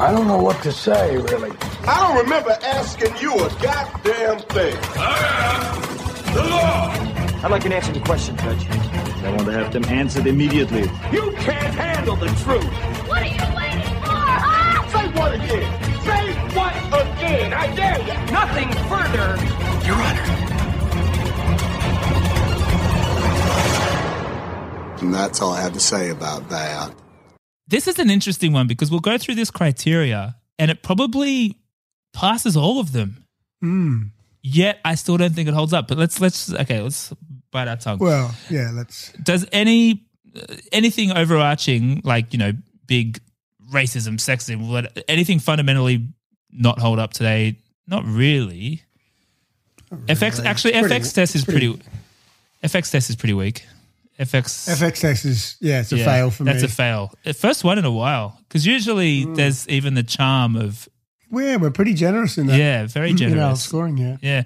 I 0.00 0.10
don't 0.10 0.26
know 0.26 0.42
what 0.42 0.60
to 0.64 0.72
say, 0.72 1.16
really. 1.16 1.52
I 1.86 2.00
don't 2.00 2.24
remember 2.24 2.50
asking 2.62 3.16
you 3.18 3.32
a 3.32 3.48
goddamn 3.62 4.40
thing. 4.40 4.76
I 4.96 5.18
am 5.54 6.34
the 6.34 6.42
law. 6.50 7.44
I'd 7.44 7.50
like 7.50 7.64
an 7.64 7.72
answer 7.72 7.92
to 7.92 8.00
the 8.00 8.04
question, 8.04 8.36
Judge. 8.38 8.66
I 8.68 9.30
want 9.30 9.46
to 9.46 9.52
have 9.52 9.72
them 9.72 9.84
answered 9.84 10.26
immediately. 10.26 10.82
You 11.12 11.32
can't 11.38 11.74
handle 11.74 12.16
the 12.16 12.26
truth. 12.26 12.64
What 13.06 13.22
are 13.22 13.26
you 13.26 13.56
waiting 13.56 13.94
for, 14.02 14.18
huh? 14.18 14.88
Say 14.88 15.08
what 15.18 15.34
again? 15.34 16.02
Say 16.02 16.34
what 16.56 16.74
again? 17.00 17.52
I 17.52 17.74
dare 17.76 18.00
you. 18.00 18.32
Nothing 18.32 18.72
further, 18.90 19.38
Your 19.86 19.96
Honor. 19.96 20.26
And 25.02 25.14
that's 25.14 25.40
all 25.40 25.52
I 25.52 25.60
have 25.60 25.74
to 25.74 25.80
say 25.80 26.10
about 26.10 26.48
that. 26.50 26.92
This 27.66 27.88
is 27.88 27.98
an 27.98 28.10
interesting 28.10 28.52
one 28.52 28.66
because 28.66 28.90
we'll 28.90 29.00
go 29.00 29.16
through 29.18 29.36
this 29.36 29.50
criteria 29.50 30.36
and 30.58 30.70
it 30.70 30.82
probably 30.82 31.58
passes 32.12 32.56
all 32.56 32.78
of 32.80 32.92
them. 32.92 33.24
Hmm. 33.60 34.02
Yet 34.42 34.78
I 34.84 34.94
still 34.96 35.16
don't 35.16 35.32
think 35.34 35.48
it 35.48 35.54
holds 35.54 35.72
up. 35.72 35.88
But 35.88 35.96
let's 35.98 36.20
let's 36.20 36.52
okay, 36.52 36.80
let's 36.82 37.12
bite 37.50 37.66
our 37.68 37.76
tongue. 37.76 37.98
Well, 37.98 38.34
yeah, 38.50 38.70
let's. 38.74 39.10
does 39.12 39.46
any 39.52 40.04
anything 40.72 41.12
overarching 41.12 42.00
like 42.04 42.32
you 42.32 42.38
know 42.38 42.52
big 42.86 43.20
racism 43.72 44.16
sexism 44.18 44.86
anything 45.08 45.38
fundamentally 45.38 46.08
not 46.50 46.78
hold 46.78 46.98
up 46.98 47.12
today 47.12 47.56
not 47.86 48.04
really 48.04 48.82
fx 50.06 50.44
actually 50.44 50.74
It's 50.74 50.88
pretty- 50.88 51.04
fx 51.04 51.14
test 51.14 51.34
is 51.36 51.44
pretty- 51.44 51.72
pretty, 51.74 51.88
fx 52.64 52.90
test 52.90 53.10
is 53.10 53.16
pretty 53.16 53.32
weak 53.34 53.64
FX. 54.18 54.68
FXX 54.80 55.24
is 55.26 55.56
yeah, 55.60 55.80
it's 55.80 55.92
a 55.92 55.96
yeah, 55.96 56.04
fail 56.04 56.30
for 56.30 56.44
That's 56.44 56.56
me. 56.56 56.60
That's 56.62 56.72
a 56.72 56.76
fail. 56.76 57.12
First 57.34 57.64
one 57.64 57.78
in 57.78 57.84
a 57.84 57.90
while. 57.90 58.38
Because 58.48 58.64
usually 58.66 59.24
Mm. 59.26 59.36
there's 59.36 59.68
even 59.68 59.94
the 59.94 60.02
charm 60.04 60.54
of 60.56 60.88
yeah, 61.32 61.56
we're 61.56 61.70
pretty 61.72 61.94
generous 61.94 62.38
in 62.38 62.46
that. 62.46 62.56
Yeah, 62.58 62.86
very 62.86 63.10
in 63.10 63.14
our 63.14 63.28
generous. 63.28 63.62
scoring. 63.64 63.98
Yeah, 63.98 64.16
Yeah. 64.22 64.42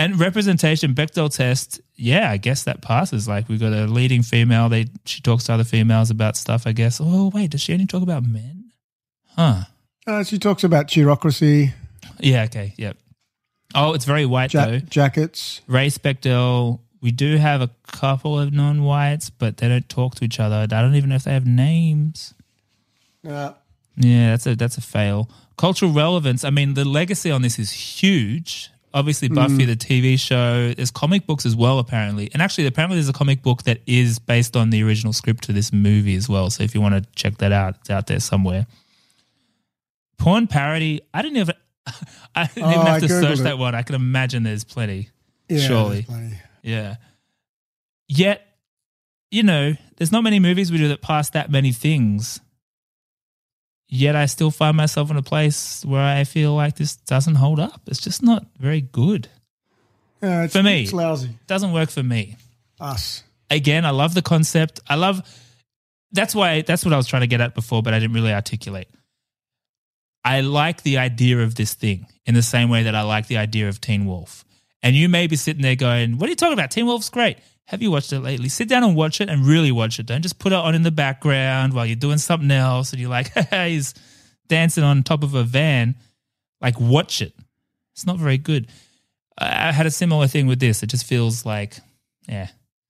And 0.00 0.18
representation, 0.20 0.94
Bechdel 0.94 1.34
test, 1.34 1.80
yeah, 1.96 2.30
I 2.30 2.36
guess 2.36 2.62
that 2.64 2.82
passes. 2.82 3.26
Like 3.26 3.48
we've 3.48 3.58
got 3.60 3.72
a 3.72 3.86
leading 3.86 4.22
female. 4.22 4.68
They 4.68 4.86
she 5.04 5.20
talks 5.20 5.44
to 5.44 5.52
other 5.54 5.64
females 5.64 6.10
about 6.10 6.36
stuff, 6.36 6.66
I 6.66 6.72
guess. 6.72 7.00
Oh 7.00 7.30
wait, 7.34 7.50
does 7.50 7.60
she 7.60 7.72
only 7.72 7.86
talk 7.86 8.02
about 8.02 8.24
men? 8.24 8.72
Huh. 9.36 9.62
uh, 10.06 10.24
she 10.24 10.38
talks 10.38 10.64
about 10.64 10.90
bureaucracy, 10.92 11.72
Yeah, 12.18 12.44
okay, 12.44 12.74
yep. 12.76 12.96
Oh, 13.74 13.92
it's 13.92 14.04
very 14.06 14.24
white 14.26 14.54
ja- 14.54 14.66
though. 14.66 14.78
jackets. 14.78 15.60
Race 15.68 15.98
Bechdel, 15.98 16.80
we 17.00 17.10
do 17.10 17.36
have 17.36 17.60
a 17.60 17.70
couple 17.86 18.38
of 18.38 18.52
non 18.52 18.82
whites, 18.84 19.30
but 19.30 19.56
they 19.58 19.68
don't 19.68 19.88
talk 19.88 20.14
to 20.16 20.24
each 20.24 20.40
other. 20.40 20.56
I 20.56 20.66
don't 20.66 20.94
even 20.94 21.10
know 21.10 21.16
if 21.16 21.24
they 21.24 21.32
have 21.32 21.46
names. 21.46 22.34
Uh, 23.28 23.52
Yeah, 23.96 24.30
that's 24.30 24.46
a 24.46 24.54
that's 24.56 24.76
a 24.78 24.80
fail. 24.80 25.28
Cultural 25.56 25.90
relevance. 25.92 26.44
I 26.44 26.50
mean, 26.50 26.74
the 26.74 26.84
legacy 26.84 27.30
on 27.30 27.42
this 27.42 27.58
is 27.58 27.72
huge. 27.72 28.70
Obviously, 28.94 29.28
Buffy 29.28 29.64
Mm. 29.64 29.66
the 29.66 29.76
TV 29.76 30.16
show. 30.16 30.72
There's 30.72 30.90
comic 30.90 31.26
books 31.26 31.44
as 31.44 31.54
well, 31.54 31.78
apparently, 31.78 32.30
and 32.32 32.40
actually, 32.40 32.66
apparently, 32.66 32.96
there's 32.96 33.08
a 33.08 33.12
comic 33.12 33.42
book 33.42 33.64
that 33.64 33.80
is 33.86 34.18
based 34.18 34.56
on 34.56 34.70
the 34.70 34.82
original 34.82 35.12
script 35.12 35.44
to 35.44 35.52
this 35.52 35.72
movie 35.72 36.14
as 36.16 36.28
well. 36.28 36.48
So 36.48 36.62
if 36.62 36.74
you 36.74 36.80
want 36.80 36.94
to 36.94 37.10
check 37.14 37.36
that 37.38 37.52
out, 37.52 37.76
it's 37.80 37.90
out 37.90 38.06
there 38.06 38.18
somewhere. 38.20 38.66
Porn 40.16 40.46
parody. 40.46 41.00
I 41.14 41.22
didn't 41.22 41.36
even. 41.38 41.54
I 42.34 42.46
didn't 42.46 42.62
Oh, 42.64 42.70
even 42.72 42.86
have 42.86 42.96
I 42.96 43.00
to 43.00 43.06
Googled 43.06 43.20
search 43.20 43.40
it. 43.40 43.42
that 43.44 43.58
one. 43.58 43.74
I 43.74 43.82
can 43.82 43.94
imagine 43.94 44.42
there's 44.42 44.64
plenty. 44.64 45.10
Yeah, 45.48 45.58
surely. 45.66 45.94
there's 45.96 46.04
plenty. 46.06 46.36
Yeah. 46.62 46.96
Yet, 48.08 48.46
you 49.30 49.42
know, 49.42 49.74
there's 49.96 50.12
not 50.12 50.22
many 50.24 50.40
movies 50.40 50.72
we 50.72 50.78
do 50.78 50.88
that 50.88 51.02
pass 51.02 51.30
that 51.30 51.50
many 51.50 51.72
things. 51.72 52.40
Yet 53.88 54.16
I 54.16 54.26
still 54.26 54.50
find 54.50 54.76
myself 54.76 55.10
in 55.10 55.16
a 55.16 55.22
place 55.22 55.84
where 55.84 56.02
I 56.02 56.24
feel 56.24 56.54
like 56.54 56.76
this 56.76 56.96
doesn't 56.96 57.36
hold 57.36 57.58
up. 57.58 57.82
It's 57.86 58.00
just 58.00 58.22
not 58.22 58.46
very 58.58 58.80
good. 58.82 59.28
Yeah, 60.22 60.44
it's, 60.44 60.52
For 60.54 60.62
me. 60.62 60.82
it's 60.82 60.92
lousy. 60.92 61.30
doesn't 61.46 61.72
work 61.72 61.90
for 61.90 62.02
me. 62.02 62.36
Us. 62.80 63.22
Again, 63.50 63.86
I 63.86 63.90
love 63.90 64.14
the 64.14 64.22
concept. 64.22 64.80
I 64.88 64.96
love 64.96 65.22
that's 66.12 66.34
why 66.34 66.62
that's 66.62 66.84
what 66.84 66.92
I 66.94 66.96
was 66.96 67.06
trying 67.06 67.22
to 67.22 67.26
get 67.26 67.40
at 67.40 67.54
before, 67.54 67.82
but 67.82 67.94
I 67.94 67.98
didn't 67.98 68.14
really 68.14 68.32
articulate. 68.32 68.88
I 70.24 70.40
like 70.40 70.82
the 70.82 70.98
idea 70.98 71.40
of 71.40 71.54
this 71.54 71.74
thing 71.74 72.06
in 72.26 72.34
the 72.34 72.42
same 72.42 72.68
way 72.68 72.82
that 72.84 72.94
I 72.94 73.02
like 73.02 73.26
the 73.28 73.38
idea 73.38 73.68
of 73.68 73.80
Teen 73.80 74.04
Wolf. 74.06 74.44
And 74.82 74.94
you 74.94 75.08
may 75.08 75.26
be 75.26 75.36
sitting 75.36 75.62
there 75.62 75.76
going, 75.76 76.18
What 76.18 76.28
are 76.28 76.30
you 76.30 76.36
talking 76.36 76.52
about? 76.52 76.70
Teen 76.70 76.86
Wolf's 76.86 77.10
great. 77.10 77.38
Have 77.66 77.82
you 77.82 77.90
watched 77.90 78.12
it 78.12 78.20
lately? 78.20 78.48
Sit 78.48 78.68
down 78.68 78.82
and 78.82 78.96
watch 78.96 79.20
it 79.20 79.28
and 79.28 79.44
really 79.44 79.72
watch 79.72 79.98
it. 79.98 80.06
Don't 80.06 80.22
just 80.22 80.38
put 80.38 80.52
it 80.52 80.58
on 80.58 80.74
in 80.74 80.82
the 80.82 80.90
background 80.90 81.74
while 81.74 81.84
you're 81.84 81.96
doing 81.96 82.18
something 82.18 82.50
else 82.50 82.92
and 82.92 83.00
you're 83.00 83.10
like, 83.10 83.28
hey, 83.50 83.72
he's 83.72 83.92
dancing 84.48 84.84
on 84.84 85.02
top 85.02 85.22
of 85.22 85.34
a 85.34 85.44
van. 85.44 85.94
Like, 86.62 86.80
watch 86.80 87.20
it. 87.20 87.34
It's 87.94 88.06
not 88.06 88.16
very 88.16 88.38
good. 88.38 88.68
I 89.36 89.72
had 89.72 89.86
a 89.86 89.90
similar 89.90 90.26
thing 90.26 90.46
with 90.46 90.60
this. 90.60 90.82
It 90.82 90.86
just 90.86 91.04
feels 91.04 91.44
like, 91.44 91.76
yeah, 92.26 92.48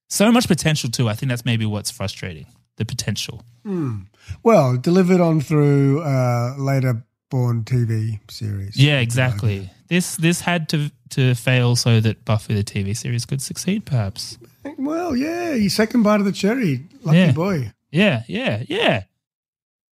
so 0.09 0.31
much 0.33 0.49
potential 0.49 0.91
too. 0.91 1.09
I 1.09 1.15
think 1.15 1.29
that's 1.29 1.45
maybe 1.45 1.67
what's 1.67 1.91
frustrating 1.91 2.47
the 2.77 2.85
potential. 2.85 3.43
Hmm. 3.65 4.03
Well, 4.43 4.77
delivered 4.77 5.21
on 5.21 5.41
through 5.41 6.03
uh, 6.03 6.55
later 6.57 7.05
born 7.31 7.65
TV 7.65 8.19
series. 8.31 8.77
Yeah, 8.77 9.01
exactly. 9.01 9.71
This 9.89 10.17
this 10.17 10.41
had 10.41 10.69
to 10.71 10.91
to 11.11 11.35
fail 11.35 11.77
so 11.77 12.01
that 12.01 12.25
Buffy 12.25 12.55
the 12.55 12.65
TV 12.65 12.97
series 12.97 13.25
could 13.25 13.41
succeed, 13.43 13.85
perhaps. 13.85 14.39
Well, 14.77 15.17
yeah, 15.17 15.55
your 15.55 15.71
second 15.71 16.03
bite 16.03 16.21
of 16.21 16.27
the 16.27 16.33
cherry. 16.33 16.87
Lucky 17.03 17.19
Yeah. 17.19 17.33
boy. 17.33 17.73
Yeah, 17.91 18.23
yeah, 18.27 18.63
yeah. 18.69 19.05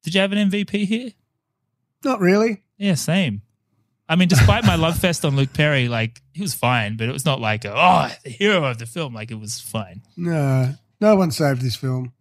Did 0.02 0.14
you 0.14 0.20
have 0.20 0.32
an 0.32 0.50
MVP 0.50 0.84
here? 0.86 1.10
Not 2.04 2.20
really. 2.20 2.62
Yeah, 2.78 2.94
same. 2.94 3.42
I 4.08 4.14
mean, 4.16 4.28
despite 4.28 4.64
my 4.64 4.76
love 4.76 4.98
fest 4.98 5.24
on 5.24 5.34
Luke 5.34 5.52
Perry, 5.52 5.88
like 5.88 6.20
he 6.32 6.42
was 6.42 6.54
fine, 6.54 6.96
but 6.96 7.08
it 7.08 7.12
was 7.12 7.24
not 7.24 7.40
like 7.40 7.64
a, 7.64 7.72
oh 7.74 8.08
the 8.22 8.30
hero 8.30 8.64
of 8.64 8.78
the 8.78 8.86
film. 8.86 9.14
Like 9.14 9.30
it 9.32 9.40
was 9.40 9.60
fine. 9.60 10.02
No, 10.16 10.74
no 11.00 11.16
one 11.16 11.30
saved 11.32 11.60
this 11.62 11.74
film. 11.74 12.12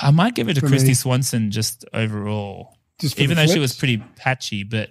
I 0.00 0.10
might 0.12 0.34
give 0.36 0.48
it 0.48 0.54
to 0.54 0.60
Kristy 0.60 0.88
me. 0.88 0.94
Swanson 0.94 1.50
just 1.50 1.84
overall, 1.92 2.76
Just 3.00 3.18
even 3.18 3.36
though 3.36 3.46
she 3.46 3.58
was 3.58 3.74
pretty 3.74 3.96
patchy. 4.16 4.62
But 4.62 4.90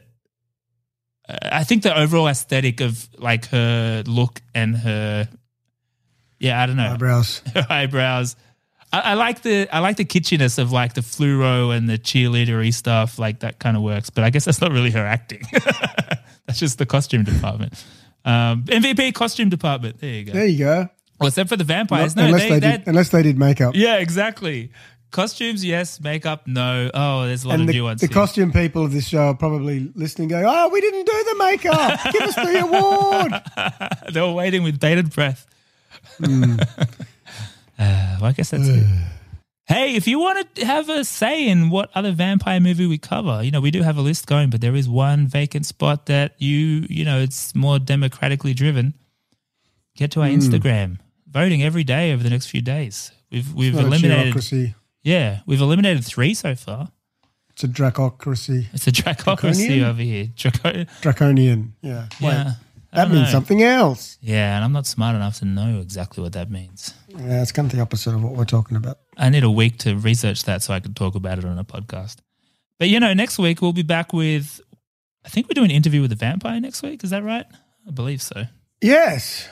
I 1.29 1.63
think 1.63 1.83
the 1.83 1.97
overall 1.97 2.27
aesthetic 2.27 2.79
of 2.81 3.07
like 3.17 3.47
her 3.47 4.03
look 4.07 4.41
and 4.55 4.75
her, 4.77 5.27
yeah, 6.39 6.61
I 6.61 6.65
don't 6.65 6.77
know, 6.77 6.93
Eyebrows. 6.93 7.41
her 7.53 7.65
eyebrows. 7.69 8.35
I, 8.93 8.99
I 9.01 9.13
like 9.15 9.41
the 9.41 9.67
I 9.69 9.79
like 9.79 9.97
the 9.97 10.05
kitschiness 10.05 10.57
of 10.57 10.71
like 10.71 10.93
the 10.93 11.01
fluoro 11.01 11.75
and 11.75 11.89
the 11.89 11.97
cheerleadery 11.97 12.73
stuff. 12.73 13.19
Like 13.19 13.39
that 13.41 13.59
kind 13.59 13.75
of 13.75 13.83
works, 13.83 14.09
but 14.09 14.23
I 14.23 14.29
guess 14.29 14.45
that's 14.45 14.61
not 14.61 14.71
really 14.71 14.91
her 14.91 15.05
acting. 15.05 15.41
that's 16.45 16.59
just 16.59 16.77
the 16.77 16.85
costume 16.85 17.23
department. 17.23 17.73
Um, 18.23 18.63
MVP 18.63 19.13
costume 19.13 19.49
department. 19.49 19.99
There 19.99 20.09
you 20.09 20.23
go. 20.25 20.33
There 20.33 20.45
you 20.45 20.57
go. 20.59 20.89
Well, 21.19 21.27
except 21.27 21.49
for 21.49 21.55
the 21.57 21.63
vampires, 21.63 22.15
Not- 22.15 22.21
no, 22.21 22.27
unless 22.27 22.43
they, 22.43 22.49
they, 22.51 22.59
that- 22.59 22.77
did, 22.85 22.87
unless 22.87 23.09
they 23.09 23.23
did 23.23 23.37
makeup. 23.37 23.73
yeah, 23.75 23.97
exactly. 23.97 24.71
Costumes, 25.11 25.63
yes. 25.63 25.99
Makeup, 26.01 26.47
no. 26.47 26.91
Oh, 26.93 27.25
there's 27.25 27.43
a 27.43 27.47
lot 27.47 27.53
and 27.55 27.61
of 27.63 27.67
the, 27.67 27.73
nuance. 27.73 28.01
the 28.01 28.07
here. 28.07 28.13
costume 28.13 28.51
people 28.51 28.83
of 28.83 28.91
this 28.91 29.07
show 29.07 29.27
are 29.27 29.33
probably 29.35 29.91
listening, 29.95 30.27
going, 30.27 30.45
"Oh, 30.45 30.69
we 30.69 30.81
didn't 30.81 31.05
do 31.05 31.23
the 31.23 31.35
makeup. 31.39 31.99
Give 32.11 32.21
us 32.23 32.35
the 32.35 32.59
award." 32.65 33.33
they 34.13 34.21
were 34.21 34.33
waiting 34.33 34.63
with 34.63 34.79
bated 34.79 35.11
breath. 35.13 35.47
Hmm. 36.23 36.57
Uh, 37.79 38.17
well, 38.19 38.29
I 38.29 38.31
guess 38.31 38.49
that's 38.49 38.67
it. 38.67 38.83
Hey, 39.67 39.95
if 39.95 40.07
you 40.07 40.17
want 40.17 40.55
to 40.55 40.65
have 40.65 40.87
a 40.89 41.03
say 41.03 41.47
in 41.47 41.69
what 41.69 41.89
other 41.93 42.11
vampire 42.13 42.59
movie 42.61 42.87
we 42.87 42.97
cover, 42.97 43.43
you 43.43 43.51
know, 43.51 43.59
we 43.59 43.69
do 43.69 43.81
have 43.83 43.97
a 43.97 44.01
list 44.01 44.25
going, 44.25 44.49
but 44.49 44.61
there 44.61 44.73
is 44.75 44.87
one 44.89 45.27
vacant 45.27 45.65
spot 45.65 46.05
that 46.05 46.33
you, 46.39 46.87
you 46.89 47.03
know, 47.03 47.19
it's 47.19 47.53
more 47.53 47.77
democratically 47.77 48.53
driven. 48.55 48.93
Get 49.97 50.09
to 50.11 50.21
our 50.21 50.29
Hmm. 50.29 50.35
Instagram, 50.39 50.97
voting 51.29 51.61
every 51.61 51.83
day 51.83 52.13
over 52.13 52.23
the 52.23 52.29
next 52.29 52.47
few 52.47 52.61
days. 52.61 53.11
We've 53.29 53.53
we've 53.53 53.77
eliminated. 53.77 54.75
Yeah, 55.03 55.41
we've 55.45 55.61
eliminated 55.61 56.03
three 56.05 56.33
so 56.33 56.55
far. 56.55 56.91
It's 57.51 57.63
a 57.63 57.67
dracocracy. 57.67 58.65
It's 58.73 58.85
a 58.87 58.91
dracocracy 58.91 59.65
Draconian? 59.67 59.83
over 59.85 60.01
here. 60.01 60.27
Draco- 60.35 60.85
Draconian. 61.01 61.73
Yeah. 61.81 62.07
Wait, 62.21 62.29
Yeah, 62.29 62.53
I 62.93 62.95
that 62.97 63.05
don't 63.05 63.13
means 63.13 63.25
know. 63.27 63.31
something 63.31 63.63
else. 63.63 64.17
Yeah, 64.21 64.55
and 64.55 64.63
I'm 64.63 64.71
not 64.73 64.85
smart 64.85 65.15
enough 65.15 65.39
to 65.39 65.45
know 65.45 65.79
exactly 65.79 66.21
what 66.21 66.33
that 66.33 66.51
means. 66.51 66.93
Yeah, 67.09 67.41
it's 67.41 67.51
kind 67.51 67.65
of 67.65 67.75
the 67.75 67.81
opposite 67.81 68.13
of 68.13 68.21
what 68.23 68.33
we're 68.33 68.45
talking 68.45 68.77
about. 68.77 68.99
I 69.17 69.29
need 69.29 69.43
a 69.43 69.49
week 69.49 69.79
to 69.79 69.95
research 69.97 70.43
that 70.43 70.61
so 70.61 70.73
I 70.73 70.79
can 70.79 70.93
talk 70.93 71.15
about 71.15 71.39
it 71.39 71.45
on 71.45 71.57
a 71.57 71.63
podcast. 71.63 72.17
But 72.77 72.89
you 72.89 72.99
know, 72.99 73.13
next 73.15 73.39
week 73.39 73.61
we'll 73.61 73.73
be 73.73 73.81
back 73.81 74.13
with. 74.13 74.61
I 75.25 75.29
think 75.29 75.47
we're 75.47 75.55
doing 75.55 75.71
an 75.71 75.75
interview 75.75 76.01
with 76.01 76.11
the 76.11 76.15
vampire 76.15 76.59
next 76.59 76.83
week. 76.83 77.03
Is 77.03 77.09
that 77.09 77.23
right? 77.23 77.45
I 77.87 77.91
believe 77.91 78.21
so. 78.21 78.43
Yes. 78.81 79.49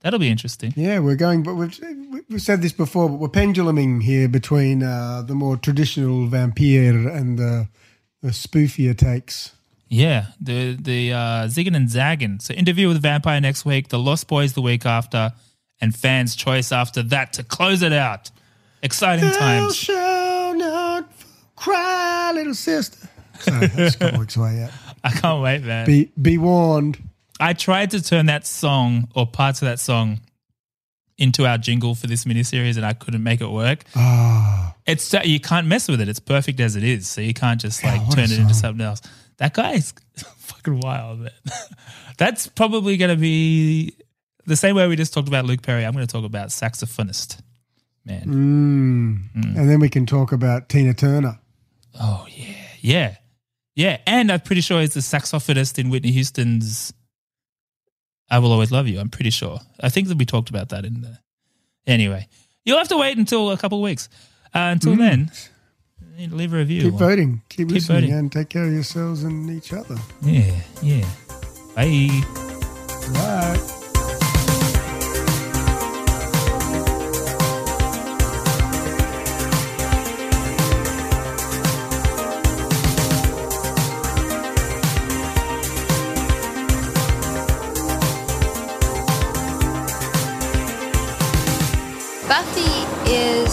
That'll 0.00 0.18
be 0.18 0.30
interesting. 0.30 0.72
Yeah, 0.76 0.98
we're 1.00 1.16
going, 1.16 1.42
but 1.42 1.54
we've, 1.54 1.78
we've 2.28 2.40
said 2.40 2.62
this 2.62 2.72
before, 2.72 3.08
but 3.10 3.16
we're 3.16 3.28
penduluming 3.28 4.00
here 4.00 4.28
between 4.28 4.82
uh, 4.82 5.22
the 5.22 5.34
more 5.34 5.56
traditional 5.58 6.26
vampire 6.26 7.06
and 7.08 7.38
the, 7.38 7.68
the 8.22 8.28
spoofier 8.28 8.96
takes. 8.96 9.52
Yeah, 9.88 10.26
the 10.40 10.74
the 10.80 11.12
uh, 11.12 11.18
zigging 11.48 11.74
and 11.76 11.90
zagging. 11.90 12.38
So 12.40 12.54
interview 12.54 12.88
with 12.88 13.02
vampire 13.02 13.40
next 13.40 13.64
week. 13.64 13.88
The 13.88 13.98
Lost 13.98 14.28
Boys 14.28 14.52
the 14.52 14.62
week 14.62 14.86
after, 14.86 15.32
and 15.80 15.94
fans' 15.94 16.36
choice 16.36 16.70
after 16.70 17.02
that 17.02 17.32
to 17.34 17.42
close 17.42 17.82
it 17.82 17.92
out. 17.92 18.30
Exciting 18.82 19.24
Thou 19.24 19.38
times. 19.38 19.76
shalt 19.76 20.56
not 20.56 21.10
cry, 21.56 22.30
little 22.32 22.54
sister. 22.54 23.08
Sorry, 23.40 23.66
that's 23.66 23.96
a 23.96 23.98
couple 23.98 24.20
weeks 24.20 24.36
away 24.36 24.56
yet. 24.58 24.72
I 25.02 25.10
can't 25.10 25.42
wait, 25.42 25.64
man. 25.64 25.86
Be 25.86 26.10
be 26.22 26.38
warned. 26.38 26.98
I 27.40 27.54
tried 27.54 27.90
to 27.92 28.02
turn 28.02 28.26
that 28.26 28.46
song 28.46 29.08
or 29.14 29.26
parts 29.26 29.62
of 29.62 29.66
that 29.66 29.80
song 29.80 30.20
into 31.16 31.46
our 31.46 31.58
jingle 31.58 31.94
for 31.94 32.06
this 32.06 32.24
miniseries, 32.24 32.76
and 32.76 32.84
I 32.84 32.92
couldn't 32.94 33.22
make 33.22 33.40
it 33.40 33.50
work. 33.50 33.84
Ah, 33.96 34.74
It's 34.86 35.12
you 35.24 35.40
can't 35.40 35.66
mess 35.66 35.88
with 35.88 36.00
it. 36.00 36.08
It's 36.08 36.20
perfect 36.20 36.60
as 36.60 36.76
it 36.76 36.84
is, 36.84 37.08
so 37.08 37.20
you 37.20 37.34
can't 37.34 37.60
just 37.60 37.82
like 37.84 38.00
a 38.00 38.10
turn 38.10 38.24
it 38.24 38.38
into 38.38 38.54
something 38.54 38.84
else. 38.84 39.00
That 39.38 39.54
guy 39.54 39.72
is 39.72 39.92
fucking 40.16 40.80
wild, 40.80 41.20
man. 41.20 41.30
That's 42.18 42.46
probably 42.46 42.96
going 42.96 43.10
to 43.10 43.20
be 43.20 43.94
the 44.46 44.56
same 44.56 44.76
way 44.76 44.86
we 44.88 44.96
just 44.96 45.14
talked 45.14 45.28
about 45.28 45.44
Luke 45.46 45.62
Perry. 45.62 45.84
I'm 45.86 45.92
going 45.92 46.06
to 46.06 46.12
talk 46.12 46.24
about 46.24 46.48
saxophonist, 46.48 47.40
man. 48.04 49.30
mm. 49.34 49.56
and 49.56 49.68
then 49.68 49.80
we 49.80 49.88
can 49.88 50.06
talk 50.06 50.32
about 50.32 50.68
Tina 50.68 50.92
Turner. 50.94 51.38
Oh 51.98 52.26
yeah, 52.30 52.54
yeah, 52.80 53.16
yeah. 53.74 53.98
And 54.06 54.30
I'm 54.30 54.40
pretty 54.40 54.60
sure 54.62 54.80
he's 54.80 54.94
the 54.94 55.00
saxophonist 55.00 55.78
in 55.78 55.90
Whitney 55.90 56.12
Houston's 56.12 56.92
"I 58.30 58.38
Will 58.38 58.52
Always 58.52 58.70
Love 58.70 58.86
You." 58.88 59.00
I'm 59.00 59.08
pretty 59.10 59.30
sure. 59.30 59.60
I 59.80 59.88
think 59.88 60.08
that 60.08 60.18
we 60.18 60.24
talked 60.24 60.50
about 60.50 60.68
that 60.70 60.84
in 60.84 61.00
the. 61.02 61.18
Anyway, 61.86 62.28
you'll 62.64 62.78
have 62.78 62.88
to 62.88 62.98
wait 62.98 63.18
until 63.18 63.50
a 63.50 63.56
couple 63.56 63.78
of 63.78 63.84
weeks. 63.84 64.08
Uh, 64.54 64.58
until 64.72 64.94
Mm. 64.94 64.98
then, 64.98 65.30
you 66.00 66.16
need 66.18 66.30
to 66.30 66.36
leave 66.36 66.52
a 66.52 66.56
review. 66.58 66.82
Keep 66.90 66.94
voting, 66.94 67.42
keep, 67.48 67.68
Keep 67.68 67.74
listening, 67.74 68.00
voting. 68.02 68.14
and 68.18 68.32
take 68.32 68.48
care 68.48 68.64
of 68.66 68.72
yourselves 68.72 69.22
and 69.24 69.50
each 69.50 69.72
other. 69.72 69.96
Yeah, 70.22 70.52
yeah. 70.82 71.08
Bye. 71.74 72.22
Bye. 73.14 73.76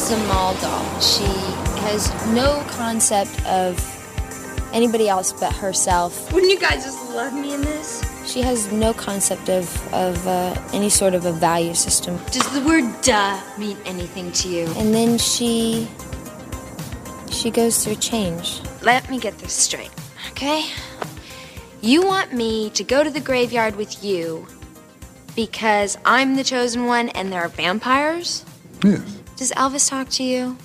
Is 0.08 0.14
a 0.14 0.28
mall 0.28 0.54
doll. 0.62 1.00
She 1.02 1.26
has 1.82 2.10
no 2.28 2.64
concept 2.70 3.46
of 3.46 3.76
anybody 4.74 5.10
else 5.10 5.34
but 5.34 5.54
herself. 5.54 6.32
Wouldn't 6.32 6.52
you 6.52 6.60
guys 6.60 6.86
just 6.86 7.10
love 7.12 7.34
me 7.34 7.54
in 7.54 7.62
this? 7.62 8.04
She 8.26 8.42
has 8.42 8.72
no 8.72 8.94
concept 8.94 9.50
of, 9.50 9.94
of 9.94 10.26
uh, 10.26 10.56
any 10.72 10.90
sort 10.90 11.14
of 11.14 11.26
a 11.26 11.32
value 11.32 11.74
system. 11.74 12.18
Does 12.32 12.48
the 12.54 12.62
word 12.62 12.86
duh 13.02 13.40
mean 13.58 13.78
anything 13.86 14.32
to 14.34 14.50
you? 14.50 14.66
And 14.78 14.94
then 14.94 15.18
she. 15.18 15.88
she 17.30 17.52
goes 17.52 17.84
through 17.84 17.96
change. 17.96 18.62
Let 18.82 19.10
me 19.10 19.20
get 19.20 19.38
this 19.40 19.54
straight, 19.54 19.92
okay? 20.32 20.70
You 21.82 22.06
want 22.06 22.34
me 22.34 22.70
to 22.72 22.84
go 22.84 23.04
to 23.04 23.10
the 23.10 23.20
graveyard 23.20 23.76
with 23.76 24.04
you 24.04 24.48
because 25.36 25.98
I'm 26.06 26.36
the 26.36 26.44
chosen 26.44 26.86
one 26.86 27.10
and 27.10 27.32
there 27.32 27.42
are 27.42 27.50
vampires? 27.50 28.46
Yes. 28.84 29.17
Does 29.38 29.52
Elvis 29.52 29.88
talk 29.88 30.10
to 30.18 30.24
you? 30.24 30.58